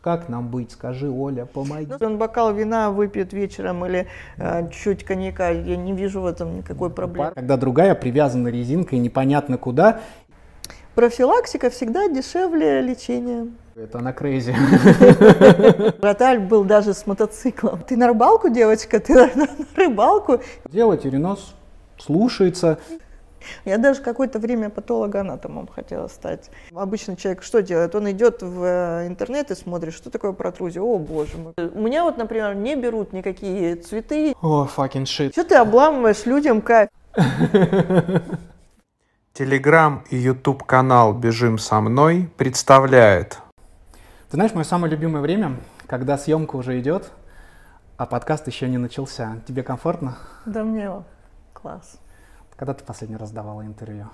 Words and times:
Как 0.00 0.30
нам 0.30 0.48
быть? 0.48 0.72
Скажи, 0.72 1.10
Оля, 1.10 1.44
помоги. 1.44 1.86
Если 1.90 2.04
он 2.06 2.16
бокал 2.16 2.54
вина 2.54 2.90
выпьет 2.90 3.34
вечером 3.34 3.84
или 3.84 4.06
э, 4.38 4.70
чуть 4.70 5.04
коньяка, 5.04 5.50
я 5.50 5.76
не 5.76 5.92
вижу 5.92 6.22
в 6.22 6.26
этом 6.26 6.56
никакой 6.56 6.88
проблемы. 6.88 7.32
Когда 7.34 7.58
другая 7.58 7.94
привязана 7.94 8.48
резинкой 8.48 8.98
непонятно 8.98 9.58
куда, 9.58 10.00
Профилактика 10.94 11.70
всегда 11.70 12.08
дешевле 12.08 12.80
лечения. 12.80 13.46
это 13.76 13.98
она 13.98 14.12
крейзи. 14.12 14.54
Роталь 16.02 16.40
был 16.40 16.64
даже 16.64 16.94
с 16.94 17.06
мотоциклом. 17.06 17.80
Ты 17.86 17.96
на 17.96 18.08
рыбалку, 18.08 18.48
девочка, 18.48 18.98
ты 18.98 19.14
на, 19.14 19.26
на 19.34 19.48
рыбалку. 19.76 20.40
Делать 20.68 21.06
Иринос 21.06 21.54
слушается. 21.96 22.80
Я 23.64 23.78
даже 23.78 24.00
какое-то 24.02 24.38
время 24.38 24.70
патологоанатомом 24.70 25.66
хотела 25.68 26.08
стать. 26.08 26.50
Обычный 26.74 27.16
человек 27.16 27.42
что 27.42 27.62
делает? 27.62 27.94
Он 27.94 28.10
идет 28.10 28.42
в 28.42 28.62
э, 28.62 29.06
интернет 29.06 29.50
и 29.50 29.54
смотрит, 29.54 29.94
что 29.94 30.10
такое 30.10 30.32
протрузия. 30.32 30.82
О, 30.82 30.98
боже 30.98 31.38
мой. 31.38 31.54
У 31.56 31.80
меня 31.80 32.04
вот, 32.04 32.16
например, 32.16 32.54
не 32.54 32.76
берут 32.76 33.12
никакие 33.12 33.76
цветы. 33.76 34.34
О, 34.40 34.66
fucking 34.66 35.04
shit. 35.04 35.32
Что 35.32 35.44
ты 35.44 35.54
обламываешь 35.56 36.26
людям 36.26 36.60
кайф? 36.62 36.88
Телеграм 39.32 40.04
и 40.10 40.16
YouTube 40.16 40.64
канал 40.64 41.14
«Бежим 41.14 41.56
со 41.56 41.80
мной» 41.80 42.28
представляет 42.36 43.38
Ты 44.28 44.36
знаешь, 44.36 44.52
мое 44.52 44.64
самое 44.64 44.90
любимое 44.90 45.22
время, 45.22 45.56
когда 45.86 46.18
съемка 46.18 46.56
уже 46.56 46.78
идет, 46.80 47.10
а 47.96 48.06
подкаст 48.06 48.48
еще 48.48 48.68
не 48.68 48.76
начался. 48.76 49.36
Тебе 49.46 49.62
комфортно? 49.62 50.18
Да 50.46 50.64
мне 50.64 50.90
класс. 51.52 51.98
Когда 52.60 52.74
ты 52.74 52.84
последний 52.84 53.16
раз 53.16 53.30
давала 53.30 53.64
интервью? 53.64 54.08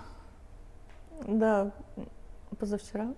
Да, 1.27 1.73
позавчера. 2.57 3.09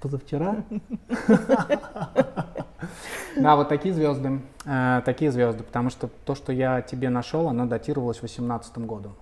Позавчера? 0.00 0.64
Да, 3.36 3.56
вот 3.56 3.68
такие 3.68 3.92
звезды, 3.92 4.40
э, 4.64 5.02
такие 5.04 5.30
звезды, 5.30 5.64
потому 5.64 5.90
что 5.90 6.08
то, 6.24 6.34
что 6.34 6.50
я 6.50 6.80
тебе 6.80 7.10
нашел, 7.10 7.48
оно 7.48 7.66
датировалось 7.66 8.22
18 8.22 8.78
годом. 8.78 9.16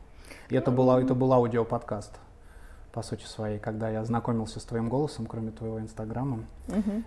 И 0.49 0.55
это, 0.55 0.71
была, 0.71 1.03
это 1.03 1.17
был 1.17 1.33
аудиоподкаст, 1.33 2.13
по 2.93 3.03
сути 3.03 3.25
своей, 3.25 3.59
когда 3.59 3.91
я 3.91 4.05
знакомился 4.05 4.61
с 4.61 4.63
твоим 4.63 4.89
голосом, 4.89 5.27
кроме 5.27 5.51
твоего 5.51 5.81
инстаграма. 5.81 6.45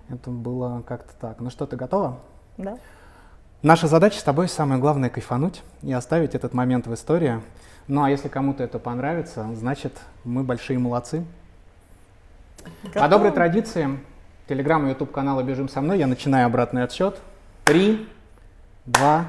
Это 0.09 0.29
было 0.29 0.83
как-то 0.85 1.13
так. 1.21 1.39
Ну 1.39 1.49
что, 1.49 1.65
ты 1.65 1.77
готова? 1.77 2.19
Да. 2.57 2.77
Наша 3.61 3.87
задача 3.87 4.19
с 4.19 4.23
тобой 4.23 4.49
самое 4.49 4.81
главное 4.81 5.09
кайфануть 5.09 5.63
и 5.83 5.93
оставить 5.93 6.35
этот 6.35 6.53
момент 6.53 6.85
в 6.85 6.93
истории. 6.93 7.41
Ну 7.89 8.03
а 8.03 8.09
если 8.11 8.27
кому-то 8.27 8.63
это 8.63 8.77
понравится, 8.77 9.47
значит 9.55 9.97
мы 10.23 10.43
большие 10.43 10.77
молодцы. 10.77 11.25
По 12.93 13.07
доброй 13.07 13.31
традиции, 13.31 13.97
телеграм 14.47 14.85
и 14.85 14.89
ютуб 14.89 15.11
канала 15.11 15.41
«Бежим 15.41 15.67
со 15.67 15.81
мной» 15.81 15.97
я 15.97 16.05
начинаю 16.05 16.45
обратный 16.45 16.83
отсчет. 16.83 17.19
Три, 17.63 18.07
два, 18.85 19.25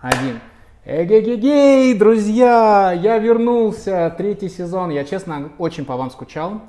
один. 0.00 0.40
Эгегегей, 0.86 1.92
друзья, 1.92 2.92
я 2.92 3.18
вернулся, 3.18 4.12
третий 4.16 4.48
сезон. 4.48 4.88
Я, 4.88 5.04
честно, 5.04 5.50
очень 5.58 5.84
по 5.84 5.98
вам 5.98 6.10
скучал. 6.10 6.62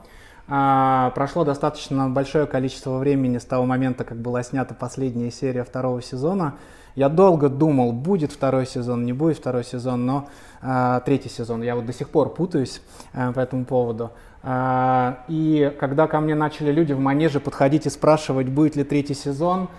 А, 0.50 1.12
прошло 1.12 1.46
достаточно 1.46 2.10
большое 2.10 2.48
количество 2.48 2.98
времени 2.98 3.38
с 3.38 3.46
того 3.46 3.66
момента, 3.66 4.04
как 4.04 4.18
была 4.18 4.44
снята 4.44 4.76
последняя 4.76 5.32
серия 5.32 5.64
второго 5.64 6.02
сезона. 6.02 6.58
Я 6.95 7.09
долго 7.09 7.49
думал, 7.49 7.91
будет 7.91 8.31
второй 8.31 8.67
сезон, 8.67 9.05
не 9.05 9.13
будет 9.13 9.38
второй 9.38 9.63
сезон, 9.63 10.05
но 10.05 10.30
а, 10.61 10.99
третий 10.99 11.30
сезон. 11.30 11.63
Я 11.63 11.75
вот 11.75 11.86
до 11.86 11.94
сих 11.94 12.09
пор 12.09 12.33
путаюсь 12.33 12.81
а, 13.13 13.31
по 13.31 13.39
этому 13.39 13.66
поводу. 13.66 14.11
А, 14.44 15.23
и 15.27 15.73
когда 15.80 16.08
ко 16.08 16.19
мне 16.19 16.36
начали 16.36 16.71
люди 16.71 16.94
в 16.94 16.99
манеже 16.99 17.39
подходить 17.39 17.88
и 17.88 17.89
спрашивать, 17.89 18.47
будет 18.49 18.75
ли 18.75 18.83
третий 18.83 19.16
сезон, 19.16 19.69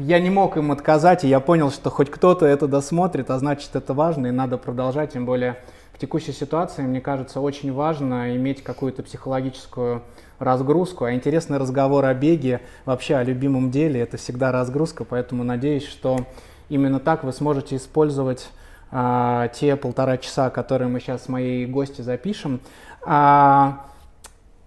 я 0.00 0.18
не 0.18 0.30
мог 0.30 0.56
им 0.56 0.72
отказать, 0.72 1.22
и 1.22 1.28
я 1.28 1.38
понял, 1.38 1.70
что 1.70 1.90
хоть 1.90 2.10
кто-то 2.10 2.44
это 2.46 2.66
досмотрит, 2.66 3.30
а 3.30 3.38
значит 3.38 3.76
это 3.76 3.94
важно, 3.94 4.26
и 4.26 4.30
надо 4.32 4.58
продолжать, 4.58 5.12
тем 5.12 5.24
более 5.24 5.58
в 5.92 5.98
текущей 5.98 6.32
ситуации, 6.32 6.82
мне 6.82 7.00
кажется, 7.00 7.40
очень 7.40 7.72
важно 7.72 8.34
иметь 8.36 8.64
какую-то 8.64 9.04
психологическую 9.04 10.02
разгрузку, 10.42 11.04
а 11.04 11.14
интересный 11.14 11.58
разговор 11.58 12.04
о 12.04 12.14
беге, 12.14 12.60
вообще 12.84 13.16
о 13.16 13.22
любимом 13.22 13.70
деле, 13.70 14.00
это 14.00 14.16
всегда 14.16 14.52
разгрузка, 14.52 15.04
поэтому 15.04 15.44
надеюсь, 15.44 15.86
что 15.86 16.26
именно 16.68 16.98
так 17.00 17.24
вы 17.24 17.32
сможете 17.32 17.76
использовать 17.76 18.48
а, 18.90 19.48
те 19.48 19.76
полтора 19.76 20.18
часа, 20.18 20.50
которые 20.50 20.88
мы 20.88 21.00
сейчас 21.00 21.24
с 21.24 21.28
моей 21.28 21.66
гостью 21.66 22.04
запишем. 22.04 22.60
А, 23.04 23.86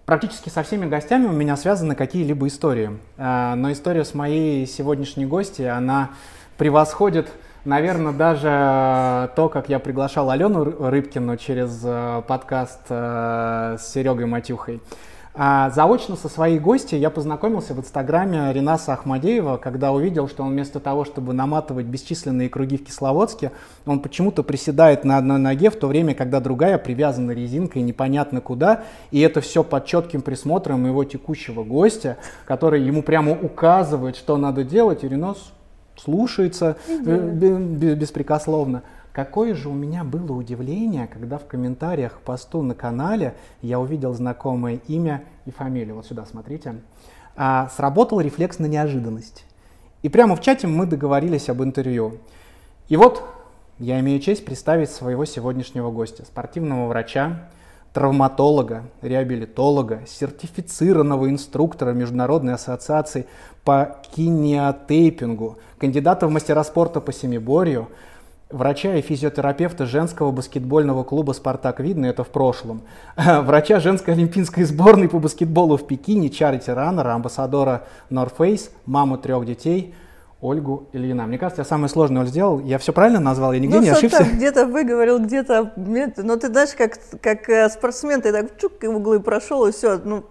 Практически 0.06 0.50
со 0.50 0.62
всеми 0.62 0.86
гостями 0.86 1.26
у 1.26 1.32
меня 1.32 1.58
связаны 1.58 1.96
какие-либо 1.96 2.46
истории. 2.46 2.92
А, 3.18 3.56
Но 3.56 3.72
история 3.72 4.06
с 4.06 4.14
моей 4.14 4.68
сегодняшней 4.68 5.26
гостьей, 5.26 5.72
она 5.72 6.12
превосходит, 6.58 7.28
наверное, 7.66 8.14
даже 8.14 9.32
то, 9.36 9.50
как 9.50 9.68
я 9.68 9.80
приглашал 9.80 10.30
Алену 10.30 10.64
Ры- 10.64 10.90
Рыбкину 10.90 11.38
через 11.38 11.82
э, 11.84 12.22
подкаст 12.28 12.82
э, 12.90 13.78
с 13.80 13.92
Серегой 13.92 14.28
Матюхой. 14.28 14.80
А 15.38 15.70
заочно 15.72 16.16
со 16.16 16.30
своей 16.30 16.60
гостьей 16.60 17.02
я 17.02 17.10
познакомился 17.10 17.74
в 17.74 17.80
инстаграме 17.80 18.54
Ренаса 18.54 18.94
Ахмадеева, 18.94 19.58
когда 19.58 19.92
увидел, 19.92 20.30
что 20.30 20.44
он 20.44 20.52
вместо 20.52 20.80
того, 20.80 21.04
чтобы 21.04 21.34
наматывать 21.34 21.88
бесчисленные 21.88 22.48
круги 22.48 22.78
в 22.78 22.86
Кисловодске, 22.86 23.52
он 23.86 24.00
почему-то 24.00 24.44
приседает 24.44 25.04
на 25.04 25.18
одной 25.18 25.38
ноге, 25.38 25.70
в 25.70 25.76
то 25.76 25.88
время, 25.88 26.16
когда 26.16 26.40
другая 26.40 26.78
привязана 26.78 27.32
резинкой 27.32 27.82
непонятно 27.82 28.40
куда, 28.40 28.84
и 29.12 29.20
это 29.20 29.42
все 29.42 29.62
под 29.66 29.86
четким 29.86 30.22
присмотром 30.22 30.86
его 30.86 31.04
текущего 31.04 31.66
гостя, 31.66 32.16
который 32.46 32.82
ему 32.82 33.04
прямо 33.04 33.34
указывает, 33.34 34.16
что 34.16 34.38
надо 34.38 34.64
делать, 34.64 35.04
и 35.04 35.10
Ренос 35.10 35.52
слушается 35.98 36.78
э, 36.88 37.32
бе- 37.34 37.58
бе- 37.58 37.96
беспрекословно. 37.96 38.84
Какое 39.16 39.56
же 39.56 39.70
у 39.70 39.74
меня 39.74 40.04
было 40.04 40.34
удивление, 40.34 41.08
когда 41.08 41.38
в 41.38 41.46
комментариях 41.48 42.18
к 42.18 42.20
посту 42.20 42.62
на 42.62 42.76
канале 42.76 43.34
я 43.62 43.80
увидел 43.80 44.14
знакомое 44.14 44.82
имя 44.90 45.24
и 45.46 45.52
фамилию. 45.52 45.96
Вот 45.96 46.06
сюда 46.06 46.26
смотрите. 46.26 46.82
А, 47.38 47.70
сработал 47.70 48.20
рефлекс 48.20 48.60
на 48.60 48.66
неожиданность. 48.66 49.46
И 50.02 50.10
прямо 50.10 50.36
в 50.36 50.42
чате 50.42 50.68
мы 50.68 50.86
договорились 50.86 51.48
об 51.48 51.64
интервью. 51.64 52.18
И 52.90 52.98
вот 52.98 53.24
я 53.80 54.02
имею 54.02 54.20
честь 54.20 54.44
представить 54.44 54.90
своего 54.90 55.24
сегодняшнего 55.24 55.92
гостя, 55.92 56.26
спортивного 56.26 56.90
врача, 56.90 57.48
травматолога, 57.94 58.84
реабилитолога, 59.02 60.02
сертифицированного 60.06 61.30
инструктора 61.30 61.94
Международной 61.94 62.56
ассоциации 62.56 63.28
по 63.64 63.96
кинеотейпингу, 64.14 65.58
кандидата 65.78 66.28
в 66.28 66.32
мастера 66.32 66.66
спорта 66.66 67.00
по 67.00 67.14
семиборью, 67.14 67.88
врача 68.56 68.96
и 68.96 69.02
физиотерапевта 69.02 69.86
женского 69.86 70.32
баскетбольного 70.32 71.04
клуба 71.04 71.34
«Спартак» 71.34 71.80
видно, 71.80 72.06
это 72.06 72.24
в 72.24 72.30
прошлом, 72.30 72.82
врача 73.16 73.80
женской 73.80 74.14
олимпийской 74.14 74.64
сборной 74.64 75.10
по 75.10 75.20
баскетболу 75.20 75.78
в 75.78 75.86
Пекине, 75.86 76.30
чарити 76.30 76.70
раннера, 76.70 77.14
амбассадора 77.14 77.84
North 78.10 78.38
Face, 78.38 78.72
маму 78.86 79.18
трех 79.18 79.46
детей– 79.46 79.94
Ольгу 80.46 80.90
Ильина. 80.94 81.26
Мне 81.26 81.38
кажется, 81.38 81.62
я 81.62 81.66
самое 81.66 81.90
сложное 81.90 82.22
Оль, 82.22 82.28
сделал. 82.28 82.60
Я 82.60 82.78
все 82.78 82.94
правильно 82.94 83.20
назвал? 83.20 83.54
Я 83.54 83.60
нигде 83.60 83.78
ну, 83.78 83.82
не 83.82 83.90
ошибся? 83.90 84.24
где-то 84.24 84.66
выговорил, 84.68 85.20
где-то... 85.20 85.74
Но 85.76 86.36
ты 86.36 86.48
знаешь, 86.48 86.76
как, 86.78 87.00
как 87.22 87.50
э, 87.50 87.70
спортсмен, 87.70 88.22
ты 88.22 88.32
так 88.32 88.58
чук 88.60 88.84
и 88.84 88.88
в 88.88 88.98
углы 88.98 89.20
прошел, 89.20 89.66
и 89.66 89.72
все. 89.72 89.98
Ну, 89.98 90.26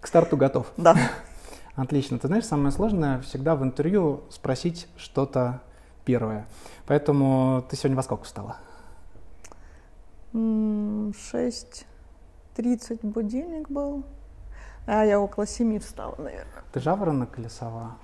К 0.00 0.06
старту 0.06 0.36
готов. 0.36 0.66
да. 0.76 0.96
Отлично. 1.76 2.18
Ты 2.18 2.26
знаешь, 2.26 2.44
самое 2.44 2.72
сложное 2.72 3.20
всегда 3.20 3.54
в 3.54 3.62
интервью 3.62 4.24
спросить 4.28 4.86
что-то 4.98 5.60
первое. 6.10 6.44
Поэтому 6.86 7.64
ты 7.68 7.76
сегодня 7.76 7.96
во 7.96 8.02
сколько 8.02 8.24
встала? 8.24 8.56
М, 10.34 11.12
6.30 11.12 12.98
будильник 13.02 13.70
был. 13.70 14.02
А 14.86 15.04
я 15.04 15.20
около 15.20 15.46
7 15.46 15.78
встала, 15.78 16.16
наверное. 16.18 16.64
Ты 16.72 16.80
жаворонок 16.80 17.38
или 17.38 17.48
сова? 17.48 17.96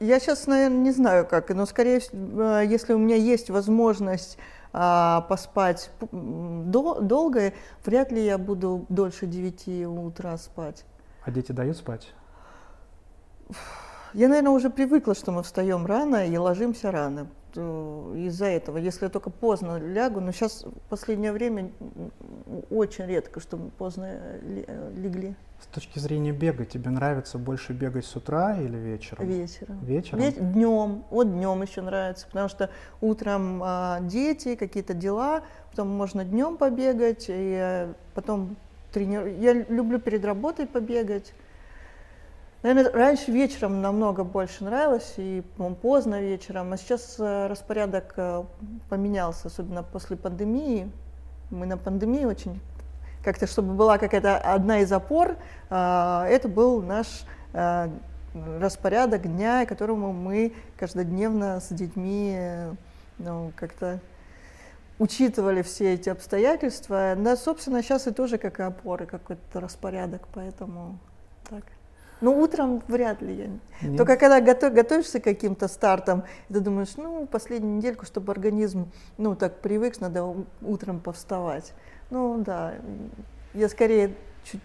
Я 0.00 0.20
сейчас, 0.20 0.46
наверное, 0.46 0.78
не 0.78 0.92
знаю 0.92 1.26
как, 1.26 1.50
но 1.50 1.66
скорее 1.66 2.00
э, 2.12 2.62
если 2.64 2.92
у 2.94 2.98
меня 2.98 3.16
есть 3.16 3.50
возможность 3.50 4.38
а, 4.72 5.22
поспать 5.22 5.90
дол- 6.12 7.00
долго, 7.00 7.52
вряд 7.84 8.12
ли 8.12 8.24
я 8.24 8.38
буду 8.38 8.86
дольше 8.88 9.26
9 9.26 9.86
утра 9.88 10.36
спать. 10.38 10.84
А 11.24 11.32
дети 11.32 11.50
дают 11.50 11.76
спать? 11.76 12.14
Я, 14.14 14.28
наверное, 14.28 14.52
уже 14.52 14.70
привыкла, 14.70 15.14
что 15.16 15.32
мы 15.32 15.42
встаем 15.42 15.86
рано 15.86 16.26
и 16.28 16.36
ложимся 16.36 16.92
рано. 16.92 17.26
Из-за 17.56 18.46
этого, 18.46 18.78
если 18.78 19.04
я 19.04 19.10
только 19.10 19.30
поздно 19.30 19.78
лягу, 19.78 20.20
но 20.20 20.30
сейчас 20.32 20.64
в 20.64 20.88
последнее 20.88 21.32
время 21.32 21.70
очень 22.70 23.06
редко, 23.06 23.40
что 23.40 23.56
мы 23.56 23.70
поздно 23.70 24.38
ле- 24.42 24.66
легли 24.96 25.34
С 25.60 25.66
точки 25.66 26.00
зрения 26.00 26.32
бега, 26.32 26.64
тебе 26.64 26.90
нравится 26.90 27.38
больше 27.38 27.72
бегать 27.72 28.06
с 28.06 28.16
утра 28.16 28.56
или 28.60 28.76
вечером? 28.76 29.26
вечером. 29.26 29.78
Вечером? 29.82 30.52
днем, 30.52 31.04
вот 31.10 31.32
днем 31.32 31.62
еще 31.62 31.80
нравится, 31.82 32.26
потому 32.26 32.48
что 32.48 32.70
утром 33.00 33.60
а, 33.62 34.00
дети, 34.00 34.56
какие-то 34.56 34.94
дела, 34.94 35.42
потом 35.70 35.88
можно 35.88 36.24
днем 36.24 36.56
побегать, 36.56 37.26
и 37.28 37.56
э, 37.56 37.92
потом 38.14 38.56
тренир... 38.92 39.26
Я 39.26 39.52
люблю 39.52 40.00
перед 40.00 40.24
работой 40.24 40.66
побегать. 40.66 41.34
Наверное, 42.64 42.90
раньше 42.92 43.30
вечером 43.30 43.82
намного 43.82 44.24
больше 44.24 44.64
нравилось, 44.64 45.12
и 45.18 45.42
поздно 45.82 46.22
вечером, 46.22 46.72
а 46.72 46.78
сейчас 46.78 47.16
э, 47.18 47.46
распорядок 47.46 48.14
э, 48.16 48.42
поменялся, 48.88 49.48
особенно 49.48 49.82
после 49.82 50.16
пандемии. 50.16 50.90
Мы 51.50 51.66
на 51.66 51.76
пандемии 51.76 52.24
очень 52.24 52.62
как-то, 53.22 53.46
чтобы 53.46 53.74
была 53.74 53.98
какая-то 53.98 54.38
одна 54.38 54.80
из 54.80 54.90
опор, 54.90 55.36
э, 55.68 56.26
это 56.30 56.48
был 56.48 56.80
наш 56.80 57.06
распорядок 58.32 59.30
дня, 59.30 59.66
которому 59.66 60.14
мы 60.14 60.54
каждодневно 60.78 61.60
с 61.60 61.68
детьми 61.68 62.36
ну, 63.18 63.52
как-то 63.56 64.00
учитывали 64.98 65.60
все 65.60 65.92
эти 65.92 66.08
обстоятельства. 66.08 67.14
Да, 67.14 67.36
собственно, 67.36 67.82
сейчас 67.82 68.06
и 68.06 68.10
тоже 68.10 68.38
как 68.38 68.58
опоры, 68.58 69.04
какой-то 69.04 69.60
распорядок, 69.60 70.26
поэтому 70.32 70.98
так. 71.48 71.62
Ну, 72.24 72.40
утром 72.40 72.82
вряд 72.88 73.20
ли 73.20 73.34
я. 73.34 73.86
Нет. 73.86 73.98
Только 73.98 74.16
когда 74.16 74.40
готов, 74.40 74.72
готовишься 74.72 75.20
к 75.20 75.24
каким-то 75.24 75.68
стартам, 75.68 76.24
ты 76.48 76.60
думаешь, 76.60 76.96
ну, 76.96 77.26
последнюю 77.26 77.76
недельку, 77.76 78.06
чтобы 78.06 78.32
организм, 78.32 78.90
ну, 79.18 79.34
так 79.36 79.60
привык, 79.60 80.00
надо 80.00 80.34
утром 80.62 81.00
повставать. 81.00 81.74
Ну, 82.08 82.38
да, 82.38 82.76
я 83.52 83.68
скорее 83.68 84.14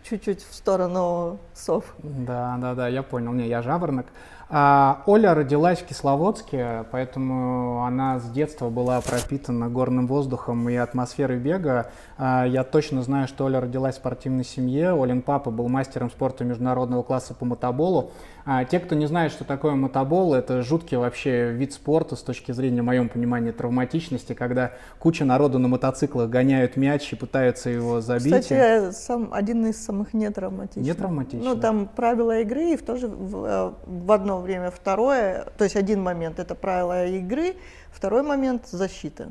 чуть-чуть 0.04 0.42
в 0.42 0.56
сторону 0.56 1.38
сов. 1.54 1.84
Да, 2.02 2.58
да, 2.62 2.76
да, 2.76 2.88
я 2.88 3.04
понял. 3.04 3.34
Не, 3.34 3.50
я 3.50 3.62
жаворонок. 3.62 4.06
А, 4.52 5.04
Оля 5.06 5.36
родилась 5.36 5.80
в 5.80 5.86
Кисловодске, 5.86 6.86
поэтому 6.92 7.86
она 7.86 8.20
с 8.20 8.30
детства 8.32 8.70
была 8.70 9.00
пропитана 9.00 9.70
горным 9.70 10.08
воздухом 10.08 10.68
и 10.70 10.76
атмосферой 10.76 11.38
бега. 11.38 11.92
А, 12.18 12.46
я 12.46 12.64
точно 12.64 13.04
знаю, 13.04 13.28
что 13.28 13.46
Оля 13.46 13.62
родилась 13.62 13.96
в 13.96 13.98
спортивной 14.00 14.44
семье. 14.44 15.00
Олин 15.00 15.22
папа 15.22 15.52
был 15.52 15.68
мастером 15.68 16.10
спорта 16.10 16.46
международного 16.46 17.04
класса 17.04 17.36
по 17.36 17.46
мотоболу. 17.46 18.12
А, 18.44 18.66
те, 18.66 18.80
кто 18.80 18.96
не 18.96 19.06
знает, 19.06 19.32
что 19.32 19.44
такое 19.44 19.76
мотобол, 19.76 20.34
это 20.34 20.64
жуткий 20.64 20.98
вообще 20.98 21.52
вид 21.52 21.72
спорта 21.72 22.16
с 22.16 22.24
точки 22.24 22.52
зрения, 22.52 22.82
в 22.82 22.86
моем 22.86 23.08
понимании, 23.08 23.52
травматичности, 23.52 24.34
когда 24.34 24.72
куча 24.98 25.26
народу 25.26 25.60
на 25.60 25.68
мотоциклах 25.68 26.28
гоняют 26.32 26.76
мяч 26.76 27.14
и 27.14 27.16
пытаются 27.16 27.70
его 27.70 28.02
забить. 28.02 28.42
Кстати, 28.42 28.92
сам, 28.94 29.30
один 29.32 29.68
из 29.68 29.86
самых 29.86 30.16
нетравматичных. 30.16 30.84
Нетравматичных? 30.84 31.44
Ну, 31.44 31.62
там 31.62 31.88
правила 31.88 32.40
игры, 32.40 32.72
и 32.72 32.78
в, 32.78 32.82
тоже 32.82 33.08
в, 33.08 33.46
э, 33.46 33.72
в 33.86 34.12
одно 34.12 34.39
время 34.40 34.72
второе, 34.72 35.48
то 35.58 35.64
есть 35.64 35.76
один 35.76 36.02
момент 36.02 36.40
это 36.40 36.56
правила 36.56 37.06
игры, 37.06 37.56
второй 37.92 38.24
момент 38.24 38.68
защита. 38.68 39.30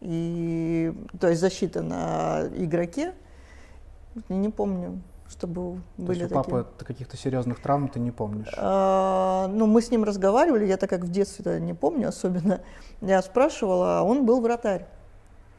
И, 0.00 0.92
то 1.18 1.28
есть 1.28 1.40
защита 1.40 1.82
на 1.82 2.42
игроке, 2.54 3.14
не 4.28 4.50
помню, 4.50 5.00
чтобы 5.28 5.80
были 5.96 6.20
есть 6.20 6.32
у 6.32 6.34
такие. 6.34 6.64
папы 6.64 6.84
каких-то 6.84 7.16
серьезных 7.16 7.60
травм 7.60 7.88
ты 7.88 8.00
не 8.00 8.10
помнишь? 8.10 8.52
А, 8.56 9.48
ну, 9.48 9.66
мы 9.66 9.80
с 9.80 9.90
ним 9.90 10.04
разговаривали, 10.04 10.66
я 10.66 10.76
так 10.76 10.90
как 10.90 11.00
в 11.00 11.10
детстве 11.10 11.60
не 11.60 11.74
помню 11.74 12.08
особенно. 12.08 12.60
Я 13.00 13.22
спрашивала, 13.22 14.00
а 14.00 14.02
он 14.02 14.26
был 14.26 14.40
вратарь. 14.40 14.86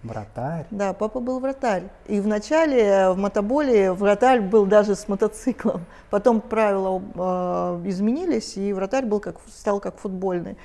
Вратарь? 0.07 0.65
Да, 0.71 0.93
папа 0.93 1.19
был 1.19 1.39
вратарь. 1.39 1.83
И 2.07 2.19
вначале 2.19 3.11
в 3.11 3.17
мотоболе 3.17 3.91
вратарь 3.91 4.41
был 4.41 4.65
даже 4.65 4.95
с 4.95 5.07
мотоциклом. 5.07 5.85
Потом 6.09 6.41
правила 6.41 7.01
э, 7.15 7.81
изменились, 7.85 8.57
и 8.57 8.73
вратарь 8.73 9.05
был 9.05 9.19
как, 9.19 9.37
стал 9.49 9.79
как 9.79 9.97
футбольный. 9.97 10.57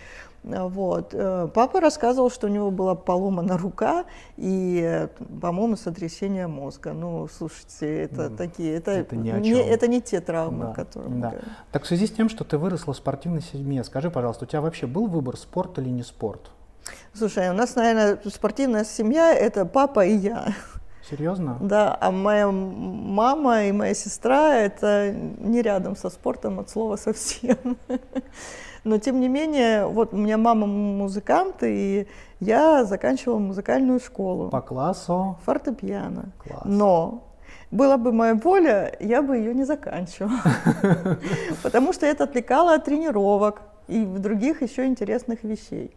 Вот. 0.43 1.11
Э, 1.13 1.49
папа 1.53 1.81
рассказывал, 1.81 2.31
что 2.31 2.47
у 2.47 2.51
него 2.51 2.71
была 2.71 2.95
поломана 2.95 3.59
рука 3.59 4.05
и, 4.37 5.09
по-моему, 5.41 5.77
сотрясение 5.77 6.47
мозга. 6.47 6.93
Ну, 6.93 7.29
слушайте, 7.29 8.05
это 8.05 8.27
mm. 8.27 8.37
такие, 8.37 8.75
это, 8.75 8.91
это, 8.93 9.17
не, 9.17 9.33
не, 9.33 9.51
это 9.53 9.87
не 9.87 10.01
те 10.01 10.21
травмы, 10.21 10.67
да. 10.67 10.73
которые 10.73 11.21
да. 11.21 11.31
мы 11.31 11.43
Так 11.73 11.85
в 11.85 11.87
связи 11.87 12.07
с 12.07 12.11
тем, 12.11 12.29
что 12.29 12.45
ты 12.45 12.57
выросла 12.57 12.95
в 12.95 12.97
спортивной 12.97 13.43
семье, 13.43 13.85
скажи, 13.85 14.11
пожалуйста, 14.11 14.45
у 14.45 14.49
тебя 14.49 14.63
вообще 14.63 14.87
был 14.87 15.07
выбор, 15.07 15.37
спорт 15.37 15.79
или 15.79 15.91
не 15.91 16.03
спорт? 16.03 16.51
Слушай, 17.13 17.51
у 17.51 17.53
нас, 17.53 17.77
наверное, 17.77 18.19
спортивная 18.27 18.85
семья– 18.85 19.33
это 19.35 19.65
папа 19.65 20.05
и 20.05 20.15
я. 20.15 20.55
Серьезно? 21.09 21.59
Да, 21.61 21.97
а 22.01 22.11
моя 22.11 22.49
мама 22.51 23.65
и 23.65 23.73
моя 23.73 23.95
сестра– 23.95 24.55
это 24.57 25.13
не 25.13 25.63
рядом 25.63 25.97
со 25.97 26.11
спортом 26.11 26.61
от 26.61 26.71
слова 26.71 26.97
совсем. 26.97 27.77
Но 28.85 28.99
тем 28.99 29.21
не 29.21 29.29
менее, 29.29 29.87
вот 29.87 30.15
у 30.15 30.17
меня 30.17 30.39
мама 30.39 30.67
музыкант, 30.67 31.63
и 31.63 32.07
я 32.41 32.85
заканчивала 32.85 33.39
музыкальную 33.39 34.01
школу. 34.01 34.49
По 34.49 34.63
классу? 34.63 35.39
Фортепиано. 35.45 36.33
Класс. 36.39 36.63
Но 36.65 37.25
была 37.71 37.97
бы 37.99 38.13
моя 38.13 38.35
воля, 38.35 38.97
я 39.01 39.23
бы 39.23 39.37
ее 39.37 39.55
не 39.55 39.65
заканчивала. 39.65 40.41
Потому 41.63 41.93
что 41.93 42.07
это 42.07 42.25
отвлекало 42.25 42.75
от 42.75 42.85
тренировок 42.85 43.63
и 43.87 44.05
других 44.05 44.63
еще 44.63 44.87
интересных 44.87 45.45
вещей. 45.45 45.95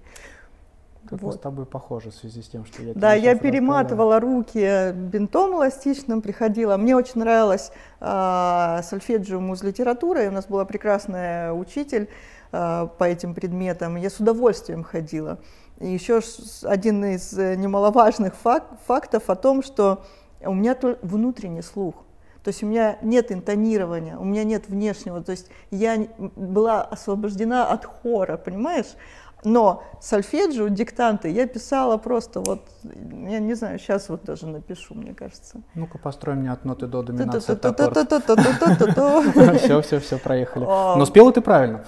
Как 1.09 1.21
вот. 1.21 1.27
мы 1.27 1.33
с 1.33 1.39
тобой 1.39 1.65
похожи 1.65 2.11
в 2.11 2.15
связи 2.15 2.41
с 2.41 2.47
тем, 2.47 2.65
что 2.65 2.81
я 2.81 2.94
Да, 2.94 3.13
я 3.13 3.35
перематывала 3.35 4.19
руки 4.19 4.91
бинтом 4.94 5.55
эластичным, 5.55 6.21
приходила. 6.21 6.77
Мне 6.77 6.95
очень 6.95 7.19
нравилось 7.19 7.71
э, 8.00 8.79
сольфеджио 8.83 9.39
муз 9.39 9.63
литература, 9.63 10.23
и 10.23 10.27
у 10.27 10.31
нас 10.31 10.45
была 10.45 10.65
прекрасная 10.65 11.51
учитель 11.51 12.09
э, 12.51 12.88
по 12.97 13.03
этим 13.03 13.33
предметам. 13.33 13.97
Я 13.97 14.09
с 14.09 14.19
удовольствием 14.19 14.83
ходила. 14.83 15.39
И 15.79 15.88
еще 15.88 16.21
один 16.63 17.03
из 17.03 17.38
э, 17.38 17.55
немаловажных 17.55 18.35
фак 18.35 18.67
фактов 18.85 19.29
о 19.29 19.35
том, 19.35 19.61
что 19.63 20.03
у 20.41 20.53
меня 20.53 20.77
внутренний 21.01 21.61
слух. 21.61 21.95
То 22.44 22.50
есть 22.50 22.61
у 22.61 22.65
меня 22.65 22.97
нет 23.01 23.31
интонирования, 23.31 24.17
у 24.17 24.25
меня 24.25 24.44
нет 24.44 24.67
внешнего. 24.67 25.23
То 25.23 25.31
есть 25.31 25.47
я 25.71 26.07
была 26.17 26.81
освобождена 26.81 27.67
от 27.67 27.85
хора, 27.85 28.35
понимаешь? 28.35 28.95
Но 29.45 29.84
сольфеджио, 30.01 30.68
диктанты 30.68 31.30
я 31.30 31.48
писала 31.48 31.98
просто 31.98 32.42
вот, 32.42 32.62
я 32.84 33.40
не 33.40 33.54
знаю, 33.54 33.80
сейчас 33.80 34.10
вот 34.10 34.24
даже 34.24 34.48
напишу, 34.48 34.95
мне 34.95 35.13
кажется. 35.13 35.62
Ну-ка, 35.75 35.98
построй 35.98 36.36
мне 36.36 36.51
от 36.51 36.66
ноты 36.66 36.88
до 36.88 37.04
доминации 37.04 37.56
Все, 39.57 39.81
все, 39.81 40.00
все, 40.00 40.18
проехали. 40.18 40.66
Но 40.66 41.06
спела 41.06 41.31
ты 41.31 41.42
правильно. 41.42 41.84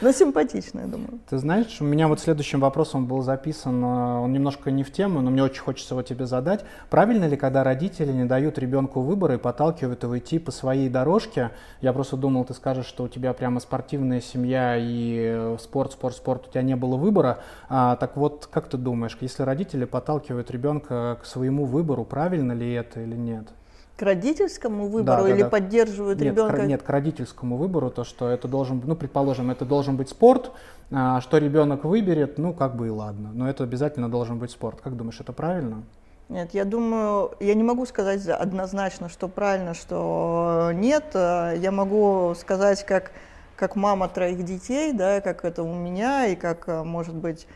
Ну, 0.00 0.12
симпатично, 0.12 0.80
я 0.80 0.86
думаю. 0.86 1.20
Ты 1.28 1.38
знаешь, 1.38 1.80
у 1.80 1.84
меня 1.84 2.08
вот 2.08 2.20
следующим 2.20 2.60
вопросом 2.60 3.06
был 3.06 3.22
записан, 3.22 3.82
он 3.84 4.32
немножко 4.32 4.70
не 4.70 4.82
в 4.82 4.92
тему, 4.92 5.20
но 5.20 5.30
мне 5.30 5.42
очень 5.42 5.62
хочется 5.62 5.94
его 5.94 6.02
тебе 6.02 6.26
задать. 6.26 6.64
Правильно 6.90 7.24
ли, 7.26 7.36
когда 7.36 7.64
родители 7.64 8.12
не 8.12 8.24
дают 8.24 8.58
ребенку 8.58 9.00
выбора 9.00 9.34
и 9.34 9.38
подталкивают 9.38 10.02
его 10.02 10.18
идти 10.18 10.38
по 10.38 10.50
своей 10.50 10.88
дорожке? 10.88 11.50
Я 11.80 11.92
просто 11.92 12.16
думал, 12.16 12.44
ты 12.44 12.54
скажешь, 12.54 12.86
что 12.86 13.04
у 13.04 13.08
тебя 13.08 13.32
прямо 13.32 13.60
спортивная 13.60 14.20
семья 14.20 14.76
и 14.78 15.56
спорт, 15.58 15.92
спорт, 15.92 16.16
спорт, 16.16 16.46
у 16.46 16.50
тебя 16.50 16.62
не 16.62 16.76
было 16.76 16.96
выбора. 16.96 17.40
А, 17.68 17.96
так 17.96 18.16
вот, 18.16 18.48
как 18.50 18.68
ты 18.68 18.76
думаешь, 18.76 19.16
если 19.20 19.42
родители 19.42 19.84
подталкивают 19.84 20.50
ребенка 20.50 21.18
к 21.22 21.26
своему 21.26 21.64
выбору, 21.64 22.04
правильно 22.04 22.52
ли 22.52 22.72
это 22.72 23.00
или 23.00 23.16
нет? 23.16 23.48
К 23.96 24.02
родительскому 24.02 24.86
выбору 24.86 25.24
да, 25.24 25.30
или 25.30 25.42
да. 25.42 25.48
поддерживают 25.48 26.20
нет, 26.20 26.32
ребенка? 26.32 26.58
К, 26.58 26.66
нет, 26.66 26.82
к 26.82 26.88
родительскому 26.88 27.56
выбору, 27.56 27.90
то, 27.90 28.04
что 28.04 28.28
это 28.28 28.46
должен, 28.46 28.80
ну, 28.84 28.94
предположим, 28.94 29.50
это 29.50 29.64
должен 29.64 29.96
быть 29.96 30.08
спорт, 30.08 30.52
а, 30.92 31.20
что 31.20 31.38
ребенок 31.38 31.84
выберет, 31.84 32.38
ну, 32.38 32.54
как 32.54 32.76
бы 32.76 32.86
и 32.86 32.90
ладно, 32.90 33.30
но 33.34 33.50
это 33.50 33.64
обязательно 33.64 34.08
должен 34.08 34.38
быть 34.38 34.52
спорт. 34.52 34.80
Как 34.80 34.96
думаешь, 34.96 35.20
это 35.20 35.32
правильно? 35.32 35.82
Нет, 36.28 36.52
я 36.52 36.64
думаю, 36.64 37.32
я 37.40 37.54
не 37.54 37.62
могу 37.62 37.86
сказать 37.86 38.26
однозначно, 38.28 39.08
что 39.08 39.28
правильно, 39.28 39.72
что 39.72 40.70
нет. 40.74 41.06
Я 41.14 41.70
могу 41.72 42.34
сказать, 42.38 42.84
как 42.84 43.12
как 43.58 43.74
мама 43.74 44.08
троих 44.08 44.44
детей, 44.44 44.92
да, 44.92 45.20
как 45.20 45.44
это 45.44 45.64
у 45.64 45.74
меня 45.74 46.26
и 46.26 46.36
как, 46.36 46.68
э, 46.68 46.84
может 46.84 47.14
быть, 47.14 47.46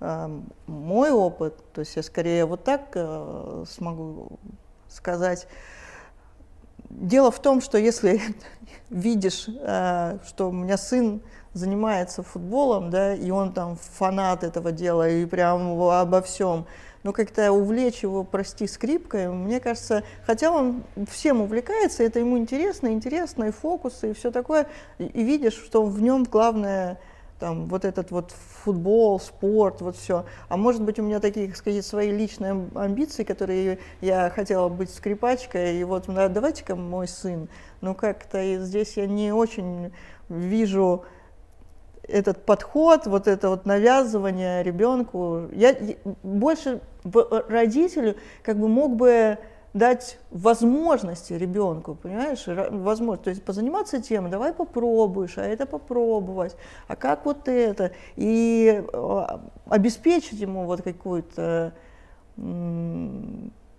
э, 0.00 0.40
мой 0.66 1.10
опыт, 1.12 1.54
то 1.72 1.80
есть 1.80 1.94
я 1.96 2.02
скорее 2.02 2.46
вот 2.46 2.64
так 2.64 2.88
э, 2.94 3.64
смогу 3.68 4.38
сказать. 4.88 5.46
Дело 6.88 7.30
в 7.30 7.40
том, 7.40 7.60
что 7.60 7.76
если 7.76 8.20
видишь, 8.88 9.42
что 9.44 10.48
у 10.48 10.52
меня 10.52 10.78
сын 10.78 11.20
занимается 11.52 12.22
футболом, 12.22 12.90
да, 12.90 13.14
и 13.14 13.30
он 13.30 13.52
там 13.52 13.76
фанат 13.76 14.44
этого 14.44 14.72
дела 14.72 15.08
и 15.08 15.26
прям 15.26 15.78
обо 15.80 16.22
всем, 16.22 16.66
но 17.04 17.12
как-то 17.12 17.52
увлечь 17.52 18.02
его, 18.02 18.24
прости, 18.24 18.66
скрипкой, 18.66 19.28
мне 19.28 19.60
кажется, 19.60 20.02
хотя 20.26 20.50
он 20.50 20.82
всем 21.08 21.42
увлекается, 21.42 22.02
это 22.02 22.18
ему 22.18 22.38
интересно, 22.38 22.88
интересно, 22.88 23.44
и 23.44 23.50
фокусы, 23.52 24.10
и 24.10 24.14
все 24.14 24.32
такое, 24.32 24.66
и, 24.98 25.22
видишь, 25.22 25.54
что 25.54 25.84
в 25.84 26.02
нем 26.02 26.24
главное 26.24 26.98
там 27.38 27.66
вот 27.66 27.84
этот 27.84 28.10
вот 28.10 28.32
футбол, 28.62 29.20
спорт, 29.20 29.82
вот 29.82 29.96
все. 29.96 30.24
А 30.48 30.56
может 30.56 30.82
быть 30.82 30.98
у 30.98 31.02
меня 31.02 31.20
такие, 31.20 31.48
так 31.48 31.56
сказать, 31.56 31.84
свои 31.84 32.10
личные 32.10 32.68
амбиции, 32.74 33.22
которые 33.24 33.80
я 34.00 34.30
хотела 34.30 34.68
быть 34.68 34.88
скрипачкой, 34.88 35.76
и 35.76 35.84
вот 35.84 36.06
давайте-ка 36.06 36.74
мой 36.74 37.06
сын. 37.06 37.48
Ну 37.80 37.94
как-то 37.94 38.58
здесь 38.60 38.96
я 38.96 39.06
не 39.06 39.32
очень 39.32 39.92
вижу 40.30 41.04
этот 42.08 42.44
подход, 42.44 43.06
вот 43.06 43.28
это 43.28 43.48
вот 43.48 43.66
навязывание 43.66 44.62
ребенку, 44.62 45.48
я 45.52 45.74
больше 46.22 46.80
родителю 47.02 48.16
как 48.42 48.58
бы 48.58 48.68
мог 48.68 48.96
бы 48.96 49.38
дать 49.74 50.18
возможности 50.30 51.32
ребенку, 51.32 51.96
понимаешь, 51.96 52.44
возможность, 52.46 53.24
то 53.24 53.30
есть 53.30 53.42
позаниматься 53.42 54.00
тем, 54.00 54.30
давай 54.30 54.52
попробуешь, 54.52 55.36
а 55.36 55.42
это 55.42 55.66
попробовать, 55.66 56.56
а 56.86 56.94
как 56.94 57.26
вот 57.26 57.48
это, 57.48 57.90
и 58.14 58.84
а, 58.92 59.40
обеспечить 59.68 60.38
ему 60.38 60.64
вот 60.66 60.82
какую-то 60.82 61.72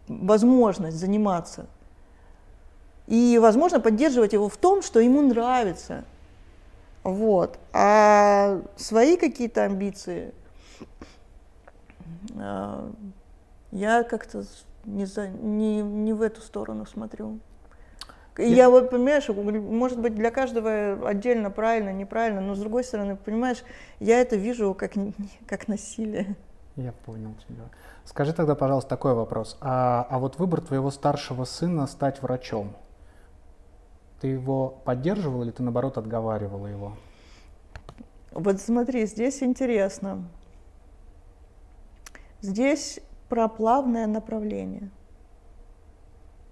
возможность 0.08 0.98
заниматься. 0.98 1.68
И, 3.08 3.38
возможно, 3.40 3.80
поддерживать 3.80 4.34
его 4.34 4.50
в 4.50 4.58
том, 4.58 4.82
что 4.82 5.00
ему 5.00 5.22
нравится. 5.22 6.06
Вот. 7.06 7.60
А 7.72 8.62
свои 8.78 9.16
какие-то 9.16 9.64
амбиции 9.64 10.34
а, 12.36 12.92
я 13.72 14.02
как-то 14.04 14.44
не, 14.86 15.06
за, 15.06 15.28
не, 15.28 15.84
не 15.84 16.14
в 16.14 16.24
эту 16.24 16.42
сторону 16.42 16.88
смотрю. 16.88 17.40
Я, 18.40 18.46
я 18.46 18.70
вот, 18.72 18.90
понимаешь, 18.90 19.30
может 19.30 20.00
быть, 20.00 20.16
для 20.16 20.32
каждого 20.32 21.08
отдельно 21.08 21.52
правильно, 21.52 21.94
неправильно, 21.94 22.42
но 22.42 22.56
с 22.56 22.60
другой 22.60 22.84
стороны, 22.84 23.16
понимаешь, 23.16 23.64
я 24.00 24.20
это 24.20 24.36
вижу 24.36 24.74
как, 24.74 24.94
как 25.48 25.68
насилие. 25.68 26.36
Я 26.76 26.92
понял 26.92 27.36
тебя. 27.48 27.66
Скажи 28.04 28.34
тогда, 28.34 28.56
пожалуйста, 28.56 28.90
такой 28.90 29.14
вопрос. 29.14 29.58
А, 29.62 30.08
а 30.10 30.18
вот 30.18 30.40
выбор 30.40 30.62
твоего 30.62 30.90
старшего 30.90 31.46
сына 31.46 31.86
стать 31.86 32.24
врачом, 32.24 32.76
ты 34.20 34.28
его 34.28 34.70
поддерживал 34.86 35.44
или 35.44 35.52
ты, 35.52 35.64
наоборот, 35.64 35.98
отговаривала 35.98 36.68
его? 36.68 36.94
Вот 38.32 38.60
смотри, 38.60 39.06
здесь 39.06 39.42
интересно. 39.44 40.24
Здесь 42.42 43.00
про 43.30 43.48
плавное 43.48 44.08
направление. 44.08 44.90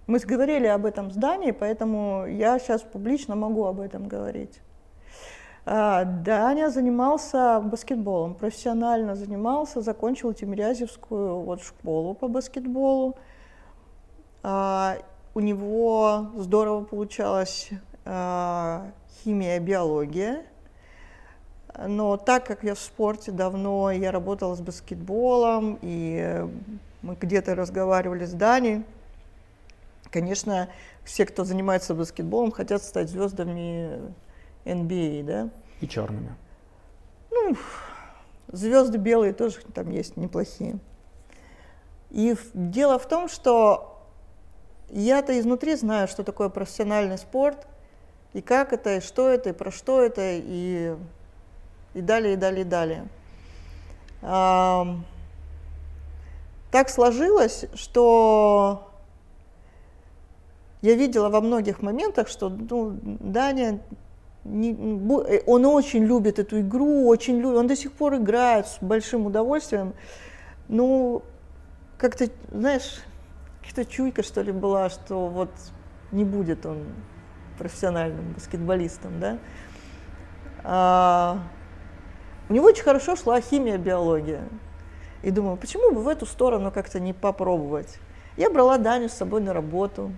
Мы 0.08 0.20
говорили 0.20 0.67
об 0.67 0.86
этом 0.86 1.12
здании, 1.12 1.51
поэтому 1.51 2.25
я 2.25 2.60
сейчас 2.60 2.82
публично 2.82 3.36
могу 3.36 3.65
об 3.65 3.79
этом 3.79 4.08
говорить. 4.08 4.62
А, 5.65 6.03
Даня 6.03 6.70
занимался 6.70 7.62
баскетболом, 7.62 8.36
профессионально 8.36 9.15
занимался, 9.15 9.82
закончил 9.82 10.34
Тимирязевскую 10.34 11.39
вот 11.39 11.62
школу 11.62 12.15
по 12.15 12.27
баскетболу. 12.27 13.15
А, 15.33 15.37
у 15.37 15.39
него 15.39 16.31
здорово 16.35 16.83
получалась 16.83 17.69
а, 18.05 18.91
химия, 19.23 19.59
биология. 19.59 20.45
Но 21.87 22.17
так 22.17 22.45
как 22.45 22.63
я 22.63 22.75
в 22.75 22.79
спорте 22.79 23.31
давно, 23.31 23.91
я 23.91 24.11
работала 24.11 24.55
с 24.55 24.61
баскетболом, 24.61 25.79
и 25.81 26.47
мы 27.01 27.15
где-то 27.19 27.55
разговаривали 27.55 28.25
с 28.25 28.33
Даней, 28.33 28.83
конечно, 30.11 30.69
все, 31.03 31.25
кто 31.25 31.43
занимается 31.43 31.95
баскетболом, 31.95 32.51
хотят 32.51 32.83
стать 32.83 33.09
звездами 33.09 34.13
NBA, 34.65 35.23
да? 35.23 35.49
И 35.81 35.87
черными. 35.87 36.35
Ну, 37.31 37.57
звезды 38.49 38.99
белые 38.99 39.33
тоже 39.33 39.57
там 39.73 39.89
есть 39.89 40.15
неплохие. 40.15 40.77
И 42.11 42.35
дело 42.53 42.99
в 42.99 43.07
том, 43.07 43.27
что 43.27 43.92
я-то 45.01 45.39
изнутри 45.39 45.75
знаю, 45.75 46.07
что 46.07 46.23
такое 46.23 46.50
профессиональный 46.50 47.17
спорт, 47.17 47.67
и 48.33 48.41
как 48.41 48.73
это, 48.73 48.97
и 48.97 49.01
что 49.01 49.29
это, 49.29 49.50
и 49.50 49.53
про 49.53 49.71
что 49.71 50.01
это, 50.01 50.21
и 50.21 50.95
и 51.93 52.01
далее, 52.01 52.33
и 52.33 52.38
далее, 52.38 52.62
и 52.62 52.65
далее. 52.65 53.07
А, 54.21 54.88
так 56.71 56.89
сложилось, 56.89 57.65
что 57.75 58.89
я 60.81 60.95
видела 60.95 61.29
во 61.29 61.41
многих 61.41 61.81
моментах, 61.81 62.27
что 62.27 62.50
ну, 62.50 62.97
Даня, 63.03 63.79
не, 64.43 64.73
он 65.45 65.65
очень 65.65 66.03
любит 66.03 66.39
эту 66.39 66.62
игру, 66.62 67.07
очень 67.07 67.38
любит, 67.38 67.57
он 67.57 67.67
до 67.67 67.75
сих 67.75 67.91
пор 67.91 68.15
играет 68.15 68.67
с 68.67 68.77
большим 68.81 69.25
удовольствием. 69.25 69.93
Ну, 70.67 71.21
как-то, 71.97 72.27
знаешь, 72.51 73.03
какая-то 73.63 73.91
чуйка, 73.91 74.24
что 74.24 74.41
ли, 74.41 74.51
была, 74.51 74.89
что 74.89 75.27
вот 75.27 75.50
не 76.12 76.24
будет 76.24 76.65
он 76.65 76.86
профессиональным 77.58 78.34
баскетболистом, 78.34 79.20
да. 79.20 79.38
А, 80.63 81.39
у 82.50 82.53
него 82.53 82.67
очень 82.67 82.84
хорошо 82.84 83.15
шла 83.15 83.41
химия, 83.41 83.77
биология. 83.77 84.43
И 85.22 85.32
думаю, 85.32 85.58
почему 85.58 85.91
бы 85.91 86.03
в 86.03 86.08
эту 86.08 86.25
сторону 86.25 86.72
как-то 86.72 87.00
не 87.00 87.13
попробовать? 87.13 87.98
Я 88.36 88.50
брала 88.50 88.77
Даню 88.77 89.10
с 89.10 89.13
собой 89.13 89.41
на 89.41 89.53
работу, 89.53 90.12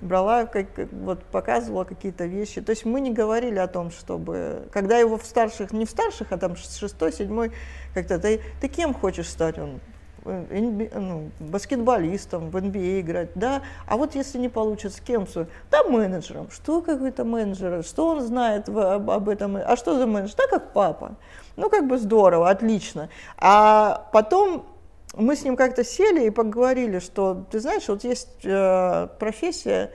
брала, 0.00 0.46
как, 0.46 0.66
вот 0.92 1.24
показывала 1.24 1.84
какие-то 1.84 2.24
вещи. 2.24 2.60
То 2.60 2.70
есть 2.70 2.84
мы 2.84 3.00
не 3.00 3.12
говорили 3.12 3.58
о 3.58 3.66
том, 3.66 3.90
чтобы, 3.90 4.68
когда 4.72 4.98
его 4.98 5.18
в 5.18 5.24
старших, 5.24 5.72
не 5.72 5.84
в 5.84 5.90
старших, 5.90 6.32
а 6.32 6.38
там 6.38 6.56
шестой, 6.56 7.12
седьмой, 7.12 7.52
как-то, 7.92 8.18
ты, 8.18 8.40
ты 8.60 8.68
кем 8.68 8.94
хочешь 8.94 9.28
стать? 9.28 9.58
Он 9.58 9.80
ну, 10.26 11.30
баскетболистом 11.40 12.50
в 12.50 12.56
NBA 12.56 12.98
а 12.98 13.00
играть, 13.00 13.28
да, 13.34 13.62
а 13.86 13.96
вот 13.96 14.14
если 14.14 14.38
не 14.38 14.48
получится, 14.48 15.00
кем? 15.02 15.26
Да, 15.70 15.84
менеджером. 15.84 16.50
Что 16.50 16.82
какой-то 16.82 17.24
менеджер? 17.24 17.82
Что 17.84 18.08
он 18.08 18.20
знает 18.20 18.68
об, 18.68 19.10
об 19.10 19.28
этом? 19.28 19.56
А 19.56 19.76
что 19.76 19.98
за 19.98 20.06
менеджер? 20.06 20.36
Да, 20.36 20.46
как 20.48 20.72
папа. 20.72 21.16
Ну, 21.56 21.70
как 21.70 21.86
бы 21.86 21.98
здорово, 21.98 22.50
отлично. 22.50 23.08
А 23.38 24.08
потом 24.12 24.66
мы 25.14 25.36
с 25.36 25.44
ним 25.44 25.56
как-то 25.56 25.84
сели 25.84 26.26
и 26.26 26.30
поговорили, 26.30 26.98
что, 26.98 27.46
ты 27.50 27.60
знаешь, 27.60 27.88
вот 27.88 28.04
есть 28.04 28.44
э, 28.44 29.08
профессия 29.18 29.90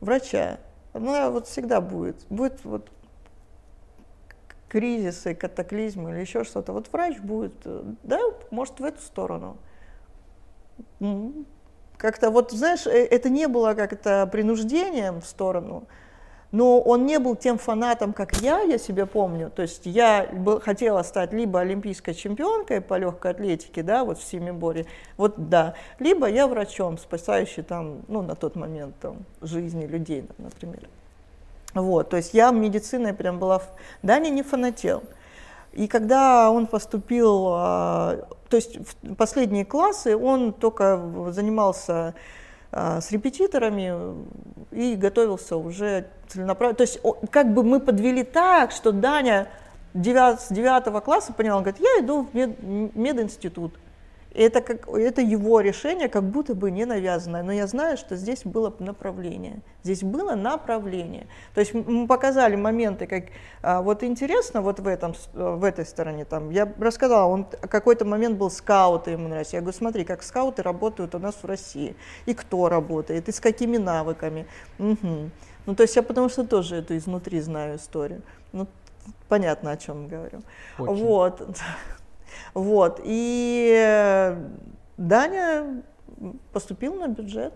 врача, 0.00 0.58
она 0.92 1.30
вот 1.30 1.46
всегда 1.46 1.80
будет. 1.80 2.16
Будет 2.28 2.64
вот 2.64 2.88
кризисы, 4.72 5.34
катаклизмы 5.34 6.12
или 6.12 6.20
еще 6.20 6.44
что-то, 6.44 6.72
вот 6.72 6.90
врач 6.90 7.18
будет, 7.18 7.52
э, 7.66 7.82
да, 8.04 8.18
может 8.50 8.80
в 8.80 8.84
эту 8.84 9.02
сторону. 9.02 9.58
Как-то 11.98 12.30
вот, 12.30 12.52
знаешь, 12.52 12.86
э, 12.86 13.04
это 13.04 13.28
не 13.28 13.48
было 13.48 13.74
как-то 13.74 14.26
принуждением 14.32 15.20
в 15.20 15.26
сторону, 15.26 15.84
но 16.52 16.80
он 16.80 17.04
не 17.04 17.18
был 17.18 17.36
тем 17.36 17.58
фанатом, 17.58 18.14
как 18.14 18.40
я, 18.40 18.60
я 18.60 18.78
себя 18.78 19.04
помню. 19.04 19.50
То 19.50 19.60
есть 19.60 19.82
я 19.84 20.26
был, 20.32 20.58
хотела 20.58 21.02
стать 21.02 21.34
либо 21.34 21.60
олимпийской 21.60 22.14
чемпионкой 22.14 22.80
по 22.80 22.96
легкой 22.96 23.32
атлетике, 23.32 23.82
да, 23.82 24.04
вот 24.04 24.18
в 24.18 24.24
Семиборе, 24.24 24.86
вот 25.18 25.50
да, 25.50 25.74
либо 25.98 26.26
я 26.26 26.46
врачом, 26.46 26.96
спасающий 26.96 27.62
там, 27.62 28.04
ну, 28.08 28.22
на 28.22 28.36
тот 28.36 28.56
момент 28.56 28.94
там, 29.00 29.18
жизни 29.42 29.84
людей, 29.84 30.24
например. 30.38 30.88
Вот, 31.74 32.10
то 32.10 32.16
есть 32.16 32.34
я 32.34 32.50
медициной 32.50 33.14
прям 33.14 33.38
была. 33.38 33.62
Даня 34.02 34.28
не 34.28 34.42
фанател. 34.42 35.02
И 35.72 35.88
когда 35.88 36.50
он 36.50 36.66
поступил, 36.66 37.48
а, 37.50 38.28
то 38.50 38.56
есть 38.56 38.76
в 38.76 39.14
последние 39.14 39.64
классы 39.64 40.16
он 40.16 40.52
только 40.52 41.00
занимался 41.30 42.14
а, 42.70 43.00
с 43.00 43.10
репетиторами 43.10 43.94
и 44.70 44.96
готовился 44.96 45.56
уже 45.56 46.08
целенаправленно. 46.28 46.76
То 46.76 46.82
есть 46.82 47.00
как 47.30 47.54
бы 47.54 47.62
мы 47.62 47.80
подвели 47.80 48.22
так, 48.22 48.70
что 48.70 48.92
Даня 48.92 49.48
9, 49.94 50.40
с 50.40 50.48
9 50.48 51.02
класса 51.02 51.32
понял, 51.32 51.56
он 51.56 51.62
говорит, 51.62 51.80
я 51.80 52.04
иду 52.04 52.26
в 52.30 52.34
мед, 52.34 52.62
мединститут 52.62 53.72
это, 54.34 54.60
как, 54.60 54.88
это 54.88 55.20
его 55.20 55.60
решение, 55.60 56.08
как 56.08 56.24
будто 56.24 56.54
бы 56.54 56.70
не 56.70 56.84
навязанное. 56.84 57.42
Но 57.42 57.52
я 57.52 57.66
знаю, 57.66 57.96
что 57.96 58.16
здесь 58.16 58.44
было 58.44 58.74
направление. 58.78 59.60
Здесь 59.82 60.02
было 60.02 60.34
направление. 60.34 61.26
То 61.54 61.60
есть 61.60 61.74
мы 61.74 62.06
показали 62.06 62.56
моменты, 62.56 63.06
как 63.06 63.24
а, 63.62 63.82
вот 63.82 64.02
интересно 64.02 64.62
вот 64.62 64.80
в, 64.80 64.86
этом, 64.86 65.14
в 65.34 65.64
этой 65.64 65.84
стороне. 65.84 66.24
Там, 66.24 66.50
я 66.50 66.72
рассказала, 66.78 67.30
он 67.30 67.44
какой-то 67.44 68.04
момент 68.04 68.38
был 68.38 68.50
скауты, 68.50 69.12
ему 69.12 69.28
нравится. 69.28 69.56
Я 69.56 69.60
говорю, 69.60 69.76
смотри, 69.76 70.04
как 70.04 70.22
скауты 70.22 70.62
работают 70.62 71.14
у 71.14 71.18
нас 71.18 71.36
в 71.42 71.44
России. 71.44 71.94
И 72.26 72.34
кто 72.34 72.68
работает, 72.68 73.28
и 73.28 73.32
с 73.32 73.40
какими 73.40 73.76
навыками. 73.76 74.46
Угу. 74.78 75.30
Ну, 75.66 75.74
то 75.74 75.82
есть 75.82 75.94
я 75.96 76.02
потому 76.02 76.28
что 76.28 76.44
тоже 76.44 76.76
эту 76.76 76.96
изнутри 76.96 77.40
знаю 77.40 77.76
историю. 77.76 78.22
Ну, 78.52 78.66
понятно, 79.28 79.72
о 79.72 79.76
чем 79.76 80.08
говорю. 80.08 80.42
Очень. 80.78 81.04
Вот. 81.04 81.48
Вот. 82.54 83.00
И 83.04 83.72
э, 83.76 84.36
Даня 84.96 85.82
поступил 86.52 86.94
на 86.94 87.08
бюджет 87.08 87.54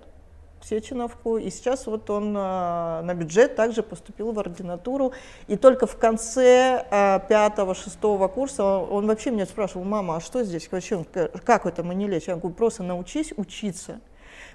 в 0.61 0.69
Сеченовку, 0.69 1.37
и 1.37 1.51
сейчас 1.51 1.87
вот 1.87 2.09
он 2.11 2.37
э, 2.37 3.03
на 3.03 3.15
бюджет 3.15 3.57
также 3.57 3.83
поступил 3.83 4.33
в 4.33 4.39
ординатуру, 4.39 5.13
и 5.47 5.57
только 5.57 5.87
в 5.87 5.97
конце 5.97 6.87
э, 6.91 7.21
пятого-шестого 7.29 8.29
курса 8.29 8.65
он 8.65 9.07
вообще 9.07 9.31
меня 9.31 9.47
спрашивал, 9.47 9.85
мама, 9.85 10.17
а 10.17 10.21
что 10.21 10.43
здесь, 10.45 10.69
как 10.69 11.67
это 11.67 11.85
мы 11.85 11.95
не 11.95 12.09
лечим? 12.09 12.33
Я 12.33 12.37
говорю, 12.39 12.55
просто 12.55 12.83
научись 12.83 13.33
учиться 13.37 14.01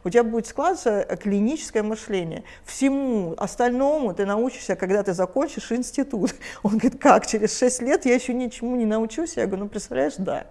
у 0.04 0.10
тебя 0.10 0.24
будет 0.24 0.48
складываться 0.48 1.04
клиническое 1.22 1.84
мышление. 1.84 2.44
Всему 2.66 3.36
остальному 3.38 4.14
ты 4.14 4.26
научишься, 4.26 4.76
когда 4.76 5.04
ты 5.04 5.14
закончишь 5.14 5.72
институт. 5.72 6.34
Он 6.64 6.78
говорит, 6.78 7.02
как, 7.02 7.28
через 7.28 7.58
6 7.58 7.82
лет 7.82 8.06
я 8.06 8.16
еще 8.16 8.34
ничему 8.34 8.76
не 8.76 8.86
научусь? 8.86 9.38
Я 9.38 9.46
говорю, 9.46 9.64
ну, 9.64 9.70
представляешь, 9.70 10.16
да. 10.18 10.46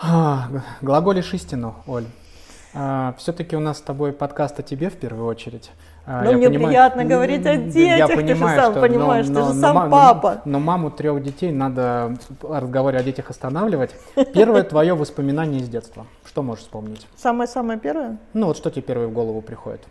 А, 0.00 0.48
глаголишь 0.80 1.32
истину, 1.34 1.76
Оль. 1.86 2.06
А, 2.74 3.14
Все-таки 3.18 3.56
у 3.56 3.60
нас 3.60 3.78
с 3.78 3.82
тобой 3.82 4.12
подкаст 4.12 4.58
о 4.58 4.62
тебе 4.62 4.90
в 4.90 4.96
первую 4.96 5.26
очередь. 5.26 5.70
А, 6.04 6.22
Но 6.24 6.30
я 6.32 6.36
мне 6.36 6.48
понимаю- 6.48 6.68
приятно 6.68 7.04
говорить 7.04 7.46
о 7.46 7.52
Я 7.52 7.58
детях, 7.58 8.06
ты 8.08 8.14
же 8.16 8.20
понимаю, 8.22 8.60
сам 8.60 8.72
что- 8.72 8.80
понимаешь, 8.80 9.26
ты 9.26 9.34
же 9.34 9.54
сам 9.54 9.76
ма- 9.76 9.88
папа. 9.88 10.42
Но, 10.44 10.58
маму 10.58 10.90
трех 10.90 11.22
детей 11.22 11.52
надо 11.52 12.16
в 12.40 12.58
разговоре 12.58 12.98
о 12.98 13.02
детях 13.04 13.30
останавливать. 13.30 13.94
Первое 14.34 14.64
твое 14.64 14.94
воспоминание 14.94 15.60
из 15.60 15.68
детства. 15.68 16.06
Что 16.24 16.42
можешь 16.42 16.64
вспомнить? 16.64 17.06
Самое-самое 17.16 17.78
первое? 17.78 18.18
Ну 18.32 18.46
вот 18.46 18.56
что 18.56 18.70
тебе 18.70 18.82
первое 18.82 19.06
в 19.06 19.12
голову 19.12 19.42
приходит? 19.42 19.86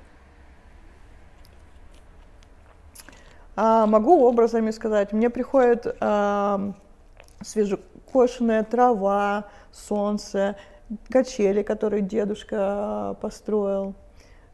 А, 3.55 3.85
могу 3.85 4.25
образами 4.25 4.71
сказать. 4.71 5.13
Мне 5.13 5.29
приходит 5.29 5.85
а, 5.99 6.73
свежекошенная 7.41 8.63
трава, 8.63 9.45
солнце, 9.71 10.55
качели, 11.09 11.61
которые 11.61 12.01
дедушка 12.01 12.57
а, 12.59 13.13
построил 13.15 13.93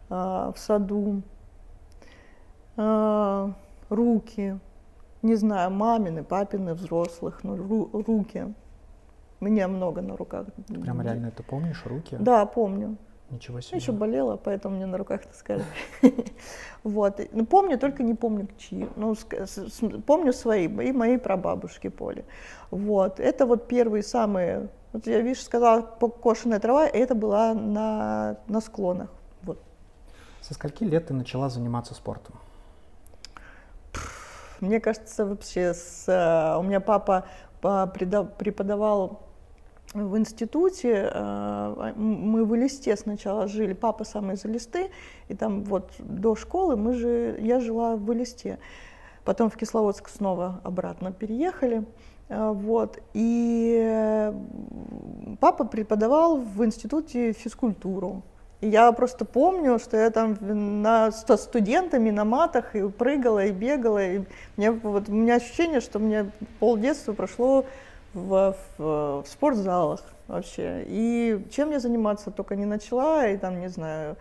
а, 0.10 0.52
в 0.52 0.60
саду, 0.60 1.22
руки, 3.90 4.60
не 5.22 5.36
знаю, 5.36 5.72
мамины, 5.72 6.24
папины, 6.24 6.74
взрослых, 6.74 7.44
ну, 7.44 7.56
ру- 7.56 8.04
руки. 8.06 8.54
Меня 9.40 9.68
много 9.68 10.02
на 10.02 10.16
руках. 10.18 10.48
Прям 10.68 11.02
реально 11.02 11.28
это 11.28 11.44
помнишь, 11.44 11.84
руки? 11.86 12.16
Да, 12.20 12.46
помню. 12.46 12.98
Ничего 13.30 13.58
Я 13.58 13.62
себе. 13.62 13.78
еще 13.78 13.92
болела, 13.92 14.38
поэтому 14.38 14.78
мне 14.78 14.86
на 14.86 14.98
руках 14.98 15.22
таскали. 15.26 15.64
Вот. 16.84 17.20
Ну, 17.34 17.46
помню, 17.46 17.78
только 17.78 18.04
не 18.04 18.14
помню 18.14 18.48
чьи. 18.58 18.88
Ну, 18.96 19.16
помню 20.06 20.32
свои, 20.32 20.68
и 20.68 20.92
моей 20.94 21.18
прабабушки 21.18 21.90
Поли. 21.90 22.24
Вот. 22.72 23.20
Это 23.20 23.46
вот 23.46 23.68
первые 23.68 24.04
самые... 24.04 24.70
Вот 24.94 25.06
я, 25.08 25.20
видишь, 25.20 25.44
сказала 25.44 25.82
покошенная 25.82 26.60
трава, 26.60 26.88
и 26.88 26.98
это 26.98 27.14
была 27.14 27.54
на, 27.54 28.38
на 28.48 28.62
склонах. 28.62 29.10
Вот. 29.44 29.62
Со 30.42 30.54
скольки 30.54 30.86
лет 30.86 31.08
ты 31.08 31.14
начала 31.14 31.50
заниматься 31.50 31.94
спортом? 31.94 32.36
Мне 34.60 34.80
кажется, 34.80 35.26
вообще, 35.26 35.74
с, 35.74 36.06
э, 36.08 36.58
у 36.60 36.64
меня 36.64 36.80
папа 36.80 37.26
а, 37.62 37.86
преподавал 37.88 39.22
в 39.94 40.18
институте, 40.18 41.10
э, 41.14 41.94
м- 41.96 42.32
мы 42.32 42.44
в 42.46 42.56
Элисте 42.56 42.96
сначала 42.96 43.48
жили, 43.48 43.74
папа 43.74 44.04
сам 44.04 44.32
из 44.32 44.46
Элисты, 44.46 44.90
и 45.28 45.36
там 45.36 45.64
вот 45.64 45.92
до 46.00 46.36
школы 46.36 46.76
мы 46.76 46.94
же, 46.94 47.38
я 47.42 47.60
жила 47.60 47.96
в 47.96 48.12
Элисте. 48.14 48.58
Потом 49.26 49.50
в 49.50 49.58
Кисловодск 49.58 50.10
снова 50.10 50.60
обратно 50.64 51.12
переехали. 51.12 51.84
э, 52.30 52.52
Вот. 52.52 53.00
И 53.14 54.32
папа 55.40 55.66
преподавал 55.66 56.38
в 56.38 56.64
институте 56.66 57.32
физкультуру. 57.34 58.24
Я 58.62 58.92
просто 58.92 59.24
помню, 59.24 59.78
что 59.78 59.98
я 59.98 60.10
там 60.10 60.36
на, 60.42 61.12
со 61.12 61.38
студентами 61.38 62.10
на 62.10 62.26
матах 62.26 62.76
и 62.76 62.88
прыгала, 62.90 63.46
и 63.46 63.52
бегала. 63.52 64.04
И 64.04 64.22
мне, 64.56 64.72
вот, 64.72 65.10
у 65.10 65.12
меня 65.12 65.36
ощущение, 65.36 65.80
что 65.80 66.00
мне 66.00 66.32
полдетства 66.60 67.14
прошло 67.14 67.66
в, 68.16 68.56
в, 68.78 69.24
в 69.24 69.26
спортзалах 69.28 70.02
вообще. 70.28 70.84
И 70.88 71.46
чем 71.52 71.70
я 71.70 71.80
заниматься 71.80 72.32
только 72.32 72.56
не 72.56 72.66
начала, 72.66 73.28
и 73.28 73.38
там, 73.38 73.60
не 73.60 73.70
знаю, 73.70 74.18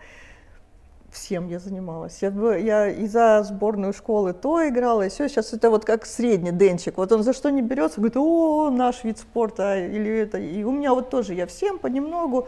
всем 1.11 1.47
я 1.47 1.57
занималась. 1.57 2.19
Я, 2.21 2.29
я 2.57 2.87
и 2.89 3.07
за 3.07 3.41
сборную 3.43 3.91
школы 3.91 4.33
то 4.33 4.67
играла, 4.67 5.07
и 5.07 5.09
все. 5.09 5.27
Сейчас 5.29 5.51
это 5.53 5.71
вот 5.71 5.83
как 5.83 6.05
средний 6.05 6.51
денчик. 6.51 6.97
Вот 6.97 7.11
он 7.11 7.23
за 7.23 7.33
что 7.33 7.49
не 7.49 7.63
берется, 7.63 7.97
говорит, 7.97 8.17
о, 8.17 8.69
наш 8.69 9.03
вид 9.03 9.17
спорта, 9.17 9.79
или 9.79 10.19
это. 10.19 10.37
И 10.37 10.63
у 10.63 10.71
меня 10.71 10.93
вот 10.93 11.09
тоже, 11.09 11.33
я 11.33 11.47
всем 11.47 11.79
понемногу 11.79 12.47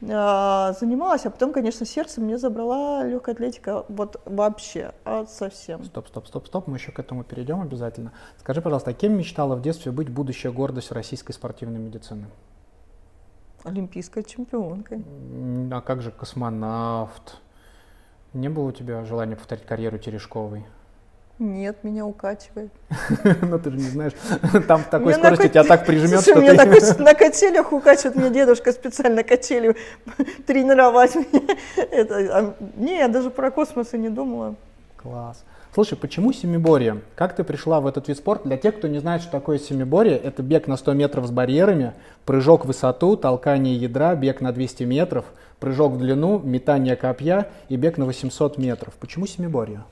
занималась, 0.00 1.24
а 1.24 1.30
потом, 1.30 1.52
конечно, 1.52 1.86
сердце 1.86 2.20
мне 2.20 2.36
забрала 2.38 3.04
легкая 3.04 3.34
атлетика 3.34 3.84
вот 3.88 4.20
вообще, 4.26 4.92
от 5.04 5.30
совсем. 5.30 5.84
Стоп, 5.84 6.08
стоп, 6.08 6.26
стоп, 6.26 6.46
стоп, 6.46 6.66
мы 6.66 6.76
еще 6.76 6.92
к 6.92 6.98
этому 6.98 7.24
перейдем 7.24 7.60
обязательно. 7.62 8.12
Скажи, 8.38 8.60
пожалуйста, 8.60 8.90
а 8.90 8.94
кем 8.94 9.16
мечтала 9.16 9.56
в 9.56 9.62
детстве 9.62 9.92
быть 9.92 10.10
будущая 10.10 10.52
гордость 10.52 10.92
российской 10.92 11.32
спортивной 11.32 11.78
медицины? 11.78 12.26
Олимпийская 13.64 14.22
чемпионка. 14.22 14.96
М, 14.96 15.70
А 15.72 15.80
как 15.80 16.02
же 16.02 16.10
космонавт? 16.10 17.40
Не 18.32 18.48
было 18.48 18.68
у 18.68 18.72
тебя 18.72 19.04
желания 19.04 19.34
повторить 19.34 19.64
карьеру 19.64 19.98
Терешковой? 19.98 20.66
Нет, 21.38 21.76
меня 21.82 22.06
укачивает. 22.06 22.70
Ну 23.42 23.58
ты 23.58 23.70
же 23.70 23.76
не 23.76 23.88
знаешь, 23.88 24.12
там 24.68 24.82
в 24.82 24.88
такой 24.88 25.14
скорости 25.14 25.48
тебя 25.48 25.64
так 25.64 25.84
прижмет, 25.84 26.22
что 26.22 26.40
меня 26.40 26.54
на, 26.54 26.64
кач- 26.64 26.98
на 26.98 27.14
качелях 27.14 27.72
укачивает, 27.72 28.16
мне 28.16 28.30
дедушка 28.30 28.72
специально 28.72 29.22
качели 29.22 29.76
тренировать 30.46 31.14
меня. 31.14 31.56
А, 32.32 32.54
не, 32.76 32.98
я 32.98 33.08
даже 33.08 33.30
про 33.30 33.50
космос 33.50 33.92
и 33.92 33.98
не 33.98 34.08
думала. 34.08 34.54
Класс. 34.96 35.44
Слушай, 35.74 35.98
почему 35.98 36.32
семиборье? 36.32 37.02
Как 37.16 37.36
ты 37.36 37.44
пришла 37.44 37.80
в 37.80 37.86
этот 37.86 38.08
вид 38.08 38.16
спорта? 38.16 38.48
Для 38.48 38.56
тех, 38.56 38.78
кто 38.78 38.88
не 38.88 38.98
знает, 38.98 39.20
что 39.20 39.30
такое 39.30 39.58
семиборье, 39.58 40.16
это 40.16 40.42
бег 40.42 40.68
на 40.68 40.78
100 40.78 40.94
метров 40.94 41.26
с 41.26 41.30
барьерами, 41.30 41.92
прыжок 42.24 42.64
в 42.64 42.68
высоту, 42.68 43.18
толкание 43.18 43.76
ядра, 43.76 44.14
бег 44.14 44.40
на 44.40 44.52
200 44.52 44.84
метров, 44.84 45.26
прыжок 45.60 45.92
в 45.92 45.98
длину, 45.98 46.38
метание 46.38 46.96
копья 46.96 47.48
и 47.68 47.76
бег 47.76 47.98
на 47.98 48.06
800 48.06 48.56
метров. 48.56 48.94
Почему 48.94 49.26
семиборье? 49.26 49.82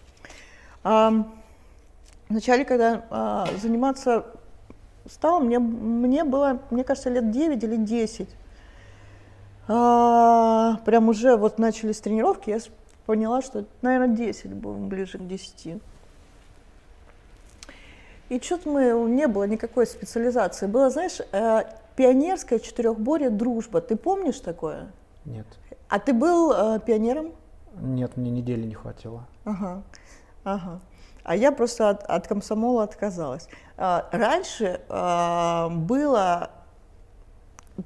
Вначале, 0.85 2.65
когда 2.65 3.05
а, 3.11 3.49
заниматься 3.61 4.27
стала, 5.07 5.41
мне, 5.41 5.59
мне 5.59 6.25
было, 6.25 6.61
мне 6.71 6.85
кажется, 6.85 7.11
лет 7.11 7.31
9 7.31 7.63
или 7.63 7.77
10. 7.77 8.29
А, 9.69 10.77
прям 10.85 11.09
уже 11.09 11.37
вот 11.37 11.59
начались 11.59 12.01
тренировки, 12.01 12.51
я 12.51 12.59
поняла, 13.07 13.43
что, 13.43 13.65
наверное, 13.83 14.17
10 14.17 14.53
было, 14.55 14.75
ближе 14.75 15.19
к 15.19 15.27
10. 15.27 15.83
И 18.31 18.41
что-то 18.41 18.69
мы, 18.69 19.11
не 19.11 19.29
было 19.29 19.45
никакой 19.45 19.87
специализации. 19.87 20.67
Было, 20.67 20.89
знаешь, 20.89 21.19
э, 21.33 21.63
пионерское 21.95 22.59
четырехборье 22.59 23.29
«Дружба». 23.29 23.83
Ты 23.83 23.97
помнишь 23.97 24.41
такое? 24.41 24.91
Нет. 25.27 25.47
А 25.89 25.99
ты 25.99 26.15
был 26.15 26.53
э, 26.53 26.81
пионером? 26.81 27.33
Нет, 27.81 28.17
мне 28.17 28.31
недели 28.31 28.65
не 28.65 28.75
хватило. 28.75 29.27
Ага, 29.45 29.83
ага. 30.45 30.81
А 31.25 31.37
я 31.37 31.53
просто 31.53 31.89
от, 31.89 32.03
от 32.05 32.29
комсомола 32.29 32.85
отказалась. 32.85 33.49
А, 33.77 34.09
раньше 34.13 34.83
а, 34.89 35.71
было 35.71 36.51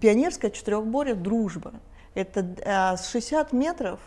пионерское 0.01 0.51
четырехборье 0.51 1.15
«Дружба». 1.15 1.73
Это 2.15 2.45
а, 2.67 2.97
с 2.97 3.09
60 3.11 3.53
метров, 3.53 4.01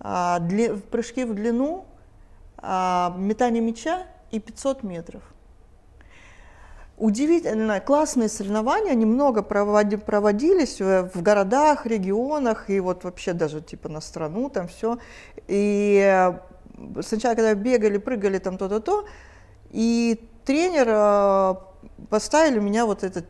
а, 0.00 0.40
дли- 0.40 0.80
прыжки 0.80 1.24
в 1.24 1.32
длину, 1.34 1.86
а, 2.58 3.14
метание 3.16 3.62
мяча 3.62 4.06
и 4.32 4.40
500 4.40 4.82
метров. 4.82 5.22
Удивительно, 6.96 7.78
классные 7.78 8.28
соревнования, 8.28 8.92
они 8.92 9.04
много 9.04 9.42
проводи- 9.42 9.98
проводились 9.98 10.80
в 10.80 11.22
городах, 11.22 11.86
регионах 11.86 12.70
и 12.70 12.80
вот 12.80 13.04
вообще 13.04 13.34
даже 13.34 13.60
типа 13.60 13.88
на 13.90 14.00
страну 14.00 14.48
там 14.48 14.66
все. 14.66 14.98
И 15.46 16.34
сначала, 17.02 17.34
когда 17.34 17.54
бегали, 17.54 17.98
прыгали 17.98 18.38
там 18.38 18.58
то-то-то, 18.58 19.06
и 19.70 20.28
тренер 20.44 20.86
э, 20.88 21.54
поставили 22.08 22.58
меня 22.60 22.86
вот 22.86 23.04
этот 23.04 23.26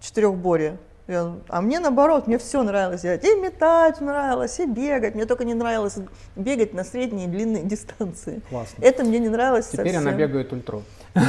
четырехборье. 0.00 0.78
А 1.06 1.60
мне 1.60 1.80
наоборот, 1.80 2.26
мне 2.26 2.38
все 2.38 2.62
нравилось 2.62 3.02
делать. 3.02 3.24
И 3.24 3.34
метать 3.34 4.00
нравилось, 4.00 4.58
и 4.58 4.64
бегать. 4.66 5.14
Мне 5.14 5.26
только 5.26 5.44
не 5.44 5.52
нравилось 5.52 5.98
бегать 6.34 6.72
на 6.72 6.82
средние 6.82 7.26
и 7.26 7.30
длинные 7.30 7.62
дистанции. 7.64 8.40
Классно. 8.48 8.82
Это 8.82 9.04
мне 9.04 9.18
не 9.18 9.28
нравилось 9.28 9.66
Теперь 9.66 9.92
совсем. 9.92 10.08
она 10.08 10.12
бегает 10.16 10.52
ультру. 10.52 10.82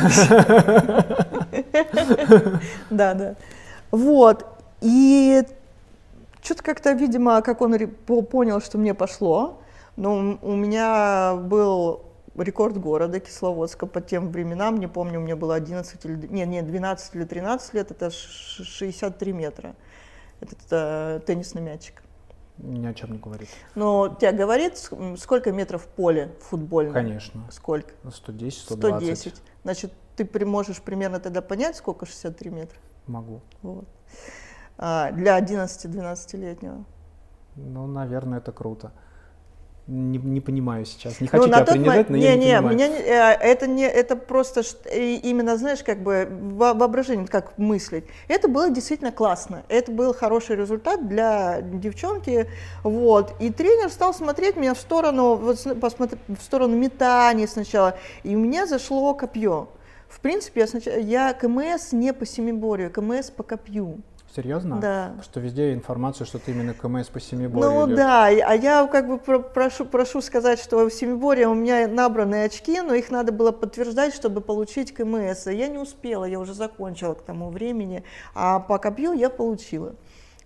Да, 2.90 3.14
да. 3.14 3.36
Вот. 3.92 4.46
И 4.82 5.44
что-то 6.42 6.64
как-то, 6.64 6.92
видимо, 6.94 7.42
как 7.42 7.62
он 7.62 7.78
понял, 8.30 8.62
что 8.62 8.78
мне 8.78 8.94
пошло. 8.94 9.60
Но 9.96 10.38
у 10.42 10.56
меня 10.56 11.36
был 11.36 12.04
рекорд 12.36 12.78
города 12.78 13.20
Кисловодска 13.20 13.86
по 13.88 14.02
тем 14.02 14.30
временам, 14.32 14.78
не 14.78 14.88
помню, 14.88 15.20
мне 15.22 15.36
было 15.36 15.56
11 15.56 16.04
или, 16.06 16.28
не, 16.28 16.46
не, 16.46 16.62
12 16.62 17.16
или 17.16 17.24
13 17.24 17.74
лет, 17.74 17.92
это 17.92 18.10
ш- 18.10 18.64
63 18.64 19.32
метра. 19.34 19.76
Это, 20.42 20.56
э, 20.70 21.20
теннисный 21.26 21.62
мячик. 21.62 22.04
Ни 22.58 22.86
о 22.86 22.94
чем 22.94 23.12
не 23.14 23.18
говорит. 23.20 23.50
Но 23.74 24.10
тебя 24.20 24.32
говорит, 24.32 24.78
сколько 25.18 25.52
метров 25.52 25.88
поле 25.88 26.34
футбольное? 26.42 26.94
Конечно. 26.94 27.42
Сколько? 27.52 27.92
110, 28.10 28.64
120. 28.64 29.18
110. 29.18 29.42
Значит, 29.64 29.94
ты 30.16 30.46
можешь 30.46 30.82
примерно 30.82 31.20
тогда 31.20 31.42
понять, 31.42 31.76
сколько 31.78 32.06
63 32.06 32.50
метра? 32.52 32.78
Могу. 33.08 33.42
Вот. 33.62 33.86
А, 34.78 35.12
для 35.12 35.38
11-12-летнего. 35.40 36.86
Ну, 37.56 37.88
наверное, 37.88 38.40
это 38.40 38.52
круто. 38.52 38.92
Не, 39.88 40.18
не 40.18 40.42
понимаю 40.42 40.84
сейчас. 40.86 41.22
Не 41.22 41.28
хочу 41.28 41.44
ну, 41.44 41.54
тебя 41.54 41.64
принижать, 41.64 42.10
но 42.10 42.18
не, 42.18 42.24
я 42.24 42.36
не, 42.36 42.46
не, 42.46 42.56
понимаю. 42.58 42.76
меня, 42.76 42.88
э, 42.88 43.38
это 43.40 43.68
не, 43.68 43.84
это 43.84 44.16
просто 44.16 44.64
именно, 44.92 45.58
знаешь, 45.58 45.84
как 45.84 46.02
бы 46.02 46.28
во- 46.32 46.74
воображение, 46.74 47.28
как 47.28 47.56
мыслить. 47.60 48.06
Это 48.28 48.48
было 48.48 48.72
действительно 48.72 49.12
классно. 49.12 49.62
Это 49.70 49.92
был 49.92 50.12
хороший 50.16 50.56
результат 50.56 51.08
для 51.08 51.62
девчонки, 51.62 52.48
вот. 52.84 53.36
И 53.40 53.52
тренер 53.52 53.92
стал 53.92 54.16
смотреть 54.16 54.56
меня 54.56 54.74
в 54.74 54.80
сторону, 54.80 55.36
вот, 55.36 55.60
с- 55.60 55.76
посмотр- 55.76 56.18
в 56.28 56.42
сторону 56.42 56.76
метания 56.76 57.46
сначала, 57.46 57.96
и 58.24 58.36
у 58.36 58.40
меня 58.40 58.66
зашло 58.66 59.14
копье. 59.14 59.68
В 60.10 60.20
принципе, 60.20 60.62
я, 60.62 60.68
сначала, 60.68 60.98
я 60.98 61.34
КМС 61.34 61.92
не 61.92 62.12
по 62.12 62.26
семиборью, 62.26 62.90
КМС 62.90 63.30
по 63.30 63.44
копью. 63.44 63.98
Серьезно? 64.36 64.80
Да. 64.82 65.14
Что 65.24 65.40
везде 65.40 65.74
информация, 65.74 66.26
что 66.26 66.40
ты 66.40 66.52
именно 66.52 66.74
КМС 66.74 67.08
по 67.08 67.22
семиборью 67.22 67.70
Ну 67.72 67.86
идёшь. 67.88 67.98
да, 67.98 68.26
а 68.28 68.54
я 68.54 68.86
как 68.88 69.08
бы 69.08 69.18
про- 69.18 69.40
прошу, 69.40 69.86
прошу 69.86 70.22
сказать, 70.22 70.60
что 70.60 70.84
в 70.90 70.92
Семиборе 70.92 71.48
у 71.48 71.54
меня 71.54 71.88
набраны 71.88 72.44
очки, 72.44 72.82
но 72.82 72.94
их 72.96 73.12
надо 73.12 73.32
было 73.32 73.54
подтверждать, 73.54 74.14
чтобы 74.14 74.42
получить 74.42 74.94
КМС. 74.94 75.48
Я 75.48 75.70
не 75.70 75.78
успела, 75.78 76.26
я 76.26 76.38
уже 76.40 76.54
закончила 76.54 77.14
к 77.14 77.22
тому 77.22 77.50
времени, 77.50 78.04
а 78.34 78.60
по 78.60 78.78
копью 78.78 79.14
я 79.14 79.30
получила. 79.30 79.96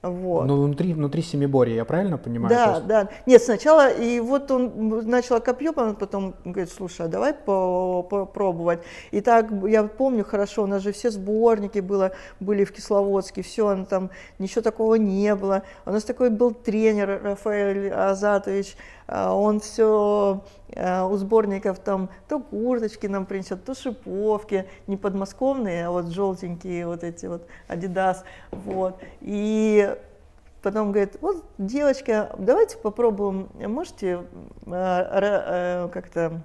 Вот. 0.02 0.46
Ну, 0.46 0.64
внутри, 0.64 0.94
внутри 0.94 1.22
семиборья, 1.22 1.76
я 1.76 1.86
правильно 1.86 2.18
понимаю? 2.18 2.50
Да, 2.56 2.72
есть- 2.76 2.86
да. 2.88 3.10
Нет, 3.26 3.44
сначала, 3.44 3.90
и 3.90 4.22
вот 4.22 4.50
он 4.50 4.90
начал 5.10 5.42
копье, 5.42 5.74
потом- 5.74 6.36
говорит, 6.46 6.72
слушай, 6.72 7.06
а 7.06 7.10
давай 7.10 7.34
по- 7.34 8.04
попробовать. 8.04 8.80
И 9.12 9.20
так, 9.20 9.48
я 9.68 9.84
помню 9.84 10.24
хорошо, 10.24 10.64
у 10.64 10.68
нас 10.68 10.84
же 10.84 10.94
все 10.94 11.12
сборники 11.12 11.80
было, 11.80 12.12
были 12.40 12.64
в 12.64 12.72
Кисловодске, 12.72 13.42
все, 13.42 13.86
там 13.90 14.10
ничего 14.40 14.62
такого 14.62 14.96
не 14.96 15.36
было. 15.36 15.64
У 15.86 15.92
нас 15.92 16.06
такой 16.06 16.30
был 16.30 16.52
тренер 16.52 17.22
Рафаэль 17.22 17.92
Азатович, 17.92 18.78
он 19.12 19.60
все 19.60 20.44
у 20.78 21.16
сборников 21.18 21.80
там 21.80 22.10
то 22.28 22.40
курточки 22.40 23.08
нам 23.08 23.26
принесет, 23.26 23.66
то 23.66 23.74
шиповки, 23.74 24.68
не 24.86 24.98
подмосковные, 24.98 25.88
а 25.88 25.92
вот 25.92 26.08
желтенькие 26.08 26.86
вот 26.86 27.04
эти 27.04 27.26
вот 27.26 27.48
Адидас, 27.68 28.24
вот. 28.52 29.00
И 29.22 29.96
Потом 30.62 30.92
говорит, 30.92 31.18
вот, 31.22 31.46
девочка, 31.58 32.36
давайте 32.38 32.78
попробуем, 32.78 33.48
можете 33.56 34.26
э, 34.66 34.72
э, 34.72 35.90
как-то 35.94 36.42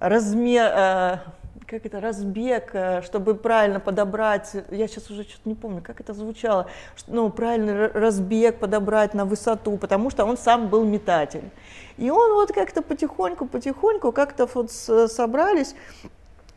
размер, 0.00 0.72
э, 0.74 1.18
как 1.66 1.84
это, 1.84 2.00
разбег, 2.00 2.70
э, 2.74 3.02
чтобы 3.02 3.34
правильно 3.34 3.80
подобрать, 3.80 4.52
я 4.70 4.86
сейчас 4.86 5.10
уже 5.10 5.24
что-то 5.24 5.48
не 5.48 5.54
помню, 5.54 5.82
как 5.82 6.00
это 6.00 6.14
звучало, 6.14 6.66
ну, 7.08 7.28
правильный 7.30 7.72
ра- 7.74 7.92
разбег 7.92 8.58
подобрать 8.58 9.14
на 9.14 9.24
высоту, 9.24 9.76
потому 9.76 10.10
что 10.10 10.24
он 10.24 10.36
сам 10.36 10.68
был 10.68 10.84
метатель. 10.84 11.50
И 11.98 12.08
он 12.10 12.34
вот 12.34 12.52
как-то 12.52 12.82
потихоньку-потихоньку 12.82 14.12
как-то 14.12 14.48
вот 14.54 14.70
с- 14.70 15.08
собрались, 15.08 15.74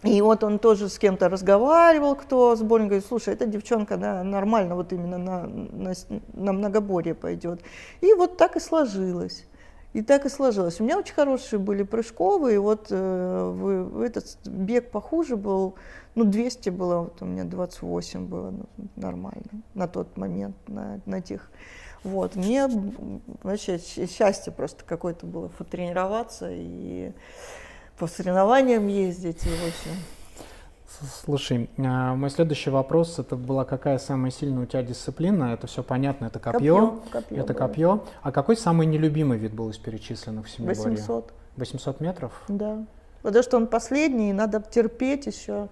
и 0.03 0.21
вот 0.21 0.43
он 0.43 0.59
тоже 0.59 0.87
с 0.89 0.99
кем-то 0.99 1.27
разговаривал, 1.27 2.15
кто 2.15 2.55
сборник, 2.55 2.89
говорит, 2.89 3.05
слушай, 3.07 3.33
эта 3.33 3.45
девчонка, 3.47 3.97
да, 3.97 4.23
нормально 4.23 4.75
вот 4.75 4.93
именно 4.93 5.17
на, 5.17 5.47
на, 5.47 5.95
с- 5.95 6.07
на 6.33 6.53
многоборье 6.53 7.15
пойдет. 7.15 7.61
И 8.01 8.13
вот 8.13 8.37
так 8.37 8.55
и 8.55 8.59
сложилось. 8.59 9.45
И 9.93 10.03
так 10.03 10.25
и 10.25 10.29
сложилось. 10.29 10.79
У 10.79 10.83
меня 10.83 10.99
очень 10.99 11.15
хорошие 11.15 11.59
были 11.59 11.81
прыжковые, 11.81 12.59
вот 12.59 12.87
э, 12.91 14.03
этот 14.05 14.37
бег 14.45 14.91
похуже 14.91 15.35
был, 15.35 15.75
ну 16.13 16.25
200 16.25 16.69
было, 16.69 16.99
вот 16.99 17.21
у 17.21 17.25
меня 17.25 17.43
28 17.43 18.27
было, 18.27 18.51
ну, 18.51 18.65
нормально 18.95 19.45
на 19.73 19.87
тот 19.87 20.15
момент, 20.15 20.55
на, 20.67 21.01
на 21.07 21.21
тех. 21.21 21.49
Вот, 22.03 22.35
мне 22.35 22.69
вообще 23.43 23.79
счастье 23.79 24.53
просто 24.53 24.83
какое-то 24.85 25.25
было 25.25 25.47
потренироваться 25.47 26.49
и 26.51 27.11
по 27.97 28.05
соревнованиям 28.05 28.87
ездить, 28.87 29.43
и 29.45 29.49
в 29.49 29.67
общем. 29.67 30.18
Слушай, 31.23 31.69
а, 31.77 32.15
мой 32.15 32.29
следующий 32.29 32.69
вопрос, 32.69 33.19
это 33.19 33.35
была 33.35 33.65
какая 33.65 33.97
самая 33.97 34.31
сильная 34.31 34.63
у 34.63 34.65
тебя 34.65 34.83
дисциплина? 34.83 35.53
Это 35.53 35.67
все 35.67 35.83
понятно, 35.83 36.25
это 36.25 36.39
копье. 36.39 37.01
копье 37.11 37.37
это 37.37 37.53
было. 37.53 37.67
копье. 37.67 38.03
А 38.21 38.31
какой 38.31 38.57
самый 38.57 38.85
нелюбимый 38.85 39.37
вид 39.37 39.53
был 39.53 39.69
из 39.69 39.77
перечисленных 39.77 40.47
в 40.47 40.49
семиборье? 40.49 40.83
800, 40.83 41.33
800 41.57 41.99
метров? 42.01 42.31
да. 42.47 42.85
Потому 43.21 43.43
что 43.43 43.57
он 43.57 43.67
последний, 43.67 44.29
и 44.29 44.33
надо 44.33 44.61
терпеть 44.61 45.25
еще, 45.25 45.67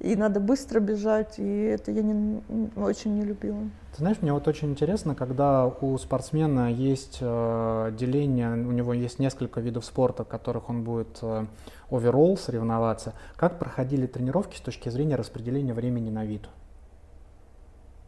и 0.00 0.14
надо 0.16 0.40
быстро 0.40 0.80
бежать, 0.80 1.38
и 1.38 1.62
это 1.64 1.90
я 1.90 2.02
не, 2.02 2.40
очень 2.76 3.14
не 3.14 3.22
любила. 3.22 3.58
Ты 3.92 3.98
знаешь, 3.98 4.18
мне 4.20 4.32
вот 4.32 4.46
очень 4.46 4.70
интересно, 4.70 5.14
когда 5.14 5.66
у 5.66 5.98
спортсмена 5.98 6.72
есть 6.72 7.18
э, 7.20 7.92
деление, 7.98 8.52
у 8.52 8.72
него 8.72 8.92
есть 8.92 9.18
несколько 9.18 9.60
видов 9.60 9.84
спорта, 9.84 10.24
в 10.24 10.28
которых 10.28 10.68
он 10.68 10.84
будет 10.84 11.18
э, 11.22 11.46
оверолл 11.90 12.36
соревноваться, 12.36 13.14
как 13.36 13.58
проходили 13.58 14.06
тренировки 14.06 14.56
с 14.56 14.60
точки 14.60 14.88
зрения 14.88 15.16
распределения 15.16 15.74
времени 15.74 16.10
на 16.10 16.24
вид? 16.24 16.48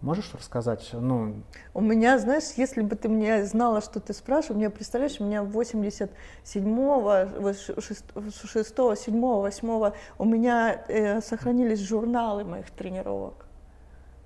Можешь 0.02 0.32
рассказать? 0.34 0.88
Ну, 0.92 1.42
У 1.74 1.82
меня, 1.82 2.18
знаешь, 2.18 2.44
если 2.56 2.80
бы 2.80 2.96
ты 2.96 3.10
мне 3.10 3.44
знала, 3.44 3.82
что 3.82 4.00
ты 4.00 4.14
спрашиваешь, 4.14 4.56
мне 4.56 4.70
представляешь, 4.70 5.20
у 5.20 5.24
меня 5.24 5.42
87-го, 5.42 7.10
6-го, 7.44 8.92
7-го, 8.92 9.40
8 9.40 9.92
у 10.18 10.24
меня 10.24 10.84
э, 10.88 11.20
сохранились 11.20 11.80
журналы 11.80 12.44
моих 12.44 12.70
тренировок. 12.70 13.44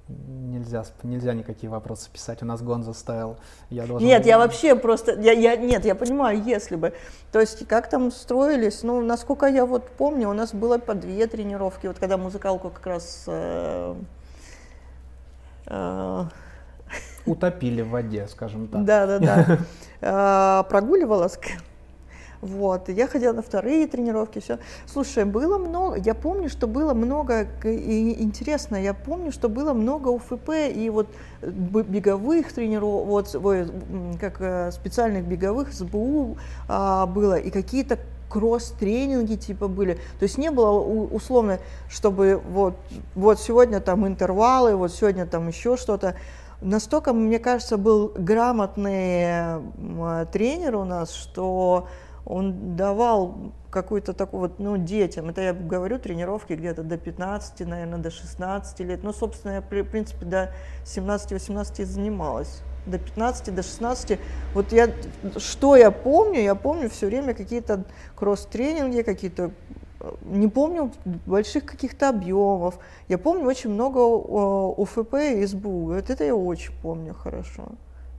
нельзя, 0.07 0.85
нельзя 1.03 1.35
никакие 1.35 1.69
вопросы 1.71 2.09
писать, 2.09 2.41
у 2.43 2.47
нас 2.47 2.63
Гонза 2.63 2.93
стайл. 2.93 3.37
Я 3.69 3.87
должен 3.87 4.07
Нет, 4.07 4.27
я 4.27 4.39
вообще 4.39 4.77
просто, 4.77 5.21
я, 5.21 5.33
я, 5.33 5.57
нет, 5.57 5.85
я 5.85 5.97
понимаю, 5.97 6.41
если 6.41 6.77
бы. 6.77 6.93
То 7.33 7.41
есть 7.41 7.67
как 7.67 7.91
там 7.91 8.13
строились, 8.13 8.85
ну, 8.85 9.01
насколько 9.01 9.47
я 9.47 9.67
вот 9.67 9.89
помню, 9.89 10.29
у 10.31 10.35
нас 10.35 10.55
было 10.55 10.79
по 10.79 10.95
две 10.95 11.27
тренировки, 11.27 11.89
вот 11.89 11.99
когда 11.99 12.17
музыкалку 12.17 12.71
как 12.71 12.87
раз... 12.87 13.25
э, 13.27 13.97
Утопили 17.27 17.83
в 17.83 17.90
воде, 17.90 18.27
скажем 18.29 18.68
так. 18.68 18.85
Да, 18.85 19.18
да, 19.18 19.59
да. 20.00 20.62
Прогуливалась. 20.68 21.38
Вот, 22.44 22.90
я 22.90 23.07
ходила 23.07 23.33
на 23.33 23.40
вторые 23.40 23.87
тренировки, 23.87 24.38
все. 24.38 24.59
Слушай, 24.85 25.24
было 25.24 25.57
много, 25.57 25.96
я 25.96 26.14
помню, 26.14 26.50
что 26.50 26.66
было 26.66 26.92
много, 26.92 27.46
и 27.64 28.22
интересно, 28.22 28.77
я 28.77 28.92
помню, 28.92 29.33
что 29.33 29.48
было 29.48 29.72
много 29.72 30.09
УФП 30.09 30.50
и 30.74 30.90
вот 30.90 31.09
э, 31.40 31.50
беговых 31.50 32.53
тренировок, 32.53 33.33
вот, 33.33 33.74
как 34.20 34.42
э, 34.42 34.72
специальных 34.72 35.24
беговых 35.24 35.72
СБУ 35.72 36.37
а, 36.68 37.07
было, 37.07 37.38
и 37.38 37.48
какие-то 37.48 37.98
кросс-тренинги 38.35 39.37
типа 39.37 39.68
были. 39.68 39.94
То 40.18 40.25
есть 40.25 40.38
не 40.38 40.51
было 40.51 40.70
условно, 40.81 41.61
чтобы 41.88 42.42
вот, 42.51 42.75
вот 43.14 43.38
сегодня 43.38 43.81
там 43.81 44.09
интервалы, 44.09 44.75
вот 44.75 44.92
сегодня 44.92 45.25
там 45.25 45.47
еще 45.47 45.77
что-то. 45.77 46.16
Настолько, 46.61 47.12
мне 47.12 47.38
кажется, 47.38 47.77
был 47.77 48.12
грамотный 48.16 49.61
м, 49.79 50.27
тренер 50.33 50.75
у 50.77 50.85
нас, 50.85 51.12
что 51.12 51.87
он 52.27 52.75
давал 52.75 53.53
какую-то 53.70 54.14
такую 54.14 54.40
вот, 54.40 54.59
ну, 54.59 54.79
детям, 54.79 55.29
это 55.29 55.42
я 55.42 55.53
говорю, 55.53 56.01
тренировки 56.01 56.55
где-то 56.55 56.83
до 56.83 56.97
15, 56.97 57.61
наверное, 57.61 57.99
до 57.99 58.11
16 58.11 58.81
лет, 58.81 59.05
ну, 59.05 59.12
собственно, 59.12 59.53
я, 59.53 59.61
в 59.61 59.85
принципе, 59.85 60.25
до 60.25 60.51
17-18 60.85 61.83
и 61.83 61.85
занималась, 61.85 62.62
до 62.87 62.99
15, 62.99 63.55
до 63.55 63.62
16, 63.62 64.18
вот 64.55 64.73
я, 64.73 64.90
что 65.37 65.77
я 65.77 65.90
помню, 65.90 66.40
я 66.40 66.55
помню 66.55 66.88
все 66.90 67.07
время 67.07 67.35
какие-то 67.35 67.85
кросс-тренинги, 68.14 69.03
какие-то 69.03 69.51
э, 70.01 70.11
не 70.25 70.49
помню 70.49 70.92
больших 71.27 71.64
каких-то 71.64 72.09
объемов. 72.09 72.79
Я 73.09 73.18
помню 73.18 73.47
очень 73.47 73.70
много 73.70 74.01
э, 74.01 74.83
УФП 74.83 75.14
и 75.14 75.47
СБУ. 75.47 75.94
Вот 75.94 76.11
это 76.11 76.25
я 76.25 76.35
очень 76.35 76.73
помню 76.83 77.14
хорошо. 77.14 77.68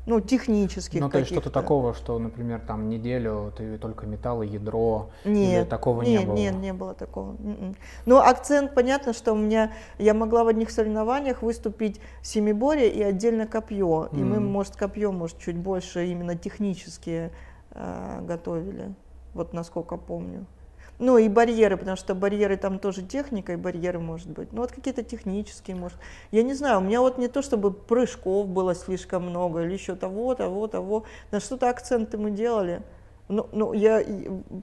Ну, 0.05 0.21
технических 0.21 1.01
Ну, 1.01 1.09
то 1.09 1.17
есть 1.17 1.31
что-то 1.31 1.49
такого, 1.49 1.95
что, 1.95 2.19
например, 2.19 2.59
там 2.59 2.89
неделю 2.89 3.51
ты 3.57 3.79
только 3.79 4.05
металл 4.05 4.43
и 4.43 4.47
ядро, 4.47 5.09
или 5.23 5.33
Нет, 5.33 5.69
такого 5.69 6.03
нет, 6.03 6.21
не 6.21 6.25
было? 6.27 6.35
Нет, 6.35 6.55
не 6.55 6.73
было 6.73 6.93
такого. 6.93 7.31
М-м. 7.39 7.75
Ну, 8.05 8.17
акцент, 8.17 8.75
понятно, 8.75 9.13
что 9.13 9.33
у 9.33 9.35
меня, 9.35 9.73
я 9.97 10.13
могла 10.13 10.43
в 10.43 10.47
одних 10.47 10.69
соревнованиях 10.69 11.41
выступить 11.41 11.99
семиборье 12.21 12.87
и 12.91 13.01
отдельно 13.01 13.47
копье. 13.47 14.09
И 14.11 14.17
мы, 14.17 14.39
может, 14.39 14.75
копье, 14.75 15.11
может, 15.11 15.39
чуть 15.39 15.57
больше 15.57 16.05
именно 16.05 16.35
технически 16.35 17.31
э, 17.71 18.21
готовили. 18.21 18.93
Вот 19.33 19.53
насколько 19.53 19.97
помню. 19.97 20.45
Ну 20.97 21.17
и 21.17 21.27
барьеры, 21.27 21.75
потому 21.77 21.97
что 21.97 22.15
барьеры 22.15 22.55
там 22.55 22.79
тоже 22.79 23.01
техника, 23.01 23.53
и 23.53 23.57
барьеры 23.57 23.99
может 23.99 24.29
быть. 24.29 24.53
Ну 24.53 24.61
вот 24.61 24.71
какие-то 24.71 25.03
технические, 25.03 25.75
может. 25.75 25.97
Я 26.31 26.43
не 26.43 26.53
знаю, 26.53 26.79
у 26.79 26.81
меня 26.81 27.01
вот 27.01 27.17
не 27.17 27.27
то, 27.27 27.41
чтобы 27.41 27.71
прыжков 27.71 28.47
было 28.47 28.73
слишком 28.73 29.23
много, 29.23 29.63
или 29.63 29.73
еще 29.73 29.95
того, 29.95 30.35
того, 30.35 30.67
того. 30.67 31.03
На 31.31 31.39
что-то 31.39 31.69
акценты 31.69 32.17
мы 32.17 32.31
делали. 32.31 32.81
Ну, 33.27 33.49
ну, 33.51 33.73
я 33.73 34.03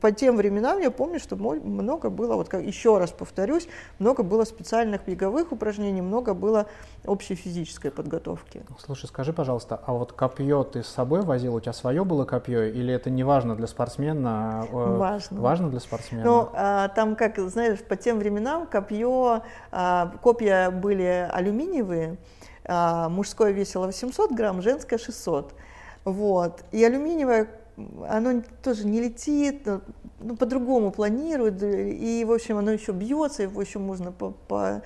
по 0.00 0.12
тем 0.12 0.36
временам 0.36 0.78
я 0.80 0.92
помню, 0.92 1.18
что 1.18 1.34
много 1.36 2.10
было, 2.10 2.36
вот 2.36 2.48
как, 2.48 2.62
еще 2.62 2.98
раз 2.98 3.10
повторюсь, 3.10 3.66
много 3.98 4.22
было 4.22 4.44
специальных 4.44 5.04
беговых 5.04 5.50
упражнений, 5.50 6.00
много 6.00 6.32
было 6.32 6.66
общей 7.04 7.34
физической 7.34 7.90
подготовки. 7.90 8.62
Слушай, 8.78 9.06
скажи, 9.06 9.32
пожалуйста, 9.32 9.80
а 9.84 9.92
вот 9.92 10.12
копье 10.12 10.62
ты 10.62 10.84
с 10.84 10.88
собой 10.88 11.22
возил? 11.22 11.56
У 11.56 11.60
тебя 11.60 11.72
свое 11.72 12.04
было 12.04 12.24
копье? 12.24 12.62
Или 12.62 12.94
это 12.94 13.10
не 13.10 13.24
важно 13.24 13.56
для 13.56 13.66
спортсмена? 13.66 14.66
э, 14.70 14.96
Важно. 14.96 15.40
Важно 15.40 15.68
для 15.68 15.80
спортсмена? 15.80 16.24
Ну, 16.24 16.48
а, 16.52 16.88
там, 16.88 17.16
как, 17.16 17.38
знаешь, 17.38 17.80
по 17.80 17.96
тем 17.96 18.18
временам 18.18 18.66
копье, 18.66 19.42
а, 19.72 20.12
копья 20.22 20.70
были 20.70 21.28
алюминиевые, 21.32 22.16
а, 22.64 23.08
мужское 23.08 23.50
весило 23.50 23.86
800 23.86 24.30
грамм, 24.30 24.62
женское 24.62 24.98
600. 24.98 25.52
Вот. 26.04 26.64
И 26.72 26.84
алюминиевое, 26.84 27.48
оно 28.08 28.42
тоже 28.62 28.86
не 28.86 29.00
летит, 29.00 29.62
ну, 29.64 29.80
ну, 30.20 30.36
по-другому 30.36 30.90
планирует, 30.90 31.62
и, 31.62 32.24
в 32.26 32.32
общем, 32.32 32.58
оно 32.58 32.70
еще 32.70 32.92
бьется, 32.92 33.44
его 33.44 33.60
еще 33.60 33.78
можно 33.78 34.12
по... 34.12 34.30
по 34.30 34.82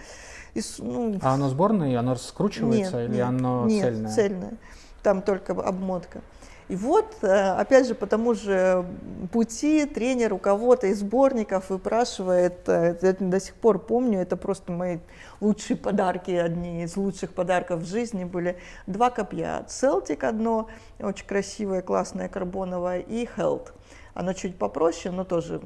и 0.54 0.62
ну, 0.78 1.18
А 1.20 1.34
оно 1.34 1.48
сборное, 1.50 1.98
оно 1.98 2.16
скручивается 2.16 3.00
нет, 3.02 3.10
или 3.10 3.16
нет, 3.16 3.26
оно 3.26 3.66
нет, 3.66 3.82
цельное? 3.82 4.10
цельное. 4.10 4.54
Там 5.02 5.22
только 5.22 5.52
обмотка. 5.52 6.22
И 6.68 6.74
вот, 6.74 7.18
э, 7.22 7.26
опять 7.28 7.86
же, 7.86 7.94
по 7.94 8.06
тому 8.06 8.34
же 8.34 8.84
пути 9.32 9.84
тренер 9.84 10.32
у 10.32 10.38
кого-то 10.38 10.88
из 10.88 11.00
сборников 11.00 11.70
выпрашивает, 11.70 12.68
э, 12.68 12.96
это 13.00 13.22
до 13.22 13.38
сих 13.38 13.54
пор 13.54 13.78
помню, 13.78 14.20
это 14.20 14.36
просто 14.36 14.72
мои 14.72 14.98
лучшие 15.40 15.76
подарки, 15.76 16.30
одни 16.30 16.82
из 16.82 16.96
лучших 16.96 17.32
подарков 17.32 17.80
в 17.80 17.86
жизни 17.86 18.24
были. 18.24 18.58
Два 18.86 19.10
копья. 19.10 19.64
Celtic 19.68 20.24
одно, 20.24 20.68
очень 20.98 21.26
красивое, 21.26 21.82
классное, 21.82 22.28
карбоновое, 22.28 23.00
и 23.00 23.28
Held. 23.36 23.72
Оно 24.14 24.32
чуть 24.32 24.56
попроще, 24.56 25.14
но 25.14 25.24
тоже 25.24 25.60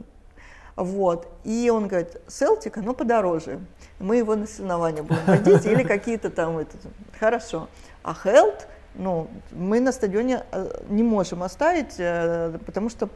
вот. 0.77 1.29
И 1.45 1.71
он 1.71 1.89
говорит, 1.89 2.17
Селтик, 2.27 2.79
оно 2.79 2.95
подороже. 2.95 3.61
Мы 3.99 4.17
его 4.17 4.35
на 4.35 4.47
соревнования 4.47 5.03
будем 5.03 5.25
водить 5.27 5.67
или 5.67 5.83
какие-то 5.83 6.31
там... 6.31 6.59
Это, 6.59 6.77
хорошо. 7.19 7.69
А 8.03 8.15
Хелт, 8.15 8.67
ну, 8.95 9.29
мы 9.53 9.81
на 9.81 9.93
стадионе 9.93 10.45
э, 10.53 10.81
не 10.89 11.03
можем 11.03 11.43
оставить, 11.43 11.97
э, 11.99 12.59
потому 12.65 12.89
что 12.89 13.11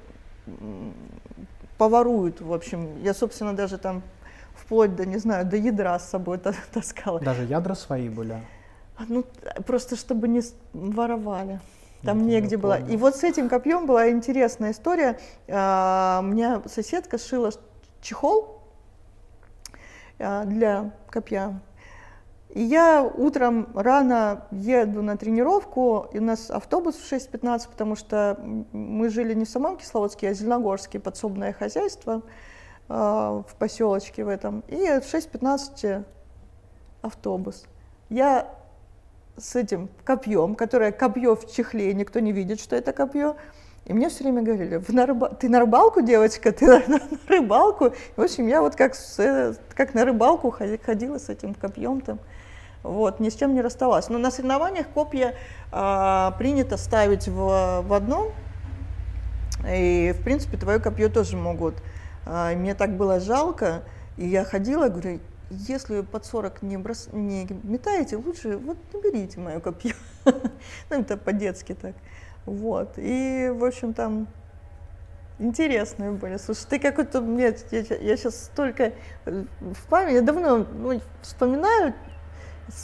поворуют, 1.79 2.41
в 2.41 2.53
общем. 2.53 3.03
Я, 3.03 3.15
собственно, 3.15 3.55
даже 3.55 3.79
там 3.79 4.03
вплоть 4.65 4.97
до, 4.97 5.05
не 5.07 5.19
знаю, 5.19 5.45
до 5.47 5.57
ядра 5.57 5.99
с 5.99 6.09
собой 6.11 6.39
та- 6.39 6.55
таскала. 6.73 7.21
Даже 7.21 7.45
ядра 7.45 7.75
свои 7.75 8.09
были. 8.09 8.37
Ну, 9.09 9.25
просто 9.67 9.97
чтобы 9.97 10.29
не 10.29 10.41
воровали. 10.73 11.61
Там 12.03 12.19
Это 12.19 12.27
я 12.29 12.41
негде 12.41 12.57
было. 12.57 12.77
помню. 12.77 12.93
И 12.93 12.97
вот 12.97 13.17
с 13.17 13.25
этим 13.25 13.49
копьем 13.49 13.87
была 13.87 14.11
интересная 14.11 14.71
история. 14.73 15.19
А, 15.49 16.21
У 16.23 16.27
меня 16.27 16.63
соседка 16.67 17.19
сшила 17.19 17.51
ш- 17.51 17.59
чехол 18.01 18.61
а, 20.19 20.45
для 20.45 20.93
копья. 21.11 21.61
И 22.51 22.63
я 22.63 23.03
утром 23.03 23.69
рано 23.75 24.47
еду 24.53 25.03
на 25.03 25.17
тренировку, 25.17 26.07
и 26.13 26.19
у 26.21 26.23
нас 26.23 26.51
автобус 26.51 26.95
в 26.97 27.13
6.15, 27.13 27.69
потому 27.69 27.97
что 27.97 28.39
мы 28.73 29.09
жили 29.09 29.35
не 29.35 29.45
в 29.45 29.49
самом 29.49 29.77
Кисловодске, 29.77 30.29
а 30.29 30.35
в 30.35 30.37
Зеленогорске, 30.37 31.01
подсобное 31.01 31.53
хозяйство 31.53 32.15
а, 32.15 32.23
в 32.89 33.47
поселочке 33.59 34.25
в 34.25 34.29
этом. 34.29 34.61
И 34.69 34.77
в 34.77 35.15
6.15 35.15 36.05
автобус. 37.03 37.65
Я 38.11 38.49
с 39.37 39.57
этим 39.57 39.89
копьем, 40.05 40.55
которое 40.55 40.93
копье 40.93 41.35
в 41.35 41.51
чехле, 41.51 41.93
никто 41.95 42.21
не 42.21 42.33
видит, 42.33 42.61
что 42.61 42.77
это 42.77 42.93
копье. 42.93 43.37
И 43.87 43.93
мне 43.93 44.09
все 44.09 44.25
время 44.25 44.43
говорили, 44.43 44.77
«Вы 44.77 44.95
на 44.95 45.05
рыба- 45.05 45.35
ты 45.35 45.49
на 45.49 45.61
рыбалку, 45.61 46.01
девочка, 46.01 46.53
ты 46.53 46.67
на, 46.67 46.79
на 46.87 47.01
рыбалку. 47.29 47.93
В 48.17 48.23
общем, 48.23 48.47
я 48.47 48.63
вот 48.63 48.77
как, 48.77 48.95
с, 48.95 49.19
э, 49.19 49.55
как 49.75 49.93
на 49.95 50.05
рыбалку 50.05 50.49
ходи- 50.49 50.83
ходила 50.83 51.19
с 51.19 51.29
этим 51.29 51.55
копьем 51.55 52.01
там. 52.01 52.19
Вот, 52.83 53.21
ни 53.21 53.29
с 53.29 53.35
чем 53.35 53.55
не 53.55 53.61
расставалась. 53.61 54.09
Но 54.09 54.19
на 54.19 54.31
соревнованиях 54.31 54.87
копья 54.89 55.35
а, 55.73 56.33
принято 56.39 56.77
ставить 56.77 57.29
в, 57.29 57.83
в 57.83 57.93
одном, 57.93 58.33
и, 59.67 60.15
в 60.19 60.23
принципе, 60.23 60.59
твое 60.59 60.79
копье 60.79 61.09
тоже 61.09 61.37
могут. 61.37 61.75
А, 62.27 62.55
мне 62.55 62.75
так 62.75 62.97
было 62.97 63.21
жалко, 63.21 63.83
и 64.17 64.27
я 64.27 64.45
ходила, 64.45 64.89
говорю, 64.89 65.21
если 65.51 66.01
под 66.01 66.25
40 66.25 66.63
не, 66.63 66.77
брос... 66.79 67.09
не 67.13 67.47
метаете, 67.63 68.17
лучше 68.17 68.57
вот 68.57 68.77
не 68.93 69.01
берите 69.01 69.41
мое 69.41 69.61
копье. 69.61 69.95
Ну, 70.91 71.01
это 71.01 71.17
по-детски 71.17 71.75
так. 71.75 71.95
Вот. 72.47 72.95
И, 72.97 73.51
в 73.55 73.65
общем, 73.65 73.93
там 73.93 74.27
интересные 75.39 76.13
были. 76.13 76.37
Слушай, 76.39 76.67
ты 76.71 76.79
какой-то... 76.79 77.21
Мне, 77.21 77.55
я, 77.71 78.17
сейчас 78.17 78.45
столько 78.45 78.93
э, 79.27 79.45
в 79.61 79.87
памяти... 79.89 80.15
Я 80.15 80.23
давно 80.23 80.59
ну, 80.59 81.01
вспоминаю, 81.23 81.95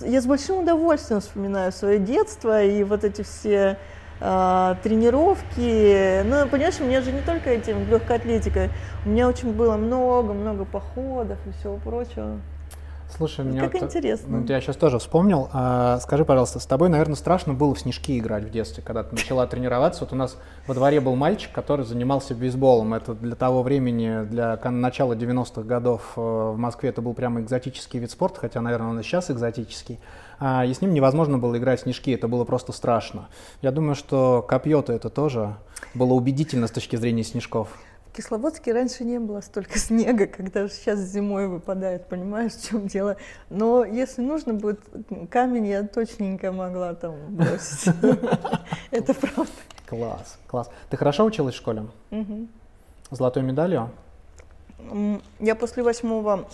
я 0.03 0.21
с 0.21 0.27
большим 0.27 0.59
удовольствием 0.59 1.21
вспоминаю 1.21 1.73
свое 1.73 1.99
детство 1.99 2.63
и 2.63 2.85
вот 2.85 3.05
эти 3.05 3.23
все 3.23 3.79
тренировки. 4.21 6.23
Ну, 6.23 6.49
понимаешь, 6.49 6.79
у 6.81 6.85
меня 6.85 7.01
же 7.01 7.11
не 7.11 7.23
только 7.23 7.51
этим 7.51 7.89
легкой 7.89 8.17
атлетикой, 8.17 8.71
у 9.05 9.09
меня 9.09 9.29
очень 9.29 9.53
было 9.53 9.77
много-много 9.77 10.65
походов 10.65 11.39
и 11.47 11.53
всего 11.59 11.77
прочего. 11.77 12.39
Слушай, 13.17 13.45
Ну, 13.45 13.53
мне 13.53 13.61
как 13.61 13.75
вот, 13.75 13.83
э, 13.83 13.87
интересно. 13.87 14.39
ну, 14.39 14.47
я 14.47 14.61
сейчас 14.61 14.77
тоже 14.77 14.99
вспомнил. 14.99 15.49
А, 15.53 15.99
скажи, 16.01 16.25
пожалуйста, 16.25 16.61
с 16.61 16.67
тобой, 16.67 16.89
наверное, 16.89 17.17
страшно 17.17 17.55
было 17.55 17.75
в 17.75 17.81
снежки 17.81 18.19
играть 18.19 18.45
в 18.45 18.51
детстве, 18.51 18.83
когда 18.83 19.03
ты 19.03 19.15
начала 19.15 19.47
тренироваться. 19.49 20.01
Вот 20.05 20.13
у 20.13 20.17
нас 20.17 20.37
во 20.67 20.75
дворе 20.75 21.01
был 21.01 21.17
мальчик, 21.17 21.53
который 21.53 21.85
занимался 21.85 22.35
бейсболом. 22.35 22.95
Это 22.95 23.15
для 23.15 23.35
того 23.35 23.63
времени, 23.63 24.25
для 24.25 24.59
начала 24.65 25.15
90-х 25.15 25.63
годов 25.63 26.13
э, 26.17 26.21
в 26.21 26.57
Москве 26.57 26.91
это 26.91 27.03
был 27.03 27.15
прямо 27.15 27.41
экзотический 27.41 27.99
вид 28.01 28.11
спорта, 28.11 28.41
хотя, 28.41 28.61
наверное, 28.61 28.91
он 28.91 29.01
и 29.01 29.03
сейчас 29.03 29.31
экзотический. 29.31 29.99
А, 30.39 30.65
и 30.65 30.73
с 30.73 30.81
ним 30.81 30.95
невозможно 30.95 31.39
было 31.39 31.57
играть 31.59 31.81
в 31.81 31.83
снежки, 31.83 32.13
это 32.13 32.27
было 32.27 32.45
просто 32.45 32.73
страшно. 32.73 33.29
Я 33.61 33.73
думаю, 33.73 33.95
что 33.95 34.45
копье-то 34.47 34.93
это 34.93 35.11
тоже 35.11 35.57
было 35.95 36.15
убедительно 36.15 36.67
с 36.67 36.71
точки 36.71 36.97
зрения 36.97 37.25
снежков. 37.25 37.69
В 38.11 38.17
Кисловодске 38.17 38.73
раньше 38.73 39.05
не 39.05 39.21
было 39.21 39.41
столько 39.41 39.79
снега, 39.79 40.27
когда 40.27 40.69
сейчас 40.69 40.99
зимой 40.99 41.47
выпадает, 41.47 42.09
понимаешь, 42.09 42.53
в 42.53 42.69
чем 42.69 42.89
дело. 42.89 43.17
Но 43.51 43.85
если 43.85 44.21
нужно 44.21 44.53
будет, 44.53 44.81
камень 45.31 45.67
я 45.69 45.85
точненько 45.85 46.51
могла 46.51 46.95
там 46.95 47.15
бросить. 47.37 47.95
Это 48.91 49.15
правда. 49.15 49.53
Класс, 49.87 50.39
класс. 50.49 50.71
Ты 50.89 50.97
хорошо 50.97 51.25
училась 51.25 51.55
в 51.55 51.59
школе? 51.59 51.87
Золотой 53.13 53.45
медалью? 53.45 53.91
Я 55.39 55.55
после 55.55 55.85
восьмого 55.85 56.49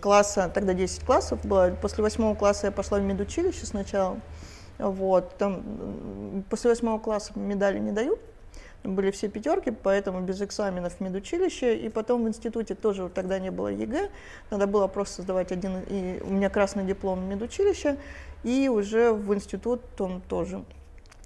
класса, 0.00 0.48
тогда 0.54 0.74
10 0.74 1.04
классов 1.04 1.44
было, 1.44 1.76
после 1.82 2.04
восьмого 2.04 2.36
класса 2.36 2.66
я 2.66 2.72
пошла 2.72 2.98
в 2.98 3.02
медучилище 3.02 3.66
сначала. 3.66 4.20
Вот, 4.78 5.36
там 5.38 6.44
после 6.50 6.70
восьмого 6.70 7.00
класса 7.00 7.32
медали 7.36 7.80
не 7.80 7.90
дают, 7.90 8.20
были 8.84 9.10
все 9.10 9.28
пятерки, 9.28 9.70
поэтому 9.70 10.20
без 10.20 10.40
экзаменов 10.42 10.94
в 10.94 11.00
медучилище, 11.00 11.76
и 11.76 11.88
потом 11.88 12.24
в 12.24 12.28
институте 12.28 12.74
тоже 12.74 13.08
тогда 13.08 13.38
не 13.38 13.50
было 13.50 13.68
ЕГЭ, 13.68 14.10
надо 14.50 14.66
было 14.66 14.86
просто 14.86 15.22
сдавать 15.22 15.52
один, 15.52 15.80
и 15.88 16.20
у 16.22 16.30
меня 16.30 16.50
красный 16.50 16.84
диплом 16.84 17.24
медучилища, 17.24 17.96
и 18.42 18.68
уже 18.68 19.12
в 19.12 19.34
институт 19.34 19.80
он 19.98 20.20
тоже 20.20 20.64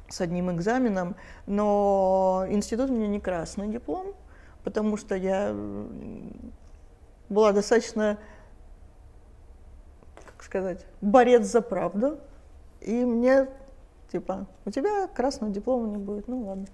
с 0.09 0.21
одним 0.21 0.51
экзаменом, 0.53 1.16
но 1.47 2.47
институт 2.49 2.90
у 2.90 2.94
меня 2.94 3.09
не 3.09 3.21
красный 3.21 3.68
диплом, 3.68 4.14
потому 4.62 4.97
что 4.97 5.16
я 5.16 5.55
была 7.29 7.53
достаточно, 7.53 8.18
как 10.25 10.44
сказать, 10.44 10.87
борец 11.01 11.44
за 11.47 11.61
правду, 11.61 12.18
и 12.81 13.05
мне 13.05 13.49
типа, 14.11 14.47
у 14.64 14.71
тебя 14.71 15.07
красного 15.09 15.53
диплома 15.53 15.88
не 15.88 15.99
будет, 15.99 16.29
ну 16.29 16.47
ладно. 16.47 16.66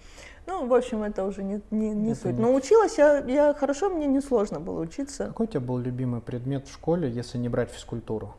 Ну, 0.46 0.66
в 0.66 0.74
общем, 0.74 1.02
это 1.02 1.24
уже 1.24 1.42
не, 1.42 1.62
не, 1.70 1.90
не 1.90 2.12
Это 2.12 2.20
суть. 2.22 2.32
не- 2.36 2.42
Но 2.42 2.54
училась 2.54 2.98
я, 2.98 3.18
я 3.18 3.54
хорошо, 3.54 3.88
мне 3.90 4.06
не 4.06 4.20
сложно 4.20 4.60
было 4.60 4.80
учиться. 4.80 5.26
Какой 5.28 5.46
у 5.46 5.48
тебя 5.48 5.60
был 5.60 5.78
любимый 5.78 6.20
предмет 6.20 6.68
в 6.68 6.72
школе, 6.72 7.10
если 7.10 7.38
не 7.38 7.48
брать 7.48 7.70
физкультуру? 7.70 8.34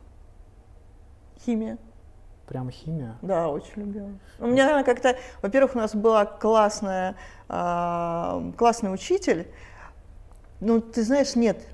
Химия. 1.44 1.78
Прям 2.46 2.70
химия? 2.70 3.16
Да, 3.22 3.48
очень 3.48 3.72
любила. 3.76 4.08
У 4.38 4.46
меня 4.46 4.70
она 4.70 4.84
как-то, 4.84 5.16
во-первых, 5.42 5.74
у 5.74 5.78
нас 5.78 5.96
была 5.96 6.24
классная, 6.26 7.16
а, 7.48 8.52
классный 8.56 8.94
учитель. 8.94 9.48
Ну, 10.60 10.80
ты 10.80 11.02
знаешь, 11.02 11.34
нет. 11.34 11.66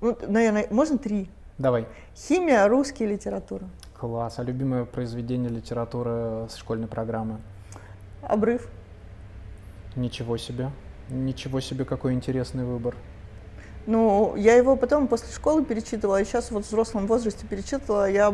Ну, 0.00 0.16
наверное, 0.28 0.68
можно 0.70 0.96
три. 0.96 1.28
Давай. 1.58 1.88
Химия, 2.14 2.66
русский, 2.68 3.04
литература. 3.04 3.64
Класс. 3.98 4.38
А 4.38 4.44
любимое 4.44 4.84
произведение 4.84 5.50
литературы 5.50 6.46
с 6.48 6.54
школьной 6.54 6.86
программы? 6.86 7.38
Обрыв. 8.22 8.70
Ничего 9.96 10.36
себе. 10.36 10.70
Ничего 11.08 11.60
себе, 11.60 11.84
какой 11.84 12.14
интересный 12.14 12.64
выбор. 12.64 12.94
Ну, 13.86 14.36
я 14.36 14.54
его 14.54 14.76
потом 14.76 15.08
после 15.08 15.32
школы 15.32 15.64
перечитывала, 15.64 16.20
и 16.20 16.24
сейчас 16.24 16.50
вот 16.50 16.64
в 16.64 16.68
взрослом 16.68 17.06
возрасте 17.06 17.46
перечитывала. 17.46 18.08
Я 18.08 18.32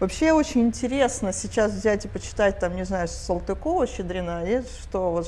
вообще 0.00 0.32
очень 0.32 0.62
интересно 0.62 1.32
сейчас 1.32 1.72
взять 1.72 2.04
и 2.04 2.08
почитать, 2.08 2.58
там, 2.58 2.74
не 2.76 2.84
знаю, 2.84 3.08
Салтыкова, 3.08 3.86
Щедрина, 3.86 4.44
и 4.44 4.62
что 4.62 5.10
вот 5.10 5.26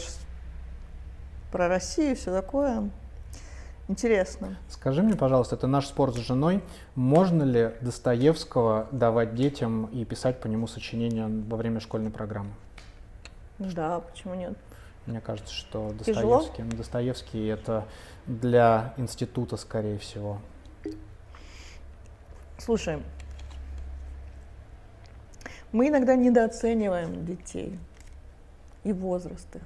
про 1.52 1.68
Россию, 1.68 2.16
все 2.16 2.32
такое. 2.32 2.90
Интересно. 3.86 4.56
Скажи 4.68 5.02
мне, 5.02 5.14
пожалуйста, 5.14 5.56
это 5.56 5.66
наш 5.66 5.86
спор 5.86 6.12
с 6.12 6.16
женой. 6.16 6.64
Можно 6.94 7.42
ли 7.42 7.72
Достоевского 7.82 8.88
давать 8.90 9.34
детям 9.34 9.86
и 9.86 10.06
писать 10.06 10.40
по 10.40 10.46
нему 10.46 10.66
сочинения 10.66 11.28
во 11.28 11.58
время 11.58 11.80
школьной 11.80 12.10
программы? 12.10 12.50
Да, 13.58 14.00
почему 14.00 14.34
нет? 14.34 14.54
Мне 15.06 15.20
кажется, 15.20 15.52
что 15.52 15.92
Тяжело? 16.04 16.38
Достоевский, 16.38 16.62
Достоевский 16.76 17.46
это 17.46 17.86
для 18.26 18.94
института, 18.96 19.56
скорее 19.56 19.98
всего. 19.98 20.38
Слушай, 22.58 23.02
мы 25.72 25.88
иногда 25.88 26.16
недооцениваем 26.16 27.26
детей 27.26 27.78
и 28.84 28.92
возраст 28.92 29.54
их. 29.54 29.62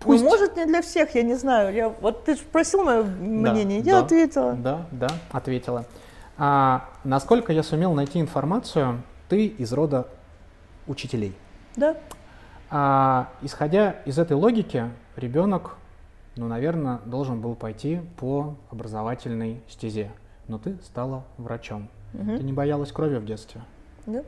Пусть- 0.00 0.22
Ну, 0.22 0.28
может, 0.30 0.56
не 0.56 0.66
для 0.66 0.82
всех, 0.82 1.14
я 1.14 1.22
не 1.22 1.34
знаю. 1.34 1.74
Я, 1.74 1.88
вот 1.88 2.24
ты 2.24 2.36
спросил 2.36 2.84
мое 2.84 3.02
мнение, 3.02 3.78
я 3.80 3.92
да, 4.00 4.04
ответила. 4.04 4.52
Да, 4.52 4.86
да, 4.92 5.08
ответила. 5.32 5.84
А, 6.36 6.90
насколько 7.02 7.52
я 7.52 7.62
сумел 7.62 7.94
найти 7.94 8.20
информацию, 8.20 9.02
ты 9.28 9.46
из 9.46 9.72
рода 9.72 10.06
учителей. 10.86 11.34
Да. 11.76 11.96
А, 12.70 13.30
исходя 13.42 13.92
из 14.04 14.18
этой 14.18 14.36
логики, 14.36 14.90
ребенок, 15.16 15.76
ну, 16.36 16.48
наверное, 16.48 17.00
должен 17.04 17.40
был 17.40 17.54
пойти 17.54 18.00
по 18.18 18.56
образовательной 18.70 19.62
стезе. 19.68 20.10
Но 20.48 20.58
ты 20.58 20.76
стала 20.84 21.24
врачом. 21.38 21.88
Мгм. 22.12 22.38
Ты 22.38 22.42
не 22.44 22.52
боялась 22.52 22.92
крови 22.92 23.16
в 23.16 23.24
детстве? 23.24 23.62
Да. 24.06 24.22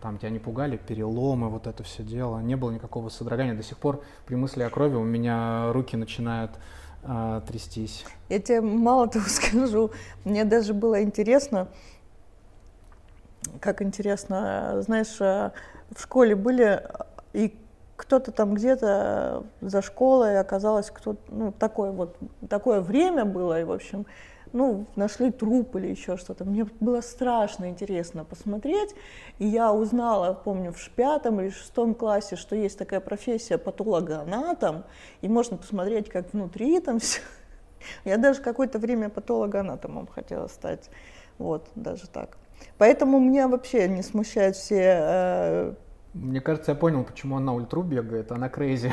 Там 0.00 0.18
тебя 0.18 0.30
не 0.30 0.38
пугали, 0.38 0.76
переломы, 0.76 1.48
вот 1.48 1.66
это 1.66 1.82
все 1.82 2.02
дело. 2.02 2.38
Не 2.38 2.56
было 2.56 2.70
никакого 2.70 3.08
содрогания. 3.08 3.54
До 3.54 3.62
сих 3.62 3.78
пор 3.78 4.02
при 4.26 4.36
мысли 4.36 4.62
о 4.62 4.70
крови 4.70 4.94
у 4.94 5.04
меня 5.04 5.72
руки 5.72 5.96
начинают 5.96 6.52
а, 7.02 7.40
трястись. 7.42 8.04
Я 8.28 8.38
тебе 8.40 8.60
мало 8.60 9.08
того 9.08 9.24
скажу, 9.28 9.90
мне 10.24 10.44
даже 10.44 10.74
было 10.74 11.02
интересно, 11.02 11.68
как 13.60 13.82
интересно, 13.82 14.82
знаешь, 14.82 15.20
э, 15.20 15.50
в 15.94 16.00
школе 16.00 16.34
были, 16.34 16.64
э, 16.64 16.88
и 17.32 17.54
кто-то 17.96 18.30
там 18.30 18.54
где-то 18.54 19.44
за 19.60 19.82
школой 19.82 20.38
оказалось, 20.38 20.90
кто 20.90 21.16
ну, 21.28 21.52
такое 21.52 21.90
вот, 21.90 22.16
такое 22.48 22.80
время 22.80 23.24
было, 23.24 23.60
и, 23.60 23.64
в 23.64 23.72
общем, 23.72 24.06
ну, 24.52 24.86
нашли 24.96 25.30
труп 25.30 25.76
или 25.76 25.88
еще 25.88 26.16
что-то. 26.16 26.44
Мне 26.44 26.66
было 26.80 27.00
страшно 27.00 27.68
интересно 27.68 28.24
посмотреть, 28.24 28.94
и 29.38 29.46
я 29.46 29.72
узнала, 29.72 30.32
помню, 30.32 30.72
в 30.72 30.90
пятом 30.90 31.40
или 31.40 31.50
шестом 31.50 31.94
классе, 31.94 32.36
что 32.36 32.54
есть 32.54 32.78
такая 32.78 33.00
профессия 33.00 33.58
патологоанатом, 33.58 34.84
и 35.20 35.28
можно 35.28 35.56
посмотреть, 35.56 36.08
как 36.08 36.32
внутри 36.32 36.80
там 36.80 37.00
все. 37.00 37.20
Я 38.04 38.16
даже 38.16 38.40
какое-то 38.42 38.78
время 38.78 39.08
патологоанатомом 39.08 40.06
хотела 40.06 40.46
стать, 40.46 40.88
вот, 41.38 41.68
даже 41.74 42.08
так. 42.08 42.38
Поэтому 42.76 43.18
меня 43.18 43.48
вообще 43.48 43.88
не 43.88 44.02
смущают 44.02 44.56
все 44.56 44.98
э, 45.00 45.74
Мне 46.14 46.40
кажется, 46.40 46.72
я 46.72 46.74
понял, 46.74 47.04
почему 47.04 47.36
она 47.36 47.52
ультру 47.52 47.82
бегает, 47.82 48.32
она 48.32 48.48
крейзи. 48.48 48.90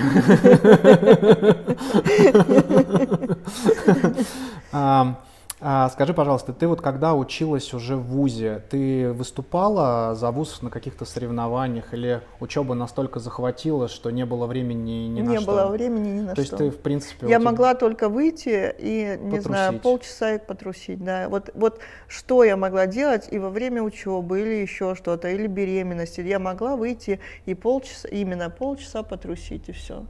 А, 5.68 5.90
Скажи, 5.90 6.14
пожалуйста, 6.14 6.54
ты 6.54 6.68
вот 6.68 6.80
когда 6.82 7.16
училась 7.16 7.74
уже 7.74 7.96
в 7.96 8.04
ВУЗе, 8.04 8.62
ты 8.70 9.12
выступала 9.12 10.14
за 10.14 10.30
ВУЗ 10.30 10.62
на 10.62 10.70
каких-то 10.70 11.06
соревнованиях 11.06 11.92
или 11.92 12.22
учеба 12.40 12.76
настолько 12.76 13.20
захватила, 13.20 13.88
что 13.88 14.12
не 14.12 14.28
было 14.28 14.46
времени 14.46 15.08
ни 15.08 15.22
на 15.22 15.30
не 15.32 15.38
что? 15.40 15.48
было 15.52 15.68
времени 15.70 16.10
ни 16.10 16.20
на 16.20 16.36
То 16.36 16.44
что. 16.44 16.56
есть 16.58 16.58
ты, 16.58 16.70
в 16.70 16.80
принципе... 16.84 17.26
Я 17.28 17.40
тебя- 17.40 17.50
могла 17.50 17.74
только 17.74 18.10
выйти 18.10 18.76
и, 18.78 19.18
не 19.20 19.40
знаю, 19.40 19.74
Потрусить. 19.74 19.82
полчаса 19.82 20.36
и 20.36 20.38
потрусить, 20.38 21.04
да. 21.04 21.30
Вот, 21.30 21.50
вот 21.56 21.80
что 22.08 22.44
я 22.44 22.58
могла 22.58 22.86
делать 22.86 23.28
и 23.32 23.40
во 23.40 23.50
время 23.50 23.82
учебы, 23.82 24.42
или 24.42 24.62
еще 24.62 24.94
что-то, 24.94 25.30
или 25.30 25.48
беременности. 25.48 26.22
Я 26.22 26.38
могла 26.38 26.76
выйти 26.76 27.20
и 27.48 27.56
полчаса, 27.56 28.08
именно 28.10 28.52
полчаса 28.52 29.02
потрусить, 29.02 29.68
и 29.68 29.72
все. 29.72 30.06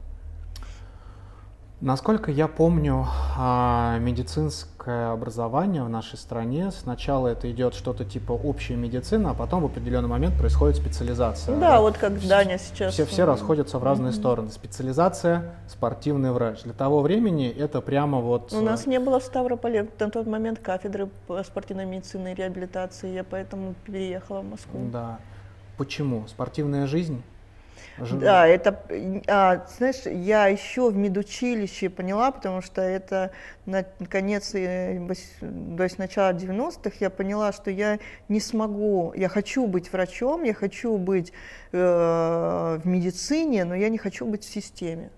Насколько 1.82 2.30
я 2.30 2.48
помню, 2.48 3.06
а, 3.36 3.98
медицинское 3.98 5.12
образование 5.12 5.82
в 5.82 5.90
нашей 5.90 6.16
стране, 6.16 6.70
сначала 6.70 7.28
это 7.28 7.50
идет 7.50 7.74
что-то 7.74 8.06
типа 8.06 8.32
общая 8.32 8.76
медицина, 8.76 9.32
а 9.32 9.34
потом 9.34 9.60
в 9.60 9.66
определенный 9.66 10.08
момент 10.08 10.38
происходит 10.38 10.76
специализация. 10.76 11.54
Да, 11.58 11.82
вот 11.82 11.98
как 11.98 12.18
Даня 12.26 12.56
сейчас. 12.56 12.94
Все, 12.94 13.04
все 13.04 13.26
расходятся 13.26 13.78
в 13.78 13.84
разные 13.84 14.12
Мгм. 14.12 14.18
стороны. 14.18 14.50
Специализация, 14.52 15.54
спортивный 15.68 16.32
врач. 16.32 16.62
Для 16.62 16.72
того 16.72 17.02
времени 17.02 17.46
это 17.50 17.82
прямо 17.82 18.20
вот... 18.20 18.54
У 18.54 18.62
нас 18.62 18.86
э, 18.86 18.90
не 18.90 18.98
было 18.98 19.20
в 19.20 19.24
Ставрополе 19.24 19.86
на 20.00 20.10
тот 20.10 20.26
момент 20.26 20.60
кафедры 20.60 21.10
по 21.26 21.44
спортивной 21.44 21.84
медицины 21.84 22.32
и 22.32 22.34
реабилитации, 22.34 23.12
я 23.12 23.22
поэтому 23.22 23.74
переехала 23.84 24.40
в 24.40 24.48
Москву. 24.48 24.80
Да. 24.90 25.18
Почему? 25.76 26.24
Спортивная 26.26 26.86
жизнь? 26.86 27.22
Жи- 27.98 28.18
Да, 28.18 28.46
это, 28.46 28.82
а, 29.26 29.66
знаешь, 29.78 30.02
я 30.04 30.48
еще 30.48 30.90
в 30.90 30.96
медучилище 30.96 31.88
поняла, 31.88 32.30
потому 32.30 32.60
что 32.60 32.82
это 32.82 33.30
на 33.64 33.84
конец, 34.08 34.54
э, 34.54 35.00
то 35.40 35.82
есть 35.82 35.98
начала 35.98 36.32
90-х, 36.32 36.96
я 37.00 37.08
поняла, 37.08 37.52
что 37.52 37.70
я 37.70 37.98
не 38.28 38.40
смогу, 38.40 39.14
я 39.16 39.28
хочу 39.28 39.66
быть 39.66 39.92
врачом, 39.92 40.42
я 40.42 40.52
хочу 40.52 40.98
быть 40.98 41.32
э, 41.72 42.78
в 42.82 42.86
медицине, 42.86 43.64
но 43.64 43.74
я 43.74 43.88
не 43.88 43.98
хочу 43.98 44.26
быть 44.26 44.44
в 44.44 44.48
системе. 44.48 45.10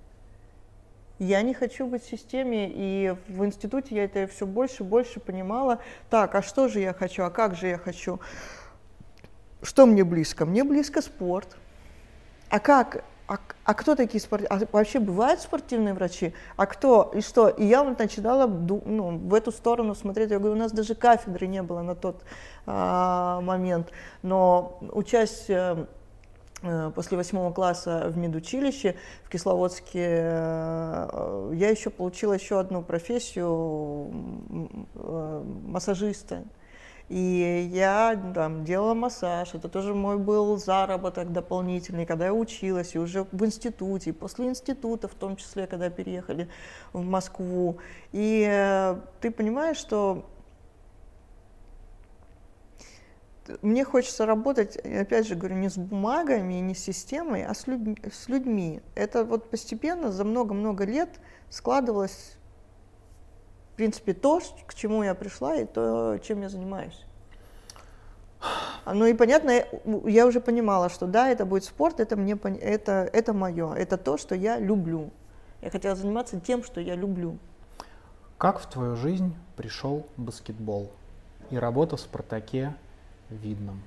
Я 1.18 1.42
не 1.42 1.52
хочу 1.52 1.84
быть 1.88 2.04
в 2.04 2.08
системе, 2.08 2.70
и 2.72 3.12
в 3.26 3.44
институте 3.44 3.96
я 3.96 4.04
это 4.04 4.28
все 4.28 4.46
больше 4.46 4.84
и 4.84 4.86
больше 4.86 5.18
понимала. 5.18 5.80
Так, 6.10 6.36
а 6.36 6.42
что 6.42 6.68
же 6.68 6.78
я 6.78 6.92
хочу, 6.92 7.24
а 7.24 7.30
как 7.30 7.56
же 7.56 7.66
я 7.66 7.76
хочу? 7.76 8.20
Что 9.62 9.86
мне 9.86 10.04
близко? 10.04 10.46
Мне 10.46 10.62
близко 10.62 11.02
спорт. 11.02 11.56
А 12.50 12.60
как? 12.60 13.04
А, 13.28 13.36
а 13.64 13.74
кто 13.74 13.94
такие 13.94 14.20
спортивные? 14.20 14.66
А 14.72 14.76
вообще 14.76 15.00
бывают 15.00 15.40
спортивные 15.40 15.92
врачи? 15.92 16.32
А 16.56 16.64
кто? 16.64 17.12
И 17.14 17.20
что? 17.20 17.48
И 17.48 17.66
я 17.66 17.84
вот 17.84 17.98
начинала 17.98 18.46
ну, 18.46 19.18
в 19.18 19.34
эту 19.34 19.52
сторону 19.52 19.94
смотреть. 19.94 20.30
Я 20.30 20.38
говорю, 20.38 20.54
у 20.54 20.58
нас 20.58 20.72
даже 20.72 20.94
кафедры 20.94 21.46
не 21.46 21.62
было 21.62 21.82
на 21.82 21.94
тот 21.94 22.22
а, 22.64 23.42
момент. 23.42 23.92
Но 24.22 24.78
учась 24.92 25.44
э, 25.48 25.84
э, 26.62 26.90
после 26.94 27.18
восьмого 27.18 27.52
класса 27.52 28.06
в 28.08 28.16
медучилище 28.16 28.96
в 29.24 29.28
Кисловодске, 29.28 30.06
э, 30.22 31.50
я 31.52 31.68
еще 31.68 31.90
получила 31.90 32.32
еще 32.32 32.58
одну 32.58 32.80
профессию 32.80 34.10
массажиста. 35.66 36.44
И 37.08 37.70
я 37.72 38.20
там 38.34 38.64
делала 38.64 38.92
массаж, 38.92 39.54
это 39.54 39.68
тоже 39.68 39.94
мой 39.94 40.18
был 40.18 40.58
заработок 40.58 41.32
дополнительный, 41.32 42.04
когда 42.04 42.26
я 42.26 42.34
училась, 42.34 42.94
и 42.94 42.98
уже 42.98 43.26
в 43.32 43.44
институте, 43.44 44.10
и 44.10 44.12
после 44.12 44.46
института, 44.46 45.08
в 45.08 45.14
том 45.14 45.36
числе, 45.36 45.66
когда 45.66 45.88
переехали 45.88 46.48
в 46.92 47.02
Москву. 47.02 47.78
И 48.12 48.46
э, 48.46 49.00
ты 49.20 49.30
понимаешь, 49.30 49.78
что 49.78 50.26
мне 53.62 53.84
хочется 53.84 54.26
работать, 54.26 54.76
опять 54.76 55.26
же 55.26 55.34
говорю, 55.34 55.56
не 55.56 55.70
с 55.70 55.78
бумагами, 55.78 56.54
не 56.54 56.74
с 56.74 56.80
системой, 56.80 57.44
а 57.44 57.54
с 57.54 57.66
людьми. 57.66 57.96
С 58.12 58.28
людьми. 58.28 58.82
Это 58.94 59.24
вот 59.24 59.50
постепенно 59.50 60.12
за 60.12 60.24
много-много 60.24 60.84
лет 60.84 61.08
складывалось 61.48 62.37
принципе, 63.78 64.12
то, 64.12 64.40
к 64.66 64.74
чему 64.74 65.04
я 65.04 65.14
пришла, 65.14 65.54
и 65.54 65.64
то, 65.64 66.18
чем 66.18 66.42
я 66.42 66.48
занимаюсь. 66.48 67.00
А, 68.84 68.92
Ну 68.94 69.06
и 69.06 69.14
понятно, 69.14 69.50
я- 69.50 69.66
у- 69.84 70.08
я 70.08 70.26
уже 70.26 70.40
понимала, 70.40 70.88
что 70.88 71.06
да, 71.06 71.28
это 71.28 71.44
будет 71.46 71.64
спорт, 71.64 72.00
это 72.00 72.16
мне 72.16 72.34
это, 72.34 73.08
это 73.12 73.32
мое, 73.32 73.72
это 73.74 73.96
то, 73.96 74.16
что 74.18 74.34
я 74.34 74.58
люблю. 74.58 75.10
Я 75.62 75.70
хотела 75.70 75.94
заниматься 75.96 76.40
тем, 76.40 76.64
что 76.64 76.80
я 76.80 76.96
люблю. 76.96 77.38
Как 78.36 78.58
в 78.60 78.66
твою 78.66 78.96
жизнь 78.96 79.34
пришел 79.56 80.06
баскетбол 80.16 80.90
и 81.50 81.56
работа 81.58 81.96
в 81.96 82.00
«Спартаке» 82.00 82.74
видном? 83.30 83.80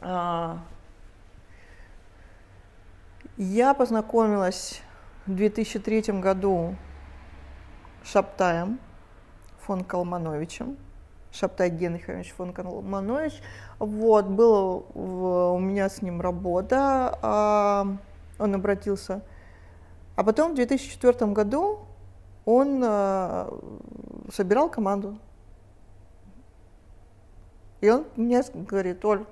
А, 0.00 0.58
Я 3.36 3.74
познакомилась 3.74 4.80
в 5.26 5.34
2003 5.34 6.20
году 6.20 6.74
Шаптаем 8.04 8.78
фон 9.60 9.84
Калмановичем. 9.84 10.76
Шаптай 11.32 11.70
Генрихович 11.70 12.32
фон 12.32 12.52
Калманович. 12.52 13.40
Вот, 13.78 14.26
была 14.26 14.82
у 14.94 15.58
меня 15.58 15.88
с 15.88 16.02
ним 16.02 16.20
работа, 16.20 17.18
а, 17.22 17.86
он 18.38 18.54
обратился. 18.54 19.22
А 20.16 20.24
потом 20.24 20.52
в 20.52 20.54
2004 20.56 21.32
году 21.32 21.80
он 22.44 22.82
а, 22.84 23.56
собирал 24.32 24.68
команду. 24.70 25.18
И 27.80 27.88
он 27.88 28.06
мне 28.16 28.42
говорит, 28.54 29.04
Оль, 29.04 29.24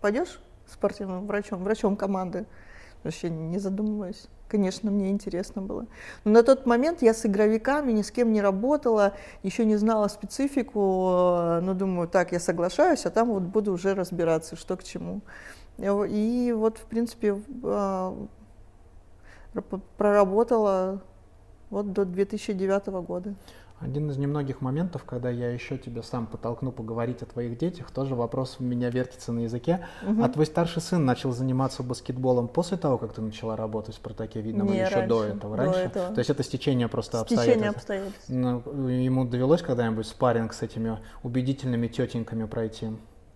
пойдешь 0.00 0.40
спортивным 0.66 1.26
врачом, 1.26 1.62
врачом 1.62 1.96
команды? 1.96 2.46
вообще 3.02 3.30
не 3.30 3.58
задумываясь. 3.58 4.28
Конечно, 4.50 4.90
мне 4.90 5.10
интересно 5.10 5.62
было. 5.62 5.86
Но 6.24 6.32
на 6.32 6.42
тот 6.42 6.66
момент 6.66 7.02
я 7.02 7.14
с 7.14 7.24
игровиками 7.24 7.92
ни 7.92 8.02
с 8.02 8.10
кем 8.10 8.32
не 8.32 8.42
работала, 8.42 9.14
еще 9.44 9.64
не 9.64 9.76
знала 9.76 10.08
специфику, 10.08 10.80
э, 10.80 11.60
но 11.60 11.74
думаю, 11.74 12.08
так, 12.08 12.32
я 12.32 12.40
соглашаюсь, 12.40 13.06
а 13.06 13.10
там 13.10 13.28
вот 13.28 13.44
буду 13.44 13.72
уже 13.72 13.94
разбираться, 13.94 14.56
что 14.56 14.76
к 14.76 14.82
чему. 14.82 15.20
И 15.78 16.52
вот, 16.56 16.78
в 16.78 16.84
принципе, 16.86 17.40
э, 17.62 18.14
проработала 19.96 21.00
вот 21.70 21.92
до 21.92 22.04
2009 22.04 22.86
года. 23.02 23.34
Один 23.80 24.10
из 24.10 24.18
немногих 24.18 24.60
моментов, 24.60 25.04
когда 25.04 25.30
я 25.30 25.50
еще 25.50 25.78
тебя 25.78 26.02
сам 26.02 26.26
подтолкну 26.26 26.70
поговорить 26.70 27.22
о 27.22 27.26
твоих 27.26 27.56
детях, 27.56 27.90
тоже 27.90 28.14
вопрос 28.14 28.56
у 28.58 28.62
меня 28.62 28.90
вертится 28.90 29.32
на 29.32 29.40
языке. 29.40 29.86
Угу. 30.06 30.22
А 30.22 30.28
твой 30.28 30.44
старший 30.44 30.82
сын 30.82 31.02
начал 31.04 31.32
заниматься 31.32 31.82
баскетболом 31.82 32.48
после 32.48 32.76
того, 32.76 32.98
как 32.98 33.14
ты 33.14 33.22
начала 33.22 33.56
работать 33.56 33.94
в 33.94 33.98
«Спартаке» 33.98 34.42
видно, 34.42 34.64
или 34.64 34.84
еще 34.84 35.06
до 35.06 35.24
этого? 35.24 35.56
Раньше? 35.56 35.78
До 35.78 35.84
этого. 35.86 36.14
То 36.14 36.18
есть 36.18 36.28
это 36.28 36.42
стечение 36.42 36.88
просто 36.88 37.24
стечение 37.24 37.70
обстоятельств? 37.70 37.76
обстоятельств. 37.78 38.28
Ну, 38.28 38.88
ему 38.88 39.24
довелось 39.24 39.62
когда-нибудь 39.62 40.06
спарринг 40.06 40.52
с 40.52 40.60
этими 40.60 40.98
убедительными 41.22 41.88
тетеньками 41.88 42.44
пройти? 42.44 42.88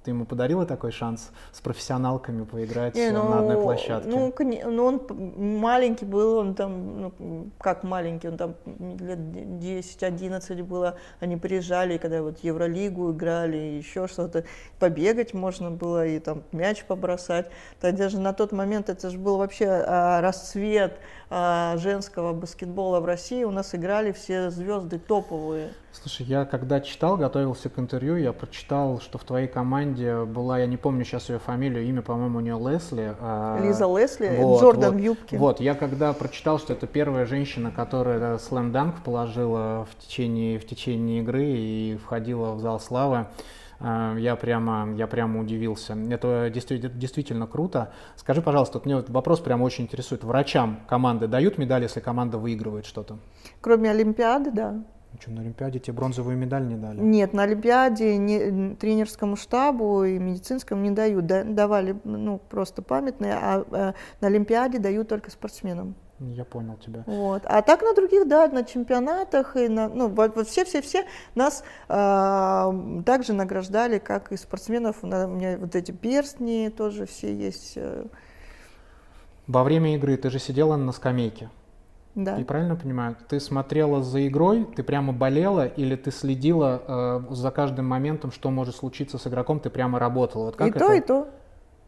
Ты 0.05 0.11
ему 0.11 0.27
подарила 0.27 0.67
такой 0.67 0.93
шанс 0.93 1.31
с 1.51 1.63
профессионалками 1.63 2.45
поиграть 2.45 2.95
не, 2.95 3.11
ну, 3.11 3.27
на 3.27 3.39
одной 3.39 3.57
площадке? 3.57 4.07
Ну, 4.07 4.35
ну, 4.71 4.85
он 4.85 5.01
маленький 5.59 6.05
был, 6.05 6.37
он 6.37 6.55
там, 6.55 7.01
ну, 7.01 7.51
как 7.59 7.85
маленький, 7.85 8.29
он 8.29 8.37
там 8.37 8.55
лет 9.01 9.19
10-11 9.19 10.63
было, 10.63 10.99
они 11.21 11.39
приезжали, 11.39 11.97
когда 11.97 12.23
вот 12.23 12.41
Евролигу 12.41 13.13
играли, 13.13 13.57
еще 13.57 14.07
что-то, 14.07 14.45
побегать 14.79 15.33
можно 15.33 15.71
было, 15.71 16.07
и 16.07 16.19
там 16.19 16.43
мяч 16.53 16.85
побросать. 16.85 17.49
Тогда 17.81 18.11
же 18.11 18.21
на 18.21 18.35
тот 18.35 18.53
момент 18.53 18.91
это 18.91 19.09
же 19.09 19.17
был 19.17 19.39
вообще 19.39 19.69
а, 19.69 20.21
расцвет 20.21 20.99
женского 21.79 22.33
баскетбола 22.33 23.01
в 23.01 23.05
России, 23.05 23.45
у 23.45 23.51
нас 23.51 23.75
играли 23.75 24.13
все 24.13 24.51
звезды 24.51 24.99
топовые. 24.99 25.71
Слушай, 25.93 26.27
я 26.27 26.45
когда 26.45 26.81
читал, 26.81 27.17
готовился 27.17 27.69
к 27.69 27.79
интервью, 27.79 28.17
я 28.17 28.33
прочитал, 28.33 29.01
что 29.01 29.17
в 29.17 29.25
твоей 29.25 29.47
команде 29.47 30.25
была, 30.25 30.59
я 30.59 30.67
не 30.67 30.77
помню 30.77 31.05
сейчас 31.05 31.29
ее 31.29 31.39
фамилию, 31.39 31.85
имя, 31.85 32.03
по-моему, 32.03 32.39
у 32.39 32.41
нее 32.41 32.59
Лесли. 32.59 33.15
А, 33.21 33.61
Лиза 33.63 33.87
Лесли, 33.87 34.37
вот, 34.37 34.61
Джордан 34.61 34.93
вот, 34.93 35.01
в 35.01 35.03
юбке. 35.03 35.39
Вот, 35.39 35.61
я 35.61 35.75
когда 35.75 36.13
прочитал, 36.13 36.59
что 36.59 36.73
это 36.73 36.87
первая 36.87 37.27
женщина, 37.27 37.71
которая 37.71 38.39
слэм-данк 38.39 39.03
положила 39.05 39.87
в 39.91 40.05
течение, 40.05 40.59
в 40.59 40.67
течение 40.67 41.21
игры 41.21 41.45
и 41.45 41.97
входила 41.97 42.53
в 42.53 42.61
зал 42.61 42.81
славы, 42.81 43.27
я 43.81 44.37
прямо, 44.41 44.95
я 44.97 45.07
прямо 45.07 45.41
удивился. 45.41 45.97
Это 46.11 46.51
действительно, 46.53 46.93
действительно 46.95 47.47
круто. 47.47 47.93
Скажи, 48.17 48.43
пожалуйста, 48.43 48.79
вот 48.79 48.87
мне 48.87 48.97
вот 48.97 49.11
вопрос 49.11 49.41
прямо 49.41 49.65
очень 49.65 49.85
интересует. 49.85 50.25
Врачам 50.25 50.81
команды 50.89 51.27
дают 51.29 51.59
медаль, 51.59 51.83
если 51.83 52.01
команда 52.01 52.39
выигрывает 52.39 52.87
что-то? 52.87 53.19
Кроме 53.61 53.91
Олимпиады, 53.91 54.51
да. 54.51 54.73
Ну 55.15 55.21
что, 55.21 55.31
на 55.31 55.43
Олимпиаде 55.43 55.79
тебе 55.79 55.93
бронзовую 55.93 56.37
медаль 56.37 56.67
не 56.67 56.75
дали? 56.75 57.01
Нет, 57.01 57.33
на 57.35 57.45
Олимпиаде 57.45 58.17
не, 58.17 58.75
тренерскому 58.75 59.37
штабу 59.37 60.03
и 60.03 60.19
медицинскому 60.19 60.83
не 60.83 60.91
дают. 60.91 61.27
Да, 61.27 61.45
давали 61.45 61.97
ну, 62.03 62.41
просто 62.51 62.83
памятные, 62.83 63.35
а, 63.35 63.65
а 63.71 63.95
на 64.21 64.27
Олимпиаде 64.27 64.81
дают 64.81 65.09
только 65.09 65.31
спортсменам. 65.31 65.95
Я 66.21 66.45
понял 66.45 66.77
тебя. 66.77 67.03
Вот. 67.07 67.43
А 67.45 67.61
так 67.63 67.83
на 67.83 67.95
других, 67.95 68.29
да, 68.29 68.47
на 68.47 68.65
чемпионатах 68.65 69.57
и 69.57 69.69
на, 69.69 69.89
ну, 69.89 70.09
вот, 70.09 70.47
все-все-все 70.47 71.05
нас 71.35 71.65
э, 71.89 73.03
также 73.05 73.33
награждали, 73.33 73.99
как 73.99 74.31
и 74.31 74.37
спортсменов. 74.37 75.03
У 75.03 75.07
меня 75.07 75.59
вот 75.59 75.75
эти 75.75 75.91
перстни 75.91 76.73
тоже 76.77 77.07
все 77.07 77.35
есть. 77.35 77.73
Э. 77.77 78.07
Во 79.49 79.65
время 79.65 79.97
игры 79.97 80.17
ты 80.17 80.31
же 80.31 80.39
сидела 80.39 80.77
на 80.77 80.93
скамейке. 80.93 81.51
Да. 82.15 82.37
И 82.39 82.45
правильно 82.45 82.77
понимаю, 82.77 83.17
ты 83.29 83.41
смотрела 83.41 84.01
за 84.03 84.27
игрой, 84.29 84.67
ты 84.77 84.85
прямо 84.85 85.13
болела, 85.13 85.67
или 85.67 85.97
ты 85.97 86.13
следила 86.13 86.83
э, 86.87 87.35
за 87.35 87.51
каждым 87.51 87.87
моментом, 87.89 88.31
что 88.31 88.51
может 88.51 88.77
случиться 88.77 89.19
с 89.19 89.27
игроком, 89.27 89.59
ты 89.59 89.69
прямо 89.69 89.99
работала? 89.99 90.45
Вот 90.47 90.57
как 90.57 90.69
и 90.69 90.71
это? 90.71 90.79
то, 90.79 90.93
и 90.93 91.01
то. 91.01 91.29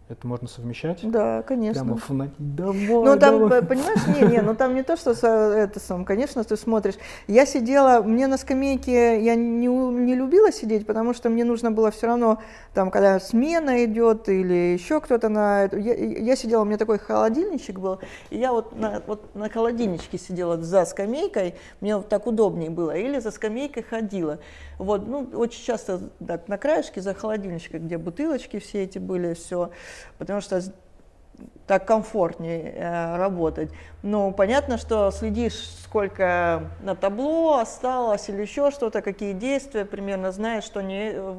Это 0.08 0.24
можно 0.24 0.46
совмещать? 0.46 1.00
Да, 1.02 1.42
конечно. 1.42 1.82
Прямо 1.82 1.96
фанатить. 1.96 2.54
Давай, 2.54 2.86
ну, 2.86 3.18
там, 3.18 3.40
давай. 3.40 3.62
понимаешь, 3.62 4.06
не, 4.06 4.36
не, 4.36 4.40
ну 4.40 4.54
там 4.54 4.76
не 4.76 4.84
то, 4.84 4.96
что 4.96 5.10
это 5.10 5.80
сам, 5.80 6.04
конечно, 6.04 6.44
ты 6.44 6.56
смотришь. 6.56 6.94
Я 7.26 7.44
сидела, 7.44 8.02
мне 8.02 8.28
на 8.28 8.38
скамейке, 8.38 9.20
я 9.20 9.34
не, 9.34 9.66
не 9.66 10.14
любила 10.14 10.52
сидеть, 10.52 10.86
потому 10.86 11.12
что 11.12 11.28
мне 11.28 11.42
нужно 11.42 11.72
было 11.72 11.90
все 11.90 12.06
равно, 12.06 12.40
там, 12.72 12.92
когда 12.92 13.18
смена 13.18 13.84
идет 13.84 14.28
или 14.28 14.74
еще 14.74 15.00
кто-то 15.00 15.28
на... 15.28 15.64
Я, 15.64 15.94
я 15.94 16.36
сидела, 16.36 16.62
у 16.62 16.64
меня 16.64 16.78
такой 16.78 17.00
холодильничек 17.00 17.80
был, 17.80 17.98
и 18.30 18.38
я 18.38 18.52
вот 18.52 18.78
на, 18.78 19.02
вот 19.08 19.34
на 19.34 19.48
холодильничке 19.48 20.18
сидела 20.18 20.56
за 20.62 20.84
скамейкой, 20.84 21.56
мне 21.80 21.96
вот 21.96 22.08
так 22.08 22.28
удобнее 22.28 22.70
было, 22.70 22.96
или 22.96 23.18
за 23.18 23.32
скамейкой 23.32 23.82
ходила. 23.82 24.38
Вот, 24.78 25.06
ну, 25.06 25.28
очень 25.34 25.64
часто 25.64 26.10
так, 26.26 26.48
на 26.48 26.58
краешке 26.58 27.00
за 27.00 27.14
холодильничком, 27.14 27.86
где 27.86 27.96
бутылочки 27.96 28.58
все 28.58 28.82
эти 28.84 28.98
были, 28.98 29.34
все, 29.34 29.70
потому 30.18 30.40
что 30.40 30.60
так 31.66 31.84
комфортнее 31.84 32.72
э, 32.76 33.16
работать. 33.16 33.70
Ну, 34.02 34.30
понятно, 34.30 34.78
что 34.78 35.10
следишь, 35.10 35.58
сколько 35.82 36.70
на 36.82 36.94
табло 36.94 37.58
осталось 37.58 38.28
или 38.28 38.42
еще 38.42 38.70
что-то, 38.70 39.02
какие 39.02 39.32
действия, 39.32 39.84
примерно 39.84 40.30
знаешь, 40.30 40.62
что 40.62 40.80
не... 40.80 41.10
Э, 41.12 41.34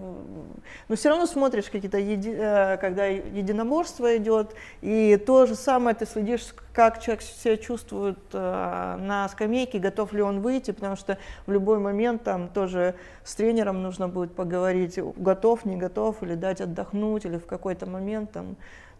но 0.89 0.95
все 0.95 1.10
равно 1.10 1.28
смотришь 1.28 1.70
какие-то, 1.70 1.98
еди... 1.98 2.34
э, 2.38 2.78
когда 2.78 3.06
единоборство 3.06 4.18
идет, 4.18 4.54
и 4.82 5.16
то 5.16 5.45
же 5.45 5.56
самое 5.56 5.95
ты 5.95 6.06
следишь, 6.06 6.54
как 6.74 7.02
человек 7.02 7.22
себя 7.22 7.56
чувствует 7.56 8.20
э, 8.34 8.95
на 9.00 9.30
скамейке, 9.30 9.80
готов 9.80 10.12
ли 10.12 10.22
он 10.22 10.41
выйти, 10.41 10.72
потому 10.72 10.98
что 10.98 11.18
в 11.45 11.52
любой 11.54 11.80
момент 11.80 12.24
там 12.24 12.50
тоже 12.50 12.95
с 13.24 13.34
тренером 13.36 13.82
нужно 13.82 14.10
будет 14.10 14.36
поговорить, 14.36 15.00
готов, 15.16 15.64
не 15.64 15.78
готов, 15.78 16.22
или 16.22 16.36
дать 16.36 16.60
отдохнуть, 16.60 17.24
или 17.24 17.38
в 17.38 17.45
какой-то 17.45 17.86
момент 17.86 18.34
там 18.34 18.58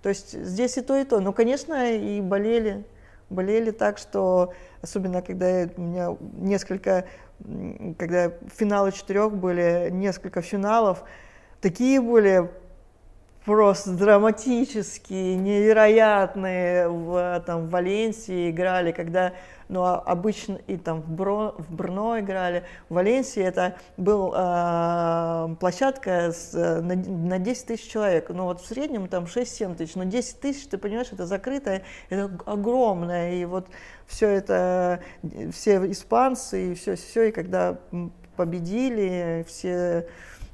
то 0.08 0.12
есть 0.12 0.42
здесь 0.42 0.78
и 0.78 0.82
то, 0.82 0.98
и 0.98 1.04
то. 1.04 1.20
Но, 1.20 1.34
конечно, 1.34 1.94
и 1.94 2.22
болели. 2.22 2.86
Болели 3.30 3.72
так, 3.72 3.98
что, 3.98 4.54
особенно 4.82 5.22
когда 5.22 5.68
у 5.76 5.82
меня 5.82 6.16
несколько, 6.38 7.04
когда 8.00 8.32
финалы 8.56 8.94
четырех 8.94 9.36
были, 9.36 9.90
несколько 9.92 10.42
финалов, 10.42 11.04
такие 11.60 12.00
были 12.00 12.50
просто 13.48 13.92
драматические, 13.92 15.38
невероятные 15.38 16.90
в, 16.90 17.42
там, 17.46 17.70
Валенсии 17.70 18.52
играли, 18.52 18.92
когда 18.92 19.32
ну, 19.70 19.84
а 19.84 19.96
обычно 20.00 20.60
и 20.68 20.76
там 20.76 21.02
в, 21.02 21.10
Бро, 21.10 21.56
в 21.58 21.74
Брно 21.74 22.20
играли. 22.20 22.66
В 22.90 22.96
Валенсии 22.96 23.42
это 23.42 23.78
была 23.96 25.48
э, 25.50 25.56
площадка 25.62 26.34
с, 26.34 26.54
на, 26.54 26.96
на 26.96 27.40
10 27.40 27.68
тысяч 27.68 27.90
человек. 27.90 28.30
Ну 28.30 28.44
вот 28.44 28.60
в 28.60 28.68
среднем 28.68 29.08
там 29.08 29.24
6-7 29.24 29.76
тысяч. 29.76 29.96
Но 29.96 30.04
10 30.04 30.42
тысяч, 30.42 30.68
ты 30.68 30.78
понимаешь, 30.78 31.08
это 31.14 31.26
закрытое, 31.26 31.84
это 32.10 32.30
огромное. 32.46 33.36
И 33.36 33.46
вот 33.46 33.68
все 34.08 34.28
это, 34.28 35.00
все 35.54 35.90
испанцы, 35.90 36.72
и 36.72 36.76
все, 36.76 36.96
все, 36.96 37.30
и 37.30 37.32
когда 37.32 37.78
победили, 38.36 39.46
все 39.48 40.08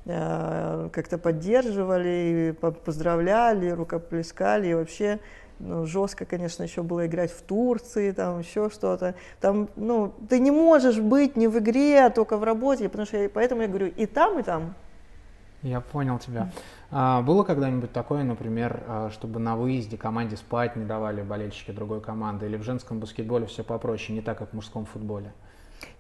как-то 0.06 1.18
поддерживали, 1.18 2.56
поздравляли, 2.86 3.70
рукоплескали, 3.70 4.68
и 4.68 4.74
вообще 4.74 5.20
ну, 5.60 5.86
жестко, 5.86 6.26
конечно, 6.26 6.64
еще 6.64 6.84
было 6.84 7.06
играть 7.06 7.32
в 7.32 7.42
Турции, 7.42 8.12
там 8.12 8.40
еще 8.40 8.70
что-то. 8.70 9.16
Там, 9.40 9.70
ну, 9.76 10.14
ты 10.30 10.40
не 10.40 10.52
можешь 10.52 11.00
быть 11.00 11.38
не 11.38 11.48
в 11.48 11.58
игре, 11.60 12.06
а 12.06 12.10
только 12.10 12.38
в 12.38 12.44
работе, 12.44 12.90
потому 12.90 13.06
что 13.06 13.18
я, 13.18 13.30
поэтому 13.30 13.62
я 13.62 13.68
говорю 13.68 13.88
и 13.88 14.06
там, 14.06 14.40
и 14.40 14.44
там. 14.44 14.74
Я 15.62 15.80
понял 15.80 16.20
тебя. 16.20 16.50
А, 16.92 17.22
было 17.22 17.44
когда-нибудь 17.44 17.94
такое, 17.94 18.24
например, 18.24 18.84
а, 18.88 19.10
чтобы 19.12 19.40
на 19.40 19.56
выезде 19.56 19.98
команде 19.98 20.36
спать 20.36 20.76
не 20.76 20.84
давали 20.84 21.22
болельщики 21.22 21.72
другой 21.72 22.02
команды, 22.02 22.48
или 22.48 22.58
в 22.58 22.64
женском 22.64 23.00
баскетболе 23.00 23.46
все 23.46 23.64
попроще, 23.64 24.14
не 24.14 24.22
так, 24.22 24.38
как 24.38 24.50
в 24.50 24.54
мужском 24.54 24.86
футболе? 24.86 25.32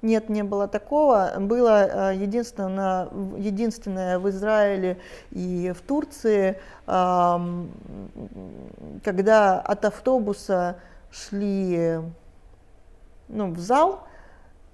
Нет, 0.01 0.29
не 0.29 0.43
было 0.43 0.67
такого. 0.67 1.33
Было 1.39 2.11
э, 2.11 2.15
единственное, 2.15 3.07
единственное 3.37 4.19
в 4.19 4.29
Израиле 4.29 4.97
и 5.31 5.73
в 5.75 5.81
Турции, 5.81 6.59
когда 9.03 9.61
от 9.61 9.85
автобуса 9.85 10.77
шли 11.11 11.99
ну, 13.29 13.53
в 13.53 13.59
зал, 13.59 14.07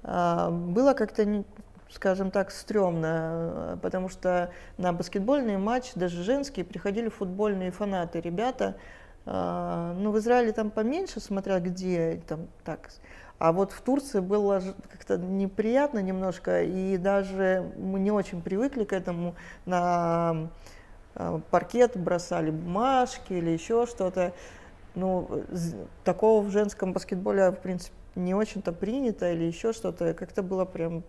а, 0.03 0.49
было 0.49 0.93
как-то, 0.93 1.43
скажем 1.91 2.31
так, 2.31 2.51
стрёмно, 2.51 3.79
потому 3.81 4.09
что 4.09 4.51
на 4.77 4.93
баскетбольный 4.93 5.57
матч, 5.57 5.93
даже 5.95 6.23
женские, 6.23 6.65
приходили 6.65 7.09
футбольные 7.09 7.71
фанаты, 7.71 8.21
ребята. 8.21 8.75
Ну, 9.25 10.11
в 10.11 10.17
Израиле 10.17 10.53
там 10.53 10.71
поменьше, 10.71 11.19
смотря 11.19 11.59
где, 11.59 12.21
там 12.27 12.47
так 12.63 12.89
а 13.39 13.53
вот 13.53 13.71
в 13.71 13.81
Турции 13.81 14.19
было 14.19 14.61
как-то 14.91 15.17
неприятно 15.17 15.99
немножко, 15.99 16.63
и 16.63 16.97
даже 16.97 17.71
мы 17.77 17.99
не 17.99 18.11
очень 18.11 18.41
привыкли 18.41 18.83
к 18.83 18.91
этому. 18.91 19.35
На 19.65 20.49
а, 21.15 21.41
паркет 21.49 21.97
бросали 21.97 22.51
бумажки 22.51 23.33
или 23.33 23.49
еще 23.49 23.85
что-то. 23.85 24.33
ну, 24.93 25.43
такого 26.03 26.41
в 26.41 26.51
женском 26.51 26.91
баскетболе, 26.91 27.51
в 27.51 27.59
принципе, 27.59 27.95
не 28.15 28.35
очень-то 28.35 28.73
принято 28.73 29.31
или 29.31 29.45
еще 29.45 29.71
что-то. 29.71 30.13
Как-то 30.13 30.43
было 30.43 30.65
прям 30.65 31.03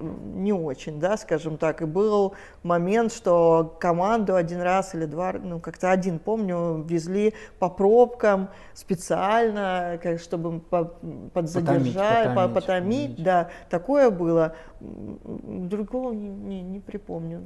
не 0.00 0.52
очень, 0.52 1.00
да, 1.00 1.16
скажем 1.16 1.56
так. 1.56 1.82
И 1.82 1.84
был 1.84 2.34
момент, 2.62 3.12
что 3.12 3.76
команду 3.80 4.34
один 4.36 4.60
раз 4.60 4.94
или 4.94 5.06
два, 5.06 5.32
ну, 5.32 5.60
как-то 5.60 5.90
один, 5.90 6.18
помню, 6.18 6.82
везли 6.88 7.34
по 7.58 7.68
пробкам 7.68 8.48
специально, 8.74 9.98
как, 10.02 10.20
чтобы 10.20 10.60
по- 10.60 10.94
подзадержать, 11.32 12.34
по- 12.34 12.48
потомить, 12.48 12.54
потомить, 12.54 12.54
потомить. 12.54 13.22
да, 13.22 13.50
такое 13.70 14.10
было. 14.10 14.54
Другого 14.80 16.12
не, 16.12 16.28
не- 16.28 16.62
не 16.62 16.80
припомню. 16.80 17.42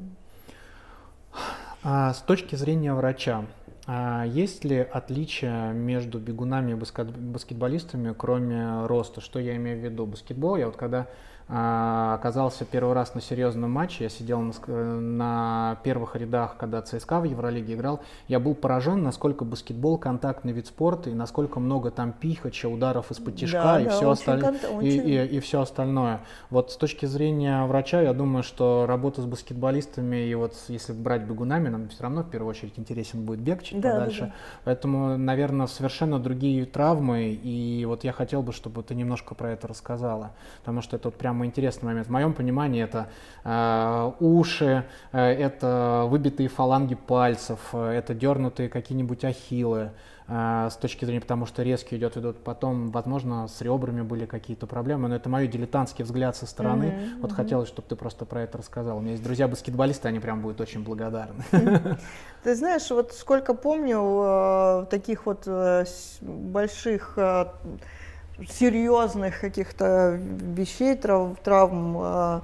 А 1.82 2.12
с 2.12 2.20
точки 2.22 2.56
зрения 2.56 2.92
врача, 2.94 3.44
а 3.86 4.24
есть 4.26 4.64
ли 4.64 4.78
отличия 4.78 5.72
между 5.72 6.18
бегунами 6.18 6.72
и 6.72 6.74
баскет- 6.74 7.16
баскетболистами, 7.16 8.14
кроме 8.16 8.86
роста? 8.86 9.20
Что 9.20 9.38
я 9.38 9.54
имею 9.56 9.78
в 9.78 9.84
виду? 9.84 10.06
Баскетбол, 10.06 10.56
я 10.56 10.66
вот 10.66 10.76
когда 10.76 11.06
оказался 11.48 12.64
первый 12.64 12.94
раз 12.94 13.14
на 13.14 13.20
серьезном 13.20 13.70
матче, 13.70 14.04
я 14.04 14.10
сидел 14.10 14.40
на, 14.40 14.52
на 15.00 15.78
первых 15.84 16.16
рядах, 16.16 16.56
когда 16.56 16.82
ЦСКА 16.82 17.20
в 17.20 17.24
Евролиге 17.24 17.74
играл, 17.74 18.00
я 18.28 18.40
был 18.40 18.54
поражен, 18.54 19.02
насколько 19.02 19.44
баскетбол 19.44 19.98
контактный 19.98 20.52
вид 20.52 20.66
спорта 20.66 21.10
и 21.10 21.14
насколько 21.14 21.60
много 21.60 21.90
там 21.90 22.12
пихача, 22.12 22.68
ударов 22.68 23.10
из-под 23.10 23.36
тишка 23.36 23.62
Да, 23.62 23.80
и, 23.80 23.84
да, 23.84 23.90
все 23.90 24.10
остальное, 24.10 24.52
конта- 24.52 24.80
и, 24.82 24.88
и- 24.98 25.36
и 25.36 25.40
все 25.40 25.60
остальное. 25.60 26.20
Вот 26.50 26.72
с 26.72 26.76
точки 26.76 27.06
зрения 27.06 27.64
врача, 27.66 28.00
я 28.02 28.12
думаю, 28.12 28.42
что 28.42 28.84
работа 28.88 29.22
с 29.22 29.24
баскетболистами 29.24 30.16
и 30.28 30.34
вот 30.34 30.54
если 30.68 30.92
брать 30.92 31.22
бегунами, 31.22 31.68
нам 31.68 31.88
все 31.88 32.02
равно 32.02 32.22
в 32.22 32.30
первую 32.30 32.50
очередь 32.50 32.78
интересен 32.78 33.24
будет 33.24 33.40
бег 33.40 33.62
чуть 33.62 33.80
Да, 33.80 33.92
да, 33.92 33.98
подальше. 34.00 34.20
да. 34.26 34.32
Поэтому, 34.64 35.16
наверное, 35.16 35.66
совершенно 35.66 36.18
другие 36.18 36.64
травмы. 36.66 37.30
И 37.42 37.84
вот 37.86 38.04
я 38.04 38.12
хотел 38.12 38.42
бы, 38.42 38.52
чтобы 38.52 38.82
ты 38.82 38.94
немножко 38.94 39.34
про 39.34 39.52
это 39.52 39.68
рассказала. 39.68 40.32
Потому 40.60 40.80
что 40.82 40.96
это 40.96 41.08
вот 41.08 41.16
прямо 41.36 41.46
интересный 41.46 41.86
момент. 41.86 42.06
В 42.06 42.10
моем 42.10 42.32
понимании 42.32 42.82
это 42.82 43.08
э, 43.44 44.12
уши, 44.20 44.84
э, 45.12 45.20
это 45.20 46.06
выбитые 46.08 46.48
фаланги 46.48 46.94
пальцев, 46.94 47.58
э, 47.74 47.90
это 47.90 48.14
дернутые 48.14 48.68
какие-нибудь 48.70 49.24
ахиллы. 49.24 49.90
э, 50.28 50.68
с 50.72 50.74
точки 50.76 51.04
зрения, 51.04 51.20
потому 51.20 51.46
что 51.46 51.62
резкий 51.62 51.96
идет, 51.96 52.16
идут. 52.16 52.42
Потом, 52.42 52.90
возможно, 52.90 53.46
с 53.46 53.60
ребрами 53.60 54.02
были 54.02 54.26
какие-то 54.26 54.66
проблемы, 54.66 55.06
но 55.08 55.14
это 55.14 55.28
мой 55.28 55.46
дилетантский 55.46 56.04
взгляд 56.04 56.34
со 56.36 56.46
стороны. 56.46 56.86
Мгм, 56.86 57.20
Вот 57.20 57.30
мгм. 57.30 57.36
хотелось, 57.36 57.68
чтобы 57.68 57.86
ты 57.88 57.94
просто 57.94 58.24
про 58.24 58.40
это 58.42 58.58
рассказал. 58.58 58.96
У 58.96 59.00
меня 59.00 59.12
есть 59.12 59.22
друзья-баскетболисты, 59.22 60.08
они 60.08 60.18
прям 60.18 60.40
будут 60.40 60.60
очень 60.60 60.82
благодарны. 60.82 61.44
Ты 62.42 62.54
знаешь, 62.56 62.90
вот 62.90 63.12
сколько 63.12 63.54
помню 63.54 64.00
э, 64.02 64.86
таких 64.90 65.26
вот 65.26 65.44
э, 65.46 65.84
больших, 66.22 67.12
э, 67.16 67.46
серьезных 68.48 69.40
каких-то 69.40 70.18
вещей, 70.20 70.94
трав- 70.96 71.36
травм, 71.42 71.98
э, 72.00 72.40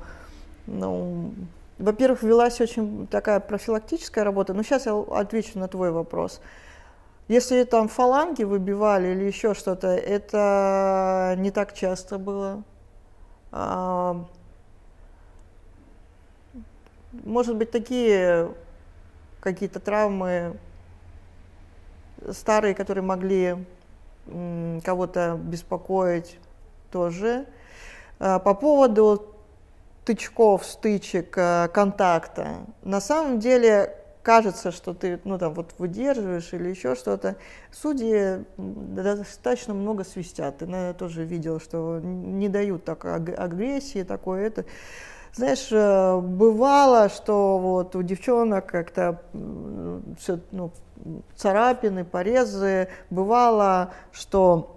ну, 0.66 1.34
во-первых, 1.78 2.22
велась 2.22 2.61
очень 2.61 3.07
такая 3.09 3.40
профилактическая 3.40 4.24
работа, 4.24 4.55
но 4.55 4.62
сейчас 4.62 4.86
я 4.86 4.95
отвечу 4.99 5.59
на 5.59 5.68
твой 5.68 5.90
вопрос. 5.90 6.40
Если 7.28 7.64
там 7.64 7.88
фаланги 7.88 8.45
выбивали 8.45 9.09
или 9.09 9.24
еще 9.24 9.55
что-то, 9.55 9.88
это 9.88 11.34
не 11.38 11.51
так 11.51 11.72
часто 11.74 12.18
было. 12.18 12.62
А, 13.53 14.24
Может 17.24 17.57
быть, 17.57 17.70
такие 17.70 18.51
какие-то 19.40 19.80
травмы 19.80 20.57
старые, 22.30 22.74
которые 22.74 23.05
могли 23.05 23.57
кого-то 24.85 25.39
беспокоить 25.43 26.39
тоже. 26.91 27.47
А, 28.20 28.39
По 28.39 28.55
поводу 28.55 29.27
тычков, 30.05 30.64
стычек, 30.64 31.35
э, 31.37 31.68
контакта. 31.73 32.66
На 32.83 33.01
самом 33.01 33.39
деле 33.39 33.97
кажется, 34.23 34.70
что 34.73 34.95
ты 34.95 35.20
ну, 35.25 35.39
там, 35.39 35.55
вот 35.55 35.75
выдерживаешь 35.79 36.53
или 36.53 36.68
еще 36.70 36.95
что-то. 36.95 37.37
Судьи 37.73 38.45
достаточно 38.57 39.75
много 39.75 40.05
свистят. 40.05 40.59
Ты, 40.59 40.66
наверное, 40.66 40.95
тоже 40.95 41.25
видел, 41.25 41.61
что 41.61 42.01
не 42.03 42.49
дают 42.49 42.85
так 42.85 43.05
аг- 43.05 43.39
агрессии, 43.39 44.03
такое 44.03 44.47
это. 44.47 44.64
Знаешь, 45.35 45.68
э, 45.70 46.20
бывало, 46.20 47.09
что 47.09 47.59
вот 47.59 47.97
у 47.97 48.03
девчонок 48.03 48.66
как-то 48.66 49.23
м, 49.35 50.16
всё, 50.20 50.41
ну, 50.51 50.70
царапины, 51.36 52.05
порезы. 52.05 52.88
Бывало, 53.11 53.92
что 54.12 54.76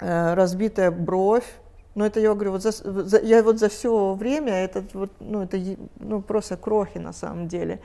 э, 0.00 0.34
разбитая 0.34 0.90
бровь. 0.90 1.46
Но 1.94 2.04
это 2.04 2.20
я 2.20 2.34
говорю, 2.34 2.52
вот 2.52 2.62
за, 2.62 2.72
за- 2.72 3.20
я 3.20 3.42
вот 3.42 3.58
за 3.58 3.68
все 3.70 4.14
время, 4.14 4.52
это 4.52 4.84
вот, 4.92 5.10
ну, 5.18 5.42
это 5.42 5.58
ну, 5.98 6.20
просто 6.20 6.56
крохи 6.56 6.98
на 6.98 7.12
самом 7.12 7.48
деле. 7.48 7.80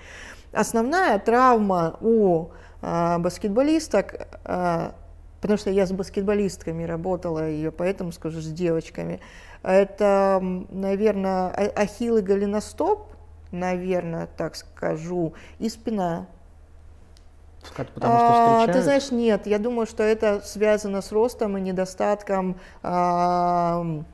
Основная 0.51 1.17
травма 1.17 1.97
у 2.01 2.49
э, 2.81 3.17
баскетболисток, 3.19 4.27
э, 4.43 4.91
потому 5.39 5.57
что 5.57 5.69
я 5.69 5.85
с 5.85 5.93
баскетболистками 5.93 6.83
работала, 6.83 7.49
и 7.49 7.69
поэтому 7.69 8.11
скажу, 8.11 8.41
с 8.41 8.47
девочками, 8.47 9.21
это, 9.63 10.39
наверное, 10.41 11.49
ахилл 11.49 12.17
и 12.17 12.21
голеностоп, 12.21 13.07
наверное, 13.51 14.27
так 14.35 14.55
скажу, 14.55 15.33
и 15.59 15.69
спина. 15.69 16.27
Потому 17.93 18.17
что 18.17 18.27
А, 18.27 18.33
встречают. 18.33 18.71
Ты 18.73 18.81
знаешь, 18.83 19.11
нет, 19.11 19.47
я 19.47 19.59
думаю, 19.59 19.85
что 19.85 20.03
это 20.03 20.41
связано 20.43 21.01
с 21.01 21.11
ростом 21.11 21.57
и 21.57 21.61
недостатком 21.61 22.57
ам, 22.81 24.05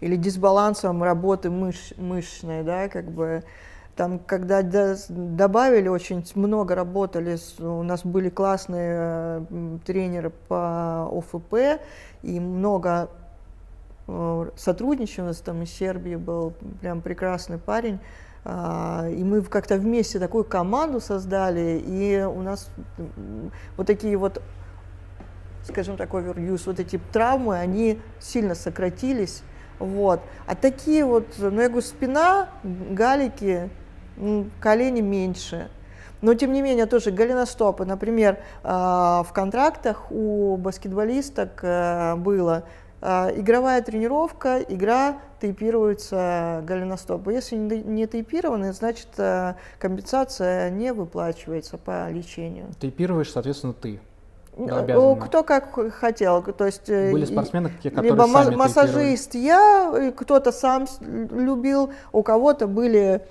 или 0.00 0.16
дисбалансом 0.16 1.02
работы 1.02 1.50
мыш, 1.50 1.92
мышечной, 1.96 2.62
да, 2.62 2.88
как 2.88 3.10
бы 3.10 3.44
там, 3.96 4.18
когда 4.18 4.62
до- 4.62 4.96
добавили, 5.08 5.88
очень 5.88 6.24
много 6.34 6.74
работали, 6.74 7.38
у 7.60 7.82
нас 7.82 8.04
были 8.04 8.28
классные 8.28 9.46
э, 9.50 9.78
тренеры 9.86 10.30
по 10.48 11.08
ОФП, 11.10 11.80
и 12.22 12.38
много 12.38 13.08
э, 14.06 14.50
сотрудничали, 14.56 15.32
там 15.32 15.62
из 15.62 15.72
Сербии 15.72 16.16
был 16.16 16.52
прям 16.82 17.00
прекрасный 17.00 17.56
парень, 17.56 17.98
и 18.46 19.24
мы 19.24 19.42
как-то 19.42 19.76
вместе 19.76 20.18
такую 20.18 20.44
команду 20.44 21.00
создали, 21.00 21.82
и 21.84 22.22
у 22.22 22.42
нас 22.42 22.70
вот 23.76 23.86
такие 23.86 24.16
вот, 24.16 24.40
скажем 25.64 25.96
так, 25.96 26.14
оверюз, 26.14 26.66
вот 26.66 26.78
эти 26.78 27.00
травмы, 27.12 27.58
они 27.58 28.00
сильно 28.20 28.54
сократились. 28.54 29.42
Вот. 29.78 30.20
А 30.46 30.54
такие 30.54 31.04
вот, 31.04 31.26
ну 31.38 31.60
я 31.60 31.68
говорю, 31.68 31.86
спина, 31.86 32.48
галики, 32.62 33.68
колени 34.60 35.00
меньше. 35.00 35.68
Но 36.22 36.34
тем 36.34 36.52
не 36.52 36.62
менее 36.62 36.86
тоже 36.86 37.10
голеностопы. 37.10 37.84
Например, 37.84 38.38
а, 38.62 39.22
в 39.22 39.32
контрактах 39.32 40.10
у 40.10 40.56
баскетболисток 40.56 41.60
э, 41.62 42.16
было 42.16 42.56
а, 42.56 42.64
игровая 43.02 43.82
тренировка, 43.82 44.60
игра 44.60 45.18
тейпируется 45.40 46.62
голеностопы. 46.66 47.32
Если 47.32 47.56
не 47.56 48.06
тейпированы, 48.06 48.72
значит 48.72 49.08
э, 49.18 49.54
компенсация 49.78 50.70
не 50.70 50.92
выплачивается 50.92 51.78
по 51.78 52.08
лечению. 52.10 52.68
Тейпируешь, 52.80 53.30
соответственно, 53.30 53.74
ты. 53.74 54.00
Э, 54.56 54.70
обязана. 54.70 55.16
Кто 55.20 55.42
как 55.42 55.94
хотел, 55.94 56.42
то 56.42 56.64
есть 56.64 56.88
э, 56.88 57.12
Были 57.12 57.26
спортсмены, 57.26 57.70
которые 57.82 58.12
либо 58.12 58.22
сами 58.22 58.54
массажист 58.54 59.34
я, 59.34 60.12
кто-то 60.16 60.52
сам 60.52 60.86
любил, 61.00 61.92
у 62.12 62.22
кого-то 62.22 62.66
были 62.66 63.22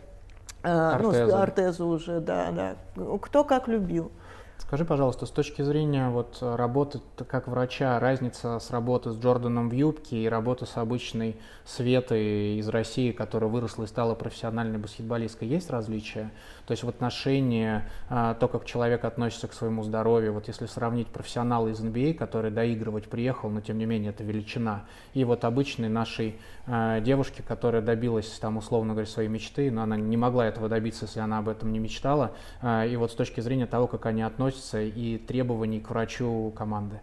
ну, 0.64 1.10
Ортезы. 1.10 1.32
ортезы 1.32 1.84
уже, 1.84 2.20
да, 2.20 2.52
да. 2.52 2.76
Кто 3.22 3.44
как 3.44 3.68
любил. 3.68 4.12
Скажи, 4.58 4.84
пожалуйста, 4.84 5.26
с 5.26 5.30
точки 5.30 5.62
зрения 5.62 6.10
вот 6.10 6.40
работы 6.42 7.00
как 7.28 7.48
врача, 7.48 8.00
разница 8.00 8.60
с 8.60 8.72
работы 8.72 9.12
с 9.12 9.18
Джорданом 9.18 9.70
в 9.70 9.74
юбке 9.74 10.24
и 10.24 10.28
работы 10.28 10.66
с 10.66 10.78
обычной 10.78 11.36
Светой 11.66 12.58
из 12.58 12.68
России, 12.70 13.12
которая 13.12 13.50
выросла 13.50 13.84
и 13.84 13.88
стала 13.88 14.16
профессиональной 14.16 14.80
баскетболисткой, 14.80 15.50
есть 15.50 15.70
различия? 15.70 16.32
То 16.66 16.72
есть 16.72 16.84
в 16.84 16.90
отношении 16.90 17.82
а, 18.10 18.34
то, 18.34 18.48
как 18.48 18.66
человек 18.66 19.06
относится 19.06 19.48
к 19.48 19.54
своему 19.54 19.84
здоровью, 19.84 20.34
вот 20.34 20.48
если 20.48 20.66
сравнить 20.66 21.08
профессионала 21.08 21.68
из 21.68 21.80
NBA, 21.80 22.16
который 22.16 22.52
доигрывать 22.52 23.08
приехал, 23.08 23.50
но 23.50 23.62
тем 23.62 23.78
не 23.78 23.86
менее 23.86 24.10
это 24.10 24.24
величина, 24.24 24.86
и 25.14 25.24
вот 25.24 25.46
обычной 25.46 25.90
нашей 25.90 26.40
а, 26.66 27.00
девушки, 27.02 27.44
которая 27.48 27.82
добилась 27.82 28.28
там 28.40 28.58
условно 28.58 28.94
говоря 28.94 29.08
своей 29.08 29.30
мечты, 29.30 29.70
но 29.70 29.84
она 29.84 29.96
не 29.96 30.18
могла 30.18 30.48
этого 30.48 30.68
добиться, 30.68 31.06
если 31.06 31.20
она 31.20 31.38
об 31.40 31.50
этом 31.50 31.72
не 31.72 31.80
мечтала, 31.80 32.32
а, 32.62 32.86
и 32.86 32.96
вот 32.96 33.12
с 33.12 33.16
точки 33.16 33.42
зрения 33.42 33.68
того, 33.68 33.88
как 33.88 34.08
они 34.08 34.24
относятся 34.24 34.82
и 34.82 35.18
требований 35.18 35.80
к 35.80 35.90
врачу 35.90 36.52
команды. 36.58 37.00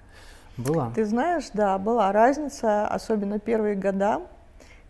Была? 0.56 0.90
Ты 0.94 1.04
знаешь, 1.04 1.44
да, 1.54 1.78
была 1.78 2.12
разница, 2.12 2.86
особенно 2.86 3.38
первые 3.38 3.74
года, 3.74 4.22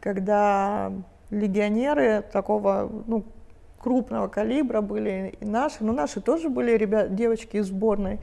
когда 0.01 0.93
легионеры 1.31 2.25
такого, 2.33 2.91
ну, 3.07 3.25
крупного 3.83 4.29
калибра 4.29 4.81
были 4.81 5.37
и 5.41 5.45
наши, 5.45 5.85
но 5.85 5.93
наши 5.93 6.21
тоже 6.21 6.49
были 6.49 6.73
ребят, 6.73 7.15
девочки 7.15 7.57
из 7.57 7.67
сборной. 7.67 8.21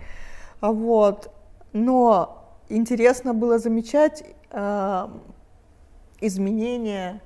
А 0.61 0.71
вот. 0.71 1.31
Но 1.73 2.57
интересно 2.69 3.33
было 3.33 3.59
замечать 3.59 4.23
э, 4.51 5.07
изменения 6.21 7.21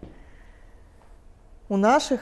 у 1.69 1.77
наших, 1.77 2.21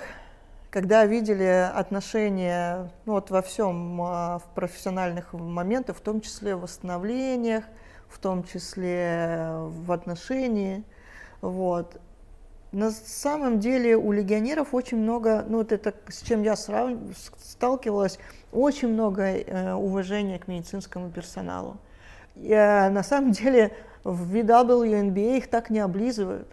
когда 0.70 1.05
видели 1.05 1.70
отношения 1.74 2.91
ну, 3.05 3.14
вот 3.14 3.32
во 3.32 3.41
всем, 3.41 4.01
э, 4.01 4.05
в 4.39 4.43
профессиональных 4.53 5.34
моментах, 5.34 5.97
в 5.97 6.01
том 6.01 6.22
числе 6.22 6.55
в 6.55 6.62
восстановлениях, 6.62 7.64
в 8.07 8.20
том 8.20 8.43
числе 8.43 9.49
в 9.51 9.91
отношении. 9.91 10.84
Вот. 11.41 11.99
На 12.72 12.91
самом 12.91 13.59
деле 13.59 13.97
у 13.97 14.13
легионеров 14.13 14.74
очень 14.74 14.97
много, 14.97 15.43
ну 15.47 15.57
вот 15.57 15.74
это 15.74 15.93
с 16.07 16.22
чем 16.22 16.41
я 16.41 16.55
срав... 16.55 16.91
сталкивалась, 17.43 18.17
очень 18.53 18.88
много 18.88 19.24
э, 19.24 19.74
уважения 19.74 20.39
к 20.39 20.47
медицинскому 20.47 21.09
персоналу. 21.09 21.78
И, 22.38 22.49
э, 22.49 22.89
на 22.89 23.03
самом 23.03 23.32
деле 23.32 23.72
в 24.05 24.34
WNBA 24.36 25.38
их 25.38 25.49
так 25.49 25.69
не 25.69 25.80
облизывают. 25.80 26.47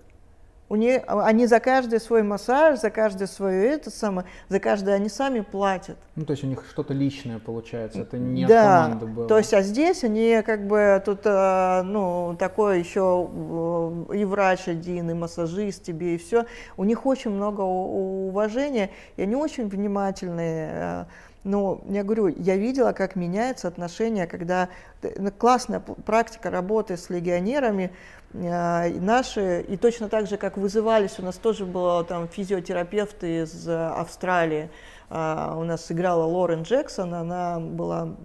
У 0.71 0.77
них, 0.77 1.03
они 1.07 1.47
за 1.47 1.61
каждый 1.61 1.99
свой 1.99 2.23
массаж, 2.23 2.79
за 2.79 2.91
каждый 2.91 3.27
свое 3.27 3.71
это 3.71 3.91
самое, 3.91 4.27
за 4.49 4.61
каждое 4.61 4.97
они 4.97 5.09
сами 5.09 5.41
платят. 5.41 5.97
Ну, 6.15 6.27
то 6.27 6.33
есть 6.33 6.45
у 6.45 6.47
них 6.47 6.65
что-то 6.71 6.93
личное 6.93 7.39
получается, 7.39 8.01
это 8.01 8.19
не 8.19 8.45
да, 8.45 8.85
от 8.85 8.85
команды 8.85 9.07
было. 9.07 9.29
То 9.29 9.39
есть, 9.39 9.55
а 9.55 9.63
здесь 9.63 10.05
они 10.05 10.43
как 10.45 10.67
бы 10.67 11.03
тут, 11.05 11.21
э, 11.25 11.83
ну, 11.83 12.37
такой 12.39 12.81
еще 12.81 13.31
э, 13.33 14.17
и 14.17 14.25
врач 14.27 14.69
один, 14.69 15.11
и 15.11 15.15
массажист 15.15 15.85
тебе, 15.85 16.17
и 16.17 16.19
все. 16.19 16.45
У 16.77 16.85
них 16.85 17.07
очень 17.07 17.31
много 17.31 17.63
уважения, 17.63 18.91
и 19.17 19.23
они 19.23 19.37
очень 19.37 19.69
внимательные. 19.69 21.07
Э, 21.45 21.49
но 21.49 21.81
я 21.89 22.05
говорю, 22.05 22.29
я 22.29 22.57
видела, 22.57 22.93
как 22.93 23.17
меняется 23.17 23.69
отношение, 23.69 24.27
когда 24.27 24.69
ну, 25.17 25.31
классная 25.31 25.81
практика 25.81 26.51
работы 26.51 26.97
с 26.97 27.11
легионерами, 27.11 27.93
а, 28.35 28.87
и 28.87 28.99
наши, 28.99 29.65
и 29.69 29.77
точно 29.77 30.09
так 30.09 30.27
же, 30.27 30.37
как 30.37 30.57
вызывались, 30.57 31.19
у 31.19 31.23
нас 31.23 31.37
тоже 31.37 31.65
был 31.65 32.05
там 32.05 32.29
физиотерапевт 32.29 33.25
из 33.25 33.69
Австралии, 33.69 34.71
а, 35.11 35.57
у 35.57 35.65
нас 35.65 35.91
играла 35.91 36.25
Лорен 36.25 36.63
Джексон, 36.63 37.15
она 37.15 37.61
была 37.61 38.17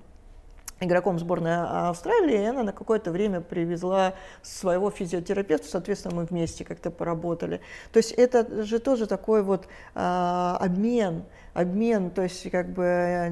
игроком 0.79 1.17
сборной 1.17 1.55
Австралии, 1.89 2.41
и 2.41 2.45
она 2.45 2.63
на 2.63 2.73
какое-то 2.73 3.11
время 3.11 3.39
привезла 3.39 4.15
своего 4.41 4.89
физиотерапевта, 4.91 5.67
соответственно, 5.67 6.15
мы 6.15 6.25
вместе 6.25 6.65
как-то 6.65 6.91
поработали. 6.91 7.61
То 7.93 7.97
есть 7.97 8.11
это 8.11 8.63
же 8.63 8.79
тоже 8.79 9.07
такой 9.07 9.43
вот 9.43 9.67
а, 9.95 10.57
обмен, 10.59 11.23
обмен, 11.53 12.09
то 12.09 12.23
есть 12.23 12.49
как 12.49 12.69
бы 12.69 12.83
э, 12.83 13.29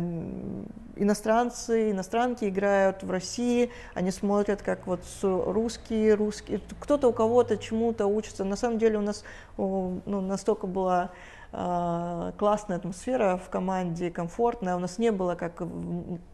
иностранцы, 0.95 1.91
иностранки 1.91 2.45
играют 2.45 3.03
в 3.03 3.09
России, 3.09 3.71
они 3.93 4.11
смотрят, 4.11 4.61
как 4.61 4.87
вот 4.87 5.01
русские, 5.23 6.13
русские, 6.13 6.61
кто-то 6.79 7.09
у 7.09 7.13
кого-то 7.13 7.57
чему-то 7.57 8.05
учится. 8.05 8.43
На 8.43 8.55
самом 8.55 8.77
деле 8.77 8.99
у 8.99 9.01
нас 9.01 9.23
ну, 9.57 10.01
настолько 10.05 10.67
была 10.67 11.11
э, 11.51 12.31
классная 12.37 12.77
атмосфера 12.77 13.37
в 13.43 13.49
команде, 13.49 14.11
комфортная. 14.11 14.75
У 14.75 14.79
нас 14.79 14.99
не 14.99 15.11
было, 15.11 15.35
как, 15.35 15.63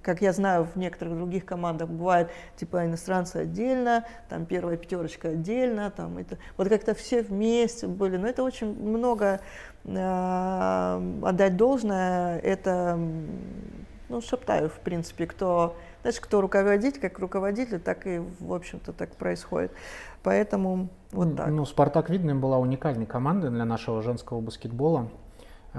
как 0.02 0.22
я 0.22 0.34
знаю, 0.34 0.66
в 0.66 0.78
некоторых 0.78 1.16
других 1.16 1.46
командах 1.46 1.90
бывает, 1.90 2.30
типа 2.58 2.86
иностранцы 2.86 3.38
отдельно, 3.38 4.06
там 4.30 4.46
первая 4.46 4.76
пятерочка 4.76 5.30
отдельно, 5.30 5.92
там 5.92 6.18
это, 6.18 6.38
вот 6.58 6.68
как-то 6.68 6.94
все 6.94 7.22
вместе 7.22 7.88
были. 7.88 8.18
Но 8.18 8.28
это 8.28 8.44
очень 8.44 8.74
много 8.74 9.40
отдать 9.88 11.56
должное, 11.56 12.40
это, 12.40 13.00
ну, 14.10 14.22
Шептаю, 14.22 14.70
в 14.70 14.80
принципе, 14.80 15.26
кто, 15.26 15.76
знаешь, 16.02 16.20
кто 16.20 16.42
руководитель, 16.42 17.00
как 17.00 17.20
руководитель, 17.20 17.80
так 17.80 18.06
и, 18.06 18.22
в 18.40 18.54
общем-то, 18.54 18.92
так 18.92 19.16
происходит. 19.16 19.72
Поэтому 20.24 20.90
вот 21.12 21.38
так. 21.38 21.48
Ну, 21.48 21.66
Спартак, 21.66 22.10
видно, 22.10 22.36
была 22.36 22.58
уникальной 22.58 23.06
командой 23.06 23.50
для 23.50 23.64
нашего 23.64 24.02
женского 24.02 24.42
баскетбола. 24.42 25.08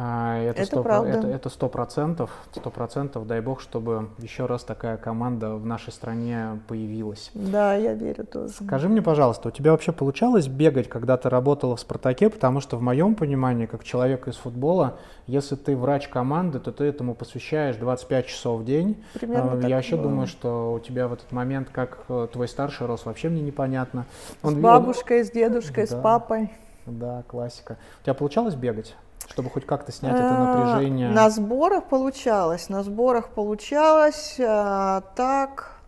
А, 0.01 0.38
это 0.38 0.64
сто 0.64 0.80
это, 0.80 1.26
это 1.26 1.49
сто 1.49 1.68
процентов, 1.68 2.30
сто 2.53 2.70
процентов, 2.70 3.26
дай 3.26 3.40
бог, 3.40 3.61
чтобы 3.61 4.11
еще 4.18 4.46
раз 4.46 4.62
такая 4.62 4.96
команда 4.96 5.57
в 5.57 5.66
нашей 5.66 5.92
стране 5.92 6.61
появилась. 6.68 7.32
Да, 7.34 7.74
я 7.74 7.94
верю 7.94 8.24
тоже. 8.24 8.53
Скажи 8.53 8.88
мне, 8.88 9.03
пожалуйста, 9.03 9.49
у 9.49 9.51
тебя 9.51 9.72
вообще 9.72 9.90
получалось 9.90 10.46
бегать, 10.46 10.88
когда 10.88 11.16
ты 11.16 11.28
работала 11.28 11.74
в 11.74 11.80
«Спартаке»? 11.80 12.30
Потому 12.30 12.61
что 12.61 12.76
в 12.76 12.82
моем 12.82 13.16
понимании, 13.16 13.66
как 13.66 13.82
человека 13.82 14.30
из 14.30 14.36
футбола, 14.36 14.99
если 15.26 15.57
ты 15.57 15.76
врач 15.76 16.07
команды, 16.07 16.61
то 16.61 16.70
ты 16.70 16.84
этому 16.84 17.16
посвящаешь 17.16 17.74
25 17.74 18.26
часов 18.26 18.61
в 18.61 18.64
день. 18.64 19.03
Примерно 19.14 19.59
а, 19.61 19.68
я 19.68 19.76
вообще 19.76 19.96
было. 19.96 20.05
думаю, 20.05 20.26
что 20.28 20.74
у 20.74 20.78
тебя 20.78 21.09
в 21.09 21.12
этот 21.14 21.32
момент, 21.32 21.70
как 21.72 22.05
э, 22.09 22.28
твой 22.32 22.46
старший 22.46 22.86
рос, 22.86 23.05
вообще 23.05 23.30
мне 23.30 23.42
непонятно. 23.42 24.07
Он, 24.44 24.55
с 24.55 24.59
бабушкой, 24.59 25.22
он... 25.22 25.26
с 25.26 25.30
дедушкой, 25.32 25.88
да, 25.88 25.96
с 25.96 26.01
папой. 26.01 26.53
Да, 26.86 27.24
классика. 27.26 27.78
У 28.01 28.05
тебя 28.05 28.14
получалось 28.14 28.55
бегать? 28.55 28.94
Чтобы 29.29 29.51
хоть 29.51 29.66
как-то 29.66 29.93
снять 29.93 30.14
это 30.14 30.24
э, 30.24 30.39
напряжение? 30.39 31.09
На 31.11 31.31
сборах 31.31 31.85
получалось, 31.89 32.68
на 32.68 32.83
сборах 32.83 33.31
получалось 33.31 34.37
а, 34.41 35.03
так, 35.14 35.81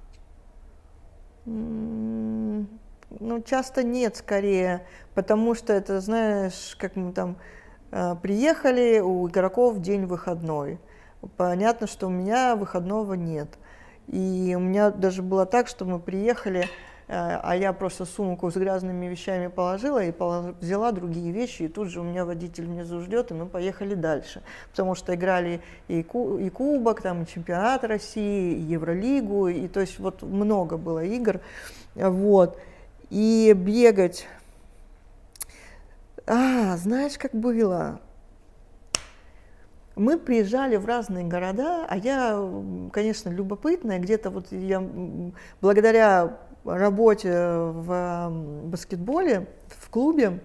ну, 1.44 2.66
часто 3.44 3.82
нет 3.82 4.16
скорее, 4.16 4.86
потому 5.14 5.54
что 5.54 5.72
это, 5.72 6.00
знаешь, 6.00 6.76
как 6.78 6.96
мы 6.96 7.12
там 7.12 7.36
а, 7.90 8.14
приехали, 8.14 9.00
у 9.00 9.28
игроков 9.28 9.80
день 9.80 10.06
выходной. 10.06 10.78
Понятно, 11.36 11.86
что 11.86 12.06
у 12.06 12.10
меня 12.10 12.56
выходного 12.56 13.14
нет. 13.14 13.58
И 14.06 14.54
у 14.56 14.60
меня 14.60 14.90
даже 14.90 15.22
было 15.22 15.46
так, 15.46 15.68
что 15.68 15.84
мы 15.84 15.98
приехали, 15.98 16.64
Э, 16.64 16.89
а 17.12 17.56
я 17.56 17.72
просто 17.72 18.04
сумку 18.04 18.52
с 18.52 18.54
грязными 18.54 19.06
вещами 19.06 19.48
положила 19.48 20.04
и 20.04 20.12
взяла 20.60 20.92
другие 20.92 21.32
вещи, 21.32 21.62
и 21.62 21.68
тут 21.68 21.88
же 21.88 22.00
у 22.00 22.04
меня 22.04 22.24
водитель 22.24 22.66
внизу 22.66 23.00
ждет, 23.00 23.32
и 23.32 23.34
мы 23.34 23.46
поехали 23.46 23.94
дальше. 23.94 24.42
Потому 24.70 24.94
что 24.94 25.12
играли 25.14 25.60
и, 25.88 26.04
ку 26.04 26.38
и 26.38 26.48
Кубок, 26.50 27.02
там, 27.02 27.24
и 27.24 27.26
Чемпионат 27.26 27.82
России, 27.82 28.54
и 28.54 28.60
Евролигу, 28.60 29.48
и 29.48 29.66
то 29.66 29.80
есть 29.80 29.98
вот 29.98 30.22
много 30.22 30.76
было 30.76 31.04
игр. 31.04 31.40
Вот. 31.96 32.56
И 33.10 33.52
бегать. 33.56 34.28
А, 36.26 36.76
знаешь, 36.76 37.18
как 37.18 37.32
было? 37.32 37.98
Мы 39.96 40.16
приезжали 40.16 40.76
в 40.76 40.86
разные 40.86 41.24
города, 41.24 41.84
а 41.88 41.96
я, 41.96 42.40
конечно, 42.92 43.30
любопытная, 43.30 43.98
где-то 43.98 44.30
вот 44.30 44.52
я 44.52 44.80
благодаря 45.60 46.38
работе 46.64 47.32
в 47.32 48.30
баскетболе, 48.64 49.46
в 49.68 49.90
клубе, 49.90 50.40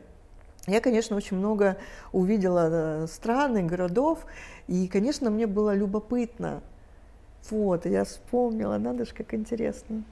я, 0.67 0.81
конечно, 0.81 1.15
очень 1.15 1.37
много 1.37 1.77
увидела 2.11 3.03
э, 3.03 3.07
стран 3.07 3.57
и 3.57 3.63
городов, 3.63 4.25
и, 4.67 4.87
конечно, 4.87 5.29
мне 5.29 5.45
было 5.45 5.75
любопытно. 5.75 6.61
Вот, 7.51 7.85
я 7.85 8.03
вспомнила, 8.03 8.77
надо 8.77 9.05
же, 9.05 9.13
как 9.13 9.35
интересно. 9.35 10.03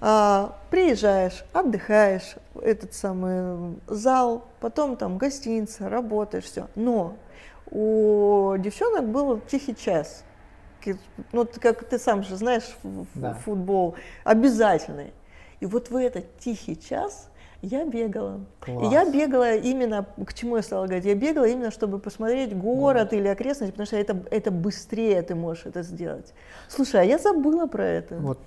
А, 0.00 0.56
приезжаешь, 0.70 1.44
отдыхаешь, 1.52 2.36
этот 2.62 2.94
самый 2.94 3.76
зал, 3.86 4.46
потом 4.60 4.96
там 4.96 5.18
гостиница, 5.18 5.90
работаешь, 5.90 6.44
все. 6.44 6.68
Но 6.74 7.16
у 7.70 8.54
девчонок 8.58 9.08
был 9.08 9.40
тихий 9.40 9.76
час 9.76 10.24
ну, 11.32 11.46
как 11.60 11.84
ты 11.84 11.98
сам 11.98 12.22
же 12.22 12.36
знаешь, 12.36 12.76
да. 13.14 13.34
футбол 13.34 13.96
обязательный. 14.24 15.12
И 15.60 15.66
вот 15.66 15.90
в 15.90 15.96
этот 15.96 16.38
тихий 16.38 16.78
час 16.78 17.30
я 17.62 17.84
бегала. 17.84 18.40
Класс. 18.60 18.86
И 18.86 18.94
я 18.94 19.10
бегала 19.10 19.56
именно, 19.56 20.06
к 20.24 20.34
чему 20.34 20.56
я 20.56 20.62
стала 20.62 20.86
говорить, 20.86 21.04
я 21.04 21.14
бегала 21.14 21.46
именно, 21.46 21.70
чтобы 21.70 21.98
посмотреть 21.98 22.56
город 22.56 23.08
вот. 23.10 23.16
или 23.16 23.28
окрестности, 23.28 23.72
потому 23.72 23.86
что 23.86 23.96
это, 23.96 24.22
это 24.30 24.50
быстрее 24.50 25.22
ты 25.22 25.34
можешь 25.34 25.66
это 25.66 25.82
сделать. 25.82 26.34
Слушай, 26.68 27.00
а 27.00 27.04
я 27.04 27.18
забыла 27.18 27.66
про 27.66 27.84
это. 27.84 28.16
Вот 28.16 28.38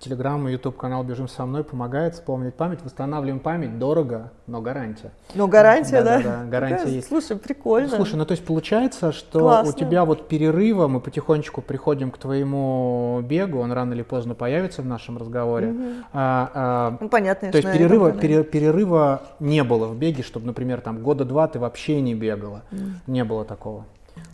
Телеграм 0.00 0.48
и 0.48 0.52
YouTube 0.52 0.76
канал 0.76 1.04
«Бежим 1.04 1.28
со 1.28 1.46
мной» 1.46 1.62
помогает 1.62 2.14
вспомнить 2.14 2.54
память, 2.54 2.82
восстанавливаем 2.82 3.38
память, 3.38 3.78
дорого, 3.78 4.32
но 4.48 4.60
гарантия. 4.60 5.12
Но 5.34 5.46
гарантия, 5.46 6.02
да? 6.02 6.18
Да, 6.18 6.22
да, 6.22 6.44
гарантия 6.44 6.78
Такая, 6.78 6.94
есть. 6.94 7.08
Слушай, 7.08 7.36
прикольно. 7.36 7.88
Слушай, 7.88 8.16
ну 8.16 8.26
то 8.26 8.32
есть 8.32 8.44
получается, 8.44 9.12
что 9.12 9.38
Классно. 9.38 9.70
у 9.70 9.78
тебя 9.78 10.04
вот 10.04 10.26
перерыва, 10.26 10.88
мы 10.88 11.00
потихонечку 11.00 11.62
приходим 11.62 12.10
к 12.10 12.18
твоему 12.18 13.20
бегу, 13.22 13.60
он 13.60 13.70
рано 13.70 13.94
или 13.94 14.02
поздно 14.02 14.34
появится 14.34 14.82
в 14.82 14.86
нашем 14.86 15.18
разговоре. 15.18 15.68
Угу. 15.68 15.84
А, 16.14 16.50
а, 16.52 16.98
ну 17.00 17.08
понятно. 17.08 17.52
То 17.52 17.58
есть 17.58 17.72
перерыва, 17.72 18.10
пере, 18.10 18.42
перерыва 18.42 19.22
не 19.38 19.62
было 19.62 19.86
в 19.86 19.96
беге, 19.96 20.24
чтобы, 20.24 20.46
например, 20.46 20.80
там 20.80 21.00
года 21.00 21.24
два 21.24 21.46
ты 21.46 21.60
вообще 21.60 22.00
не 22.00 22.16
бегала. 22.16 22.62
Угу. 22.72 22.80
Не 23.06 23.22
было 23.22 23.44
такого. 23.44 23.84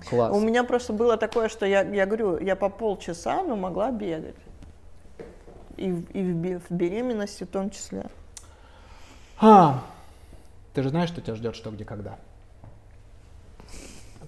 Класс. 0.09 0.35
У 0.35 0.41
меня 0.41 0.65
просто 0.65 0.95
было 0.95 1.19
такое, 1.19 1.51
что 1.51 1.67
я, 1.67 1.83
я 1.83 2.07
говорю, 2.07 2.39
я 2.39 2.57
по 2.57 2.71
полчаса, 2.71 3.43
но 3.43 3.55
могла 3.55 3.91
бегать 3.91 4.35
и, 5.77 5.91
и 6.13 6.57
в 6.59 6.71
беременности 6.71 7.45
в 7.45 7.49
том 7.49 7.71
числе. 7.71 8.07
А, 9.41 9.83
ты 10.75 10.83
же 10.83 10.89
знаешь, 10.89 11.09
что 11.11 11.21
тебя 11.21 11.35
ждет 11.35 11.55
что, 11.57 11.71
где, 11.71 11.85
когда? 11.85 12.19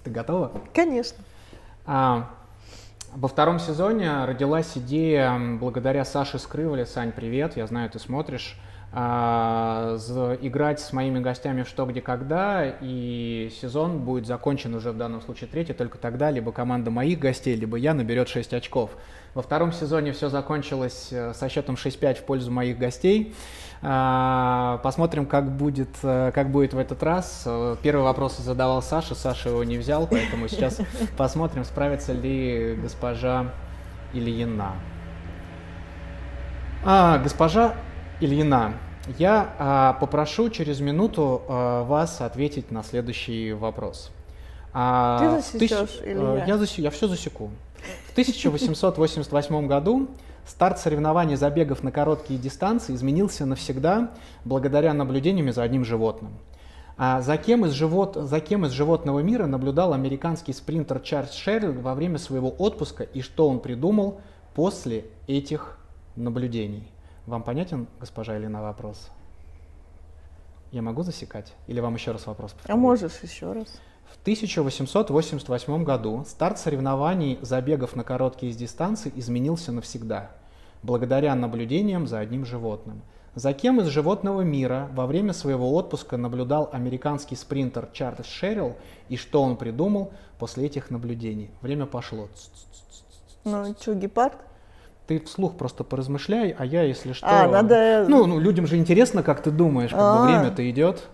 Ты 0.03 0.11
готова? 0.11 0.51
Конечно. 0.73 1.23
А, 1.85 2.29
Во 3.13 3.27
втором 3.27 3.59
сезоне 3.59 4.25
родилась 4.25 4.77
идея 4.77 5.37
благодаря 5.59 6.05
Саше 6.05 6.37
Скрывале. 6.39 6.85
Сань, 6.85 7.11
привет, 7.11 7.57
я 7.57 7.65
знаю, 7.67 7.89
ты 7.89 7.99
смотришь. 7.99 8.55
А, 8.91 9.97
играть 10.41 10.79
с 10.79 10.93
моими 10.93 11.19
гостями 11.19 11.63
«Что, 11.63 11.85
где, 11.85 12.01
когда», 12.01 12.65
и 12.81 13.51
сезон 13.61 13.99
будет 13.99 14.25
закончен 14.25 14.73
уже 14.73 14.91
в 14.91 14.97
данном 14.97 15.21
случае 15.21 15.47
третий, 15.47 15.73
только 15.73 15.99
тогда 15.99 16.31
либо 16.31 16.51
команда 16.51 16.89
моих 16.89 17.19
гостей, 17.19 17.55
либо 17.55 17.77
я 17.77 17.93
наберет 17.93 18.29
6 18.29 18.53
очков. 18.53 18.91
Во 19.35 19.43
втором 19.43 19.71
сезоне 19.71 20.11
все 20.11 20.29
закончилось 20.29 21.09
э, 21.11 21.33
со 21.35 21.49
счетом 21.49 21.75
6-5 21.75 22.15
в 22.15 22.23
пользу 22.23 22.49
моих 22.49 22.79
гостей. 22.79 23.35
А, 23.83 24.79
посмотрим, 24.83 25.27
как 25.27 25.51
будет, 25.55 25.89
э, 26.01 26.31
как 26.33 26.49
будет 26.49 26.73
в 26.73 26.79
этот 26.79 27.03
раз. 27.03 27.43
Э, 27.45 27.75
первый 27.83 28.01
вопрос 28.01 28.37
задавал 28.37 28.81
Саша, 28.81 29.13
Саша 29.13 29.49
его 29.49 29.63
не 29.63 29.77
взял, 29.77 30.07
поэтому 30.07 30.47
сейчас 30.47 30.81
посмотрим, 31.17 31.63
справится 31.63 32.11
ли 32.11 32.75
госпожа 32.81 33.53
Ильина. 34.13 34.73
А, 36.83 37.19
госпожа 37.19 37.75
Ильина, 38.21 38.73
я 39.17 39.55
а, 39.57 39.93
попрошу 39.93 40.49
через 40.49 40.81
минуту 40.81 41.41
а, 41.47 41.83
вас 41.85 42.19
ответить 42.19 42.69
на 42.69 42.83
следующий 42.83 43.53
вопрос. 43.53 44.11
А, 44.73 45.19
Ты 45.19 45.41
засечешь 45.41 45.89
тысяч... 45.89 46.01
или 46.03 46.19
а, 46.19 46.37
я? 46.39 46.45
Я, 46.45 46.57
засек... 46.57 46.79
я 46.79 46.91
все 46.91 47.07
засеку. 47.07 47.49
В 48.09 48.11
1888 48.11 49.67
году 49.67 50.09
старт 50.45 50.79
соревнований 50.79 51.37
забегов 51.37 51.81
на 51.81 51.93
короткие 51.93 52.37
дистанции 52.37 52.93
изменился 52.93 53.45
навсегда 53.45 54.11
благодаря 54.43 54.93
наблюдениям 54.93 55.53
за 55.53 55.63
одним 55.63 55.85
животным. 55.85 56.33
А 56.97 57.21
за, 57.21 57.37
кем 57.37 57.65
из 57.65 57.71
живот... 57.71 58.17
за 58.19 58.41
кем 58.41 58.65
из 58.65 58.71
животного 58.71 59.21
мира 59.21 59.45
наблюдал 59.45 59.93
американский 59.93 60.51
спринтер 60.51 60.99
Чарльз 60.99 61.31
Шерри 61.35 61.69
во 61.69 61.95
время 61.95 62.17
своего 62.17 62.49
отпуска 62.49 63.03
и 63.03 63.21
что 63.21 63.47
он 63.47 63.61
придумал 63.61 64.19
после 64.53 65.05
этих 65.25 65.77
наблюдений? 66.17 66.83
Вам 67.29 67.43
понятен, 67.43 67.85
госпожа 67.99 68.33
Елена, 68.33 68.63
вопрос? 68.63 69.11
Я 70.71 70.81
могу 70.81 71.03
засекать? 71.03 71.53
Или 71.67 71.79
вам 71.79 71.93
еще 71.93 72.11
раз 72.11 72.25
вопрос 72.25 72.53
повторить? 72.53 72.73
А 72.73 72.75
можешь 72.75 73.19
еще 73.21 73.51
раз. 73.51 73.67
В 74.11 74.19
1888 74.23 75.83
году 75.83 76.25
старт 76.27 76.57
соревнований 76.57 77.37
забегов 77.43 77.95
на 77.95 78.03
короткие 78.03 78.51
дистанции 78.53 79.11
изменился 79.15 79.71
навсегда, 79.71 80.31
благодаря 80.81 81.35
наблюдениям 81.35 82.07
за 82.07 82.17
одним 82.17 82.47
животным. 82.47 83.03
За 83.35 83.53
кем 83.53 83.79
из 83.79 83.85
животного 83.89 84.41
мира 84.41 84.89
во 84.93 85.05
время 85.05 85.33
своего 85.33 85.71
отпуска 85.75 86.17
наблюдал 86.17 86.67
американский 86.73 87.35
спринтер 87.35 87.89
Чарльз 87.93 88.25
Шерилл 88.25 88.75
и 89.07 89.17
что 89.17 89.43
он 89.43 89.55
придумал 89.55 90.11
после 90.39 90.65
этих 90.65 90.89
наблюдений? 90.89 91.51
Время 91.61 91.85
пошло. 91.85 92.27
Ну, 93.43 93.75
что, 93.79 93.93
гепард? 93.93 94.48
Ты 95.09 95.19
вслух 95.19 95.57
просто 95.57 95.83
поразмышляй, 95.83 96.55
а 96.55 96.63
я, 96.63 96.83
если 96.83 97.13
что... 97.13 97.25
А, 97.27 97.47
надо... 97.47 98.05
Ну, 98.07 98.27
ну 98.27 98.39
людям 98.39 98.67
же 98.67 98.77
интересно, 98.77 99.23
как 99.23 99.41
ты 99.41 99.49
думаешь, 99.49 99.89
как 99.89 100.19
бы 100.19 100.27
время-то 100.27 100.69
идет. 100.69 101.09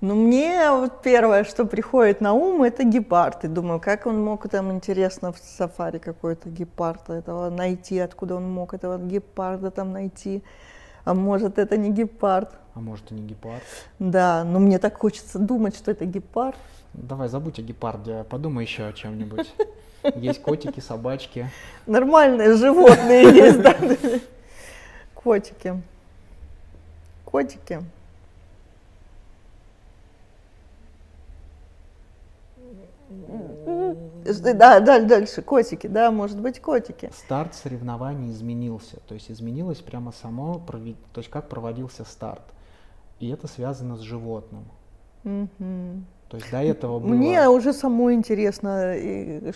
Ну, 0.00 0.16
мне 0.16 0.72
вот 0.72 1.02
первое, 1.02 1.44
что 1.44 1.66
приходит 1.66 2.20
на 2.20 2.32
ум, 2.32 2.64
это 2.64 2.82
гепард. 2.82 3.44
И 3.44 3.48
думаю, 3.48 3.78
как 3.78 4.06
он 4.06 4.24
мог 4.24 4.48
там, 4.48 4.72
интересно, 4.72 5.32
в 5.32 5.38
сафари 5.38 5.98
какой-то 5.98 6.50
гепард 6.50 7.08
этого 7.08 7.48
найти, 7.48 8.00
откуда 8.00 8.34
он 8.34 8.50
мог 8.50 8.74
этого 8.74 8.98
гепарда 8.98 9.70
там 9.70 9.92
найти. 9.92 10.42
А 11.04 11.14
может, 11.14 11.60
это 11.60 11.76
не 11.76 11.92
гепард. 11.92 12.50
А 12.74 12.80
может, 12.80 13.12
и 13.12 13.14
не 13.14 13.22
гепард. 13.22 13.62
Да, 14.00 14.42
но 14.42 14.58
мне 14.58 14.80
так 14.80 14.98
хочется 14.98 15.38
думать, 15.38 15.76
что 15.76 15.92
это 15.92 16.06
гепард. 16.06 16.58
Давай, 16.92 17.28
забудь 17.28 17.60
о 17.60 17.62
гепарде, 17.62 18.24
подумай 18.28 18.64
еще 18.64 18.84
о 18.88 18.92
чем-нибудь. 18.92 19.54
Есть 20.14 20.42
котики, 20.42 20.80
собачки. 20.80 21.50
Нормальные 21.86 22.54
животные 22.56 23.24
есть, 23.24 23.60
да? 23.60 23.76
Котики. 25.14 25.82
Котики. 27.24 27.80
Да, 34.54 34.80
да, 34.80 35.00
дальше, 35.00 35.42
котики, 35.42 35.86
да, 35.86 36.10
может 36.10 36.40
быть, 36.40 36.60
котики. 36.60 37.10
Старт 37.14 37.54
соревнований 37.54 38.32
изменился, 38.32 38.98
то 39.06 39.14
есть 39.14 39.30
изменилось 39.30 39.78
прямо 39.78 40.12
само, 40.12 40.60
то 40.66 41.20
есть 41.20 41.30
как 41.30 41.48
проводился 41.48 42.04
старт. 42.04 42.42
И 43.20 43.28
это 43.30 43.46
связано 43.46 43.96
с 43.96 44.00
животным. 44.00 44.64
Угу. 45.24 46.02
То 46.28 46.38
есть 46.38 46.50
до 46.50 46.62
этого 46.62 46.98
было... 46.98 47.08
Мне 47.08 47.48
уже 47.48 47.72
самой 47.72 48.14
интересно, 48.14 48.94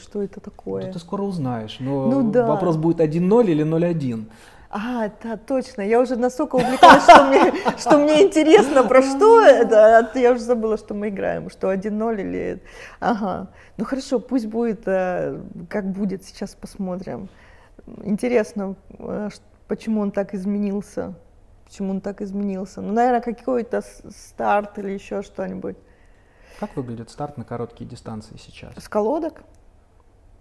что 0.01 0.23
это 0.23 0.41
такое. 0.41 0.87
Да 0.87 0.93
ты 0.93 0.99
скоро 0.99 1.23
узнаешь, 1.23 1.79
но 1.81 2.07
ну, 2.07 2.31
да. 2.31 2.47
вопрос 2.47 2.77
будет 2.77 3.01
1-0 3.01 3.47
или 3.47 3.65
0-1. 3.65 4.27
А, 4.73 5.11
да, 5.21 5.37
точно. 5.37 5.83
Я 5.83 6.01
уже 6.01 6.15
настолько 6.15 6.55
увлеклась, 6.55 7.03
что 7.03 7.25
мне, 7.25 7.53
что 7.77 7.99
мне 7.99 8.23
интересно, 8.23 8.85
про 8.85 9.03
что 9.03 9.41
это. 9.41 9.99
А 9.99 10.19
я 10.19 10.31
уже 10.31 10.43
забыла, 10.43 10.79
что 10.79 10.95
мы 10.95 11.09
играем, 11.09 11.51
что 11.51 11.73
1-0 11.73 12.21
или... 12.21 12.63
Ага. 13.01 13.49
Ну 13.77 13.85
хорошо, 13.85 14.21
пусть 14.21 14.47
будет, 14.47 14.87
э, 14.87 15.41
как 15.69 15.91
будет, 15.91 16.25
сейчас 16.25 16.55
посмотрим. 16.55 17.29
Интересно, 18.05 18.77
э, 19.01 19.31
почему 19.67 20.03
он 20.03 20.13
так 20.13 20.35
изменился. 20.35 21.15
Почему 21.65 21.91
он 21.91 22.01
так 22.01 22.23
изменился. 22.23 22.81
Ну, 22.81 22.93
наверное, 22.93 23.23
какой-то 23.23 23.83
старт 24.09 24.79
или 24.79 24.93
еще 24.93 25.23
что-нибудь. 25.23 25.77
Как 26.61 26.77
выглядит 26.77 27.09
старт 27.09 27.39
на 27.39 27.45
короткие 27.45 27.89
дистанции 27.89 28.37
сейчас? 28.37 28.75
С 28.77 28.87
колодок. 28.87 29.43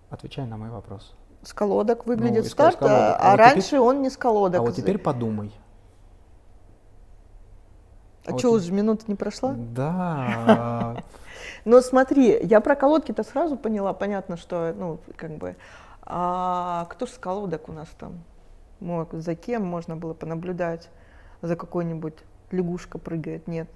Отвечай 0.09 0.45
на 0.45 0.57
мой 0.57 0.70
вопрос. 0.70 1.15
С 1.43 1.53
колодок 1.53 2.05
выглядит 2.05 2.43
ну, 2.43 2.49
старт, 2.49 2.78
а, 2.82 3.15
а, 3.15 3.32
вот 3.32 3.39
раньше 3.39 3.67
теперь, 3.67 3.80
он 3.80 4.01
не 4.01 4.09
с 4.09 4.17
колодок. 4.17 4.59
А 4.59 4.63
вот 4.63 4.76
теперь 4.76 4.97
подумай. 4.97 5.53
А, 8.26 8.34
а 8.34 8.38
что, 8.38 8.51
вот... 8.51 8.57
уже 8.57 8.74
минута 8.74 9.05
не 9.07 9.15
прошла? 9.15 9.55
Да. 9.55 11.01
Но 11.65 11.80
смотри, 11.80 12.38
я 12.43 12.59
про 12.59 12.76
колодки-то 12.76 13.24
сразу 13.24 13.55
поняла, 13.55 13.93
понятно, 13.93 14.36
что, 14.36 14.74
ну, 14.78 14.99
как 15.15 15.38
бы, 15.38 15.55
а 16.01 16.86
кто 16.89 17.05
же 17.05 17.13
с 17.13 17.17
колодок 17.17 17.70
у 17.70 17.72
нас 17.72 17.88
там 17.97 18.26
мог, 18.82 19.13
за 19.13 19.36
кем 19.36 19.65
можно 19.65 19.95
было 19.95 20.13
понаблюдать, 20.13 20.89
за 21.41 21.55
какой-нибудь 21.55 22.15
лягушка 22.51 22.97
прыгает, 22.97 23.47
нет. 23.47 23.70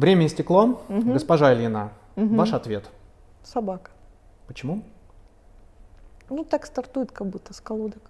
Время 0.00 0.24
истекло. 0.26 0.80
Угу. 0.88 1.12
Госпожа 1.12 1.52
Ильина, 1.52 1.92
угу. 2.16 2.34
ваш 2.36 2.54
ответ. 2.54 2.88
Собака. 3.42 3.90
Почему? 4.46 4.82
Ну, 6.30 6.42
так 6.42 6.64
стартует 6.64 7.12
как 7.12 7.26
будто 7.26 7.52
с 7.52 7.60
колодок. 7.60 8.02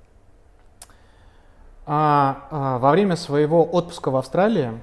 А, 1.86 2.47
а, 2.53 2.78
во 2.78 2.93
время 2.93 3.16
своего 3.16 3.64
отпуска 3.64 4.12
в 4.12 4.16
Австралии 4.16 4.80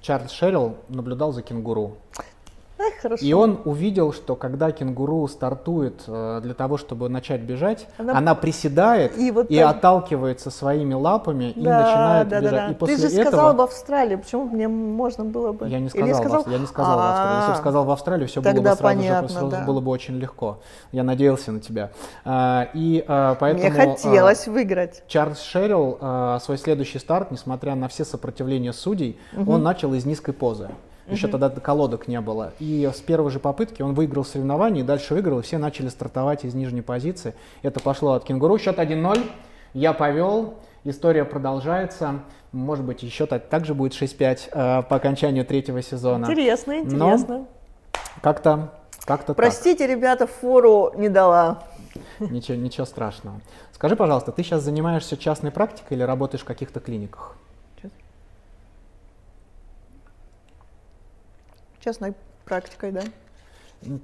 Чарльз 0.00 0.30
Шерилл 0.30 0.76
наблюдал 0.88 1.32
за 1.32 1.42
кенгуру. 1.42 1.98
Хорошо. 3.00 3.24
И 3.24 3.32
он 3.32 3.60
увидел, 3.64 4.12
что 4.12 4.36
когда 4.36 4.70
кенгуру 4.70 5.26
стартует 5.28 6.02
э, 6.06 6.40
для 6.42 6.54
того, 6.54 6.76
чтобы 6.76 7.08
начать 7.08 7.40
бежать, 7.40 7.86
она, 7.98 8.18
она 8.18 8.34
приседает 8.34 9.16
и, 9.16 9.30
вот 9.30 9.50
и 9.50 9.58
отталкивается 9.58 10.50
своими 10.50 10.94
лапами 10.94 11.52
да, 11.56 11.60
и 11.60 11.64
начинает 11.64 12.28
да, 12.28 12.40
бежать. 12.40 12.52
Да, 12.52 12.66
да. 12.66 12.72
И 12.72 12.74
после 12.74 12.96
Ты 12.96 13.02
же 13.02 13.08
этого... 13.08 13.24
сказал 13.24 13.54
в 13.54 13.60
Австралии, 13.60 14.16
почему 14.16 14.44
мне 14.44 14.68
можно 14.68 15.24
было 15.24 15.52
бы? 15.52 15.68
Я 15.68 15.78
не 15.78 15.88
сказал, 15.88 16.08
Или 16.08 16.14
сказал... 16.14 16.44
В... 16.44 16.50
я 16.50 16.58
не 16.58 16.66
сказал 16.66 16.96
в 16.96 17.02
Австралии. 17.02 17.36
Если 17.36 17.50
бы 17.52 17.56
сказал 17.58 17.84
в 17.84 17.90
Австралии, 17.90 18.26
все 18.26 18.42
было 18.42 18.52
бы 18.52 18.62
сразу 18.62 18.82
понятно, 18.82 19.28
же, 19.28 19.34
сразу 19.34 19.50
да. 19.50 19.64
было 19.64 19.80
бы 19.80 19.90
очень 19.90 20.18
легко. 20.18 20.58
Я 20.92 21.02
надеялся 21.02 21.52
на 21.52 21.60
тебя. 21.60 21.90
А, 22.24 22.68
и 22.74 23.04
а, 23.06 23.36
поэтому. 23.36 23.70
Мне 23.70 23.72
хотелось 23.72 24.46
а, 24.46 24.50
выиграть. 24.50 25.02
Чарльз 25.06 25.40
Шерилл 25.40 25.98
свой 26.40 26.58
следующий 26.58 26.98
старт, 26.98 27.30
несмотря 27.30 27.74
на 27.74 27.88
все 27.88 28.04
сопротивления 28.04 28.72
судей, 28.72 29.18
угу. 29.36 29.52
он 29.52 29.62
начал 29.62 29.94
из 29.94 30.04
низкой 30.04 30.32
позы. 30.32 30.68
Еще 31.08 31.28
тогда 31.28 31.48
колодок 31.50 32.08
не 32.08 32.20
было. 32.20 32.52
И 32.58 32.90
с 32.92 33.00
первой 33.00 33.30
же 33.30 33.38
попытки 33.38 33.82
он 33.82 33.94
выиграл 33.94 34.24
соревнование, 34.24 34.82
и 34.82 34.86
дальше 34.86 35.14
выиграл, 35.14 35.40
и 35.40 35.42
все 35.42 35.58
начали 35.58 35.88
стартовать 35.88 36.44
из 36.44 36.54
нижней 36.54 36.82
позиции. 36.82 37.34
Это 37.62 37.80
пошло 37.80 38.12
от 38.12 38.24
кенгуру. 38.24 38.58
Счет 38.58 38.78
1-0. 38.78 39.30
Я 39.74 39.92
повел. 39.92 40.54
История 40.84 41.24
продолжается. 41.24 42.20
Может 42.52 42.84
быть, 42.84 43.00
счет 43.12 43.30
также 43.48 43.74
будет 43.74 43.92
6-5 43.92 44.38
э, 44.52 44.82
по 44.82 44.96
окончанию 44.96 45.44
третьего 45.44 45.82
сезона. 45.82 46.26
Интересно, 46.26 46.78
интересно. 46.78 47.38
Но 47.38 47.48
как-то 48.22 48.70
как-то 49.06 49.34
Простите, 49.34 49.86
так. 49.86 49.96
ребята, 49.96 50.26
фору 50.26 50.92
не 50.96 51.08
дала. 51.08 51.62
Ничего, 52.18 52.56
ничего 52.56 52.84
страшного. 52.84 53.40
Скажи, 53.72 53.94
пожалуйста, 53.94 54.32
ты 54.32 54.42
сейчас 54.42 54.62
занимаешься 54.62 55.16
частной 55.16 55.52
практикой 55.52 55.94
или 55.94 56.02
работаешь 56.02 56.42
в 56.42 56.44
каких-то 56.44 56.80
клиниках? 56.80 57.36
Частной 61.86 62.14
практикой, 62.44 62.90
да. 62.90 63.02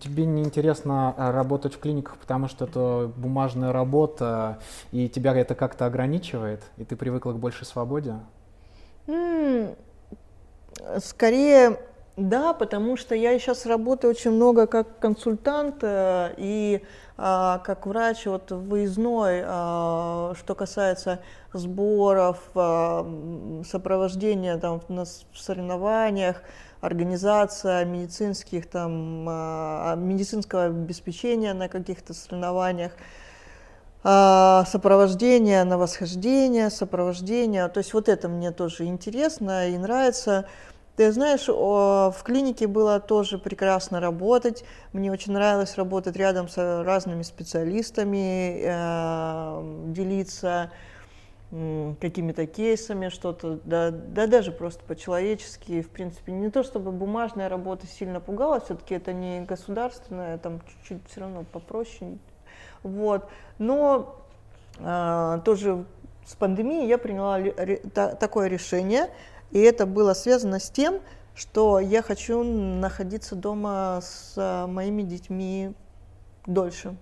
Тебе 0.01 0.25
не 0.25 0.43
интересно 0.43 1.15
а, 1.17 1.33
работать 1.33 1.75
в 1.75 1.81
клиниках, 1.81 2.17
потому 2.19 2.47
что 2.47 2.67
это 2.67 3.11
бумажная 3.17 3.73
работа, 3.73 4.61
и 4.93 5.09
тебя 5.09 5.35
это 5.35 5.57
как-то 5.57 5.87
ограничивает, 5.87 6.63
и 6.77 6.85
ты 6.85 6.95
привыкла 6.95 7.33
к 7.33 7.39
большей 7.39 7.67
свободе? 7.67 8.15
Mm, 9.09 9.77
скорее, 10.99 11.79
Да, 12.17 12.53
потому 12.53 12.99
что 12.99 13.15
я 13.15 13.39
сейчас 13.39 13.65
работаю 13.65 14.11
очень 14.11 14.33
много 14.33 14.67
как 14.67 14.99
консультант 14.99 15.77
э, 15.81 16.35
и 16.37 16.83
а, 17.17 17.59
как 17.61 17.87
врач 17.87 18.27
вот 18.27 18.51
выездной, 18.51 19.43
а, 19.47 20.35
что 20.39 20.55
касается 20.55 21.21
сборов, 21.55 22.39
а, 22.55 23.07
сопровождения 23.67 24.59
там 24.59 24.83
на 24.89 25.05
соревнованиях, 25.35 26.43
организация 26.83 27.87
медицинских 27.87 28.69
там 28.69 29.25
медицинского 30.07 30.65
обеспечения 30.65 31.55
на 31.55 31.69
каких-то 31.69 32.13
соревнованиях 32.13 32.93
сопровождение 34.05 35.63
на 35.63 35.79
восхождение, 35.79 36.71
сопровождение. 36.71 37.69
То 37.69 37.79
есть 37.79 37.95
вот 37.95 38.09
это 38.09 38.29
мне 38.29 38.51
тоже 38.51 38.87
интересно 38.87 39.69
и 39.69 39.79
нравится. 39.79 40.47
Ты 40.97 41.13
знаешь, 41.13 41.47
в 41.47 42.17
клинике 42.25 42.67
было 42.67 43.01
тоже 43.01 43.39
прекрасно 43.39 44.01
работать. 44.01 44.65
Мне 44.93 45.11
очень 45.13 45.33
нравилось 45.33 45.77
работать 45.77 46.17
рядом 46.17 46.49
с 46.49 46.83
разными 46.85 47.23
специалистами, 47.23 48.61
э, 48.63 49.85
делиться 49.87 50.71
какими-то 52.01 52.47
кейсами, 52.47 53.11
что-то, 53.11 53.61
да, 53.65 53.91
да 53.91 54.27
даже 54.27 54.53
просто 54.53 54.83
по-человечески, 54.85 55.83
в 55.83 55.91
принципе, 55.91 56.33
не 56.33 56.51
то 56.51 56.63
чтобы 56.63 56.93
бумажная 56.93 57.51
работа 57.51 57.87
сильно 57.87 58.21
пугала, 58.21 58.61
все-таки 58.61 58.95
это 58.95 59.13
не 59.13 59.43
государственная, 59.43 60.39
там 60.39 60.61
чуть-чуть 60.61 61.07
все 61.11 61.21
равно 61.21 61.45
попроще, 61.45 62.17
вот, 62.83 63.29
но 63.59 64.25
э, 64.79 65.41
тоже 65.45 65.85
с 66.25 66.35
пандемией 66.37 66.89
я 66.89 66.97
приняла 66.97 67.37
ре, 67.37 67.83
та, 67.93 68.15
такое 68.15 68.49
решение, 68.49 69.11
и 69.51 69.59
это 69.59 69.85
было 69.85 70.15
связано 70.15 70.59
с 70.59 70.71
тем, 70.71 71.01
что 71.35 71.81
я 71.81 72.01
хочу 72.01 72.43
находиться 72.43 73.37
дома 73.37 74.01
с 74.01 74.67
моими 74.69 75.03
детьми 75.03 75.75
дольше, 76.47 76.97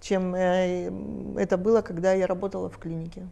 чем 0.00 0.34
э, 0.34 0.90
это 1.36 1.56
было, 1.56 1.80
когда 1.80 2.12
я 2.12 2.26
работала 2.26 2.68
в 2.68 2.78
клинике. 2.78 3.28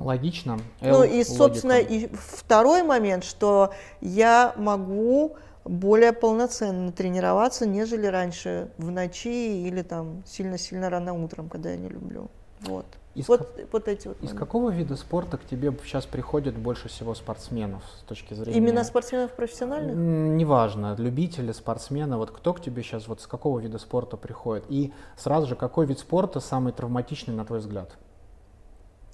Логично. 0.00 0.58
Ну 0.80 1.04
и, 1.04 1.22
собственно, 1.24 1.78
и 1.78 2.08
второй 2.12 2.82
момент, 2.82 3.22
что 3.22 3.72
я 4.00 4.54
могу 4.56 5.36
более 5.64 6.12
полноценно 6.12 6.90
тренироваться, 6.90 7.66
нежели 7.66 8.06
раньше 8.06 8.70
в 8.78 8.90
ночи 8.90 9.66
или 9.68 9.82
там 9.82 10.22
сильно-сильно 10.26 10.88
рано 10.88 11.12
утром, 11.12 11.48
когда 11.48 11.70
я 11.70 11.76
не 11.76 11.88
люблю. 11.88 12.30
Вот. 12.62 12.86
Из, 13.14 13.28
вот, 13.28 13.40
как, 13.40 13.72
вот 13.72 13.88
эти 13.88 14.06
вот 14.08 14.22
из 14.22 14.32
какого 14.32 14.70
вида 14.70 14.94
спорта 14.96 15.36
к 15.36 15.44
тебе 15.44 15.76
сейчас 15.84 16.06
приходит 16.06 16.56
больше 16.56 16.88
всего 16.88 17.14
спортсменов 17.14 17.82
с 17.98 18.02
точки 18.04 18.34
зрения? 18.34 18.56
Именно 18.56 18.84
спортсменов 18.84 19.32
профессиональных? 19.32 19.96
Неважно, 19.96 20.94
любители, 20.96 21.52
спортсмены. 21.52 22.16
Вот 22.16 22.30
кто 22.30 22.54
к 22.54 22.60
тебе 22.62 22.82
сейчас, 22.82 23.08
вот 23.08 23.20
с 23.20 23.26
какого 23.26 23.58
вида 23.58 23.78
спорта 23.78 24.16
приходит? 24.16 24.64
И 24.68 24.92
сразу 25.16 25.48
же, 25.48 25.56
какой 25.56 25.86
вид 25.86 25.98
спорта 25.98 26.40
самый 26.40 26.72
травматичный, 26.72 27.34
на 27.34 27.44
твой 27.44 27.58
взгляд? 27.58 27.90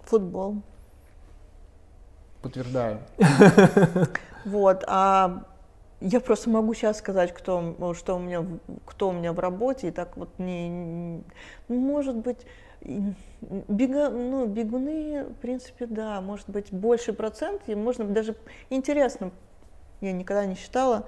Футбол. 0.03 0.62
Подтверждаю. 2.47 2.99
Вот, 4.44 4.84
а 4.86 5.42
я 6.01 6.20
просто 6.20 6.51
могу 6.51 6.72
сейчас 6.72 6.99
сказать, 6.99 7.34
кто, 7.34 7.94
что 7.94 8.14
у 8.14 8.20
меня, 8.20 8.47
кто 8.84 9.09
у 9.09 9.12
меня 9.12 9.32
в 9.32 9.40
работе, 9.40 9.88
и 9.88 9.90
так 9.90 10.16
вот 10.16 10.28
не, 10.38 11.24
может 11.66 12.14
быть, 12.14 12.47
Бега, 13.40 14.11
ну, 14.11 14.47
бегуны, 14.47 15.24
в 15.24 15.34
принципе, 15.40 15.86
да, 15.86 16.20
может 16.20 16.49
быть, 16.49 16.72
больше 16.72 17.12
процент, 17.12 17.62
и 17.66 17.74
можно 17.74 18.05
даже 18.05 18.36
интересно, 18.70 19.32
я 20.01 20.12
никогда 20.12 20.47
не 20.47 20.55
считала, 20.55 21.07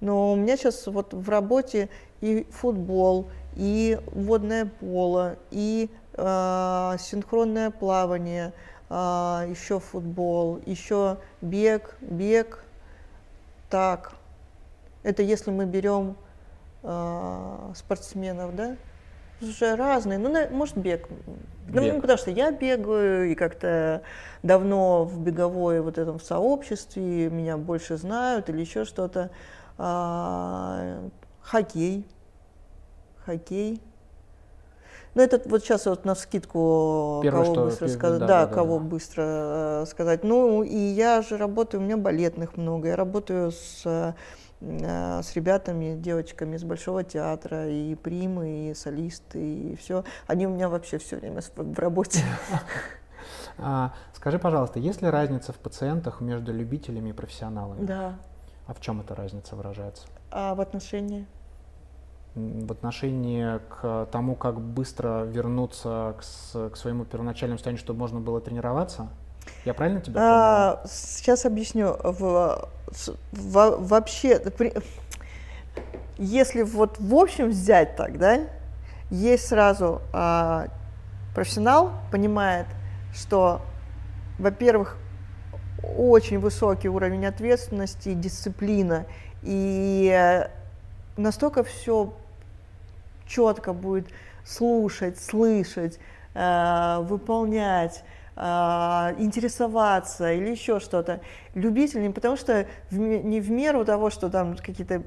но 0.00 0.32
у 0.32 0.36
меня 0.36 0.56
сейчас 0.56 0.88
вот 0.88 1.14
в 1.14 1.28
работе 1.28 1.88
и 2.20 2.44
футбол, 2.50 3.30
и 3.54 4.00
водное 4.12 4.66
поло, 4.80 5.36
и 5.52 5.90
э, 6.14 6.96
синхронное 6.98 7.70
плавание, 7.70 8.48
э, 8.48 8.52
еще 8.90 9.78
футбол, 9.78 10.60
еще 10.66 11.18
бег, 11.40 11.96
бег, 12.00 12.64
так. 13.68 14.12
Это 15.02 15.22
если 15.22 15.50
мы 15.50 15.64
берем 15.64 16.16
э, 16.82 17.72
спортсменов, 17.74 18.54
да? 18.56 18.76
уже 19.42 19.76
разные. 19.76 20.18
Ну, 20.18 20.32
может, 20.50 20.76
бег. 20.76 21.08
Ну, 21.68 21.80
бег. 21.82 21.94
Ну, 21.94 22.00
потому 22.00 22.18
что 22.18 22.30
я 22.30 22.50
бегаю, 22.50 23.30
и 23.30 23.34
как-то 23.34 24.02
давно 24.42 25.04
в 25.04 25.20
беговой 25.20 25.80
вот 25.80 25.98
этом 25.98 26.18
в 26.18 26.22
сообществе, 26.22 27.30
меня 27.30 27.56
больше 27.56 27.96
знают 27.96 28.48
или 28.48 28.60
еще 28.60 28.84
что-то. 28.84 29.30
А, 29.78 31.00
хоккей. 31.40 32.06
Хоккей. 33.24 33.80
Ну, 35.14 35.22
это 35.22 35.40
вот 35.48 35.62
сейчас 35.62 35.86
вот 35.86 36.04
на 36.04 36.14
скидку, 36.14 37.20
Первое, 37.22 37.42
кого 37.42 37.54
что, 37.54 37.64
быстро 37.64 37.88
сказать, 37.88 38.20
да, 38.20 38.26
да, 38.26 38.46
да, 38.46 38.52
кого 38.52 38.78
да. 38.78 38.84
быстро 38.84 39.22
э, 39.26 39.84
сказать. 39.88 40.24
Ну, 40.24 40.62
и 40.62 40.76
я 40.76 41.22
же 41.22 41.36
работаю, 41.36 41.80
у 41.80 41.84
меня 41.84 41.96
балетных 41.96 42.56
много, 42.56 42.88
я 42.88 42.96
работаю 42.96 43.50
с 43.50 44.14
Э, 44.60 45.22
с 45.22 45.34
ребятами, 45.34 45.96
девочками 45.96 46.56
из 46.56 46.64
Большого 46.64 47.02
театра, 47.02 47.68
и 47.68 47.94
примы, 47.94 48.70
и 48.70 48.74
солисты, 48.74 49.72
и 49.72 49.76
все. 49.76 50.04
Они 50.26 50.46
у 50.46 50.50
меня 50.50 50.68
вообще 50.68 50.98
все 50.98 51.16
время 51.16 51.40
в 51.56 51.78
работе. 51.78 52.20
А, 53.62 53.92
скажи, 54.14 54.38
пожалуйста, 54.38 54.78
есть 54.78 55.02
ли 55.02 55.08
разница 55.08 55.52
в 55.52 55.56
пациентах 55.56 56.22
между 56.22 56.50
любителями 56.50 57.10
и 57.10 57.12
профессионалами? 57.12 57.84
Да. 57.84 58.14
А 58.66 58.72
в 58.72 58.80
чем 58.80 59.02
эта 59.02 59.14
разница 59.14 59.54
выражается? 59.54 60.06
А 60.30 60.54
в 60.54 60.60
отношении? 60.62 61.26
В 62.34 62.70
отношении 62.70 63.58
к 63.68 64.06
тому, 64.12 64.36
как 64.36 64.60
быстро 64.60 65.24
вернуться 65.24 66.14
к, 66.18 66.70
к 66.70 66.76
своему 66.76 67.04
первоначальному 67.04 67.58
состоянию, 67.58 67.80
чтобы 67.80 67.98
можно 67.98 68.20
было 68.20 68.40
тренироваться? 68.40 69.08
Я 69.64 69.74
правильно 69.74 70.00
тебя 70.00 70.20
а? 70.22 70.82
Сейчас 70.86 71.44
объясню. 71.44 71.96
В, 72.02 72.68
в, 73.32 73.76
вообще, 73.78 74.38
при, 74.38 74.72
если 76.18 76.62
вот 76.62 76.98
в 76.98 77.14
общем 77.14 77.48
взять 77.48 77.96
так, 77.96 78.18
да, 78.18 78.40
есть 79.10 79.48
сразу 79.48 80.00
а, 80.12 80.66
профессионал 81.34 81.92
понимает, 82.12 82.66
что, 83.12 83.60
во-первых, 84.38 84.96
очень 85.96 86.38
высокий 86.38 86.88
уровень 86.88 87.26
ответственности, 87.26 88.12
дисциплина, 88.12 89.06
и 89.42 90.46
настолько 91.16 91.64
все 91.64 92.12
четко 93.30 93.72
будет 93.72 94.08
слушать, 94.44 95.18
слышать, 95.20 95.98
э, 96.34 96.98
выполнять, 97.02 98.02
а, 98.42 99.14
интересоваться 99.18 100.32
или 100.32 100.50
еще 100.50 100.80
что-то. 100.80 101.20
Любитель 101.54 102.12
потому 102.12 102.36
что 102.36 102.66
в, 102.90 102.98
не 102.98 103.40
в 103.40 103.50
меру 103.50 103.84
того, 103.84 104.10
что 104.10 104.30
там 104.30 104.56
какие-то 104.56 105.02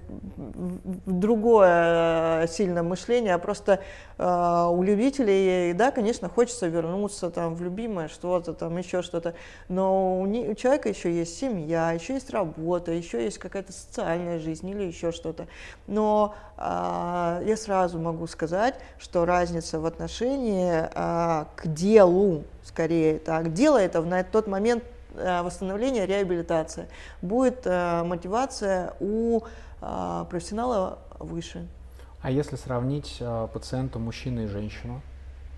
другое 1.06 2.44
э, 2.44 2.48
сильное 2.48 2.84
мышление, 2.84 3.34
а 3.34 3.38
просто 3.40 3.80
э, 4.18 4.68
у 4.70 4.84
любителей, 4.84 5.72
да, 5.74 5.92
конечно, 5.92 6.28
хочется 6.28 6.68
вернуться 6.68 7.30
там 7.30 7.56
в 7.56 7.62
любимое 7.64 8.10
что-то, 8.10 8.54
там 8.54 8.78
еще 8.78 9.02
что-то, 9.02 9.36
но 9.70 10.20
у, 10.20 10.26
не, 10.26 10.50
у 10.50 10.56
человека 10.56 10.90
еще 10.90 11.14
есть 11.14 11.38
семья, 11.38 11.94
еще 11.94 12.14
есть 12.16 12.30
работа, 12.32 12.92
еще 12.92 13.24
есть 13.24 13.38
какая-то 13.38 13.72
социальная 13.72 14.40
жизнь 14.40 14.70
или 14.70 14.84
еще 14.84 15.14
что-то. 15.14 15.48
Но 15.88 16.36
э, 16.58 17.44
я 17.46 17.56
сразу 17.56 18.00
могу 18.00 18.28
сказать, 18.28 18.76
что 19.00 19.26
разница 19.26 19.80
в 19.80 19.86
отношении 19.86 20.90
э, 20.94 21.46
к 21.56 21.68
делу, 21.68 22.44
скорее 22.64 23.20
так, 23.20 23.54
дело 23.54 23.78
это 23.78 24.02
на 24.02 24.24
тот 24.24 24.48
момент 24.48 24.84
восстановления, 25.14 26.06
реабилитация. 26.06 26.88
Будет 27.22 27.66
э, 27.66 28.04
мотивация 28.04 28.94
у 29.00 29.42
э, 29.82 30.26
профессионала 30.30 31.00
выше. 31.20 31.68
А 32.22 32.32
если 32.32 32.56
сравнить 32.56 33.22
пациента 33.54 34.00
мужчину 34.00 34.44
и 34.44 34.48
женщину, 34.48 35.02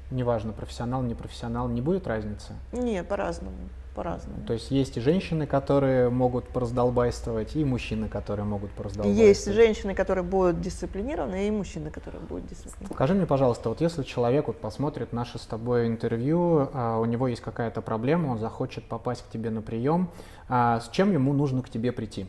неважно, 0.10 0.52
профессионал, 0.52 1.04
не 1.04 1.14
профессионал, 1.14 1.68
не 1.68 1.80
будет 1.80 2.08
разницы? 2.08 2.54
Нет, 2.72 3.08
по-разному 3.08 3.56
по-разному. 3.96 4.46
То 4.46 4.54
есть 4.54 4.70
есть 4.70 4.98
и 4.98 5.02
женщины, 5.02 5.48
которые 5.48 6.10
могут 6.10 6.50
пораздолбайствовать, 6.50 7.56
и 7.56 7.64
мужчины, 7.66 8.10
которые 8.10 8.46
могут 8.46 8.72
пораздолбайствовать. 8.72 9.28
Есть 9.28 9.52
женщины, 9.52 9.96
которые 9.96 10.24
будут 10.24 10.62
дисциплинированы, 10.62 11.48
и 11.48 11.52
мужчины, 11.52 11.90
которые 11.90 12.22
будут 12.22 12.48
дисциплинированы. 12.48 12.94
Скажи 12.94 13.14
мне, 13.14 13.26
пожалуйста, 13.26 13.70
вот 13.70 13.82
если 13.82 14.04
человек 14.04 14.48
вот 14.48 14.60
посмотрит 14.60 15.14
наше 15.14 15.40
с 15.40 15.46
тобой 15.46 15.88
интервью, 15.88 16.70
а 16.74 17.00
у 17.00 17.06
него 17.06 17.28
есть 17.28 17.42
какая-то 17.42 17.82
проблема, 17.82 18.28
он 18.28 18.38
захочет 18.38 18.84
попасть 18.84 19.24
к 19.24 19.30
тебе 19.30 19.50
на 19.50 19.62
прием, 19.62 20.10
а 20.50 20.82
с 20.82 20.90
чем 20.90 21.12
ему 21.14 21.34
нужно 21.34 21.64
к 21.64 21.70
тебе 21.70 21.92
прийти? 21.92 22.28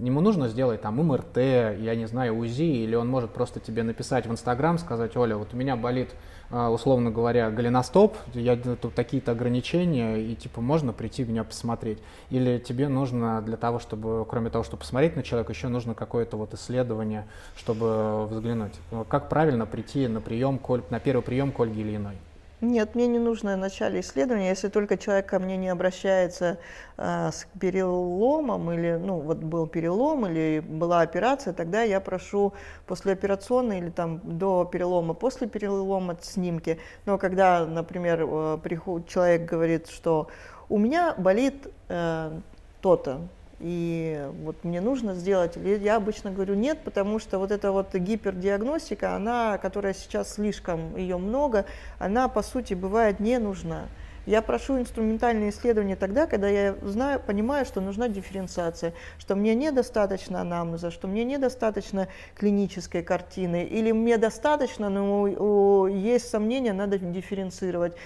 Ему 0.00 0.20
нужно 0.20 0.48
сделать 0.48 0.82
там 0.82 0.96
МРТ, 0.96 1.36
я 1.36 1.94
не 1.94 2.06
знаю, 2.06 2.36
УЗИ, 2.36 2.82
или 2.82 2.96
он 2.96 3.08
может 3.08 3.30
просто 3.30 3.60
тебе 3.60 3.84
написать 3.84 4.26
в 4.26 4.32
Инстаграм, 4.32 4.76
сказать, 4.76 5.16
Оля, 5.16 5.36
вот 5.36 5.54
у 5.54 5.56
меня 5.56 5.76
болит 5.76 6.10
условно 6.50 7.10
говоря, 7.10 7.50
голеностоп, 7.50 8.16
я 8.34 8.56
тут 8.56 8.94
такие-то 8.94 9.32
ограничения, 9.32 10.18
и 10.18 10.34
типа 10.34 10.60
можно 10.60 10.92
прийти 10.92 11.24
меня 11.24 11.44
посмотреть. 11.44 11.98
Или 12.30 12.58
тебе 12.58 12.88
нужно 12.88 13.42
для 13.42 13.56
того, 13.56 13.78
чтобы, 13.78 14.24
кроме 14.28 14.50
того, 14.50 14.64
чтобы 14.64 14.80
посмотреть 14.80 15.16
на 15.16 15.22
человека, 15.22 15.52
еще 15.52 15.68
нужно 15.68 15.94
какое-то 15.94 16.36
вот 16.36 16.54
исследование, 16.54 17.26
чтобы 17.56 18.26
взглянуть. 18.26 18.74
Как 19.08 19.28
правильно 19.28 19.66
прийти 19.66 20.08
на 20.08 20.20
прием, 20.20 20.60
на 20.90 21.00
первый 21.00 21.22
прием 21.22 21.52
к 21.52 21.60
Ольге 21.60 21.82
Ильиной? 21.82 22.16
Нет, 22.60 22.94
мне 22.94 23.06
не 23.08 23.18
нужно 23.18 23.56
в 23.56 23.58
начале 23.58 24.00
исследования, 24.00 24.48
если 24.48 24.68
только 24.68 24.96
человек 24.96 25.26
ко 25.26 25.38
мне 25.38 25.56
не 25.56 25.68
обращается 25.68 26.58
э, 26.96 27.30
с 27.30 27.46
переломом, 27.60 28.70
или, 28.70 28.92
ну, 28.92 29.18
вот 29.18 29.38
был 29.38 29.66
перелом, 29.66 30.26
или 30.26 30.60
была 30.60 31.00
операция, 31.00 31.52
тогда 31.52 31.82
я 31.82 32.00
прошу 32.00 32.54
послеоперационной 32.86 33.78
или 33.78 33.90
там 33.90 34.20
до 34.22 34.64
перелома, 34.64 35.14
после 35.14 35.48
перелома 35.48 36.16
снимки. 36.22 36.78
Но 37.06 37.18
когда, 37.18 37.66
например, 37.66 38.24
э, 38.26 38.58
приход, 38.62 39.08
человек 39.08 39.44
говорит, 39.44 39.88
что 39.88 40.28
у 40.68 40.78
меня 40.78 41.14
болит 41.18 41.66
э, 41.88 42.40
то-то, 42.80 43.20
и 43.64 44.28
вот 44.42 44.62
мне 44.62 44.82
нужно 44.82 45.14
сделать, 45.14 45.56
я 45.56 45.96
обычно 45.96 46.30
говорю 46.30 46.54
нет, 46.54 46.80
потому 46.84 47.18
что 47.18 47.38
вот 47.38 47.50
эта 47.50 47.72
вот 47.72 47.94
гипердиагностика, 47.94 49.16
она, 49.16 49.56
которая 49.56 49.94
сейчас 49.94 50.34
слишком, 50.34 50.94
ее 50.96 51.16
много, 51.16 51.64
она 51.98 52.28
по 52.28 52.42
сути 52.42 52.74
бывает 52.74 53.20
не 53.20 53.38
нужна. 53.38 53.86
Я 54.26 54.42
прошу 54.42 54.78
инструментальные 54.78 55.48
исследования 55.50 55.96
тогда, 55.96 56.26
когда 56.26 56.48
я 56.48 56.74
знаю, 56.82 57.20
понимаю, 57.20 57.64
что 57.66 57.80
нужна 57.80 58.08
дифференциация, 58.08 58.92
что 59.18 59.34
мне 59.34 59.54
недостаточно 59.54 60.40
анамнеза, 60.40 60.90
что 60.90 61.08
мне 61.08 61.24
недостаточно 61.24 62.08
клинической 62.34 63.02
картины, 63.02 63.64
или 63.64 63.92
мне 63.92 64.18
достаточно, 64.18 64.88
но 64.90 65.88
есть 65.88 66.28
сомнения, 66.28 66.72
надо 66.72 66.98
дифференцировать. 66.98 67.96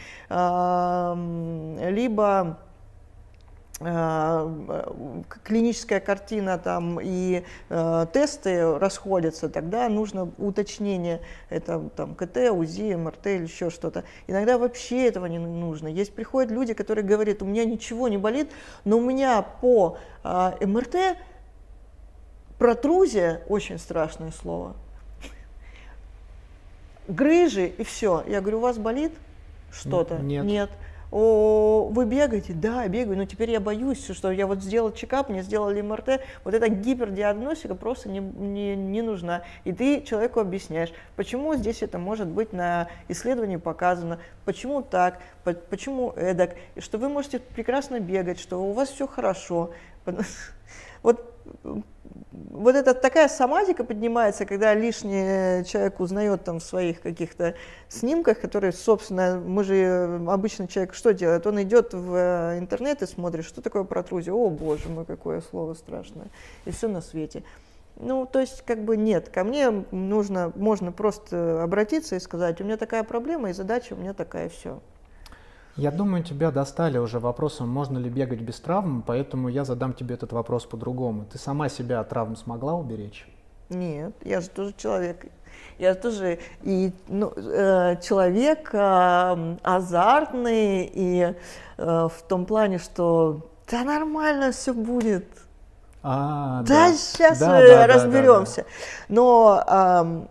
Либо 1.91 2.59
клиническая 3.79 6.01
картина 6.01 6.59
там 6.59 6.99
и 7.01 7.45
э, 7.69 8.07
тесты 8.13 8.77
расходятся, 8.77 9.49
тогда 9.49 9.89
нужно 9.89 10.33
уточнение, 10.37 11.21
это 11.49 11.89
там 11.95 12.17
КТ, 12.17 12.51
УЗИ, 12.51 12.97
МРТ 12.97 13.27
или 13.29 13.43
еще 13.45 13.71
что-то. 13.71 14.03
Иногда 14.27 14.59
вообще 14.59 15.07
этого 15.07 15.27
не 15.27 15.39
нужно. 15.39 15.87
Есть 15.87 16.13
приходят 16.13 16.51
люди, 16.51 16.75
которые 16.75 17.05
говорят, 17.05 17.41
у 17.43 17.47
меня 17.47 17.65
ничего 17.65 18.09
не 18.09 18.19
болит, 18.19 18.51
но 18.85 18.99
у 18.99 19.01
меня 19.01 19.43
по 19.43 19.97
э, 20.25 20.67
МРТ 20.67 21.17
протрузия, 22.59 23.43
очень 23.49 23.79
страшное 23.79 24.33
слово, 24.33 24.75
грыжи 27.07 27.69
и 27.69 27.85
все. 27.85 28.25
Я 28.27 28.41
говорю, 28.41 28.59
у 28.59 28.63
вас 28.63 28.77
болит 28.77 29.13
что-то? 29.71 30.19
Нет. 30.19 30.45
Нет 30.45 30.71
о, 31.11 31.89
вы 31.91 32.05
бегаете? 32.05 32.53
Да, 32.53 32.87
бегаю, 32.87 33.17
но 33.17 33.25
теперь 33.25 33.51
я 33.51 33.61
боюсь, 33.61 34.05
что 34.11 34.31
я 34.31 34.47
вот 34.47 34.63
сделал 34.63 34.93
чекап, 34.93 35.29
мне 35.29 35.43
сделали 35.43 35.81
МРТ, 35.81 36.21
вот 36.45 36.55
эта 36.55 36.69
гипердиагностика 36.69 37.75
просто 37.75 38.11
не, 38.11 38.21
не, 38.21 38.77
не 38.77 39.01
нужна. 39.01 39.43
И 39.65 39.73
ты 39.73 40.03
человеку 40.03 40.41
объясняешь, 40.41 40.93
почему 41.17 41.55
здесь 41.55 41.83
это 41.83 41.99
может 41.99 42.29
быть 42.29 42.53
на 42.53 42.89
исследовании 43.09 43.57
показано, 43.57 44.19
почему 44.45 44.83
так, 44.83 45.21
почему 45.71 46.13
эдак, 46.13 46.57
что 46.79 46.99
вы 46.99 47.09
можете 47.09 47.39
прекрасно 47.39 48.01
бегать, 48.01 48.39
что 48.39 48.63
у 48.63 48.73
вас 48.73 48.91
все 48.91 49.07
хорошо. 49.07 49.71
Вот 51.01 51.33
вот 52.33 52.75
эта 52.75 52.95
такая 52.95 53.29
соматика 53.29 53.85
поднимается, 53.85 54.45
когда 54.45 54.75
лишний 54.75 55.65
человек 55.65 56.01
узнает 56.01 56.45
там 56.45 56.59
в 56.59 56.63
своих 56.63 57.01
каких-то 57.01 57.55
снимках, 57.89 58.41
которые, 58.41 58.73
собственно, 58.73 59.41
мы 59.45 59.65
же, 59.65 60.21
обычно 60.29 60.67
человек 60.67 60.95
что 60.95 61.13
делает? 61.13 61.47
Он 61.47 61.63
идет 61.63 61.95
в 61.95 62.15
э, 62.15 62.59
интернет 62.59 63.03
и 63.03 63.07
смотрит, 63.07 63.45
что 63.45 63.63
такое 63.63 63.85
протрузия. 63.85 64.33
О, 64.33 64.51
боже 64.51 64.89
мой, 64.89 65.05
какое 65.05 65.41
слово 65.41 65.75
страшное. 65.75 66.27
И 66.65 66.71
все 66.71 66.89
на 66.89 67.01
свете. 67.01 67.43
Ну, 67.97 68.27
то 68.27 68.41
есть, 68.41 68.63
как 68.63 68.85
бы 68.85 68.97
нет, 68.97 69.29
ко 69.29 69.45
мне 69.45 69.71
нужно, 69.91 70.53
можно 70.55 70.93
просто 70.93 71.63
обратиться 71.63 72.17
и 72.17 72.21
сказать, 72.21 72.61
у 72.61 72.65
меня 72.65 72.77
такая 72.77 73.03
проблема, 73.03 73.51
и 73.51 73.53
задача 73.53 73.95
у 73.95 73.97
меня 73.97 74.15
такая, 74.15 74.49
все. 74.49 74.81
Я 75.79 75.93
думаю, 75.93 76.25
тебя 76.25 76.51
достали 76.51 76.99
уже 76.99 77.21
вопросом, 77.21 77.69
можно 77.69 77.99
ли 77.99 78.11
бегать 78.11 78.41
без 78.41 78.59
травм, 78.59 79.05
поэтому 79.07 79.49
я 79.49 79.65
задам 79.65 79.93
тебе 79.93 80.17
этот 80.17 80.33
вопрос 80.33 80.67
по-другому. 80.67 81.25
Ты 81.25 81.39
сама 81.39 81.69
себя 81.69 82.01
от 82.01 82.09
травм 82.09 82.35
смогла 82.35 82.75
уберечь? 82.75 83.29
Нет, 83.69 84.13
я 84.25 84.41
же 84.41 84.49
тоже 84.49 84.75
человек. 84.77 85.27
Я 85.79 85.95
тоже 85.95 86.41
и 86.63 86.93
ну, 87.07 87.33
э, 87.37 87.95
человек 88.03 88.71
э, 88.73 89.57
азартный 89.63 90.91
и 90.93 91.35
э, 91.77 92.09
в 92.09 92.23
том 92.27 92.45
плане, 92.45 92.79
что 92.79 93.49
да 93.71 93.85
нормально 93.85 94.51
все 94.51 94.75
будет. 94.75 95.27
А, 96.03 96.63
да, 96.63 96.89
да, 96.89 96.93
сейчас 96.93 97.39
да, 97.39 97.61
да, 97.61 97.87
разберемся. 97.87 98.63
Да, 98.63 98.63
да, 98.63 98.69
да. 99.09 99.15
Но 99.15 100.27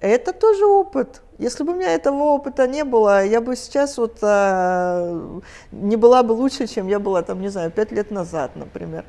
э, 0.00 0.06
это 0.08 0.32
тоже 0.32 0.66
опыт. 0.66 1.22
Если 1.38 1.62
бы 1.62 1.72
у 1.72 1.76
меня 1.76 1.94
этого 1.94 2.24
опыта 2.24 2.66
не 2.66 2.82
было, 2.82 3.24
я 3.24 3.40
бы 3.40 3.54
сейчас 3.54 3.96
вот 3.96 4.18
а, 4.22 5.40
не 5.70 5.94
была 5.94 6.24
бы 6.24 6.32
лучше, 6.32 6.66
чем 6.66 6.88
я 6.88 6.98
была 6.98 7.22
там, 7.22 7.40
не 7.40 7.48
знаю, 7.48 7.70
пять 7.70 7.92
лет 7.92 8.10
назад, 8.10 8.56
например. 8.56 9.04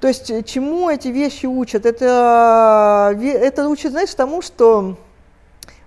То 0.00 0.08
есть 0.08 0.30
э, 0.30 0.42
чему 0.42 0.88
эти 0.88 1.08
вещи 1.08 1.44
учат? 1.44 1.84
Это, 1.84 3.14
это 3.22 3.68
учит, 3.68 3.90
знаешь, 3.90 4.14
тому, 4.14 4.40
что 4.40 4.96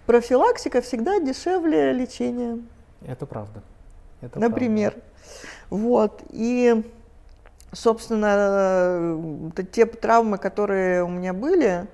профилактика 0.05 0.81
всегда 0.81 1.19
дешевле 1.19 1.91
лечения. 1.91 2.59
Это 3.07 3.25
правда. 3.25 3.63
Это 4.21 4.39
например. 4.39 4.91
Правда. 4.91 5.09
Вот. 5.71 6.21
И, 6.29 6.83
собственно, 7.71 8.35
э, 9.57 9.63
те 9.71 9.87
травмы, 9.87 10.37
которые 10.37 11.03
у 11.03 11.07
меня 11.07 11.33
были, 11.33 11.87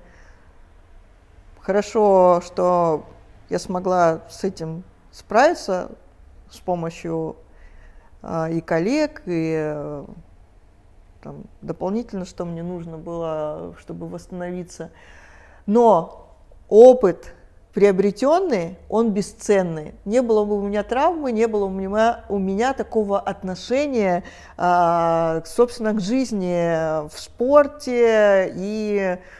хорошо, 1.62 2.42
что 2.44 3.06
я 3.50 3.58
смогла 3.58 4.22
с 4.30 4.44
этим 4.44 4.84
справиться 5.10 5.90
с 6.50 6.58
помощью 6.58 7.36
а, 8.22 8.48
и 8.48 8.60
коллег, 8.60 9.22
и 9.26 9.54
э, 9.56 10.04
там, 11.20 11.44
дополнительно, 11.60 12.24
что 12.24 12.44
мне 12.44 12.62
нужно 12.62 12.96
было, 12.96 13.74
чтобы 13.78 14.08
восстановиться. 14.08 14.90
Но 15.66 16.36
опыт 16.68 17.34
приобретенный, 17.74 18.78
он 18.88 19.10
бесценный. 19.10 19.94
Не 20.04 20.22
было 20.22 20.44
бы 20.44 20.58
у 20.58 20.62
меня 20.62 20.82
травмы, 20.82 21.30
не 21.30 21.46
было 21.46 21.66
у 21.66 21.70
меня, 21.70 22.24
у 22.28 22.38
меня 22.38 22.72
такого 22.72 23.20
отношения, 23.20 24.24
а, 24.56 25.42
собственно, 25.44 25.92
к 25.92 26.00
жизни 26.00 27.06
в 27.08 27.18
спорте 27.18 28.52
и 28.56 29.18
Э, 29.18 29.39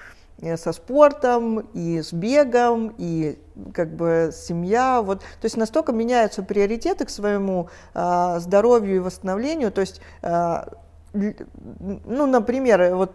со 0.57 0.73
спортом, 0.73 1.61
и 1.75 2.03
с 2.03 2.13
бегом, 2.13 2.95
и 2.99 3.39
как 3.75 3.95
бы 3.95 4.31
семья. 4.33 5.03
Вот. 5.03 5.21
То 5.21 5.45
есть 5.45 5.57
настолько 5.57 5.93
меняются 5.93 6.43
приоритеты 6.43 7.05
к 7.05 7.11
своему 7.11 7.69
э, 7.95 8.37
здоровью 8.41 8.97
и 8.97 8.99
восстановлению. 9.01 9.71
То 9.71 9.81
есть, 9.83 10.01
э, 10.23 10.65
ну, 11.13 12.27
например, 12.27 12.95
вот 12.95 13.13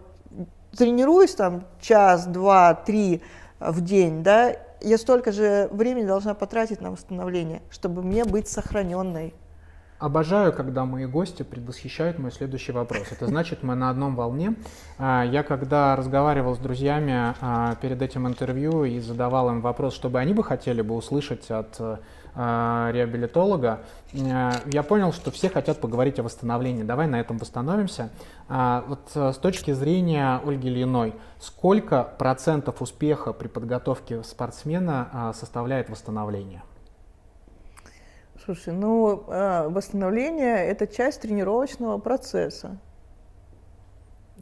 тренируюсь 0.76 1.34
там 1.34 1.64
час, 1.80 2.26
два, 2.26 2.74
три 2.74 3.22
в 3.58 3.80
день, 3.80 4.22
да, 4.22 4.54
я 4.80 4.98
столько 4.98 5.32
же 5.32 5.68
времени 5.72 6.06
должна 6.06 6.34
потратить 6.34 6.80
на 6.80 6.90
восстановление, 6.90 7.62
чтобы 7.70 8.02
мне 8.02 8.24
быть 8.24 8.48
сохраненной. 8.48 9.34
Обожаю, 9.98 10.52
когда 10.52 10.84
мои 10.84 11.06
гости 11.06 11.42
предвосхищают 11.42 12.18
мой 12.18 12.30
следующий 12.30 12.72
вопрос. 12.72 13.06
Это 13.12 13.26
значит, 13.26 13.62
мы 13.62 13.74
на 13.74 13.88
одном 13.88 14.14
волне. 14.14 14.54
А, 14.98 15.24
я 15.24 15.42
когда 15.42 15.96
разговаривал 15.96 16.54
с 16.54 16.58
друзьями 16.58 17.34
а, 17.40 17.76
перед 17.76 18.02
этим 18.02 18.28
интервью 18.28 18.84
и 18.84 19.00
задавал 19.00 19.48
им 19.48 19.62
вопрос, 19.62 19.94
чтобы 19.94 20.18
они 20.18 20.34
бы 20.34 20.44
хотели 20.44 20.82
бы 20.82 20.94
услышать 20.94 21.50
от 21.50 21.80
а, 22.34 22.90
реабилитолога, 22.92 23.80
я 24.12 24.82
понял, 24.86 25.14
что 25.14 25.30
все 25.30 25.48
хотят 25.48 25.80
поговорить 25.80 26.18
о 26.18 26.22
восстановлении. 26.22 26.82
Давай 26.82 27.06
на 27.06 27.18
этом 27.18 27.38
восстановимся. 27.38 28.10
Вот 28.48 29.10
с 29.14 29.36
точки 29.38 29.72
зрения 29.72 30.40
Ольги 30.44 30.68
Ильиной, 30.68 31.14
сколько 31.40 32.04
процентов 32.18 32.82
успеха 32.82 33.32
при 33.32 33.48
подготовке 33.48 34.22
спортсмена 34.22 35.32
составляет 35.34 35.88
восстановление? 35.88 36.62
Слушай, 38.46 38.74
ну, 38.74 39.24
а, 39.26 39.68
восстановление– 39.68 40.64
это 40.68 40.86
часть 40.86 41.20
тренировочного 41.20 41.98
процесса. 41.98 42.78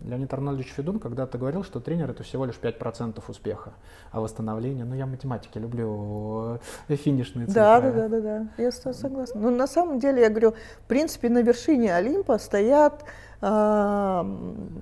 Леонид 0.03 0.31
Арнольдович 0.31 0.75
Федун 0.75 0.99
когда-то 0.99 1.39
говорил, 1.39 1.65
что 1.65 1.81
тренер– 1.81 2.11
это 2.11 2.23
всего 2.23 2.45
лишь 2.45 2.57
5% 2.57 3.23
успеха, 3.27 3.73
а 4.13 4.21
восстановление, 4.21 4.85
ну, 4.85 4.95
я 4.95 5.07
математики 5.07 5.57
люблю 5.57 6.59
э, 6.89 6.97
финишные 6.97 7.47
цифры. 7.47 7.63
Да, 7.63 7.81
да, 7.81 7.91
да, 7.93 8.09
да, 8.09 8.21
да, 8.21 8.49
я 8.59 8.71
согласна. 8.73 9.41
Но 9.41 9.49
ну, 9.49 9.57
на 9.57 9.67
самом 9.67 9.99
деле, 10.01 10.21
я 10.21 10.29
говорю, 10.29 10.53
в 10.53 10.87
принципе, 10.87 11.31
на 11.31 11.41
вершине 11.41 11.95
Олимпа 11.95 12.37
стоят 12.37 13.05
а, 13.41 14.27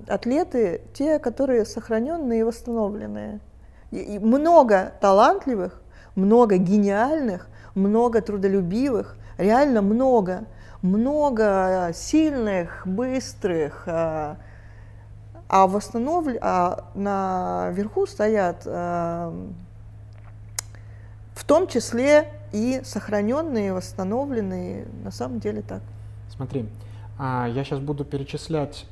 атлеты 0.09 0.81
те, 0.93 1.17
которые 1.19 1.63
сохраненные 1.63 2.41
и 2.41 2.43
восстановленные. 2.43 3.39
И, 3.91 4.15
и 4.15 4.19
много 4.19 4.91
талантливых, 4.99 5.81
много 6.15 6.57
гениальных, 6.57 7.47
много 7.75 8.21
трудолюбивых, 8.21 9.15
реально 9.37 9.81
много, 9.81 10.45
много 10.81 11.91
сильных, 11.93 12.83
быстрых, 12.85 13.83
а, 13.87 14.37
а 15.47 15.67
восстанов... 15.67 16.27
а 16.41 16.89
наверху 16.93 18.05
стоят 18.05 18.63
а, 18.65 19.33
в 21.33 21.43
том 21.45 21.67
числе 21.67 22.29
и 22.51 22.81
сохраненные, 22.83 23.73
восстановленные, 23.73 24.85
на 25.03 25.11
самом 25.11 25.39
деле 25.39 25.61
так. 25.61 25.81
Смотри, 26.29 26.69
а, 27.17 27.47
я 27.47 27.63
сейчас 27.63 27.79
буду 27.79 28.05
перечислять 28.05 28.85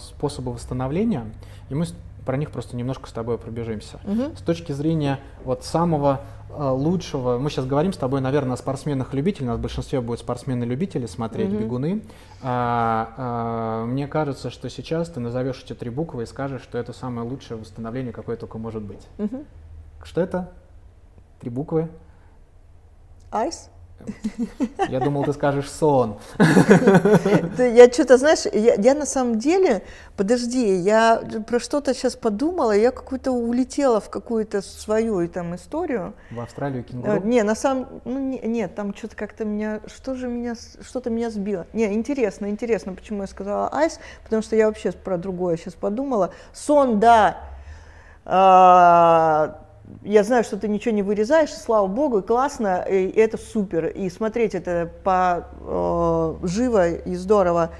способы 0.00 0.52
восстановления, 0.52 1.26
и 1.68 1.74
мы 1.74 1.86
про 2.24 2.36
них 2.36 2.50
просто 2.50 2.76
немножко 2.76 3.08
с 3.08 3.12
тобой 3.12 3.38
пробежимся. 3.38 3.98
Угу. 4.04 4.36
С 4.36 4.42
точки 4.42 4.72
зрения 4.72 5.18
вот 5.44 5.64
самого 5.64 6.20
лучшего, 6.56 7.38
мы 7.38 7.50
сейчас 7.50 7.66
говорим 7.66 7.92
с 7.92 7.96
тобой, 7.96 8.20
наверное, 8.20 8.54
о 8.54 8.56
спортсменах-любителях, 8.56 9.48
у 9.48 9.50
нас 9.52 9.58
в 9.58 9.62
большинстве 9.62 10.00
будут 10.00 10.20
спортсмены-любители 10.20 11.06
смотреть, 11.06 11.52
угу. 11.52 11.62
бегуны. 11.62 12.02
А, 12.42 13.14
а, 13.16 13.84
мне 13.86 14.06
кажется, 14.06 14.50
что 14.50 14.68
сейчас 14.68 15.08
ты 15.08 15.20
назовешь 15.20 15.62
эти 15.64 15.74
три 15.74 15.90
буквы 15.90 16.24
и 16.24 16.26
скажешь, 16.26 16.62
что 16.62 16.78
это 16.78 16.92
самое 16.92 17.28
лучшее 17.28 17.58
восстановление, 17.58 18.12
какое 18.12 18.36
только 18.36 18.58
может 18.58 18.82
быть. 18.82 19.06
Угу. 19.18 19.44
Что 20.04 20.20
это? 20.20 20.52
Три 21.40 21.50
буквы? 21.50 21.88
Айс? 23.30 23.71
Я 24.88 25.00
думал, 25.00 25.24
ты 25.24 25.32
скажешь 25.32 25.70
сон. 25.70 26.18
Я 27.58 27.90
что-то, 27.92 28.18
знаешь, 28.18 28.46
я, 28.52 28.94
на 28.94 29.06
самом 29.06 29.38
деле, 29.38 29.82
подожди, 30.16 30.76
я 30.76 31.22
про 31.46 31.60
что-то 31.60 31.94
сейчас 31.94 32.16
подумала, 32.16 32.72
я 32.72 32.90
какую-то 32.90 33.32
улетела 33.32 34.00
в 34.00 34.10
какую-то 34.10 34.62
свою 34.62 35.26
там 35.28 35.54
историю. 35.54 36.14
В 36.30 36.40
Австралию 36.40 36.84
кенгуру? 36.84 37.22
Не, 37.24 37.42
на 37.42 37.54
самом, 37.54 38.02
ну 38.04 38.18
не, 38.18 38.38
нет, 38.40 38.74
там 38.74 38.94
что-то 38.94 39.16
как-то 39.16 39.44
меня, 39.44 39.80
что 39.86 40.14
же 40.14 40.28
меня, 40.28 40.54
что-то 40.80 41.10
меня 41.10 41.30
сбило. 41.30 41.66
Не, 41.72 41.92
интересно, 41.92 42.46
интересно, 42.46 42.94
почему 42.94 43.22
я 43.22 43.26
сказала 43.26 43.68
айс, 43.68 43.98
потому 44.24 44.42
что 44.42 44.56
я 44.56 44.66
вообще 44.66 44.92
про 44.92 45.18
другое 45.18 45.56
сейчас 45.56 45.74
подумала. 45.74 46.32
Сон, 46.52 47.00
да, 47.00 47.38
а, 48.24 49.61
я 50.02 50.24
знаю, 50.24 50.44
что 50.44 50.56
ты 50.56 50.68
ничего 50.68 50.94
не 50.94 51.02
вырезаешь, 51.02 51.52
слава 51.52 51.86
богу, 51.86 52.18
и 52.18 52.22
классно, 52.22 52.84
и 52.88 53.10
это 53.10 53.36
супер, 53.36 53.86
и 53.86 54.08
смотреть 54.10 54.54
это 54.54 54.90
по 55.04 55.46
э, 55.60 56.46
живо 56.46 56.90
и 56.90 57.14
здорово. 57.14 57.70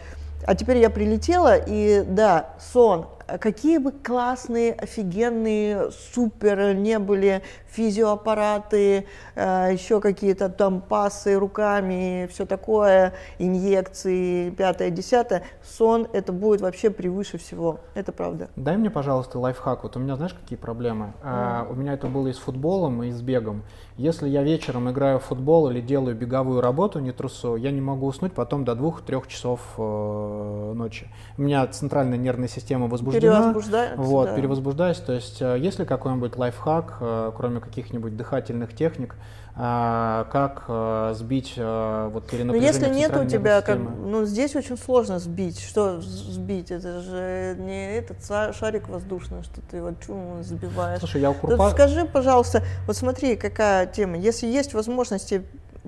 А 0.45 0.55
теперь 0.55 0.79
я 0.79 0.91
прилетела, 0.91 1.57
и 1.57 2.03
да, 2.07 2.51
сон, 2.59 3.07
какие 3.41 3.79
бы 3.79 3.93
классные, 3.93 4.73
офигенные, 4.73 5.91
супер 6.15 6.75
не 6.75 6.99
были 6.99 7.43
физиоаппараты, 7.73 9.07
э, 9.35 9.69
еще 9.73 10.01
какие-то 10.01 10.49
там 10.49 10.81
пасы 10.81 11.39
руками, 11.39 12.29
все 12.31 12.47
такое, 12.47 13.15
инъекции, 13.39 14.51
пятое, 14.51 14.91
десятое, 14.91 15.45
сон 15.63 16.07
это 16.13 16.33
будет 16.33 16.61
вообще 16.61 16.91
превыше 16.91 17.39
всего, 17.39 17.81
это 17.95 18.13
правда. 18.13 18.49
Дай 18.57 18.77
мне, 18.77 18.91
пожалуйста, 18.91 19.39
лайфхак. 19.39 19.83
Вот 19.83 19.97
у 19.97 20.01
меня, 20.01 20.17
знаешь, 20.17 20.35
какие 20.35 20.59
проблемы? 20.59 21.15
Mm. 21.23 21.73
у 21.73 21.75
меня 21.75 21.95
это 21.95 22.07
было 22.07 22.29
и 22.29 22.33
с 22.33 22.39
футболом, 22.39 23.03
и 23.03 23.11
с 23.11 23.21
бегом. 23.21 23.63
Если 23.97 24.29
я 24.29 24.43
вечером 24.43 24.91
играю 24.91 25.19
в 25.19 25.25
футбол 25.25 25.71
или 25.71 25.81
делаю 25.81 26.17
беговую 26.17 26.61
работу, 26.61 26.99
не 26.99 27.13
трусу, 27.13 27.57
я 27.57 27.71
не 27.71 27.81
могу 27.81 28.07
уснуть 28.07 28.33
потом 28.33 28.65
до 28.65 28.75
двух-трех 28.75 29.27
часов 29.27 29.61
э, 29.77 30.73
ночи. 30.75 31.09
У 31.37 31.43
меня 31.43 31.67
центральная 31.67 32.19
нервная 32.19 32.49
система 32.49 32.87
возбуждена. 32.87 33.21
Перевозбуждается. 33.21 34.01
Вот, 34.01 34.27
да. 34.29 34.37
перевозбуждаюсь. 34.37 34.99
То 34.99 35.13
есть, 35.13 35.41
э, 35.41 35.59
есть 35.59 35.79
ли 35.79 35.85
какой-нибудь 35.85 36.37
лайфхак, 36.37 36.99
кроме 37.37 37.62
каких-нибудь 37.63 38.17
дыхательных 38.17 38.75
техник, 38.75 39.15
а, 39.55 40.25
как 40.33 40.65
а, 40.69 41.15
сбить 41.15 41.55
а, 41.57 42.09
вот 42.09 42.27
перенапряжение 42.27 42.73
Но 42.73 42.87
если 42.87 42.95
нет 42.95 43.17
у 43.17 43.25
тебя, 43.27 43.63
как, 43.63 43.79
ну 43.79 44.25
здесь 44.25 44.55
очень 44.57 44.77
сложно 44.77 45.19
сбить. 45.19 45.61
Что 45.61 46.01
сбить? 46.01 46.71
Это 46.71 47.01
же 47.01 47.57
не 47.59 47.97
этот 47.97 48.19
шарик 48.55 48.89
воздушный, 48.89 49.43
что 49.43 49.61
ты 49.71 49.83
вот 49.83 49.95
чум 50.05 50.43
сбиваешь. 50.43 51.01
Слушай, 51.01 51.21
я 51.21 51.31
у 51.31 51.35
Курпа... 51.35 51.71
Скажи, 51.71 52.05
пожалуйста, 52.05 52.63
вот 52.87 52.97
смотри, 52.97 53.37
какая 53.37 53.87
тема. 53.87 54.17
Если 54.17 54.47
есть 54.47 54.75
возможности 54.75 55.45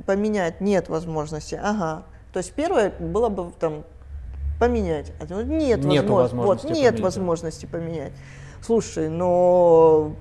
поменять, 0.07 0.61
нет 0.61 0.89
возможности, 0.89 1.59
ага. 1.63 2.05
То 2.33 2.39
есть 2.39 2.53
первое 2.53 2.93
было 2.99 3.29
бы 3.29 3.53
там 3.59 3.85
поменять. 4.59 5.13
А 5.21 5.43
нет, 5.43 5.85
нет 5.85 6.09
возможности, 6.09 6.67
вот, 6.67 6.75
нет 6.75 6.85
поменять. 6.85 7.01
возможности 7.01 7.67
поменять. 7.67 8.13
Слушай, 8.61 9.09
но 9.09 10.17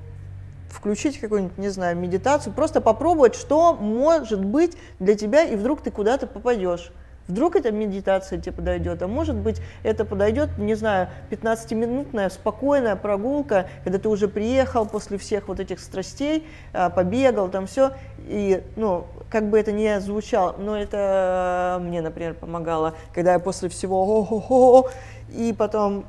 включить 0.74 1.20
какую-нибудь, 1.20 1.58
не 1.58 1.70
знаю, 1.70 1.96
медитацию, 1.96 2.54
просто 2.54 2.82
попробовать, 2.82 3.36
что 3.36 3.74
может 3.74 4.44
быть 4.44 4.76
для 5.00 5.16
тебя, 5.16 5.44
и 5.44 5.56
вдруг 5.56 5.82
ты 5.82 5.92
куда-то 5.92 6.28
попадешь. 6.28 6.92
Вдруг 7.28 7.56
эта 7.56 7.72
медитация 7.72 8.38
тебе 8.38 8.52
подойдет, 8.52 9.02
а 9.02 9.08
может 9.08 9.36
быть 9.36 9.62
это 9.84 10.04
подойдет, 10.04 10.58
не 10.58 10.76
знаю, 10.76 11.08
15-минутная 11.30 12.30
спокойная 12.30 12.98
прогулка, 12.98 13.70
когда 13.86 13.98
ты 13.98 14.10
уже 14.10 14.28
приехал 14.28 14.86
после 14.86 15.18
всех 15.18 15.48
вот 15.48 15.62
этих 15.62 15.80
страстей, 15.80 16.46
а, 16.74 16.90
побегал, 16.90 17.48
там 17.48 17.66
все, 17.66 17.92
и, 18.28 18.62
ну, 18.76 19.06
как 19.30 19.50
бы 19.50 19.58
это 19.58 19.72
ни 19.72 20.00
звучало, 20.00 20.56
но 20.58 20.78
это 20.78 21.78
мне, 21.82 22.02
например, 22.02 22.34
помогало, 22.34 22.94
когда 23.14 23.34
я 23.34 23.40
после 23.40 23.70
всего 23.70 24.04
о-хо-хо, 24.04 24.90
и 25.30 25.54
потом 25.58 26.06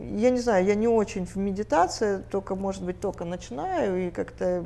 я 0.00 0.30
не 0.30 0.40
знаю, 0.40 0.64
я 0.64 0.74
не 0.74 0.88
очень 0.88 1.26
в 1.26 1.36
медитации, 1.36 2.22
только, 2.30 2.54
может 2.54 2.82
быть, 2.82 3.00
только 3.00 3.24
начинаю, 3.24 4.08
и 4.08 4.10
как-то 4.10 4.64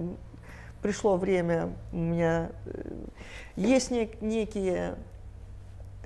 пришло 0.82 1.16
время 1.16 1.70
у 1.92 1.96
меня... 1.96 2.50
Э, 2.66 2.92
есть 3.56 3.90
нек- 3.90 4.18
некие... 4.20 4.94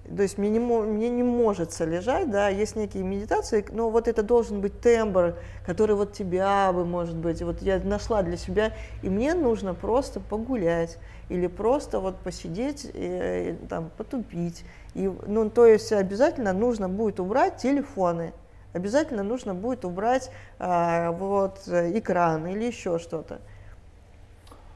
То 0.04 0.22
есть 0.22 0.36
мне 0.36 0.50
не, 0.50 0.58
мне 0.58 1.08
не 1.10 1.22
может 1.22 1.78
лежать, 1.78 2.28
да, 2.28 2.48
есть 2.48 2.74
некие 2.74 3.04
медитации, 3.04 3.64
но 3.70 3.88
вот 3.88 4.08
это 4.08 4.24
должен 4.24 4.60
быть 4.60 4.80
тембр, 4.80 5.36
который 5.64 5.94
вот 5.94 6.12
тебя 6.12 6.72
бы, 6.72 6.84
может 6.84 7.16
быть, 7.16 7.40
вот 7.42 7.62
я 7.62 7.78
нашла 7.78 8.22
для 8.22 8.36
себя, 8.36 8.72
и 9.02 9.08
мне 9.08 9.34
нужно 9.34 9.74
просто 9.74 10.18
погулять 10.18 10.98
или 11.28 11.46
просто 11.46 12.00
вот 12.00 12.16
посидеть, 12.16 12.84
и, 12.92 13.56
и, 13.62 13.66
там, 13.68 13.90
потупить. 13.96 14.64
И, 14.94 15.08
ну, 15.26 15.48
то 15.48 15.66
есть 15.66 15.92
обязательно 15.92 16.52
нужно 16.52 16.88
будет 16.88 17.20
убрать 17.20 17.58
телефоны, 17.58 18.32
обязательно 18.72 19.22
нужно 19.22 19.54
будет 19.54 19.84
убрать 19.84 20.30
а, 20.58 21.10
вот 21.12 21.60
экран 21.68 22.46
или 22.46 22.64
еще 22.64 22.98
что-то. 22.98 23.40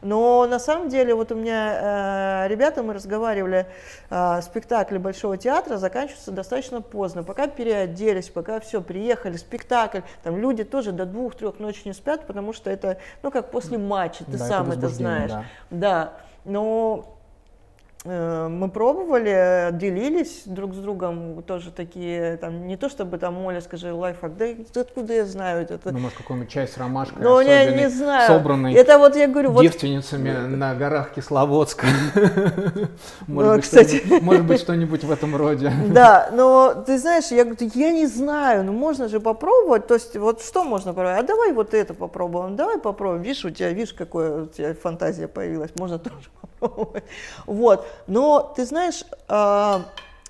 Но 0.03 0.47
на 0.47 0.59
самом 0.59 0.89
деле, 0.89 1.15
вот 1.15 1.33
у 1.33 1.35
меня 1.35 2.45
э, 2.45 2.49
ребята, 2.49 2.83
мы 2.83 2.93
разговаривали, 2.93 3.67
э, 4.11 4.41
спектакли 4.43 4.99
Большого 4.99 5.37
театра 5.37 5.79
заканчиваются 5.79 6.31
достаточно 6.31 6.81
поздно. 6.81 7.25
Пока 7.25 7.49
переоделись, 7.49 8.29
пока 8.29 8.61
все, 8.61 8.83
приехали, 8.83 9.37
спектакль, 9.37 10.01
там 10.23 10.37
люди 10.37 10.65
тоже 10.65 10.93
до 10.93 11.07
двух-трех 11.07 11.59
ночи 11.59 11.81
не 11.87 11.93
спят, 11.93 12.27
потому 12.27 12.53
что 12.53 12.71
это, 12.71 12.99
ну, 13.23 13.31
как 13.31 13.51
после 13.51 13.79
матча, 13.79 14.25
ты 14.25 14.39
да, 14.39 14.47
сам 14.47 14.69
это, 14.69 14.79
это 14.79 14.89
знаешь. 14.91 15.31
Да. 15.31 15.45
да. 15.71 16.13
Но 16.45 17.16
Э, 17.16 17.16
мы 18.07 18.71
пробовали, 18.71 19.71
делились 19.73 20.43
друг 20.45 20.75
с 20.75 20.79
другом, 20.79 21.43
тоже 21.43 21.73
такие, 21.73 22.37
там, 22.37 22.67
не 22.67 22.77
то 22.77 22.89
чтобы 22.89 23.19
там, 23.19 23.45
Оля, 23.45 23.61
скажи, 23.61 23.93
лайфхак, 23.93 24.37
да 24.37 24.47
откуда 24.81 25.13
я 25.13 25.27
знаю 25.27 25.63
это? 25.63 25.81
Ну, 25.85 25.99
может, 25.99 26.17
какой-нибудь 26.17 26.51
чай 26.51 26.69
с 26.69 26.77
ромашкой, 26.79 27.23
ну, 27.23 27.41
я 27.41 27.73
не 27.73 27.89
знаю. 27.91 28.29
собранный 28.29 28.75
это 28.75 28.99
вот 28.99 29.17
я 29.17 29.27
говорю, 29.27 29.61
девственницами 29.61 30.31
вот... 30.31 30.57
на 30.57 30.75
горах 30.75 31.13
Кисловодска. 31.15 31.87
Может, 33.27 33.57
ну, 33.57 33.61
кстати... 33.61 34.03
может 34.21 34.45
быть, 34.45 34.61
что-нибудь 34.61 35.05
в 35.05 35.11
этом 35.11 35.35
роде. 35.37 35.73
Да, 35.97 36.29
но 36.33 36.85
ты 36.87 36.99
знаешь, 36.99 37.27
я 37.31 37.45
говорю, 37.45 37.71
я 37.75 37.91
не 37.91 38.07
знаю, 38.07 38.65
ну 38.65 38.73
можно 38.73 39.09
же 39.09 39.19
попробовать, 39.19 39.87
то 39.87 39.95
есть 39.95 40.17
вот 40.17 40.43
что 40.43 40.63
можно 40.65 40.93
попробовать? 40.93 41.25
А 41.25 41.27
давай 41.27 41.53
вот 41.53 41.75
это 41.75 41.95
попробуем, 41.95 42.57
давай 42.57 42.79
попробуем, 42.79 43.23
видишь, 43.23 43.45
у 43.45 43.51
тебя, 43.51 43.71
видишь, 43.71 43.93
какая 43.95 44.43
у 44.43 44.47
тебя 44.47 44.75
фантазия 44.75 45.27
появилась, 45.27 45.71
можно 45.79 45.99
тоже 45.99 46.29
вот. 47.47 47.87
Но 48.07 48.53
ты 48.57 48.65
знаешь, 48.65 49.05
а, 49.29 49.83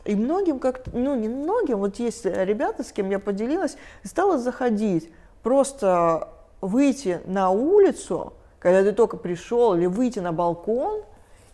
и 0.05 0.14
многим 0.14 0.59
как 0.59 0.82
ну 0.93 1.14
не 1.16 1.28
многим, 1.28 1.78
вот 1.78 1.98
есть 1.98 2.24
ребята, 2.24 2.84
с 2.84 2.93
кем 2.93 3.10
я 3.10 3.18
поделилась, 3.18 3.76
стало 4.05 4.38
заходить, 4.38 5.10
просто 5.43 6.28
выйти 6.60 7.20
на 7.26 7.51
улицу, 7.51 8.34
когда 8.59 8.82
ты 8.82 8.93
только 8.93 9.16
пришел, 9.16 9.74
или 9.74 9.86
выйти 9.86 10.18
на 10.18 10.32
балкон, 10.32 11.02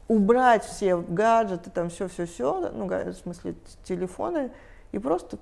убрать 0.08 0.64
все 0.64 0.96
гаджеты, 0.96 1.70
там 1.70 1.88
все-все-все, 1.88 2.70
ну, 2.72 2.86
в 2.86 3.14
смысле 3.14 3.54
телефоны, 3.84 4.52
и 4.92 4.98
просто 4.98 5.38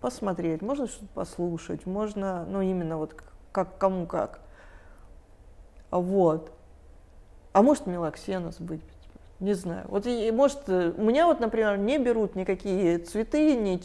посмотреть, 0.00 0.62
можно 0.62 0.86
что-то 0.86 1.12
послушать, 1.14 1.86
можно, 1.86 2.44
ну, 2.48 2.60
именно 2.60 2.98
вот 2.98 3.14
как 3.52 3.78
кому 3.78 4.06
как. 4.06 4.40
Вот. 5.90 6.52
А 7.52 7.62
может 7.62 7.86
мелоксена 7.86 8.52
сбыть 8.52 8.82
Не 9.38 9.52
знаю. 9.52 9.84
Вот, 9.88 10.06
и, 10.06 10.30
может, 10.30 10.60
э, 10.68 10.92
у 10.96 11.02
меня 11.02 11.26
вот, 11.26 11.40
например, 11.40 11.76
не 11.76 11.98
берут 11.98 12.36
никакие 12.36 12.98
цветы, 12.98 13.54
ни, 13.54 13.80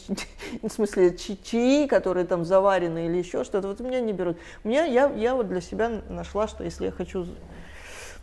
в 0.66 0.70
смысле 0.70 1.14
чаи, 1.16 1.86
которые 1.86 2.24
там 2.24 2.46
заварены 2.46 3.06
или 3.06 3.18
еще 3.18 3.44
что-то. 3.44 3.68
Вот 3.68 3.80
меня 3.80 4.00
не 4.00 4.14
берут. 4.14 4.38
У 4.64 4.68
меня, 4.68 4.84
я, 4.84 5.10
я 5.10 5.34
вот 5.34 5.48
для 5.48 5.60
себя 5.60 5.90
нашла, 6.08 6.48
что 6.48 6.64
если 6.64 6.86
я 6.86 6.90
хочу... 6.90 7.26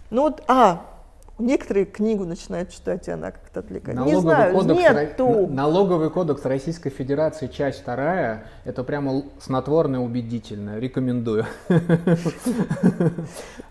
Ну 0.09 0.23
вот, 0.23 0.43
а, 0.47 0.98
Некоторые 1.39 1.85
книгу 1.85 2.25
начинают 2.25 2.69
читать, 2.69 3.07
и 3.07 3.11
она 3.11 3.31
как-то 3.31 3.61
отвлекает. 3.61 3.97
Налоговый 3.97 4.15
не 4.15 4.21
знаю, 4.21 4.53
кодекс, 4.53 4.79
нету. 4.79 5.47
Налоговый 5.49 6.09
кодекс 6.09 6.43
Российской 6.43 6.89
Федерации, 6.89 7.47
часть 7.47 7.79
вторая, 7.81 8.43
это 8.65 8.83
прямо 8.83 9.23
снотворное 9.39 10.01
убедительное, 10.01 10.79
рекомендую. 10.79 11.45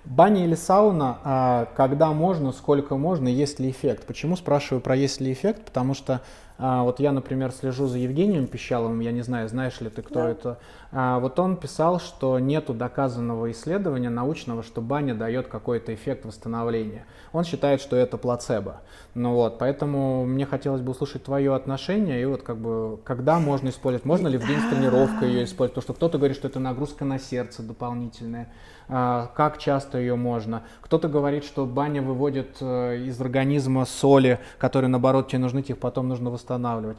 Баня 0.06 0.44
или 0.46 0.54
сауна, 0.54 1.18
а, 1.22 1.68
когда 1.76 2.12
можно, 2.12 2.52
сколько 2.52 2.96
можно, 2.96 3.28
есть 3.28 3.60
ли 3.60 3.70
эффект? 3.70 4.06
Почему 4.06 4.36
спрашиваю 4.36 4.80
про 4.80 4.96
есть 4.96 5.20
ли 5.20 5.30
эффект? 5.30 5.66
Потому 5.66 5.92
что 5.92 6.22
а, 6.59 6.82
вот 6.82 6.98
я, 6.98 7.12
например, 7.12 7.52
слежу 7.52 7.86
за 7.86 7.98
Евгением 7.98 8.48
Пищаловым, 8.48 8.98
я 8.98 9.12
не 9.12 9.22
знаю, 9.22 9.48
знаешь 9.48 9.80
ли 9.80 9.90
ты, 9.90 10.02
кто 10.02 10.22
да. 10.22 10.30
это. 10.30 10.59
А, 10.90 11.20
вот 11.20 11.39
он 11.39 11.56
писал, 11.56 12.01
что 12.01 12.39
нету 12.40 12.74
доказанного 12.74 13.52
исследования 13.52 14.10
научного, 14.10 14.64
что 14.64 14.80
баня 14.80 15.14
дает 15.14 15.47
какой-то 15.47 15.94
эффект 15.94 16.24
восстановления. 16.24 17.06
Он 17.32 17.44
считает, 17.44 17.80
что 17.80 17.94
это 17.94 18.16
плацебо. 18.16 18.80
Ну 19.14 19.35
вот, 19.35 19.59
поэтому 19.59 20.26
мне 20.26 20.47
хотелось 20.47 20.80
бы 20.80 20.90
услышать 20.90 21.24
твое 21.24 21.55
отношение 21.55 22.20
и 22.20 22.24
вот 22.24 22.43
как 22.43 22.56
бы, 22.56 22.98
когда 23.05 23.39
можно 23.39 23.68
использовать, 23.68 24.05
можно 24.05 24.26
ли 24.26 24.36
в 24.36 24.47
день 24.47 24.59
с 24.59 24.68
тренировкой 24.68 25.28
ее 25.28 25.44
использовать, 25.44 25.74
потому 25.74 25.82
что 25.82 25.94
кто-то 25.94 26.18
говорит, 26.18 26.36
что 26.36 26.48
это 26.48 26.59
нагрузка 26.59 27.05
на 27.05 27.20
сердце 27.20 27.62
дополнительная. 27.62 28.48
А, 28.90 29.31
как 29.35 29.59
часто 29.59 29.98
ее 29.98 30.16
можно. 30.16 30.62
Кто-то 30.81 31.09
говорит, 31.09 31.44
что 31.44 31.66
баня 31.66 32.01
выводит 32.01 32.56
э, 32.60 32.97
из 32.97 33.20
организма 33.20 33.85
соли, 33.85 34.39
которые, 34.59 34.89
наоборот, 34.89 35.28
тебе 35.28 35.40
нужны, 35.40 35.59
их 35.59 35.78
потом 35.78 36.09
нужно 36.09 36.31
восстанавливать. 36.31 36.97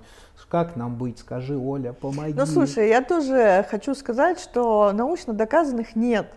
Как 0.49 0.75
нам 0.75 0.95
быть? 0.95 1.19
Скажи, 1.19 1.57
Оля, 1.57 1.93
помоги. 1.93 2.33
Ну, 2.33 2.45
слушай, 2.45 2.89
я 2.89 3.03
тоже 3.03 3.65
хочу 3.69 3.93
сказать, 3.93 4.39
что 4.39 4.91
научно 4.93 5.33
доказанных 5.33 5.95
нет. 5.95 6.27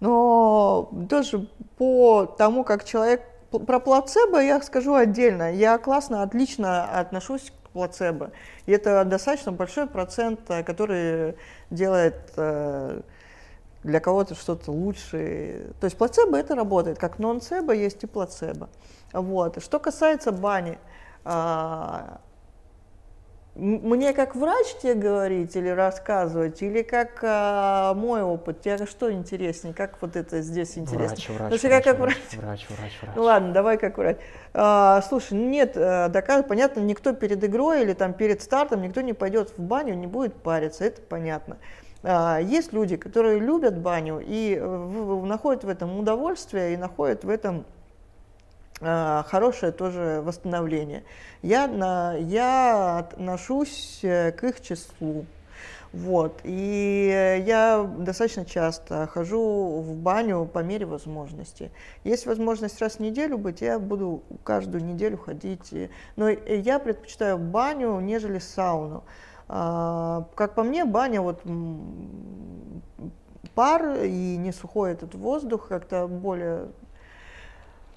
Но 0.00 0.90
тоже 1.08 1.48
по 1.78 2.26
тому, 2.26 2.64
как 2.64 2.84
человек... 2.84 3.22
Про 3.50 3.80
плацебо 3.80 4.40
я 4.40 4.60
скажу 4.60 4.94
отдельно. 4.94 5.52
Я 5.52 5.78
классно, 5.78 6.22
отлично 6.22 6.84
отношусь 6.84 7.52
к 7.64 7.70
плацебо. 7.70 8.32
И 8.66 8.72
это 8.72 9.04
достаточно 9.04 9.52
большой 9.52 9.86
процент, 9.86 10.40
э, 10.48 10.62
который 10.62 11.36
делает 11.70 12.32
э, 12.36 13.00
для 13.86 14.00
кого-то 14.00 14.34
что-то 14.34 14.72
лучше. 14.72 15.72
То 15.80 15.84
есть 15.84 15.96
плацебо 15.96 16.36
это 16.36 16.54
работает, 16.54 16.98
как 16.98 17.18
нон-цебо 17.18 17.72
есть 17.72 18.02
и 18.02 18.06
плацебо. 18.06 18.68
Вот. 19.12 19.62
Что 19.62 19.78
касается 19.78 20.32
бани, 20.32 20.78
а, 21.24 22.20
мне 23.54 24.12
как 24.12 24.34
врач 24.34 24.66
тебе 24.82 24.94
говорить 24.94 25.56
или 25.56 25.68
рассказывать, 25.68 26.60
или 26.60 26.82
как 26.82 27.20
а, 27.22 27.94
мой 27.94 28.22
опыт? 28.22 28.60
Тебе 28.60 28.84
что 28.86 29.10
интереснее? 29.10 29.72
Как 29.72 30.02
вот 30.02 30.16
это 30.16 30.42
здесь 30.42 30.76
интересно? 30.76 31.16
Врач, 31.16 31.28
врач, 31.28 31.62
врач, 31.62 31.72
как, 31.72 31.84
как 31.84 31.98
врач, 32.00 32.16
врач, 32.32 32.66
врач, 32.68 32.92
врач. 33.00 33.16
Ну 33.16 33.22
ладно, 33.22 33.52
давай 33.52 33.78
как 33.78 33.96
врач. 33.98 34.16
А, 34.52 35.00
слушай, 35.08 35.34
нет, 35.34 35.76
э, 35.76 36.08
доказ, 36.08 36.44
понятно, 36.46 36.80
никто 36.80 37.12
перед 37.14 37.42
игрой 37.44 37.82
или 37.82 37.92
там 37.92 38.12
перед 38.14 38.42
стартом, 38.42 38.82
никто 38.82 39.00
не 39.00 39.12
пойдет 39.12 39.50
в 39.56 39.60
баню, 39.60 39.94
не 39.94 40.08
будет 40.08 40.34
париться, 40.34 40.84
это 40.84 41.00
понятно. 41.00 41.56
А, 42.08 42.38
есть 42.38 42.72
люди, 42.72 42.96
которые 42.96 43.40
любят 43.40 43.78
баню 43.78 44.22
и 44.24 44.56
э, 44.56 45.22
находят 45.24 45.64
в 45.64 45.68
этом 45.68 45.98
удовольствие 45.98 46.74
и 46.74 46.76
находят 46.76 47.24
в 47.24 47.28
этом 47.28 47.64
а, 48.80 49.24
хорошее 49.24 49.72
тоже 49.72 50.22
восстановление. 50.24 51.02
Я, 51.42 51.66
на, 51.66 52.14
я 52.14 52.98
отношусь 52.98 53.98
э, 54.04 54.30
к 54.30 54.44
их 54.44 54.60
числу. 54.60 55.26
Вот. 55.92 56.38
И 56.44 57.42
я 57.44 57.82
достаточно 57.98 58.44
часто 58.44 59.08
хожу 59.08 59.80
в 59.80 59.96
баню 59.96 60.44
по 60.44 60.60
мере 60.60 60.86
возможности. 60.86 61.72
Есть 62.04 62.26
возможность 62.26 62.80
раз 62.80 62.96
в 62.96 63.00
неделю 63.00 63.36
быть, 63.36 63.62
я 63.62 63.80
буду 63.80 64.22
каждую 64.44 64.84
неделю 64.84 65.18
ходить. 65.18 65.74
Но 66.14 66.28
я 66.28 66.78
предпочитаю 66.78 67.38
баню, 67.38 67.98
нежели 67.98 68.38
сауну. 68.38 69.02
А, 69.48 70.24
как 70.34 70.54
по 70.54 70.62
мне, 70.62 70.84
баня 70.84 71.20
вот 71.20 71.42
пар 73.54 74.00
и 74.02 74.36
не 74.36 74.52
сухой 74.52 74.92
этот 74.92 75.14
воздух 75.14 75.68
как-то 75.68 76.06
более 76.08 76.68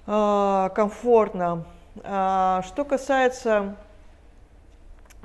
а, 0.06 0.68
комфортно. 0.70 1.64
А, 2.04 2.62
что 2.66 2.84
касается, 2.84 3.76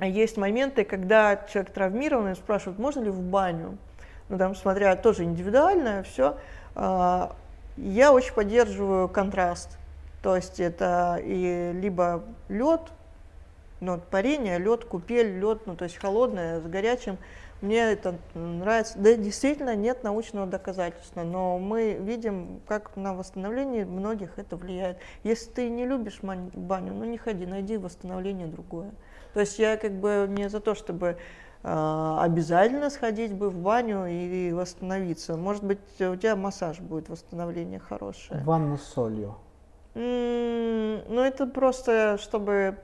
есть 0.00 0.36
моменты, 0.36 0.84
когда 0.84 1.36
человек 1.36 1.72
травмирован 1.72 2.32
и 2.32 2.34
спрашивают, 2.34 2.78
можно 2.78 3.02
ли 3.02 3.10
в 3.10 3.20
баню, 3.20 3.78
ну 4.28 4.36
там 4.36 4.54
смотря 4.56 4.96
тоже 4.96 5.24
индивидуально, 5.24 6.02
все. 6.02 6.36
Я 6.74 8.12
очень 8.12 8.34
поддерживаю 8.34 9.08
контраст, 9.08 9.78
то 10.22 10.34
есть 10.34 10.60
это 10.60 11.20
и 11.22 11.72
либо 11.74 12.24
лед, 12.48 12.80
ну, 13.80 14.00
парение, 14.10 14.58
лед, 14.58 14.84
купель, 14.84 15.38
лед, 15.38 15.66
ну, 15.66 15.76
то 15.76 15.84
есть 15.84 15.96
холодное 15.96 16.60
с 16.60 16.64
горячим. 16.64 17.18
Мне 17.62 17.78
это 17.92 18.16
нравится. 18.34 18.98
Да, 18.98 19.14
действительно, 19.14 19.74
нет 19.74 20.04
научного 20.04 20.46
доказательства, 20.46 21.22
но 21.22 21.58
мы 21.58 21.94
видим, 21.94 22.60
как 22.66 22.96
на 22.96 23.14
восстановление 23.14 23.86
многих 23.86 24.38
это 24.38 24.56
влияет. 24.56 24.98
Если 25.24 25.50
ты 25.50 25.70
не 25.70 25.86
любишь 25.86 26.20
баню, 26.22 26.92
ну 26.92 27.04
не 27.04 27.16
ходи, 27.16 27.46
найди 27.46 27.78
восстановление 27.78 28.46
другое. 28.46 28.90
То 29.32 29.40
есть 29.40 29.58
я 29.58 29.78
как 29.78 29.92
бы 29.92 30.26
не 30.28 30.50
за 30.50 30.60
то, 30.60 30.74
чтобы 30.74 31.16
э, 31.62 32.16
обязательно 32.20 32.90
сходить 32.90 33.32
бы 33.32 33.48
в 33.48 33.58
баню 33.58 34.06
и 34.06 34.52
восстановиться. 34.52 35.36
Может 35.36 35.64
быть, 35.64 35.78
у 35.98 36.14
тебя 36.16 36.36
массаж 36.36 36.80
будет 36.80 37.08
восстановление 37.08 37.78
хорошее. 37.78 38.42
Ванна 38.44 38.76
с 38.76 38.82
солью. 38.82 39.36
Ну, 39.98 41.20
это 41.22 41.46
просто, 41.46 42.18
чтобы 42.20 42.76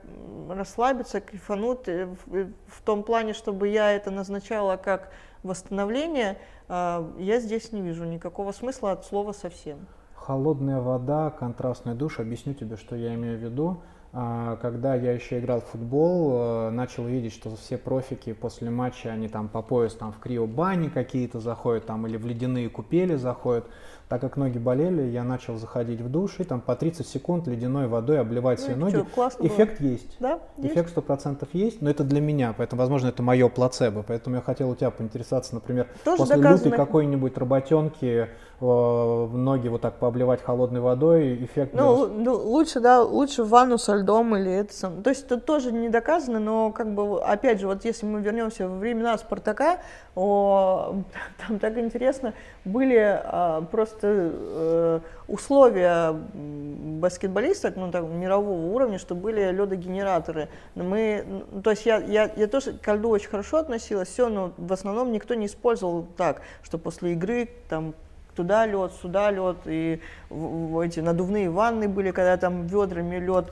расслабиться, 0.49 1.21
кайфануть, 1.21 1.87
э, 1.87 2.07
в, 2.25 2.47
в 2.67 2.81
том 2.83 3.03
плане, 3.03 3.33
чтобы 3.33 3.67
я 3.67 3.91
это 3.91 4.09
назначала 4.09 4.77
как 4.77 5.11
восстановление, 5.43 6.39
а, 6.67 7.07
я 7.19 7.39
здесь 7.39 7.71
не 7.71 7.81
вижу 7.81 8.05
никакого 8.05 8.51
смысла 8.51 8.93
от 8.93 9.05
слова 9.05 9.31
совсем. 9.31 9.85
Холодная 10.15 10.81
вода, 10.81 11.29
контрастный 11.29 11.93
душ, 11.93 12.19
объясню 12.19 12.55
тебе, 12.55 12.77
что 12.77 12.95
я 12.95 13.13
имею 13.13 13.37
в 13.37 13.41
виду. 13.41 13.81
А, 14.15 14.57
когда 14.57 14.95
я 14.95 15.11
еще 15.11 15.39
играл 15.39 15.61
в 15.61 15.65
футбол, 15.65 16.33
э, 16.33 16.69
начал 16.69 17.05
видеть, 17.05 17.33
что 17.33 17.55
все 17.55 17.77
профики 17.77 18.31
после 18.33 18.69
матча, 18.69 19.11
они 19.11 19.27
там 19.27 19.49
по 19.49 19.61
пояс 19.61 19.95
там 19.95 20.13
в 20.13 20.19
крио-бани 20.19 20.89
какие-то 20.89 21.39
заходят, 21.39 21.87
там 21.87 22.05
или 22.05 22.17
в 22.17 22.25
ледяные 22.25 22.69
купели 22.69 23.15
заходят. 23.15 23.65
Так 24.13 24.21
как 24.21 24.37
ноги 24.37 24.59
болели, 24.59 25.01
я 25.09 25.23
начал 25.23 25.57
заходить 25.57 25.99
в 25.99 26.07
душ 26.07 26.35
и 26.37 26.43
там 26.43 26.61
по 26.61 26.75
30 26.75 27.07
секунд 27.07 27.47
ледяной 27.47 27.87
водой 27.87 28.19
обливать 28.19 28.59
ну, 28.59 28.65
себе 28.67 28.75
ноги. 28.75 29.05
Что, 29.11 29.29
Эффект 29.39 29.81
было. 29.81 29.89
есть. 29.89 30.17
Да, 30.19 30.39
Эффект 30.59 30.91
сто 30.91 31.01
процентов 31.01 31.49
есть, 31.53 31.81
но 31.81 31.89
это 31.89 32.03
для 32.03 32.21
меня, 32.21 32.53
поэтому, 32.55 32.79
возможно, 32.79 33.07
это 33.07 33.23
мое 33.23 33.49
плацебо. 33.49 34.05
Поэтому 34.07 34.35
я 34.35 34.43
хотел 34.43 34.69
у 34.69 34.75
тебя 34.75 34.91
поинтересоваться, 34.91 35.55
например, 35.55 35.87
Тоже 36.05 36.17
после 36.17 36.35
доказано. 36.35 36.65
лютой 36.65 36.77
какой-нибудь 36.77 37.35
работенки 37.39 38.29
э, 38.61 39.29
ноги 39.33 39.67
вот 39.67 39.81
так 39.81 39.95
пообливать 39.95 40.43
холодной 40.43 40.81
водой, 40.81 41.43
эффект... 41.43 41.73
Ну, 41.73 42.05
ну, 42.05 42.35
лучше, 42.35 42.81
да, 42.81 43.01
лучше 43.01 43.43
в 43.43 43.49
ванну 43.49 43.79
со 43.79 43.95
льдом 43.95 44.35
или 44.35 44.51
это 44.51 44.75
сам. 44.75 45.01
То 45.01 45.09
есть 45.09 45.25
это 45.25 45.39
тоже 45.39 45.71
не 45.71 45.89
доказано, 45.89 46.39
но 46.39 46.71
как 46.71 46.93
бы, 46.93 47.19
опять 47.19 47.59
же, 47.59 47.65
вот 47.65 47.83
если 47.83 48.05
мы 48.05 48.21
вернемся 48.21 48.69
во 48.69 48.77
времена 48.77 49.17
Спартака, 49.17 49.79
о, 50.15 50.97
там 51.47 51.57
так 51.57 51.79
интересно, 51.79 52.35
были 52.65 52.97
а, 52.97 53.61
просто 53.61 54.31
э, 54.31 54.99
условия 55.27 56.13
баскетболисток, 56.13 57.75
ну, 57.75 57.91
так, 57.91 58.05
мирового 58.05 58.73
уровня, 58.73 58.99
что 58.99 59.15
были 59.15 59.51
ледогенераторы. 59.51 60.47
Мы, 60.75 61.25
ну, 61.27 61.61
то 61.61 61.71
есть 61.71 61.85
я, 61.85 61.97
я, 61.97 62.31
я 62.35 62.47
тоже 62.47 62.73
к 62.73 62.93
льду 62.93 63.09
очень 63.09 63.29
хорошо 63.29 63.57
относилась, 63.57 64.07
все, 64.07 64.29
но 64.29 64.53
в 64.57 64.71
основном 64.71 65.11
никто 65.11 65.33
не 65.33 65.47
использовал 65.47 66.07
так, 66.15 66.41
что 66.61 66.77
после 66.77 67.13
игры 67.13 67.49
там 67.67 67.93
туда 68.35 68.65
лед, 68.65 68.93
сюда 69.01 69.29
лед, 69.31 69.57
и 69.65 69.99
эти 70.29 70.99
надувные 70.99 71.49
ванны 71.49 71.87
были, 71.87 72.11
когда 72.11 72.37
там 72.37 72.65
ведрами 72.67 73.17
лед. 73.17 73.51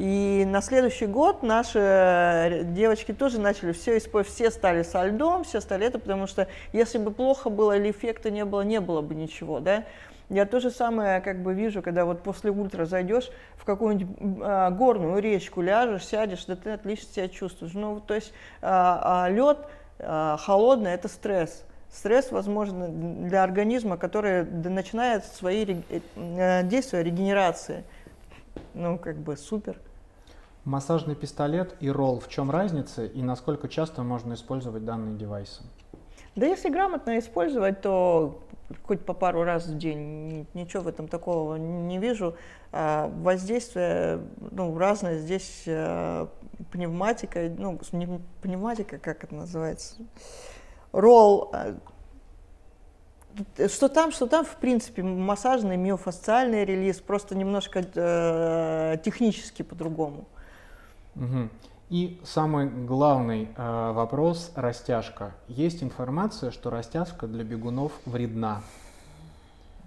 И 0.00 0.46
на 0.46 0.62
следующий 0.62 1.04
год 1.04 1.42
наши 1.42 2.62
девочки 2.68 3.12
тоже 3.12 3.38
начали 3.38 3.72
все 3.72 3.98
использовать, 3.98 4.34
все 4.34 4.50
стали 4.50 4.82
со 4.82 5.04
льдом, 5.04 5.44
все 5.44 5.60
стали 5.60 5.86
это, 5.86 5.98
потому 5.98 6.26
что 6.26 6.48
если 6.72 6.96
бы 6.96 7.10
плохо 7.10 7.50
было 7.50 7.76
или 7.76 7.90
эффекта 7.90 8.30
не 8.30 8.46
было, 8.46 8.62
не 8.62 8.80
было 8.80 9.02
бы 9.02 9.14
ничего, 9.14 9.60
да. 9.60 9.84
Я 10.30 10.46
то 10.46 10.58
же 10.58 10.70
самое 10.70 11.20
как 11.20 11.42
бы 11.42 11.52
вижу, 11.52 11.82
когда 11.82 12.06
вот 12.06 12.22
после 12.22 12.50
ультра 12.50 12.86
зайдешь 12.86 13.30
в 13.56 13.66
какую-нибудь 13.66 14.38
а, 14.42 14.70
горную 14.70 15.20
речку, 15.20 15.60
ляжешь, 15.60 16.06
сядешь, 16.06 16.46
да 16.46 16.56
ты 16.56 16.70
отлично 16.70 17.12
себя 17.12 17.28
чувствуешь. 17.28 17.74
Ну, 17.74 18.00
то 18.00 18.14
есть 18.14 18.32
а, 18.62 19.26
а, 19.26 19.28
лед 19.28 19.58
а, 19.98 20.38
холодный– 20.38 20.92
это 20.94 21.08
стресс. 21.08 21.62
Стресс, 21.92 22.32
возможно, 22.32 22.88
для 22.88 23.42
организма, 23.42 23.98
который 23.98 24.44
начинает 24.44 25.26
свои 25.26 25.82
э, 26.16 26.62
действия 26.62 27.02
регенерации. 27.02 27.84
Ну, 28.72 28.96
как 28.96 29.18
бы 29.18 29.36
супер. 29.36 29.76
Массажный 30.64 31.14
пистолет 31.14 31.74
и 31.80 31.90
ролл. 31.90 32.20
В 32.20 32.28
чем 32.28 32.50
разница 32.50 33.04
и 33.04 33.22
насколько 33.22 33.68
часто 33.68 34.02
можно 34.02 34.34
использовать 34.34 34.84
данные 34.84 35.16
девайсы? 35.16 35.62
Да 36.36 36.46
если 36.46 36.68
грамотно 36.68 37.18
использовать, 37.18 37.80
то 37.80 38.42
хоть 38.84 39.04
по 39.04 39.14
пару 39.14 39.42
раз 39.42 39.66
в 39.66 39.78
день, 39.78 40.46
ничего 40.54 40.84
в 40.84 40.88
этом 40.88 41.08
такого 41.08 41.56
не 41.56 41.98
вижу. 41.98 42.36
А 42.72 43.08
воздействие 43.08 44.20
ну, 44.50 44.76
разное. 44.78 45.18
Здесь 45.18 45.64
э, 45.66 46.26
пневматика, 46.70 47.50
ну, 47.56 47.80
не 47.92 48.20
пневматика, 48.42 48.98
как 48.98 49.24
это 49.24 49.34
называется, 49.34 49.96
ролл, 50.92 51.50
э, 51.52 51.74
что 53.68 53.88
там, 53.88 54.12
что 54.12 54.26
там, 54.26 54.44
в 54.44 54.56
принципе, 54.56 55.02
массажный 55.02 55.76
миофасциальный 55.76 56.64
релиз, 56.64 57.00
просто 57.00 57.34
немножко 57.34 57.84
э, 57.94 58.96
технически 59.02 59.62
по-другому. 59.62 60.26
Угу. 61.16 61.48
И 61.90 62.20
самый 62.22 62.68
главный 62.68 63.48
э, 63.56 63.92
вопрос– 63.92 64.52
растяжка. 64.54 65.34
Есть 65.48 65.82
информация, 65.82 66.52
что 66.52 66.70
растяжка 66.70 67.26
для 67.26 67.42
бегунов 67.42 67.92
вредна. 68.06 68.62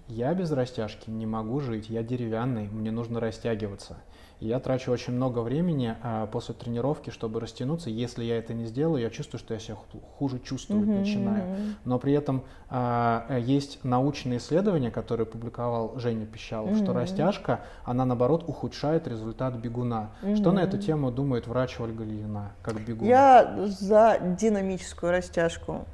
Я 0.10 0.34
без 0.34 0.52
растяжки 0.52 1.10
не 1.10 1.26
могу 1.26 1.62
жить, 1.62 1.90
я 1.90 2.04
деревянный, 2.04 2.68
мне 2.68 2.92
нужно 2.92 3.22
растягиваться. 3.22 3.98
Я 4.44 4.60
трачу 4.60 4.92
очень 4.92 5.14
много 5.14 5.40
времени 5.40 5.96
а, 6.04 6.28
после 6.28 6.54
тренировки, 6.54 7.12
чтобы 7.12 7.40
растянуться. 7.40 7.90
Если 7.90 8.26
я 8.26 8.38
это 8.38 8.54
не 8.54 8.66
сделаю, 8.66 9.02
я 9.02 9.10
чувствую, 9.10 9.40
что 9.40 9.54
я 9.54 9.60
себя 9.60 9.78
хуже 10.18 10.40
чувствовать 10.40 10.86
mm-hmm. 10.86 11.00
начинаю. 11.00 11.76
Но 11.86 11.98
при 11.98 12.12
этом 12.12 12.44
а, 12.70 13.40
есть 13.40 13.80
научные 13.84 14.40
исследования, 14.40 14.92
которые 14.92 15.26
публиковал 15.26 15.98
Женя 15.98 16.26
Пищалов, 16.26 16.72
mm-hmm. 16.72 16.84
что 16.84 16.94
растяжка, 16.94 17.62
она 17.86 18.04
наоборот 18.04 18.44
ухудшает 18.46 19.08
результат 19.08 19.56
бегуна. 19.56 20.10
Mm-hmm. 20.22 20.36
Что 20.36 20.52
на 20.52 20.60
эту 20.60 20.78
тему 20.78 21.10
думает 21.10 21.48
врач 21.48 21.80
Ольга 21.80 22.04
Ильина, 22.04 22.52
как 22.62 22.82
бегун? 22.82 23.08
Я 23.08 23.56
за 23.68 24.20
динамическую 24.38 25.14
растяжку. 25.14 25.86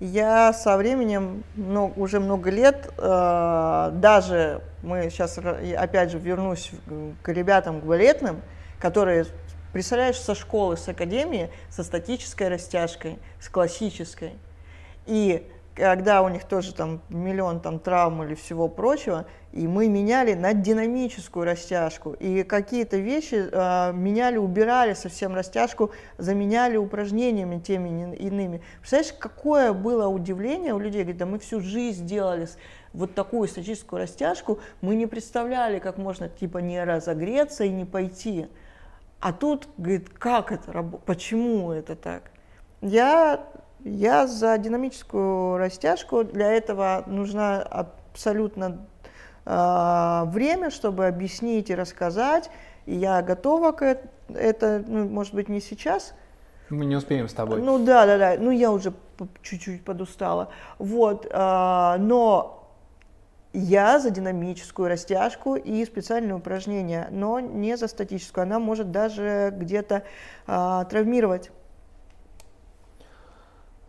Я 0.00 0.52
со 0.52 0.76
временем, 0.76 1.42
ну, 1.56 1.92
уже 1.96 2.20
много 2.20 2.50
лет, 2.50 2.92
э, 2.96 3.90
даже 3.94 4.62
мы 4.82 5.10
сейчас, 5.10 5.38
опять 5.38 6.12
же, 6.12 6.18
вернусь 6.18 6.70
к 7.22 7.28
ребятам, 7.32 7.80
к 7.80 7.84
балетным, 7.84 8.40
которые, 8.78 9.26
представляешь, 9.72 10.20
со 10.20 10.36
школы, 10.36 10.76
с 10.76 10.88
академии, 10.88 11.50
со 11.68 11.82
статической 11.82 12.46
растяжкой, 12.46 13.18
с 13.40 13.48
классической. 13.48 14.34
И 15.06 15.50
когда 15.78 16.22
у 16.22 16.28
них 16.28 16.44
тоже 16.44 16.74
там 16.74 17.00
миллион 17.08 17.60
там 17.60 17.78
травм 17.78 18.22
или 18.24 18.34
всего 18.34 18.68
прочего, 18.68 19.26
и 19.52 19.66
мы 19.66 19.88
меняли 19.88 20.34
на 20.34 20.52
динамическую 20.52 21.46
растяжку. 21.46 22.12
И 22.12 22.42
какие-то 22.42 22.96
вещи 22.96 23.48
э, 23.50 23.92
меняли, 23.92 24.36
убирали 24.36 24.94
совсем 24.94 25.34
растяжку, 25.34 25.90
заменяли 26.18 26.76
упражнениями 26.76 27.58
теми 27.58 28.14
иными. 28.16 28.62
Представляешь, 28.80 29.14
какое 29.18 29.72
было 29.72 30.08
удивление 30.08 30.74
у 30.74 30.78
людей, 30.78 31.02
говорит, 31.02 31.18
да 31.18 31.26
мы 31.26 31.38
всю 31.38 31.60
жизнь 31.60 32.06
делали 32.06 32.48
вот 32.92 33.14
такую 33.14 33.48
статическую 33.48 34.02
растяжку, 34.02 34.58
мы 34.80 34.96
не 34.96 35.06
представляли, 35.06 35.78
как 35.78 35.98
можно 35.98 36.28
типа 36.28 36.58
не 36.58 36.82
разогреться 36.82 37.64
и 37.64 37.70
не 37.70 37.84
пойти. 37.84 38.48
А 39.20 39.32
тут, 39.32 39.68
говорит, 39.76 40.10
как 40.10 40.52
это, 40.52 40.82
почему 41.04 41.72
это 41.72 41.96
так? 41.96 42.30
Я 42.80 43.44
я 43.84 44.26
за 44.26 44.58
динамическую 44.58 45.58
растяжку. 45.58 46.24
Для 46.24 46.52
этого 46.52 47.04
нужно 47.06 47.62
абсолютно 47.62 48.86
э, 49.44 50.22
время, 50.26 50.70
чтобы 50.70 51.06
объяснить 51.06 51.70
и 51.70 51.74
рассказать. 51.74 52.50
И 52.86 52.94
я 52.94 53.22
готова 53.22 53.72
к 53.72 53.82
этому. 53.82 54.10
Это, 54.34 54.84
ну, 54.86 55.08
может 55.08 55.34
быть, 55.34 55.48
не 55.48 55.60
сейчас. 55.60 56.14
Мы 56.68 56.84
не 56.84 56.96
успеем 56.96 57.28
с 57.28 57.32
тобой. 57.32 57.62
Ну 57.62 57.78
да, 57.78 58.04
да, 58.04 58.18
да. 58.18 58.36
Ну 58.38 58.50
я 58.50 58.70
уже 58.70 58.92
чуть-чуть 59.42 59.84
подустала. 59.84 60.50
Вот. 60.78 61.26
Э, 61.30 61.96
но 61.98 62.58
я 63.52 63.98
за 63.98 64.10
динамическую 64.10 64.88
растяжку 64.88 65.56
и 65.56 65.84
специальные 65.84 66.34
упражнения, 66.34 67.08
но 67.10 67.40
не 67.40 67.76
за 67.76 67.88
статическую. 67.88 68.42
Она 68.42 68.58
может 68.58 68.90
даже 68.90 69.54
где-то 69.56 70.02
э, 70.46 70.84
травмировать. 70.90 71.50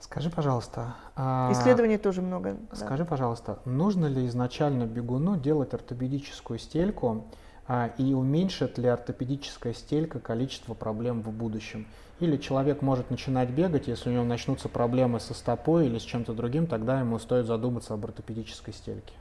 Скажи, 0.09 0.31
пожалуйста. 0.31 0.95
А, 1.15 1.51
Исследований 1.51 1.95
а... 1.95 1.99
тоже 1.99 2.23
много. 2.23 2.57
Скажи, 2.73 3.03
да. 3.03 3.09
пожалуйста, 3.09 3.59
нужно 3.65 4.07
ли 4.07 4.25
изначально 4.25 4.85
бегуну 4.85 5.37
делать 5.37 5.75
ортопедическую 5.75 6.57
стельку 6.57 7.25
а, 7.67 7.91
и 7.99 8.15
уменьшит 8.15 8.79
ли 8.79 8.87
ортопедическая 8.87 9.73
стелька 9.73 10.19
количество 10.19 10.73
проблем 10.73 11.21
в 11.21 11.29
будущем? 11.29 11.85
Или 12.19 12.37
человек 12.37 12.81
может 12.81 13.11
начинать 13.11 13.51
бегать, 13.51 13.87
если 13.87 14.09
у 14.09 14.13
него 14.13 14.23
начнутся 14.23 14.67
проблемы 14.67 15.19
со 15.19 15.35
стопой 15.35 15.85
или 15.85 15.99
с 15.99 16.03
чем-то 16.03 16.33
другим, 16.33 16.65
тогда 16.65 16.99
ему 16.99 17.19
стоит 17.19 17.45
задуматься 17.45 17.93
об 17.93 18.03
ортопедической 18.03 18.73
стельке? 18.73 19.13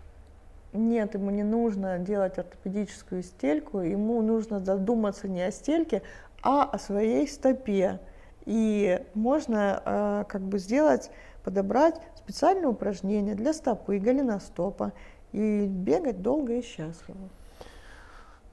Нет, 0.73 1.13
ему 1.13 1.31
не 1.31 1.43
нужно 1.43 1.99
делать 1.99 2.39
ортопедическую 2.39 3.23
стельку, 3.23 3.81
ему 3.81 4.23
нужно 4.23 4.65
задуматься 4.65 5.29
не 5.29 5.43
о 5.43 5.51
стельке, 5.51 6.01
а 6.43 6.63
о 6.65 6.79
своей 6.79 7.29
стопе. 7.29 8.01
И 8.49 9.05
можно 9.13 9.83
э, 9.85 10.25
как 10.27 10.41
бы 10.41 10.59
сделать, 10.59 11.11
подобрать 11.45 12.01
специальное 12.17 12.69
упражнение 12.69 13.35
для 13.35 13.53
стопы, 13.53 13.99
голеностопа 13.99 14.93
и 15.33 15.67
бегать 15.67 16.23
долго 16.23 16.55
и 16.55 16.63
счастливо. 16.63 17.29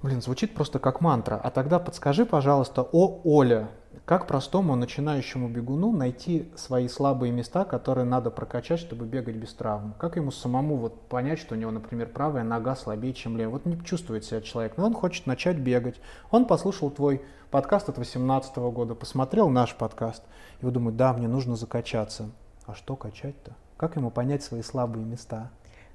Блин, 0.01 0.21
звучит 0.21 0.53
просто 0.53 0.79
как 0.79 0.99
мантра. 0.99 1.39
А 1.41 1.49
тогда 1.49 1.79
подскажи, 1.79 2.25
пожалуйста, 2.25 2.81
о 2.91 3.21
Оля, 3.23 3.69
как 4.05 4.27
простому 4.27 4.75
начинающему 4.75 5.49
бегуну 5.49 5.91
найти 5.91 6.47
свои 6.55 6.87
слабые 6.87 7.31
места, 7.31 7.65
которые 7.65 8.05
надо 8.05 8.29
прокачать, 8.29 8.79
чтобы 8.79 9.07
бегать 9.07 9.35
без 9.35 9.51
травм? 9.55 9.95
Как 9.97 10.15
ему 10.15 10.29
самому 10.29 10.77
вот 10.77 11.01
понять, 11.09 11.39
что 11.39 11.55
у 11.55 11.57
него, 11.57 11.71
например, 11.71 12.09
правая 12.09 12.43
нога 12.43 12.75
слабее, 12.75 13.15
чем 13.15 13.35
левая? 13.35 13.53
Вот 13.53 13.65
не 13.65 13.83
чувствует 13.83 14.23
себя 14.23 14.41
человек, 14.41 14.77
но 14.77 14.85
он 14.85 14.93
хочет 14.93 15.25
начать 15.25 15.57
бегать. 15.57 15.99
Он 16.29 16.45
послушал 16.45 16.91
твой 16.91 17.23
подкаст 17.49 17.89
от 17.89 17.95
2018 17.95 18.55
года, 18.57 18.93
посмотрел 18.93 19.49
наш 19.49 19.73
подкаст 19.73 20.21
и 20.61 20.65
вот 20.65 20.73
думает, 20.73 20.97
да, 20.97 21.11
мне 21.11 21.27
нужно 21.27 21.55
закачаться. 21.55 22.29
А 22.67 22.75
что 22.75 22.95
качать-то? 22.95 23.53
Как 23.75 23.95
ему 23.95 24.11
понять 24.11 24.43
свои 24.43 24.61
слабые 24.61 25.03
места? 25.03 25.49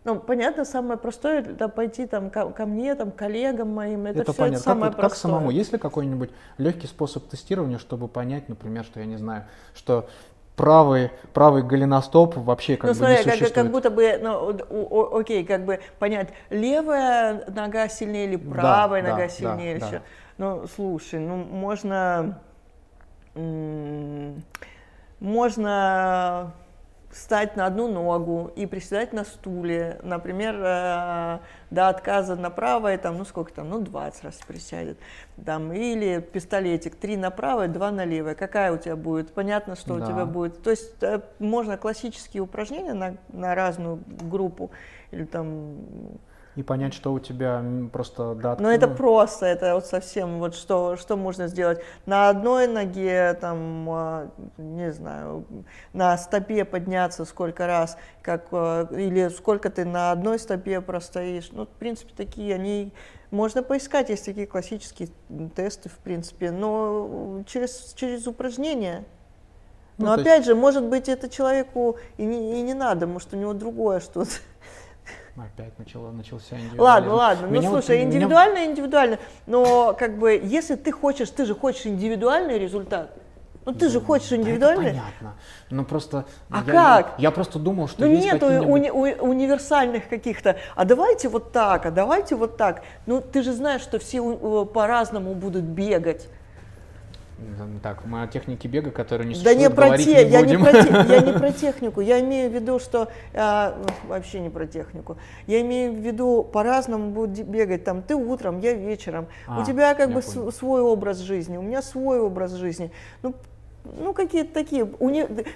Ну, 0.04 0.18
понятно, 0.18 0.64
самое 0.64 0.98
простое 0.98 1.40
это 1.40 1.68
пойти 1.68 2.06
там 2.06 2.30
ко, 2.30 2.50
ко 2.50 2.64
мне, 2.64 2.94
там, 2.94 3.10
коллегам 3.10 3.74
моим. 3.74 4.06
Это, 4.06 4.20
это 4.20 4.32
все 4.32 4.38
понятно. 4.38 4.56
Это 4.56 4.64
самое 4.64 4.90
как, 4.90 5.00
простое. 5.00 5.10
Как 5.10 5.18
самому? 5.18 5.50
Есть 5.50 5.72
ли 5.72 5.78
какой-нибудь 5.78 6.30
легкий 6.56 6.86
способ 6.86 7.28
тестирования, 7.28 7.78
чтобы 7.78 8.08
понять, 8.08 8.48
например, 8.48 8.84
что 8.84 9.00
я 9.00 9.06
не 9.06 9.16
знаю, 9.16 9.44
что 9.74 10.08
правый, 10.56 11.10
правый 11.34 11.62
голеностоп 11.62 12.36
вообще 12.36 12.76
как 12.76 12.84
ну, 12.84 12.88
бы 12.90 12.94
смотри, 12.94 13.16
не 13.16 13.22
существует. 13.22 13.52
Как, 13.52 13.64
как 13.64 13.72
будто 13.72 13.90
бы, 13.90 14.18
ну, 14.22 14.58
о, 14.70 15.18
окей, 15.18 15.44
как 15.44 15.64
бы 15.64 15.80
понять, 15.98 16.30
левая 16.48 17.44
нога 17.48 17.88
сильнее 17.88 18.26
или 18.26 18.36
правая 18.36 19.02
да, 19.02 19.10
нога 19.10 19.22
да, 19.24 19.28
сильнее 19.28 19.78
да, 19.78 19.86
еще. 19.86 19.96
Да. 19.98 20.02
Ну, 20.38 20.66
слушай, 20.74 21.20
ну, 21.20 21.36
можно, 21.36 22.38
можно 25.20 26.54
встать 27.10 27.56
на 27.56 27.66
одну 27.66 27.88
ногу 27.88 28.52
и 28.54 28.66
приседать 28.66 29.12
на 29.12 29.24
стуле, 29.24 29.98
например, 30.02 30.54
э, 30.56 31.38
до 31.70 31.88
отказа 31.88 32.36
на 32.36 32.50
правое, 32.50 32.98
там, 32.98 33.18
ну 33.18 33.24
сколько 33.24 33.52
там, 33.52 33.68
ну 33.68 33.80
20 33.80 34.24
раз 34.24 34.36
присядет, 34.46 34.98
там, 35.44 35.72
или 35.72 36.20
пистолетик, 36.20 36.94
три 36.94 37.16
на 37.16 37.30
правое, 37.30 37.68
два 37.68 37.90
на 37.90 38.04
левое, 38.04 38.34
какая 38.34 38.72
у 38.72 38.78
тебя 38.78 38.96
будет, 38.96 39.32
понятно, 39.32 39.74
что 39.74 39.96
да. 39.96 40.04
у 40.04 40.06
тебя 40.06 40.24
будет, 40.24 40.62
то 40.62 40.70
есть 40.70 41.02
э, 41.02 41.20
можно 41.40 41.76
классические 41.76 42.42
упражнения 42.42 42.94
на, 42.94 43.16
на 43.28 43.54
разную 43.54 44.00
группу, 44.06 44.70
или 45.10 45.24
там 45.24 45.78
и 46.56 46.62
понять, 46.62 46.94
что 46.94 47.12
у 47.12 47.20
тебя 47.20 47.64
просто 47.92 48.34
датка. 48.34 48.62
Ну, 48.62 48.70
это 48.70 48.88
просто, 48.88 49.46
это 49.46 49.74
вот 49.74 49.86
совсем, 49.86 50.38
вот 50.40 50.54
что, 50.54 50.96
что 50.96 51.16
можно 51.16 51.46
сделать. 51.46 51.80
На 52.06 52.28
одной 52.28 52.66
ноге, 52.66 53.34
там, 53.40 53.88
а, 53.88 54.30
не 54.58 54.90
знаю, 54.92 55.44
на 55.92 56.18
стопе 56.18 56.64
подняться 56.64 57.24
сколько 57.24 57.66
раз, 57.66 57.96
как, 58.22 58.48
а, 58.50 58.88
или 58.92 59.28
сколько 59.28 59.70
ты 59.70 59.84
на 59.84 60.10
одной 60.10 60.38
стопе 60.40 60.80
простоишь. 60.80 61.50
Ну, 61.52 61.66
в 61.66 61.68
принципе, 61.68 62.12
такие, 62.16 62.54
они, 62.54 62.92
можно 63.30 63.62
поискать, 63.62 64.10
есть 64.10 64.24
такие 64.24 64.48
классические 64.48 65.10
тесты, 65.54 65.88
в 65.88 65.98
принципе, 65.98 66.50
но 66.50 67.44
через, 67.46 67.94
через 67.94 68.26
упражнения. 68.26 69.04
Ну, 69.98 70.06
но 70.06 70.12
опять 70.14 70.38
есть... 70.38 70.46
же, 70.46 70.54
может 70.54 70.84
быть, 70.84 71.08
это 71.08 71.28
человеку 71.28 71.96
и 72.16 72.24
не, 72.24 72.58
и 72.58 72.62
не 72.62 72.74
надо, 72.74 73.06
может, 73.06 73.32
у 73.34 73.36
него 73.36 73.52
другое 73.52 74.00
что-то. 74.00 74.30
Опять 75.36 75.78
начало, 75.78 76.10
начался 76.10 76.56
индивидуальный. 76.56 77.08
Ладно, 77.08 77.14
ладно. 77.14 77.46
Ну, 77.46 77.52
меня 77.54 77.70
слушай, 77.70 77.98
вот, 77.98 78.04
индивидуально, 78.04 78.56
меня... 78.56 78.66
индивидуально. 78.66 79.18
Но 79.46 79.94
как 79.98 80.18
бы, 80.18 80.40
если 80.42 80.74
ты 80.74 80.92
хочешь, 80.92 81.30
ты 81.30 81.46
же 81.46 81.54
хочешь 81.54 81.86
индивидуальный 81.86 82.58
результат. 82.58 83.10
Ну 83.66 83.72
ты 83.74 83.88
же 83.88 84.00
хочешь 84.00 84.32
индивидуальный. 84.32 84.90
Это 84.90 84.98
понятно. 84.98 85.34
Ну 85.70 85.84
просто. 85.84 86.24
А 86.50 86.62
я, 86.66 86.72
как? 86.72 87.14
Я, 87.18 87.30
просто 87.30 87.58
думал, 87.58 87.88
что 87.88 88.00
Ну 88.04 88.10
есть 88.10 88.24
нет 88.24 88.42
уни- 88.42 88.90
у- 88.90 89.24
универсальных 89.28 90.08
каких-то, 90.08 90.56
а 90.74 90.84
давайте 90.84 91.28
вот 91.28 91.52
так, 91.52 91.86
а 91.86 91.90
давайте 91.90 92.36
вот 92.36 92.56
так. 92.56 92.82
Ну 93.06 93.20
ты 93.20 93.42
же 93.42 93.52
знаешь, 93.52 93.82
что 93.82 93.98
все 93.98 94.64
по-разному 94.64 95.34
будут 95.34 95.64
бегать. 95.64 96.28
Да, 97.58 97.64
Так, 97.82 98.04
мы 98.04 98.22
о 98.22 98.26
технике 98.26 98.68
бега, 98.68 98.90
которая 98.90 99.26
не 99.26 99.34
Да 99.34 99.40
существует, 99.40 99.70
не 99.70 99.74
про 99.74 99.98
те, 99.98 100.24
не 100.24 100.30
я 100.30 100.40
не 100.42 100.56
будем. 100.56 100.64
про, 100.64 100.82
те- 100.82 101.12
я 101.14 101.20
не 101.20 101.32
про 101.38 101.52
технику, 101.52 102.00
я 102.00 102.20
имею 102.20 102.50
в 102.50 102.54
виду, 102.54 102.78
что 102.78 103.08
а, 103.34 103.76
вообще 104.08 104.40
не 104.40 104.50
про 104.50 104.66
технику. 104.66 105.16
Я 105.46 105.60
имею 105.62 105.92
в 105.92 105.96
виду 105.96 106.42
по-разному 106.44 107.10
будут 107.10 107.38
бегать. 107.46 107.84
Там 107.84 108.02
ты 108.02 108.14
утром, 108.14 108.60
я 108.60 108.74
вечером. 108.74 109.26
А, 109.46 109.60
у 109.60 109.64
тебя 109.64 109.94
как 109.94 110.12
бы 110.12 110.20
понял. 110.20 110.52
свой 110.52 110.82
образ 110.82 111.18
жизни, 111.18 111.56
у 111.56 111.62
меня 111.62 111.80
свой 111.82 112.20
образ 112.20 112.52
жизни. 112.52 112.92
Ну, 113.22 113.34
ну 113.98 114.12
какие-то 114.12 114.52
такие. 114.52 114.86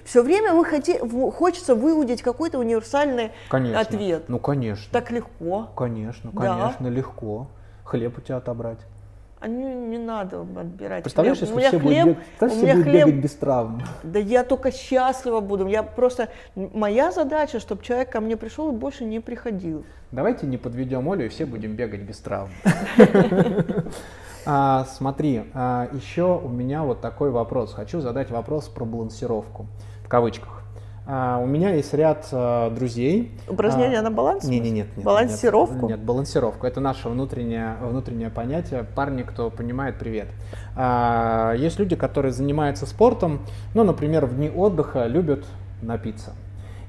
Все 0.04 0.22
время 0.22 0.54
вы 0.54 0.64
в- 0.64 1.30
хочется 1.32 1.74
выудить 1.74 2.22
какой-то 2.22 2.58
универсальный 2.58 3.32
Конечно. 3.50 3.80
ответ. 3.80 4.24
Ну, 4.28 4.38
конечно. 4.38 4.90
Так 4.90 5.10
легко. 5.10 5.68
Конечно, 5.76 6.30
Да. 6.32 6.40
конечно, 6.40 6.86
легко. 6.88 7.48
Хлеб 7.84 8.16
у 8.16 8.20
тебя 8.22 8.38
отобрать. 8.38 8.78
А 9.44 9.46
не, 9.46 9.74
не 9.74 9.98
надо 9.98 10.40
отбирать. 10.40 11.02
Представляешь, 11.02 11.36
хлеб. 11.36 11.50
если 11.50 11.54
у 11.54 11.58
меня 11.58 11.68
все 11.68 11.78
будут 11.78 11.92
хлеб, 11.92 12.06
бегать, 12.06 12.40
у 12.40 12.62
меня 12.62 12.74
будут 12.76 12.84
хлеб 12.84 13.06
бегать 13.08 13.22
без 13.22 13.34
травм. 13.34 13.82
Да 14.02 14.18
я 14.18 14.42
только 14.42 14.72
счастлива 14.72 15.40
буду. 15.40 15.66
Я 15.66 15.82
просто 15.82 16.30
моя 16.54 17.12
задача, 17.12 17.60
чтобы 17.60 17.84
человек 17.84 18.08
ко 18.08 18.22
мне 18.22 18.38
пришел 18.38 18.72
и 18.72 18.74
больше 18.74 19.04
не 19.04 19.20
приходил. 19.20 19.84
Давайте 20.12 20.46
не 20.46 20.56
подведем 20.56 21.10
Олю 21.10 21.26
и 21.26 21.28
все 21.28 21.44
будем 21.44 21.76
бегать 21.76 22.00
без 22.00 22.18
травм. 22.20 22.48
А, 24.46 24.84
Смотри, 24.84 25.44
а, 25.54 25.88
еще 25.92 26.38
у 26.38 26.48
меня 26.48 26.82
вот 26.82 27.00
такой 27.00 27.30
вопрос. 27.30 27.72
Хочу 27.72 28.02
задать 28.02 28.30
вопрос 28.30 28.68
про 28.68 28.84
балансировку, 28.84 29.66
в 30.04 30.08
кавычках. 30.08 30.63
А, 31.06 31.38
У 31.38 31.46
меня 31.46 31.74
есть 31.74 31.92
ряд 31.92 32.26
а, 32.32 32.70
друзей. 32.70 33.30
Упражнение 33.46 33.98
а, 33.98 34.02
на 34.02 34.10
баланс? 34.10 34.44
Не, 34.44 34.58
не, 34.58 34.70
нет, 34.70 34.86
нет. 34.96 35.04
Балансировку? 35.04 35.74
Нет, 35.74 35.98
нет, 35.98 36.00
балансировку. 36.00 36.66
Это 36.66 36.80
наше 36.80 37.08
внутреннее, 37.08 37.76
внутреннее 37.82 38.30
понятие. 38.30 38.84
Парни, 38.84 39.22
кто 39.22 39.50
понимает, 39.50 39.98
привет. 39.98 40.28
А, 40.76 41.52
Есть 41.54 41.78
люди, 41.78 41.94
которые 41.94 42.32
занимаются 42.32 42.86
спортом, 42.86 43.40
ну, 43.74 43.84
например, 43.84 44.24
в 44.26 44.34
дни 44.36 44.50
отдыха 44.50 45.06
любят 45.06 45.44
напиться. 45.82 46.32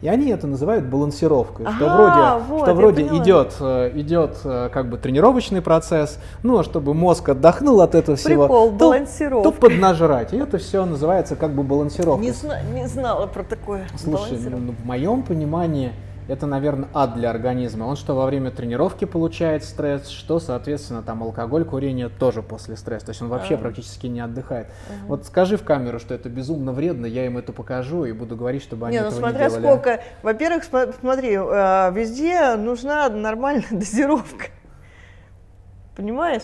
И 0.06 0.08
они 0.08 0.30
это 0.30 0.46
называют 0.46 0.86
балансировкой, 0.86 1.66
что 1.66 1.86
Ага, 1.88 1.96
вроде, 2.38 2.46
вот, 2.48 2.62
что 2.62 2.74
вроде 2.76 3.06
поняла. 3.06 3.24
идет, 3.24 3.56
э, 3.60 3.92
идет 3.96 4.38
э, 4.44 4.70
как 4.72 4.88
бы 4.88 4.98
тренировочный 5.00 5.64
процесс, 5.64 6.20
ну, 6.44 6.60
а 6.60 6.64
чтобы 6.64 6.94
мозг 6.94 7.28
отдохнул 7.30 7.82
от 7.82 7.96
этого 7.96 8.16
всего, 8.16 8.44
Прикол, 8.44 8.70
то, 8.70 8.76
балансировка. 8.92 9.50
то 9.50 9.60
поднажрать. 9.60 10.32
И 10.32 10.38
это 10.38 10.60
все 10.60 10.86
называется 10.86 11.36
как 11.36 11.56
бы 11.56 11.64
балансировка. 11.64 12.22
Не, 12.24 12.30
зна- 12.34 12.62
не 12.62 12.88
знала 12.88 13.26
про 13.26 13.42
такое. 13.42 13.88
Слушай, 13.98 14.34
Балансировка. 14.34 14.60
ну, 14.68 14.74
в 14.80 14.86
моем 14.86 15.24
понимании 15.24 15.92
это, 16.28 16.48
наверное, 16.48 16.90
ад 16.94 17.14
для 17.16 17.30
организма. 17.30 17.86
Он 17.86 17.96
что 17.96 18.16
во 18.16 18.26
время 18.26 18.52
тренировки 18.52 19.06
получает 19.06 19.64
стресс, 19.64 20.08
что, 20.10 20.40
соответственно, 20.40 21.04
там 21.04 21.22
алкоголь, 21.24 21.66
курение 21.66 22.10
тоже 22.10 22.42
после 22.42 22.76
стресса. 22.78 23.06
То 23.08 23.10
есть 23.12 23.22
он 23.22 23.28
вообще 23.30 23.56
А. 23.56 23.58
практически 23.58 24.08
не 24.08 24.20
отдыхает. 24.22 24.68
Вот 25.08 25.26
скажи 25.26 25.58
в 25.58 25.64
камеру, 25.64 26.00
что 26.00 26.14
это 26.14 26.30
безумно 26.30 26.72
вредно, 26.72 27.06
я 27.06 27.26
им 27.26 27.38
это 27.38 27.54
покажу 27.54 28.06
и 28.06 28.12
буду 28.12 28.36
говорить, 28.36 28.64
чтобы 28.64 28.88
они 28.88 28.96
Не, 28.98 29.02
ну 29.02 29.08
этого 29.08 29.20
смотря 29.20 29.46
не 29.46 29.50
делали. 29.52 29.66
сколько. 29.68 30.04
Во-первых, 30.24 30.64
смотри, 30.64 31.34
э, 31.34 31.92
везде 31.94 32.56
нужна 32.56 33.08
нормальная 33.10 33.66
дозировка. 33.72 34.46
Понимаешь? 35.96 36.44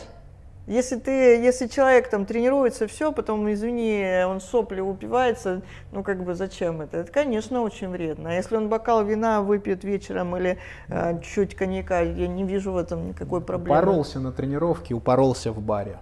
Если 0.68 0.96
ты, 0.96 1.12
если 1.12 1.68
человек 1.68 2.08
там 2.10 2.26
тренируется, 2.26 2.88
все, 2.88 3.12
потом, 3.12 3.52
извини, 3.52 4.24
он 4.26 4.40
сопли 4.40 4.80
упивается, 4.80 5.62
ну 5.92 6.04
как 6.04 6.24
бы 6.24 6.36
зачем 6.36 6.82
это? 6.82 6.98
Это, 6.98 7.12
конечно, 7.12 7.62
очень 7.62 7.90
вредно. 7.90 8.30
А 8.30 8.34
если 8.34 8.56
он 8.56 8.70
бокал 8.70 9.04
вина 9.04 9.42
выпьет 9.42 9.84
вечером 9.84 10.38
или 10.38 10.60
э, 10.88 11.20
чуть 11.22 11.56
коньяка, 11.56 12.02
я 12.02 12.28
не 12.28 12.44
вижу 12.44 12.72
в 12.72 12.78
этом 12.78 13.08
никакой 13.08 13.42
проблемы. 13.42 13.76
Упоролся 13.80 14.20
на 14.20 14.32
тренировке, 14.32 14.94
упоролся 14.94 15.52
в 15.52 15.60
баре. 15.60 15.98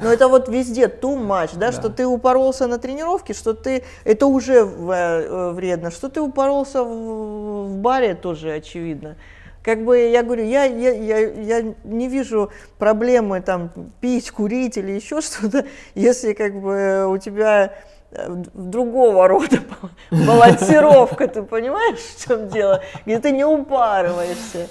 Но 0.00 0.08
это 0.10 0.28
вот 0.28 0.48
везде 0.48 0.86
too 0.86 1.18
much, 1.18 1.50
да, 1.58 1.66
Да. 1.66 1.72
что 1.72 1.90
ты 1.90 2.06
упоролся 2.06 2.66
на 2.68 2.78
тренировке, 2.78 3.34
что 3.34 3.52
ты, 3.52 3.82
это 4.04 4.26
уже 4.26 4.64
в- 4.64 4.90
э, 4.90 5.50
вредно, 5.52 5.90
что 5.90 6.08
ты 6.08 6.20
упоролся 6.22 6.82
в, 6.82 7.66
в 7.68 7.76
баре, 7.78 8.14
тоже 8.14 8.52
очевидно. 8.52 9.16
Как 9.62 9.84
бы 9.84 9.96
я 9.98 10.22
говорю, 10.24 10.44
я, 10.44 10.64
я, 10.64 10.90
я, 10.90 11.18
я 11.30 11.74
не 11.84 12.08
вижу 12.08 12.50
проблемы 12.78 13.40
там 13.40 13.70
пить, 14.00 14.30
курить 14.30 14.76
или 14.76 14.92
еще 14.92 15.20
что-то, 15.20 15.66
если 15.94 16.32
как 16.32 16.60
бы 16.60 17.06
у 17.08 17.16
тебя 17.18 17.72
э, 18.10 18.26
другого 18.54 19.28
рода 19.28 19.58
балансировка, 20.10 21.28
ты 21.28 21.42
понимаешь, 21.42 21.98
в 22.00 22.26
чем 22.26 22.48
дело, 22.48 22.82
где 23.06 23.20
ты 23.20 23.30
не 23.30 23.44
упарываешься. 23.44 24.68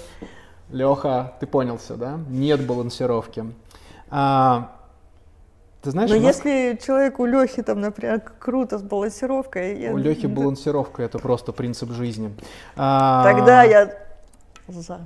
Леха, 0.70 1.34
ты 1.40 1.46
понял 1.46 1.78
все, 1.78 1.94
да? 1.94 2.18
Нет 2.28 2.66
балансировки. 2.66 3.44
А, 4.10 4.72
ты 5.82 5.90
знаешь, 5.90 6.10
Но 6.10 6.16
нас- 6.16 6.36
если 6.36 6.78
человек 6.84 7.18
у 7.18 7.24
Лехи 7.24 7.62
там, 7.62 7.80
например, 7.80 8.20
круто 8.38 8.78
с 8.78 8.82
балансировкой, 8.82 9.80
я- 9.80 9.92
у 9.92 9.96
Лехи 9.96 10.26
да, 10.26 10.34
балансировка 10.40 11.02
это 11.02 11.18
просто 11.18 11.52
принцип 11.52 11.90
жизни. 11.92 12.30
А, 12.76 13.22
Тогда 13.24 13.62
я 13.64 13.90
за. 14.80 15.00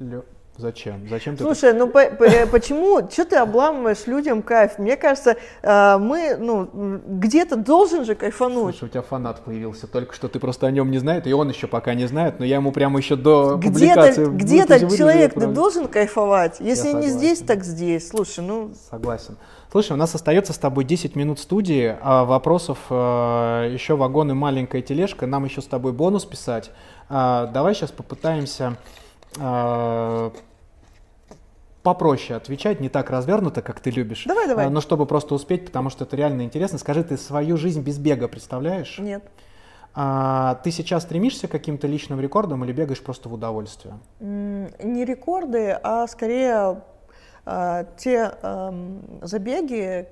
Лё- 0.00 0.24
Зачем? 0.58 1.06
Зачем 1.10 1.36
ты 1.36 1.44
Слушай, 1.44 1.74
ну 1.74 1.86
по- 1.86 2.06
по- 2.06 2.24
э, 2.24 2.46
почему, 2.46 3.06
что 3.10 3.26
ты 3.26 3.36
обламываешь 3.36 4.06
людям 4.06 4.40
кайф? 4.42 4.78
Мне 4.78 4.96
кажется, 4.96 5.36
э, 5.62 5.98
мы, 5.98 6.36
ну, 6.38 6.66
где-то 7.06 7.56
должен 7.56 8.06
же 8.06 8.14
кайфануть. 8.14 8.76
Слушай, 8.76 8.88
у 8.88 8.88
тебя 8.92 9.02
фанат 9.02 9.44
появился 9.44 9.86
только 9.86 10.14
что, 10.14 10.28
ты 10.28 10.38
просто 10.40 10.66
о 10.66 10.70
нем 10.70 10.90
не 10.90 10.96
знаешь, 10.98 11.26
и 11.26 11.32
он 11.34 11.50
еще 11.50 11.66
пока 11.66 11.92
не 11.92 12.06
знает, 12.06 12.38
но 12.38 12.46
я 12.46 12.56
ему 12.56 12.72
прямо 12.72 12.98
еще 12.98 13.16
до 13.16 13.56
Где-то, 13.58 13.70
публикации 13.70 14.24
где-то 14.24 14.76
и 14.76 14.96
человек 14.96 15.34
ты 15.34 15.46
должен 15.46 15.88
кайфовать. 15.88 16.58
Если 16.60 16.90
не 16.92 17.08
здесь, 17.08 17.40
так 17.40 17.62
здесь. 17.62 18.08
Слушай, 18.08 18.42
ну, 18.42 18.70
Согласен. 18.90 19.36
Слушай, 19.70 19.92
у 19.92 19.96
нас 19.96 20.14
остается 20.14 20.54
с 20.54 20.58
тобой 20.58 20.84
10 20.84 21.16
минут 21.16 21.38
студии, 21.38 21.96
а 22.00 22.24
вопросов 22.24 22.78
э, 22.88 23.68
еще 23.74 23.94
вагон 23.94 24.30
и 24.30 24.34
маленькая 24.34 24.80
тележка, 24.80 25.26
нам 25.26 25.44
еще 25.44 25.60
с 25.60 25.66
тобой 25.66 25.92
бонус 25.92 26.24
писать. 26.24 26.70
А, 27.08 27.46
давай 27.46 27.74
сейчас 27.74 27.92
попытаемся 27.92 28.76
э, 29.38 30.30
попроще 31.82 32.36
отвечать, 32.36 32.80
не 32.80 32.88
так 32.88 33.10
развернуто, 33.10 33.62
как 33.62 33.80
ты 33.80 33.90
любишь. 33.90 34.24
Давай, 34.26 34.48
давай. 34.48 34.66
А, 34.66 34.70
но 34.70 34.80
чтобы 34.80 35.06
просто 35.06 35.34
успеть, 35.34 35.66
потому 35.66 35.88
что 35.90 36.04
это 36.04 36.16
реально 36.16 36.42
интересно. 36.42 36.78
Скажи, 36.78 37.04
ты 37.04 37.16
свою 37.16 37.56
жизнь 37.56 37.82
без 37.82 37.98
бега 37.98 38.28
представляешь? 38.28 38.98
нет. 38.98 39.22
А, 39.98 40.56
ты 40.56 40.72
сейчас 40.72 41.04
стремишься 41.04 41.48
к 41.48 41.52
каким-то 41.52 41.86
личным 41.86 42.20
рекордам 42.20 42.62
или 42.64 42.72
бегаешь 42.72 43.00
просто 43.00 43.30
в 43.30 43.34
удовольствие? 43.34 43.94
Не 44.20 45.04
рекорды, 45.06 45.70
а 45.82 46.06
скорее 46.06 46.82
а, 47.46 47.84
те 47.96 48.32
ам, 48.42 49.00
забеги, 49.22 50.08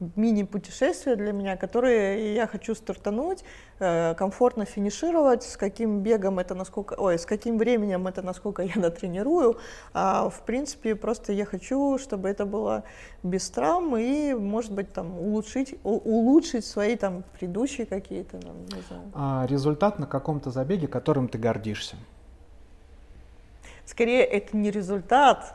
мини-путешествия 0.00 1.16
для 1.16 1.32
меня, 1.32 1.56
которые 1.56 2.34
я 2.34 2.46
хочу 2.46 2.74
стартануть, 2.74 3.44
э, 3.78 4.14
комфортно 4.14 4.64
финишировать, 4.64 5.42
с 5.42 5.56
каким 5.56 6.00
бегом 6.02 6.38
это 6.38 6.54
насколько, 6.54 6.94
ой, 6.94 7.18
с 7.18 7.26
каким 7.26 7.58
временем 7.58 8.06
это 8.06 8.22
насколько 8.22 8.62
я 8.62 8.72
натренирую. 8.76 9.58
А, 9.92 10.28
в 10.30 10.42
принципе, 10.42 10.94
просто 10.94 11.32
я 11.32 11.44
хочу, 11.44 11.98
чтобы 11.98 12.28
это 12.28 12.46
было 12.46 12.84
без 13.22 13.48
травм 13.50 13.96
и, 13.96 14.34
может 14.34 14.72
быть, 14.72 14.92
там 14.92 15.18
улучшить, 15.18 15.74
улучшить 15.82 16.64
свои 16.64 16.96
там 16.96 17.24
предыдущие 17.38 17.86
какие-то, 17.86 18.38
там, 18.38 18.64
не 18.66 18.82
знаю. 18.88 19.02
А, 19.14 19.46
результат 19.48 19.98
на 19.98 20.06
каком-то 20.06 20.50
забеге, 20.50 20.86
которым 20.86 21.28
ты 21.28 21.38
гордишься? 21.38 21.96
Скорее, 23.84 24.22
это 24.22 24.56
не 24.56 24.70
результат. 24.70 25.54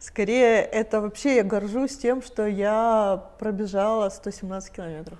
Скорее, 0.00 0.62
это 0.62 1.02
вообще 1.02 1.36
я 1.36 1.42
горжусь 1.44 1.98
тем, 1.98 2.22
что 2.22 2.46
я 2.46 3.22
пробежала 3.38 4.08
117 4.08 4.72
километров. 4.72 5.18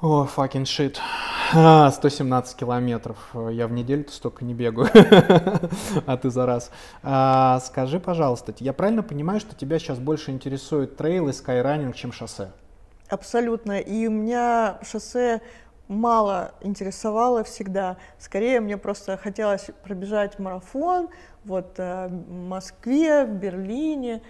О, 0.00 0.26
fucking 0.26 0.64
shit. 0.64 0.96
А, 1.54 1.88
117 1.92 2.56
километров. 2.56 3.16
Я 3.50 3.68
в 3.68 3.72
неделю-то 3.72 4.10
столько 4.10 4.44
не 4.44 4.52
бегаю. 4.52 4.88
А 6.06 6.16
ты 6.16 6.28
за 6.30 6.44
раз. 6.44 6.72
А, 7.04 7.60
скажи, 7.60 8.00
пожалуйста, 8.00 8.52
я 8.58 8.72
правильно 8.72 9.04
понимаю, 9.04 9.38
что 9.38 9.54
тебя 9.54 9.78
сейчас 9.78 10.00
больше 10.00 10.32
интересует 10.32 10.96
трейл 10.96 11.28
и 11.28 11.32
скайранинг, 11.32 11.94
чем 11.94 12.10
шоссе? 12.10 12.50
Абсолютно. 13.08 13.78
И 13.78 14.08
у 14.08 14.10
меня 14.10 14.80
шоссе 14.82 15.40
мало 15.86 16.52
интересовало 16.60 17.44
всегда. 17.44 17.96
Скорее, 18.18 18.60
мне 18.60 18.76
просто 18.76 19.16
хотелось 19.16 19.70
пробежать 19.82 20.38
марафон 20.38 21.08
вот, 21.44 21.74
э, 21.78 22.08
в 22.08 22.32
Москве, 22.32 23.24
в 23.24 23.34
Берлине. 23.34 24.22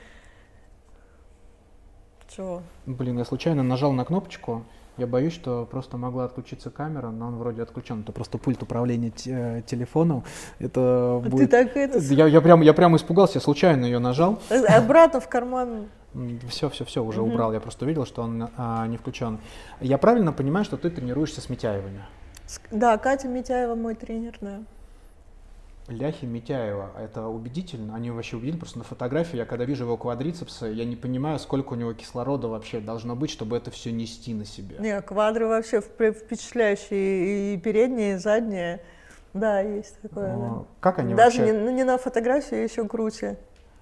Чего? 2.28 2.62
Блин, 2.86 3.18
я 3.18 3.24
случайно 3.24 3.62
нажал 3.62 3.92
на 3.92 4.04
кнопочку. 4.04 4.64
Я 4.98 5.06
боюсь, 5.06 5.32
что 5.32 5.64
просто 5.70 5.96
могла 5.96 6.24
отключиться 6.24 6.70
камера, 6.70 7.10
но 7.10 7.28
он 7.28 7.36
вроде 7.36 7.62
отключен. 7.62 8.00
Это 8.00 8.10
просто 8.10 8.36
пульт 8.36 8.62
управления 8.64 9.10
те- 9.10 9.62
телефоном. 9.64 10.24
Это 10.58 11.20
Ты 11.22 11.30
будет... 11.30 11.50
так 11.50 11.76
это... 11.76 11.98
Я, 11.98 12.26
я, 12.26 12.40
прям, 12.40 12.62
я 12.62 12.74
прям 12.74 12.96
испугался, 12.96 13.36
я 13.36 13.40
случайно 13.40 13.84
ее 13.84 14.00
нажал. 14.00 14.40
Обратно 14.68 15.20
в 15.20 15.28
карман. 15.28 15.86
Все, 16.48 16.68
все, 16.68 16.84
все 16.84 17.04
уже 17.04 17.22
убрал. 17.22 17.52
Я 17.52 17.60
просто 17.60 17.84
увидел, 17.84 18.06
что 18.06 18.22
он 18.22 18.48
а, 18.56 18.86
не 18.88 18.96
включен. 18.96 19.38
Я 19.80 19.98
правильно 19.98 20.32
понимаю, 20.32 20.64
что 20.64 20.76
ты 20.76 20.90
тренируешься 20.90 21.40
с 21.40 21.48
Митяевыми? 21.48 22.02
Да, 22.72 22.98
Катя 22.98 23.28
Митяева 23.28 23.76
мой 23.76 23.94
тренер, 23.94 24.36
да. 24.40 24.62
Ляхи 25.88 26.26
Митяева, 26.26 26.92
это 26.98 27.28
убедительно? 27.28 27.94
Они 27.94 28.10
вообще 28.10 28.36
убедительны? 28.36 28.60
Просто 28.60 28.78
на 28.78 28.84
фотографии, 28.84 29.38
я 29.38 29.46
когда 29.46 29.64
вижу 29.64 29.84
его 29.84 29.96
квадрицепсы, 29.96 30.66
я 30.66 30.84
не 30.84 30.96
понимаю, 30.96 31.38
сколько 31.38 31.72
у 31.72 31.76
него 31.76 31.94
кислорода 31.94 32.46
вообще 32.48 32.80
должно 32.80 33.16
быть, 33.16 33.30
чтобы 33.30 33.56
это 33.56 33.70
все 33.70 33.90
нести 33.90 34.34
на 34.34 34.44
себе. 34.44 34.76
Не, 34.80 35.00
квадры 35.00 35.46
вообще 35.46 35.80
впечатляющие, 35.80 37.54
и 37.54 37.58
передние, 37.58 38.14
и 38.14 38.18
задние. 38.18 38.82
Да, 39.32 39.60
есть 39.60 39.98
такое. 40.00 40.34
Но, 40.34 40.40
да. 40.40 40.64
Как 40.80 40.98
они 40.98 41.14
Даже 41.14 41.38
вообще... 41.40 41.54
не, 41.54 41.58
ну, 41.58 41.70
не 41.70 41.84
на 41.84 41.96
фотографии, 41.96 42.56
еще 42.56 42.86
круче. 42.86 43.38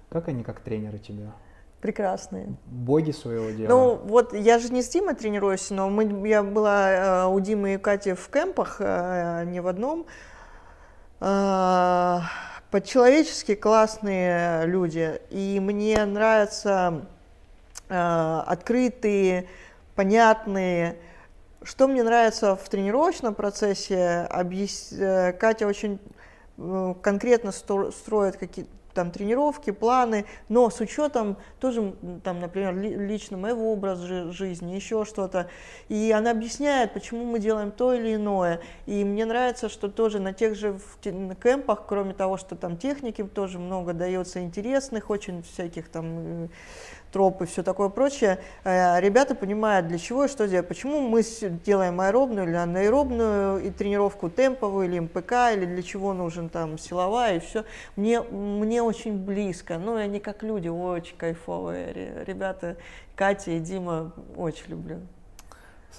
Как 0.09 0.29
они 0.29 0.43
как 0.43 0.61
тренеры 0.61 0.99
тебя? 0.99 1.33
Прекрасные. 1.81 2.55
Боги 2.65 3.11
своего 3.11 3.49
дела. 3.51 3.67
Ну, 3.67 3.95
вот 4.05 4.33
я 4.33 4.59
же 4.59 4.71
не 4.73 4.81
с 4.81 4.89
Димой 4.89 5.15
тренируюсь, 5.15 5.69
но 5.69 5.89
мы, 5.89 6.27
я 6.27 6.41
была 6.41 6.91
э, 6.91 7.25
у 7.27 7.39
Димы 7.39 7.75
и 7.75 7.77
Кати 7.77 8.13
в 8.13 8.29
кемпах, 8.29 8.77
э, 8.79 9.43
не 9.45 9.59
в 9.59 9.67
одном. 9.67 10.05
Э, 11.19 12.19
Подчеловечески 12.69 13.55
классные 13.55 14.65
люди. 14.65 15.21
И 15.29 15.59
мне 15.61 16.03
нравятся 16.05 17.05
э, 17.87 18.41
открытые, 18.45 19.47
понятные. 19.95 20.97
Что 21.63 21.87
мне 21.87 22.03
нравится 22.03 22.55
в 22.55 22.69
тренировочном 22.69 23.35
процессе, 23.35 24.27
объяс... 24.29 24.91
Э, 24.91 25.33
Катя 25.33 25.65
очень 25.67 25.99
конкретно 27.03 27.51
строит 27.51 28.37
какие-то 28.37 28.71
там 28.97 29.11
тренировки, 29.11 29.69
планы, 29.69 30.25
но 30.49 30.71
с 30.71 30.79
учетом 30.79 31.37
тоже, 31.59 31.93
там, 32.23 32.39
например, 32.39 32.75
лично 32.75 33.37
моего 33.37 33.71
образа 33.71 34.31
жизни, 34.31 34.73
еще 34.73 35.05
что-то. 35.05 35.49
И 35.87 36.11
она 36.11 36.31
объясняет, 36.31 36.93
почему 36.93 37.23
мы 37.23 37.37
делаем 37.37 37.69
то 37.69 37.93
или 37.93 38.15
иное. 38.15 38.59
И 38.87 39.03
мне 39.03 39.25
нравится, 39.25 39.69
что 39.69 39.87
тоже 39.87 40.19
на 40.19 40.33
тех 40.33 40.55
же 40.55 40.79
кемпах, 41.03 41.85
кроме 41.87 42.15
того, 42.15 42.37
что 42.37 42.55
там 42.55 42.75
техники 42.75 43.23
тоже 43.23 43.59
много 43.59 43.93
дается 43.93 44.39
интересных, 44.39 45.11
очень 45.11 45.43
всяких 45.43 45.89
там 45.89 46.49
троп 47.11 47.41
и 47.41 47.45
все 47.45 47.63
такое 47.63 47.89
прочее, 47.89 48.39
э, 48.63 48.99
ребята 48.99 49.35
понимают, 49.35 49.87
для 49.87 49.97
чего 49.97 50.25
и 50.25 50.27
что 50.27 50.47
делать. 50.47 50.67
Почему 50.67 51.01
мы 51.01 51.23
делаем 51.65 51.99
аэробную 51.99 52.47
или 52.47 52.55
анаэробную 52.55 53.59
и 53.63 53.71
тренировку 53.71 54.29
темповую 54.29 54.87
или 54.87 54.99
МПК, 54.99 55.53
или 55.53 55.65
для 55.65 55.83
чего 55.83 56.13
нужен 56.13 56.49
там 56.49 56.77
силовая 56.77 57.37
и 57.37 57.39
все. 57.39 57.65
Мне, 57.95 58.21
мне 58.21 58.81
очень 58.81 59.17
близко. 59.17 59.77
Ну, 59.77 59.97
и 59.97 60.01
они 60.01 60.19
как 60.19 60.43
люди 60.43 60.67
очень 60.67 61.17
кайфовые. 61.17 62.23
Ребята, 62.25 62.77
Катя 63.15 63.51
и 63.51 63.59
Дима 63.59 64.11
очень 64.35 64.69
люблю. 64.69 65.01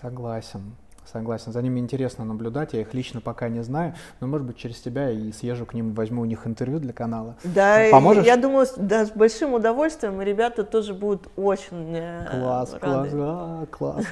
Согласен. 0.00 0.76
Согласен, 1.12 1.52
за 1.52 1.62
ними 1.62 1.80
интересно 1.80 2.24
наблюдать, 2.26 2.74
я 2.74 2.82
их 2.82 2.92
лично 2.92 3.22
пока 3.22 3.48
не 3.48 3.62
знаю, 3.62 3.94
но, 4.20 4.26
может 4.26 4.46
быть, 4.46 4.58
через 4.58 4.78
тебя 4.78 5.10
и 5.10 5.32
съезжу 5.32 5.64
к 5.64 5.72
ним, 5.72 5.94
возьму 5.94 6.20
у 6.20 6.26
них 6.26 6.46
интервью 6.46 6.80
для 6.80 6.92
канала. 6.92 7.36
Да, 7.44 7.84
Поможешь? 7.90 8.26
я 8.26 8.36
думаю, 8.36 8.66
да, 8.76 9.06
с 9.06 9.10
большим 9.10 9.54
удовольствием, 9.54 10.20
ребята 10.20 10.64
тоже 10.64 10.92
будут 10.92 11.28
очень 11.36 11.96
э, 11.96 12.26
Класс, 12.30 12.72
рады. 12.74 13.10
класс, 13.10 13.10
а, 13.14 13.66
класс. 13.70 14.04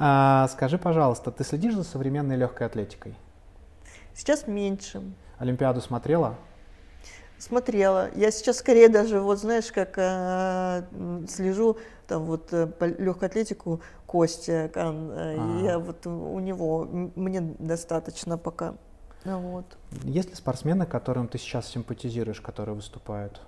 А, 0.00 0.48
скажи, 0.48 0.78
пожалуйста, 0.78 1.30
ты 1.30 1.44
следишь 1.44 1.74
за 1.74 1.84
современной 1.84 2.34
легкой 2.36 2.66
атлетикой? 2.66 3.14
Сейчас 4.12 4.48
меньше. 4.48 5.00
Олимпиаду 5.38 5.80
смотрела? 5.80 6.34
Смотрела. 7.38 8.08
Я 8.14 8.30
сейчас 8.30 8.58
скорее 8.58 8.88
даже, 8.88 9.20
вот 9.20 9.38
знаешь, 9.38 9.70
как 9.72 9.94
э, 9.96 10.82
слежу 11.28 11.76
там 12.06 12.24
вот 12.24 12.52
э, 12.52 12.66
по 12.66 12.84
легкой 12.84 13.28
атлетику 13.28 13.80
Костя, 14.12 14.70
а. 14.74 15.60
я 15.64 15.78
вот 15.78 16.06
у 16.06 16.38
него, 16.38 16.84
мне 17.14 17.40
достаточно 17.40 18.36
пока. 18.36 18.74
Ну 19.24 19.38
вот. 19.38 19.78
Есть 20.04 20.28
ли 20.28 20.34
спортсмены, 20.34 20.84
которым 20.84 21.28
ты 21.28 21.38
сейчас 21.38 21.66
симпатизируешь, 21.68 22.42
которые 22.42 22.74
выступают? 22.74 23.40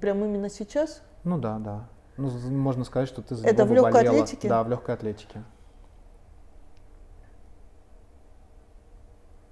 Прям 0.00 0.24
именно 0.24 0.48
сейчас? 0.48 1.02
Ну 1.24 1.38
да, 1.38 1.58
да. 1.58 1.88
Ну, 2.16 2.30
можно 2.50 2.84
сказать, 2.84 3.08
что 3.08 3.20
ты 3.20 3.34
за 3.34 3.44
Это 3.44 3.64
в 3.64 3.72
легкой 3.72 3.92
болела. 3.92 4.22
атлетике? 4.22 4.48
Да, 4.48 4.62
в 4.62 4.68
легкой 4.68 4.94
атлетике. 4.94 5.42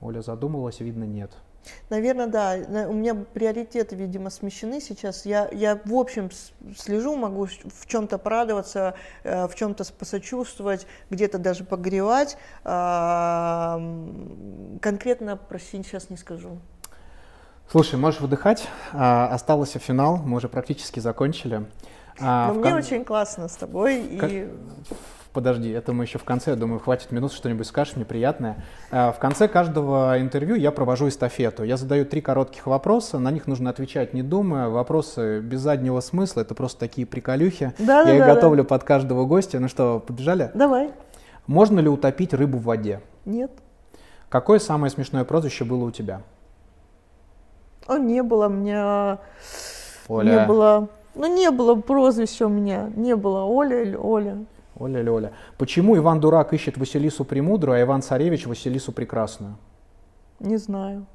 Оля 0.01 0.21
задумалась, 0.21 0.79
видно, 0.79 1.03
нет. 1.03 1.33
Наверное, 1.91 2.27
да. 2.27 2.57
У 2.89 2.93
меня 2.93 3.15
приоритеты, 3.15 3.97
видимо, 3.97 4.31
смещены 4.31 4.81
сейчас. 4.81 5.27
Я, 5.27 5.49
я 5.53 5.79
в 5.85 5.95
общем 5.95 6.31
слежу, 6.77 7.17
могу 7.17 7.47
в 7.47 7.87
чем-то 7.87 8.19
порадоваться, 8.19 8.95
э, 9.25 9.47
в 9.47 9.55
чем-то 9.55 9.85
посочувствовать, 9.93 10.87
где-то 11.11 11.39
даже 11.39 11.65
погревать. 11.65 12.37
А, 12.65 13.81
конкретно 14.81 15.37
про 15.37 15.59
сейчас 15.59 16.11
не 16.11 16.17
скажу. 16.17 16.59
Слушай, 17.71 17.99
можешь 17.99 18.21
выдыхать. 18.21 18.67
А, 18.93 19.29
остался 19.29 19.79
финал, 19.79 20.17
мы 20.17 20.39
уже 20.39 20.49
практически 20.49 21.01
закончили. 21.01 21.67
А, 22.21 22.49
Но 22.49 22.55
мне 22.55 22.71
кон... 22.71 22.73
очень 22.75 23.05
классно 23.05 23.49
с 23.49 23.57
тобой. 23.57 24.17
Как... 24.19 24.31
И 24.31 24.49
подожди, 25.39 25.71
это 25.71 25.93
мы 25.93 26.03
еще 26.03 26.19
в 26.19 26.25
конце, 26.25 26.51
я 26.51 26.57
думаю, 26.57 26.81
хватит 26.81 27.13
минут, 27.13 27.33
что-нибудь 27.33 27.65
скажешь 27.65 27.95
мне 27.95 28.05
приятное. 28.05 28.57
А, 28.91 29.13
в 29.13 29.21
конце 29.21 29.47
каждого 29.47 30.21
интервью 30.21 30.57
я 30.57 30.73
провожу 30.73 31.07
эстафету. 31.07 31.63
Я 31.63 31.77
задаю 31.77 32.05
три 32.05 32.21
коротких 32.21 32.67
вопроса, 32.67 33.21
на 33.21 33.31
них 33.31 33.47
нужно 33.47 33.71
отвечать 33.71 34.15
не 34.15 34.25
думая. 34.25 34.69
Вопросы 34.69 35.39
без 35.39 35.61
заднего 35.61 36.01
смысла, 36.01 36.41
это 36.41 36.57
просто 36.57 36.81
такие 36.81 37.07
приколюхи. 37.07 37.73
Да, 37.79 38.01
я 38.01 38.05
да, 38.07 38.15
их 38.15 38.19
да, 38.19 38.35
готовлю 38.35 38.65
да. 38.65 38.69
под 38.69 38.83
каждого 38.83 39.27
гостя. 39.27 39.61
Ну 39.61 39.69
что, 39.69 40.01
побежали? 40.05 40.51
Давай. 40.55 40.91
Можно 41.47 41.79
ли 41.79 41.89
утопить 41.89 42.35
рыбу 42.35 42.59
в 42.59 42.65
воде? 42.65 43.01
Нет. 43.25 43.53
Какое 44.29 44.59
самое 44.59 44.91
смешное 44.91 45.23
прозвище 45.23 45.65
было 45.65 45.85
у 45.85 45.93
тебя? 45.93 46.23
О, 47.87 47.97
не 47.97 48.25
было. 48.25 48.49
Мне 48.49 49.19
Оля. 50.09 50.33
не 50.33 50.47
было. 50.49 50.89
Ну, 51.15 51.33
не 51.33 51.53
было 51.53 51.77
прозвища 51.77 52.47
у 52.47 52.49
меня. 52.49 52.91
Не 52.97 53.15
было 53.15 53.45
Оля 53.45 53.83
или 53.83 53.95
Оля. 53.95 54.39
Оля 54.79 55.01
или 55.01 55.09
Оля. 55.09 55.33
Почему 55.57 55.97
Иван 55.97 56.21
Дурак 56.21 56.53
ищет 56.53 56.77
Василису 56.77 57.25
Премудрую, 57.25 57.77
а 57.77 57.83
Иван 57.83 58.03
Царевич 58.03 58.47
Василису 58.47 58.93
Прекрасную? 58.93 59.57
Не 60.41 60.57
знаю. 60.57 61.07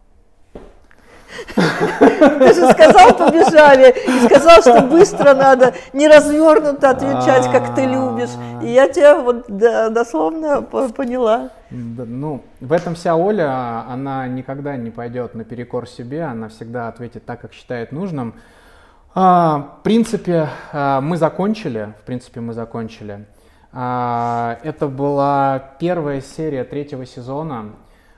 Ты 1.55 2.53
же 2.53 2.71
сказал, 2.71 3.17
побежали, 3.17 3.93
и 4.07 4.25
сказал, 4.27 4.61
что 4.61 4.81
быстро 4.81 5.33
надо, 5.33 5.73
не 5.91 6.07
развернуто 6.07 6.91
отвечать, 6.91 7.51
как 7.51 7.75
ты 7.75 7.85
любишь. 7.85 8.29
И 8.61 8.67
я 8.67 8.87
тебя 8.87 9.19
вот 9.19 9.45
дословно 9.47 10.61
поняла. 10.61 11.49
Ну, 11.71 12.43
в 12.59 12.71
этом 12.71 12.95
вся 12.95 13.15
Оля, 13.15 13.85
она 13.89 14.27
никогда 14.27 14.77
не 14.77 14.91
пойдет 14.91 15.33
наперекор 15.33 15.87
себе, 15.87 16.23
она 16.23 16.49
всегда 16.49 16.87
ответит 16.87 17.25
так, 17.25 17.41
как 17.41 17.53
считает 17.53 17.91
нужным. 17.91 18.35
А, 19.15 19.77
в 19.79 19.83
принципе, 19.83 20.49
а, 20.71 20.99
мы 21.01 21.17
закончили, 21.17 21.93
в 22.01 22.05
принципе, 22.05 22.41
мы 22.41 22.53
закончили. 22.53 23.25
А, 23.73 24.59
это 24.63 24.87
была 24.87 25.71
первая 25.79 26.21
серия 26.21 26.63
третьего 26.63 27.05
сезона. 27.05 27.73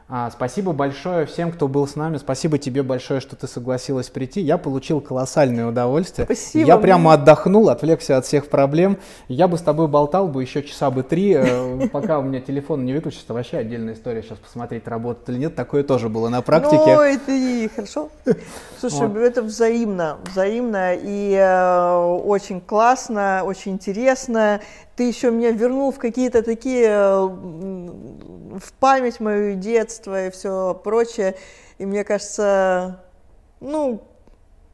А, 0.08 0.30
спасибо 0.30 0.72
большое 0.72 1.26
всем, 1.26 1.52
кто 1.52 1.68
был 1.68 1.88
с 1.88 1.96
нами. 1.96 2.18
Спасибо 2.18 2.60
тебе 2.60 2.84
большое, 2.84 3.20
что 3.22 3.36
ты 3.36 3.48
согласилась 3.48 4.10
прийти. 4.10 4.40
Я 4.40 4.60
получил 4.60 5.02
колоссальное 5.02 5.66
удовольствие. 5.66 6.26
Спасибо. 6.26 6.68
Я 6.68 6.78
прямо 6.78 7.14
отдохнул, 7.14 7.70
отвлекся 7.70 8.18
от 8.18 8.26
всех 8.26 8.50
проблем. 8.50 9.00
Я 9.30 9.48
бы 9.48 9.58
с 9.58 9.62
тобой 9.62 9.88
болтал 9.88 10.28
бы 10.28 10.44
еще 10.44 10.62
часа 10.62 10.92
бы 10.92 11.02
три, 11.02 11.34
э, 11.36 11.88
пока 11.92 12.20
у 12.20 12.22
меня 12.22 12.40
телефон 12.40 12.86
не 12.86 12.94
выключится. 12.94 13.34
Вообще 13.34 13.58
отдельная 13.58 13.96
история 13.96 14.22
сейчас 14.22 14.38
посмотреть, 14.38 14.88
работает 14.88 15.28
или 15.30 15.38
нет. 15.40 15.56
Такое 15.56 15.84
тоже 15.84 16.08
было 16.08 16.30
на 16.30 16.44
практике. 16.44 16.98
Ой, 16.98 17.18
ты, 17.18 17.68
хорошо. 17.76 18.10
Слушай, 18.80 19.08
вот. 19.08 19.18
это 19.18 19.42
взаимно, 19.42 20.18
взаимно 20.30 20.94
и 20.94 21.34
э, 21.34 21.96
очень 21.96 22.62
классно, 22.62 23.42
очень 23.44 23.72
интересно 23.72 24.62
ты 24.96 25.04
еще 25.04 25.32
меня 25.32 25.52
вернул 25.52 25.92
в 25.92 26.00
какие-то 26.00 26.42
такие, 26.42 26.90
в 27.28 28.74
память 28.80 29.20
мою 29.20 29.56
детство 29.56 30.28
и 30.28 30.32
все 30.32 30.80
прочее. 30.84 31.36
И 31.78 31.86
мне 31.86 32.04
кажется, 32.04 33.04
ну, 33.60 34.02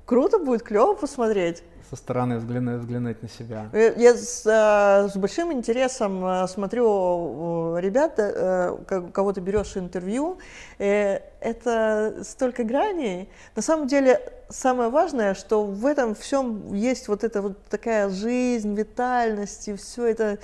круто 0.06 0.38
будет, 0.38 0.64
клево 0.64 0.94
посмотреть 0.94 1.64
со 1.92 1.98
стороны 1.98 2.38
взглянуть, 2.38 2.80
взглянуть 2.80 3.22
на 3.22 3.28
себя? 3.28 3.70
Э, 3.74 3.94
я 3.98 4.16
с, 4.16 4.46
э, 4.46 5.10
с 5.10 5.18
большим 5.18 5.52
интересом 5.52 6.26
э, 6.26 6.48
смотрю 6.48 7.78
ребята, 7.78 8.78
кого 9.14 9.34
ты 9.34 9.42
берешь 9.42 9.76
интервью. 9.76 10.38
Это 10.78 12.16
столько 12.24 12.64
граней. 12.64 13.30
На 13.56 13.62
самом 13.62 13.88
деле, 13.88 14.22
самое 14.50 14.90
важное, 14.90 15.34
что 15.34 15.66
в 15.66 15.86
этом 15.86 16.16
всем 16.16 16.74
есть 16.74 17.10
вот 17.10 17.24
эта 17.26 17.42
вот 17.42 17.62
такая 17.66 18.10
жизнь, 18.10 18.74
витальность, 18.74 19.68
и 19.68 19.76
все 19.76 20.06
это 20.06 20.40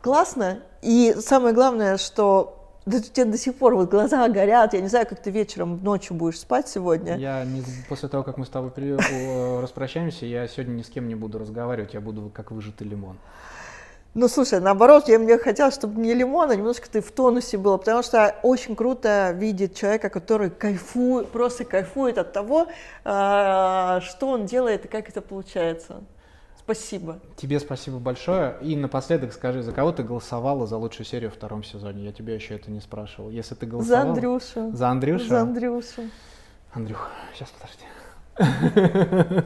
классно. 0.00 0.60
И 0.82 1.16
самое 1.20 1.54
главное, 1.54 1.98
что 1.98 2.63
Да 2.86 2.98
у 2.98 3.00
тебя 3.00 3.24
до 3.24 3.38
сих 3.38 3.54
пор 3.54 3.74
вот 3.76 3.88
глаза 3.88 4.28
горят. 4.28 4.74
Я 4.74 4.80
не 4.80 4.88
знаю, 4.88 5.06
как 5.06 5.22
ты 5.22 5.30
вечером, 5.30 5.82
ночью 5.82 6.14
будешь 6.16 6.38
спать 6.38 6.68
сегодня. 6.68 7.16
Я 7.16 7.44
не, 7.44 7.62
после 7.88 8.08
того, 8.10 8.22
как 8.22 8.36
мы 8.36 8.44
с 8.44 8.50
тобой 8.50 8.70
при, 8.70 8.92
о, 8.92 9.60
распрощаемся, 9.62 10.26
я 10.26 10.46
сегодня 10.46 10.72
ни 10.74 10.82
с 10.82 10.90
кем 10.90 11.08
не 11.08 11.14
буду 11.14 11.38
разговаривать, 11.38 11.94
я 11.94 12.00
буду 12.00 12.30
как 12.34 12.50
выжатый 12.50 12.86
лимон. 12.86 13.16
Ну, 14.12 14.28
слушай, 14.28 14.60
наоборот, 14.60 15.08
я 15.08 15.18
мне 15.18 15.38
хотела, 15.38 15.72
чтобы 15.72 16.00
не 16.00 16.14
лимон, 16.14 16.48
а 16.48 16.54
немножко 16.54 16.88
ты 16.88 17.00
в 17.00 17.10
тонусе 17.10 17.58
был, 17.58 17.78
потому 17.78 18.02
что 18.04 18.36
очень 18.44 18.76
круто 18.76 19.32
видеть 19.34 19.76
человека, 19.76 20.08
который 20.08 20.50
кайфует, 20.50 21.30
просто 21.30 21.64
кайфует 21.64 22.18
от 22.18 22.32
того, 22.32 22.68
а, 23.04 24.00
что 24.02 24.28
он 24.28 24.46
делает 24.46 24.84
и 24.84 24.88
как 24.88 25.08
это 25.08 25.20
получается. 25.20 26.04
Спасибо. 26.64 27.18
Тебе 27.36 27.60
спасибо 27.60 27.98
большое. 27.98 28.56
И 28.62 28.74
напоследок 28.74 29.34
скажи, 29.34 29.62
за 29.62 29.72
кого 29.72 29.92
ты 29.92 30.02
голосовала 30.02 30.66
за 30.66 30.78
лучшую 30.78 31.04
серию 31.04 31.30
в 31.30 31.34
втором 31.34 31.62
сезоне? 31.62 32.04
Я 32.04 32.12
тебя 32.12 32.34
еще 32.34 32.54
это 32.54 32.70
не 32.70 32.80
спрашивал. 32.80 33.28
Если 33.28 33.54
ты 33.54 33.66
голосовала... 33.66 34.06
За 34.06 34.10
Андрюшу. 34.10 34.70
За 34.72 34.88
Андрюшу? 34.88 35.28
За 35.28 35.40
Андрюшу. 35.42 36.02
Андрюх, 36.72 37.10
сейчас 37.34 37.50
подожди. 37.50 37.84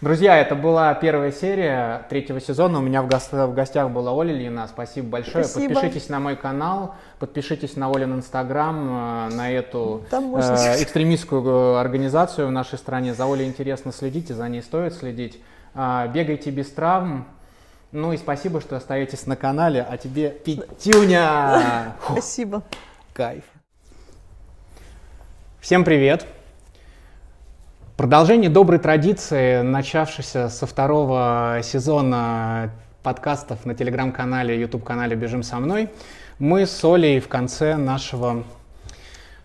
Друзья, 0.00 0.36
это 0.36 0.54
была 0.54 0.92
первая 0.94 1.32
серия 1.32 2.04
третьего 2.10 2.40
сезона. 2.40 2.80
У 2.80 2.82
меня 2.82 3.00
в, 3.00 3.08
го- 3.08 3.46
в 3.46 3.54
гостях 3.54 3.90
была 3.90 4.12
Оля 4.12 4.34
Лина. 4.34 4.66
Спасибо 4.66 5.08
большое. 5.08 5.44
Спасибо. 5.44 5.74
Подпишитесь 5.74 6.08
на 6.10 6.20
мой 6.20 6.36
канал, 6.36 6.96
подпишитесь 7.20 7.76
на 7.76 7.88
Олин 7.90 8.16
Инстаграм, 8.16 9.30
э, 9.30 9.34
на 9.34 9.50
эту 9.50 10.02
э, 10.10 10.82
экстремистскую 10.82 11.42
э, 11.42 11.80
организацию 11.80 12.48
в 12.48 12.50
нашей 12.50 12.78
стране. 12.78 13.14
За 13.14 13.26
Олей 13.26 13.46
интересно 13.46 13.92
следите, 13.92 14.34
за 14.34 14.46
ней 14.48 14.60
стоит 14.60 14.92
следить. 14.92 15.40
А, 15.76 16.06
бегайте 16.06 16.50
без 16.50 16.70
травм. 16.70 17.26
Ну 17.90 18.12
и 18.12 18.16
спасибо, 18.16 18.60
что 18.60 18.76
остаетесь 18.76 19.26
на 19.26 19.34
канале. 19.34 19.82
А 19.88 19.96
тебе 19.96 20.30
пятюня! 20.30 21.96
Спасибо. 22.08 22.62
Кайф. 23.12 23.42
Всем 25.60 25.84
привет. 25.84 26.26
Продолжение 27.96 28.50
доброй 28.50 28.78
традиции, 28.78 29.62
начавшейся 29.62 30.48
со 30.48 30.66
второго 30.66 31.60
сезона 31.64 32.70
подкастов 33.02 33.64
на 33.64 33.74
телеграм-канале, 33.74 34.60
YouTube-канале 34.60 35.16
«Бежим 35.16 35.42
со 35.42 35.58
мной», 35.58 35.90
мы 36.38 36.66
с 36.66 36.84
Олей 36.84 37.20
в 37.20 37.28
конце 37.28 37.76
нашего 37.76 38.44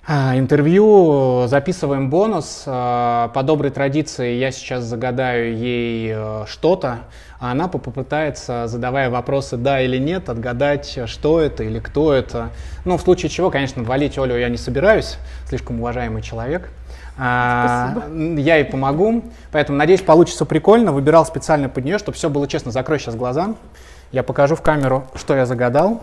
интервью 0.08 1.46
записываем 1.48 2.10
бонус. 2.10 2.64
А, 2.66 3.28
По 3.30 3.44
доброй 3.44 3.70
традиции 3.72 4.34
я 4.38 4.52
сейчас 4.52 4.84
загадаю 4.84 5.56
ей 5.56 6.14
э, 6.16 6.46
что-то, 6.48 7.00
а 7.40 7.52
она 7.52 7.68
попытается, 7.68 8.68
задавая 8.68 9.10
вопросы 9.10 9.56
«да» 9.56 9.82
или 9.82 9.98
«нет», 9.98 10.30
отгадать, 10.30 11.00
что 11.06 11.40
это 11.40 11.64
или 11.64 11.80
кто 11.80 12.12
это. 12.14 12.50
Ну, 12.86 12.98
в 12.98 13.02
случае 13.02 13.30
чего, 13.30 13.52
конечно, 13.52 13.84
валить 13.84 14.18
Олю 14.18 14.36
я 14.36 14.50
не 14.50 14.58
собираюсь, 14.58 15.18
слишком 15.48 15.80
уважаемый 15.80 16.22
человек. 16.22 16.70
А, 17.18 18.08
Я 18.38 18.56
ей 18.56 18.66
помогу, 18.66 19.24
поэтому, 19.52 19.78
надеюсь, 19.78 20.02
получится 20.02 20.46
прикольно. 20.46 20.92
Выбирал 20.92 21.26
специально 21.26 21.70
под 21.70 21.84
нее, 21.86 22.00
чтобы 22.00 22.18
все 22.18 22.30
было 22.30 22.48
честно. 22.48 22.72
Закрой 22.72 23.00
сейчас 23.00 23.16
глаза. 23.16 23.56
Я 24.12 24.24
покажу 24.24 24.56
в 24.56 24.62
камеру, 24.62 25.06
что 25.16 25.36
я 25.36 25.46
загадал. 25.46 26.02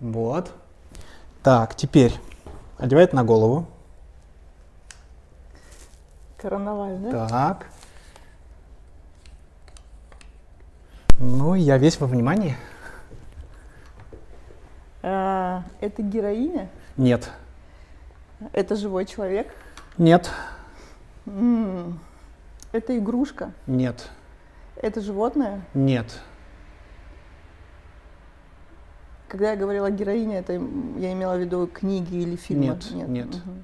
Вот. 0.00 0.50
Так, 1.42 1.74
теперь 1.74 2.14
одевай 2.78 3.04
это 3.04 3.16
на 3.16 3.24
голову. 3.24 3.66
Карнаваль, 6.36 6.96
да? 6.98 7.28
Так. 7.28 7.66
Ну, 11.18 11.54
я 11.54 11.78
весь 11.78 12.00
во 12.00 12.06
внимании. 12.06 12.56
А, 15.02 15.64
это 15.80 16.02
героиня? 16.02 16.68
Нет. 16.96 17.30
Это 18.52 18.76
живой 18.76 19.04
человек? 19.04 19.52
Нет. 19.98 20.30
М, 21.26 22.00
Это 22.72 22.96
игрушка? 22.98 23.52
Нет. 23.66 24.08
Это 24.76 25.00
животное? 25.00 25.60
Нет. 25.74 26.18
Когда 29.32 29.52
я 29.52 29.56
говорила 29.56 29.90
героиня, 29.90 30.40
это 30.40 30.52
я 30.52 31.10
имела 31.14 31.36
в 31.36 31.40
виду 31.40 31.66
книги 31.66 32.16
или 32.16 32.36
фильмы? 32.36 32.66
Нет, 32.66 32.90
нет. 33.08 33.28
мгм. 33.28 33.62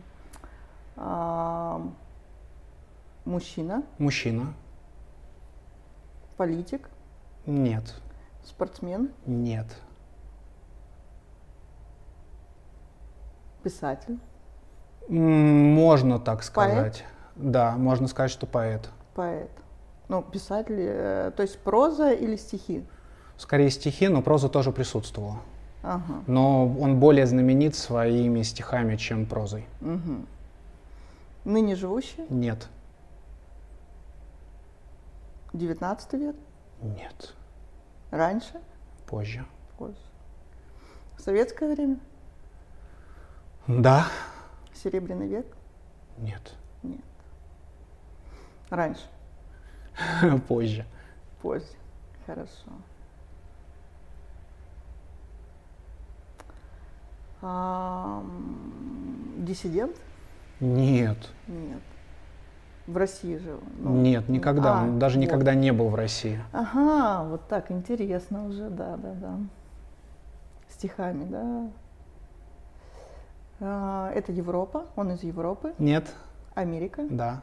А, 0.96 1.82
мужчина, 3.26 3.82
Мужчина. 3.98 4.54
политик, 6.38 6.88
Нет. 7.44 7.94
спортсмен, 8.46 9.10
Нет. 9.26 9.66
писатель, 13.62 14.18
Можно 15.06 16.18
так 16.18 16.44
сказать. 16.44 17.04
Да, 17.36 17.72
можно 17.76 18.08
сказать, 18.08 18.30
что 18.30 18.46
поэт. 18.46 18.88
поэт. 19.14 19.50
Ну, 20.08 20.22
писатель, 20.22 20.76
э, 20.78 21.30
то 21.36 21.42
есть 21.42 21.58
проза 21.58 22.12
или 22.12 22.36
стихи? 22.36 22.86
Скорее 23.36 23.68
стихи, 23.68 24.08
но 24.08 24.22
проза 24.22 24.48
тоже 24.48 24.72
присутствовала. 24.72 25.36
Ага. 25.82 26.24
Но 26.26 26.66
он 26.78 26.98
более 26.98 27.26
знаменит 27.26 27.74
своими 27.76 28.42
стихами, 28.42 28.96
чем 28.96 29.26
прозой. 29.26 29.66
мгм. 29.80 30.26
Ныне 31.44 31.76
живущий, 31.76 32.26
Нет. 32.28 32.68
19 35.54 36.12
век, 36.14 36.36
Нет. 36.82 37.34
раньше, 38.10 38.60
Позже. 39.06 39.44
позже. 39.78 39.96
Советское 41.18 41.72
время, 41.74 41.98
Да. 43.66 44.06
Серебряный 44.74 45.26
век, 45.28 45.46
Нет. 46.18 46.54
нет. 46.82 47.00
Раньше, 48.68 49.06
Позже. 50.48 50.84
позже. 51.40 51.66
Хорошо. 52.26 52.70
Диссидент? 59.36 59.96
Нет. 60.60 61.16
Нет. 61.46 61.80
В 62.86 62.96
России 62.96 63.36
жил? 63.36 63.60
Ну, 63.78 63.96
Нет, 64.00 64.28
никогда. 64.28 64.80
а, 64.80 64.82
Он 64.84 64.98
даже 64.98 65.18
вот. 65.18 65.24
никогда 65.26 65.54
не 65.54 65.72
был 65.72 65.88
в 65.88 65.94
России. 65.94 66.40
Ага, 66.52 67.24
вот 67.28 67.46
так, 67.46 67.70
интересно 67.70 68.46
уже, 68.46 68.70
да, 68.70 68.96
да, 68.96 69.12
да. 69.12 69.38
Стихами, 70.70 71.24
да. 71.24 71.70
А, 73.60 74.10
это 74.14 74.32
Европа, 74.32 74.86
он 74.96 75.12
из 75.12 75.22
Европы, 75.22 75.74
Нет. 75.78 76.12
Америка. 76.54 77.04
Да. 77.08 77.42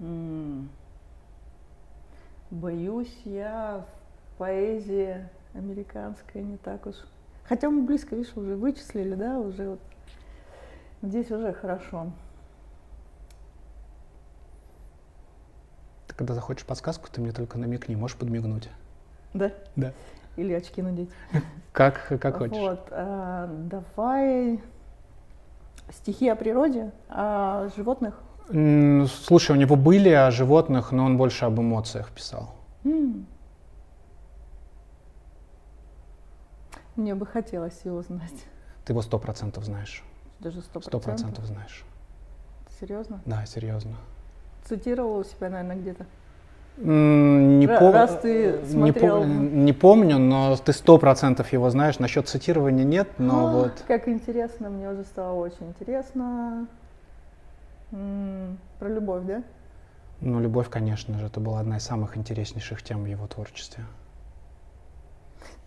М. 0.00 0.68
Боюсь, 2.54 3.12
я 3.24 3.84
в 4.34 4.38
поэзии 4.38 5.28
американской 5.54 6.40
не 6.40 6.56
так 6.56 6.86
уж. 6.86 6.94
Хотя 7.48 7.68
мы 7.68 7.82
близко, 7.82 8.14
видишь, 8.14 8.36
уже 8.36 8.54
вычислили, 8.54 9.16
да, 9.16 9.40
уже 9.40 9.70
вот. 9.70 9.80
Здесь 11.02 11.32
уже 11.32 11.52
хорошо. 11.52 12.12
Ты 16.06 16.14
когда 16.14 16.34
захочешь 16.34 16.64
подсказку, 16.64 17.08
ты 17.10 17.20
мне 17.20 17.32
только 17.32 17.58
намекни, 17.58 17.96
можешь 17.96 18.16
подмигнуть. 18.16 18.68
Да? 19.32 19.50
Да. 19.74 19.92
Или 20.36 20.52
очки 20.52 20.80
надеть. 20.80 21.10
Как, 21.72 22.06
как 22.20 22.36
хочешь. 22.36 22.56
Вот, 22.56 22.86
а, 22.92 23.48
давай 23.68 24.62
стихи 25.90 26.28
о 26.28 26.36
природе, 26.36 26.92
о 27.08 27.68
животных. 27.76 28.22
Слушай, 28.48 29.52
у 29.52 29.54
него 29.56 29.76
были 29.76 30.10
о 30.10 30.30
животных, 30.30 30.92
но 30.92 31.04
он 31.06 31.16
больше 31.16 31.44
об 31.46 31.58
эмоциях 31.60 32.10
писал. 32.10 32.50
Мне 36.96 37.14
бы 37.14 37.26
хотелось 37.26 37.80
его 37.84 38.02
знать. 38.02 38.44
Ты 38.84 38.92
его 38.92 39.02
сто 39.02 39.18
процентов 39.18 39.64
знаешь. 39.64 40.04
Даже 40.40 40.60
сто 40.60 40.80
Сто 40.80 40.98
процентов. 41.00 41.04
процентов 41.34 41.44
знаешь. 41.46 41.84
Серьезно? 42.80 43.20
Да, 43.24 43.44
серьезно. 43.46 43.96
Цитировал 44.68 45.18
у 45.18 45.24
себя, 45.24 45.48
наверное, 45.50 45.76
где-то. 45.76 46.06
М, 46.78 47.60
Не, 47.60 47.66
пом- 47.66 47.92
раз 47.92 48.18
ты 48.20 48.58
не, 48.62 48.66
смотрел. 48.66 49.22
пом- 49.22 49.50
не 49.50 49.72
помню, 49.72 50.18
но 50.18 50.56
ты 50.56 50.72
сто 50.72 50.98
процентов 50.98 51.52
его 51.52 51.70
знаешь. 51.70 51.98
Насчет 51.98 52.28
цитирования 52.28 52.84
нет, 52.84 53.08
но 53.18 53.46
А, 53.48 53.52
вот 53.52 53.84
Как 53.86 54.08
интересно, 54.08 54.70
мне 54.70 54.90
уже 54.90 55.04
стало 55.04 55.34
очень 55.34 55.68
интересно. 55.68 56.66
М, 57.94 58.58
Про 58.80 58.88
любовь, 58.88 59.24
да? 59.24 59.42
Ну, 60.20 60.40
любовь, 60.40 60.68
конечно 60.68 61.16
же, 61.18 61.26
это 61.26 61.38
была 61.38 61.60
одна 61.60 61.76
из 61.76 61.84
самых 61.84 62.16
интереснейших 62.16 62.82
тем 62.82 63.04
в 63.04 63.06
его 63.06 63.26
творчестве. 63.26 63.84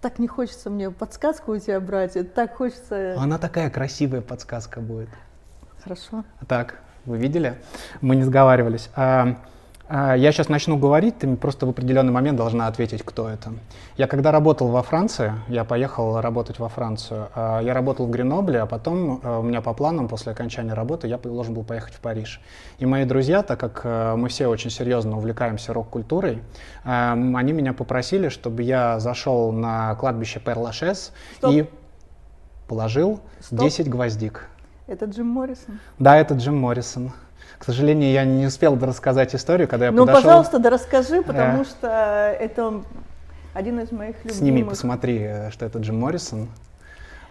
Так 0.01 0.19
не 0.19 0.27
хочется 0.27 0.69
мне 0.69 0.91
подсказку 0.91 1.53
у 1.53 1.57
тебя 1.59 1.79
брать, 1.79 2.17
так 2.33 2.55
хочется... 2.55 3.15
Она 3.17 3.37
такая 3.37 3.69
красивая 3.69 4.21
подсказка 4.21 4.81
будет. 4.81 5.09
Хорошо. 5.83 6.23
Так, 6.47 6.79
вы 7.05 7.17
видели, 7.17 7.57
мы 8.01 8.15
не 8.15 8.23
сговаривались. 8.23 8.89
А, 8.95 9.37
я 9.89 10.31
сейчас 10.31 10.49
начну 10.49 10.77
говорить, 10.77 11.18
ты 11.19 11.35
просто 11.38 11.65
в 11.65 11.69
определенный 11.69 12.11
момент 12.11 12.38
должна 12.38 12.68
ответить, 12.68 13.03
кто 13.03 13.30
это. 13.30 13.53
Я 13.95 14.07
когда 14.07 14.31
работал 14.31 14.68
во 14.68 14.84
Франции, 14.84 15.34
я 15.47 15.64
поехал 15.64 16.19
работать 16.19 16.59
во 16.59 16.68
Францию, 16.68 17.30
а, 17.34 17.61
я 17.61 17.73
работал 17.73 18.05
в 18.05 18.09
Гренобле, 18.09 18.59
а 18.59 18.65
потом 18.65 19.22
а, 19.23 19.39
у 19.39 19.43
меня 19.43 19.61
по 19.61 19.73
планам 19.73 20.07
после 20.07 20.34
окончания 20.34 20.73
работы 20.73 21.07
я 21.07 21.18
должен 21.18 21.53
был 21.53 21.64
поехать 21.64 21.93
в 21.93 21.99
Париж. 22.01 22.41
И 22.80 22.85
мои 22.85 23.05
друзья, 23.05 23.43
так 23.43 23.59
как 23.59 24.18
мы 24.18 24.27
все 24.30 24.47
очень 24.47 24.69
серьезно 24.69 25.18
увлекаемся 25.18 25.73
рок-культурой, 25.73 26.41
они 26.84 27.53
меня 27.53 27.73
попросили, 27.73 28.30
чтобы 28.30 28.64
я 28.64 28.99
зашел 28.99 29.51
на 29.51 29.95
кладбище 29.95 30.39
Пер-Лашес 30.39 31.11
и 31.47 31.69
положил 32.68 33.22
Стоп. 33.39 33.59
10 33.59 33.89
гвоздик. 33.89 34.49
Это 34.88 35.05
Джим 35.05 35.27
Моррисон? 35.27 35.80
Да, 35.99 36.18
это 36.18 36.35
Джим 36.35 36.57
Моррисон. 36.57 37.11
К 37.57 37.65
сожалению, 37.65 38.11
я 38.11 38.23
не 38.23 38.45
успел 38.45 38.77
рассказать 38.79 39.34
историю, 39.35 39.67
когда 39.67 39.88
я 39.88 39.91
ну, 39.91 40.01
подошел... 40.01 40.21
Ну, 40.21 40.23
пожалуйста, 40.23 40.59
да 40.59 40.69
расскажи, 40.69 41.21
потому 41.21 41.61
yeah. 41.61 41.67
что 41.67 41.88
это 42.39 42.84
один 43.53 43.79
из 43.79 43.91
моих 43.91 44.15
любимых... 44.17 44.38
Сними, 44.38 44.63
посмотри, 44.63 45.19
э, 45.19 45.51
что 45.51 45.65
это 45.65 45.79
Джим 45.79 45.99
Моррисон. 45.99 46.49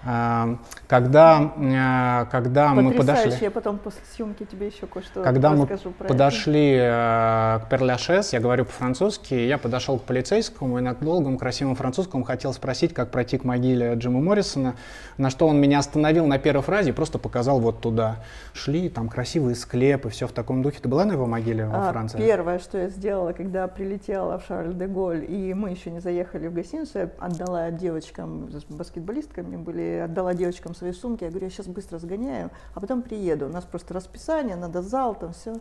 А, 0.09 0.59
когда, 0.87 1.53
э, 1.57 2.31
когда 2.31 2.73
мы 2.73 2.93
подошли... 2.93 3.33
я 3.41 3.51
потом 3.51 3.79
после 3.79 4.03
съемки 4.15 4.45
тебе 4.45 4.69
еще 4.69 4.87
кое-что 4.87 5.21
Когда 5.25 5.51
мы 5.51 5.67
подошли 5.67 6.75
это. 6.75 7.63
к 7.65 7.69
Перляшес, 7.71 8.33
я 8.33 8.39
говорю 8.39 8.67
по-французски, 8.67 9.35
я 9.35 9.59
подошел 9.59 9.99
к 9.99 10.03
полицейскому 10.03 10.79
и 10.79 10.81
на 10.81 10.95
долгом 10.95 11.37
красивом 11.37 11.75
французском 11.75 12.23
хотел 12.23 12.53
спросить, 12.53 12.95
как 12.95 13.11
пройти 13.11 13.37
к 13.37 13.43
могиле 13.43 13.95
Джима 13.95 14.21
Моррисона, 14.21 14.77
на 15.19 15.29
что 15.29 15.49
он 15.49 15.61
меня 15.61 15.81
остановил 15.81 16.27
на 16.27 16.39
первой 16.39 16.63
фразе 16.63 16.91
и 16.91 16.93
просто 16.93 17.19
показал 17.19 17.59
вот 17.59 17.81
туда. 17.81 18.19
Шли, 18.53 18.89
там 18.89 19.09
красивые 19.09 19.57
склепы, 19.57 20.09
все 20.11 20.29
в 20.29 20.33
таком 20.33 20.63
духе. 20.63 20.79
Ты 20.81 20.89
была 20.89 21.05
на 21.05 21.13
его 21.13 21.27
могиле 21.27 21.67
во 21.67 21.89
а, 21.89 21.93
Франции? 21.93 22.19
Первое, 22.19 22.61
что 22.61 22.79
я 22.79 22.89
сделала, 22.91 23.33
когда 23.33 23.67
прилетела 23.67 24.39
в 24.39 24.47
Шарль-де-Голь, 24.47 25.25
и 25.29 25.53
мы 25.53 25.71
еще 25.71 25.91
не 25.91 25.99
заехали 25.99 26.47
в 26.47 26.55
гостиницу, 26.55 26.99
я 26.99 27.11
отдала 27.19 27.73
девочкам, 27.73 28.49
баскетболистками 28.69 29.57
были 29.57 29.96
отдала 30.05 30.35
девочкам 30.35 30.75
свои 30.75 30.93
сумки, 30.93 31.25
я 31.25 31.31
говорю, 31.31 31.47
я 31.47 31.51
сейчас 31.51 31.67
быстро 31.67 31.99
сгоняю, 31.99 32.51
а 32.75 32.81
потом 32.81 33.03
приеду. 33.03 33.47
У 33.47 33.51
нас 33.51 33.65
просто 33.65 33.95
расписание, 33.95 34.57
надо 34.57 34.83
зал, 34.83 35.15
там 35.15 35.33
все. 35.33 35.57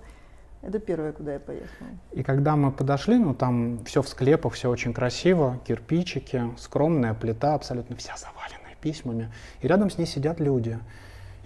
Это 0.61 0.79
первое, 0.79 1.11
куда 1.11 1.33
я 1.33 1.39
поехала. 1.39 1.89
И 2.11 2.23
когда 2.23 2.55
мы 2.55 2.71
подошли, 2.71 3.17
ну 3.17 3.35
там 3.35 3.83
все 3.85 4.01
в 4.01 4.09
склепах, 4.09 4.53
все 4.53 4.69
очень 4.69 4.93
красиво, 4.93 5.59
кирпичики, 5.67 6.43
скромная 6.57 7.13
плита, 7.13 7.53
абсолютно 7.53 7.95
вся 7.95 8.15
заваленная 8.17 8.75
письмами. 8.81 9.31
И 9.61 9.67
рядом 9.67 9.91
с 9.91 9.97
ней 9.97 10.05
сидят 10.05 10.39
люди. 10.39 10.79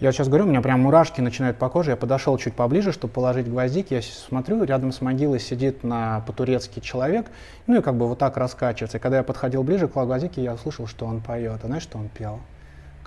Я 0.00 0.12
сейчас 0.12 0.28
говорю, 0.28 0.44
у 0.44 0.48
меня 0.48 0.62
прям 0.62 0.80
мурашки 0.80 1.20
начинают 1.20 1.58
по 1.58 1.68
коже. 1.68 1.90
Я 1.90 1.96
подошел 1.96 2.38
чуть 2.38 2.54
поближе, 2.54 2.90
чтобы 2.90 3.12
положить 3.12 3.50
гвоздик. 3.50 3.90
Я 3.90 4.00
смотрю, 4.00 4.64
рядом 4.64 4.92
с 4.92 5.02
могилой 5.02 5.38
сидит 5.38 5.84
на 5.84 6.20
по-турецки 6.20 6.80
человек, 6.80 7.26
ну 7.66 7.78
и 7.78 7.82
как 7.82 7.96
бы 7.96 8.08
вот 8.08 8.18
так 8.18 8.38
раскачивается. 8.38 8.96
И 8.96 9.00
когда 9.00 9.18
я 9.18 9.22
подходил 9.22 9.62
ближе 9.62 9.88
к 9.88 9.92
гвоздике, 9.92 10.42
я 10.42 10.54
услышал, 10.54 10.86
что 10.86 11.04
он 11.04 11.20
поет. 11.20 11.60
А 11.62 11.66
знаешь, 11.66 11.82
что 11.82 11.98
он 11.98 12.08
пел? 12.08 12.40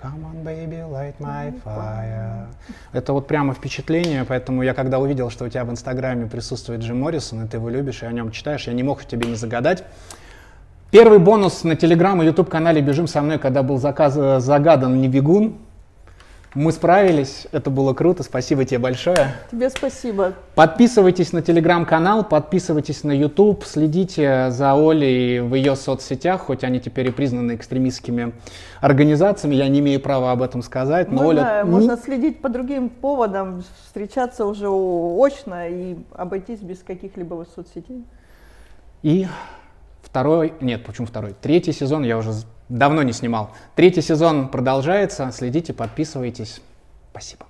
Come 0.04 0.26
on, 0.26 0.44
baby, 0.44 0.82
light 0.92 1.14
my 1.18 1.50
fire. 1.64 2.46
Это 2.92 3.14
вот 3.14 3.26
прямо 3.26 3.54
впечатление, 3.54 4.26
поэтому 4.28 4.62
я 4.62 4.74
когда 4.74 4.98
увидел, 4.98 5.30
что 5.30 5.46
у 5.46 5.48
тебя 5.48 5.64
в 5.64 5.70
Инстаграме 5.70 6.26
присутствует 6.26 6.82
Джим 6.82 7.00
Моррисон, 7.00 7.46
и 7.46 7.48
ты 7.48 7.56
его 7.56 7.70
любишь, 7.70 8.02
и 8.02 8.06
о 8.06 8.12
нем 8.12 8.30
читаешь, 8.30 8.66
я 8.66 8.74
не 8.74 8.82
мог 8.82 9.06
тебе 9.06 9.26
не 9.26 9.34
загадать. 9.34 9.82
Первый 10.90 11.20
бонус 11.20 11.64
на 11.64 11.74
Телеграм 11.74 12.20
и 12.20 12.26
Ютуб 12.26 12.50
канале 12.50 12.82
«Бежим 12.82 13.06
со 13.06 13.22
мной», 13.22 13.38
когда 13.38 13.62
был 13.62 13.78
заказ, 13.78 14.12
загадан 14.44 15.00
не 15.00 15.08
бегун, 15.08 15.56
мы 16.54 16.70
справились, 16.70 17.46
это 17.50 17.68
было 17.68 17.94
круто, 17.94 18.22
спасибо 18.22 18.64
тебе 18.64 18.78
большое. 18.78 19.34
Тебе 19.50 19.70
спасибо. 19.70 20.34
Подписывайтесь 20.54 21.32
на 21.32 21.42
телеграм-канал, 21.42 22.24
подписывайтесь 22.24 23.02
на 23.02 23.12
YouTube, 23.12 23.64
следите 23.64 24.50
за 24.50 24.74
Олей 24.74 25.40
в 25.40 25.54
ее 25.54 25.74
соцсетях, 25.74 26.42
хоть 26.42 26.62
они 26.62 26.80
теперь 26.80 27.08
и 27.08 27.10
признаны 27.10 27.56
экстремистскими 27.56 28.32
организациями, 28.80 29.56
я 29.56 29.68
не 29.68 29.80
имею 29.80 30.00
права 30.00 30.30
об 30.30 30.42
этом 30.42 30.62
сказать. 30.62 31.10
Но 31.10 31.22
можно, 31.22 31.40
Оля... 31.40 31.64
можно 31.64 31.96
следить 31.96 32.40
по 32.40 32.48
другим 32.48 32.88
поводам, 32.88 33.64
встречаться 33.84 34.46
уже 34.46 34.68
очно 34.68 35.68
и 35.68 35.96
обойтись 36.12 36.60
без 36.60 36.78
каких-либо 36.82 37.46
соцсетей. 37.54 38.04
И 39.02 39.26
второй, 40.02 40.54
нет, 40.60 40.84
почему 40.84 41.06
второй? 41.06 41.34
Третий 41.40 41.72
сезон 41.72 42.04
я 42.04 42.16
уже 42.16 42.32
давно 42.68 43.02
не 43.02 43.12
снимал. 43.12 43.50
Третий 43.74 44.02
сезон 44.02 44.48
продолжается. 44.48 45.30
Следите, 45.32 45.72
подписывайтесь. 45.72 46.60
Спасибо. 47.10 47.46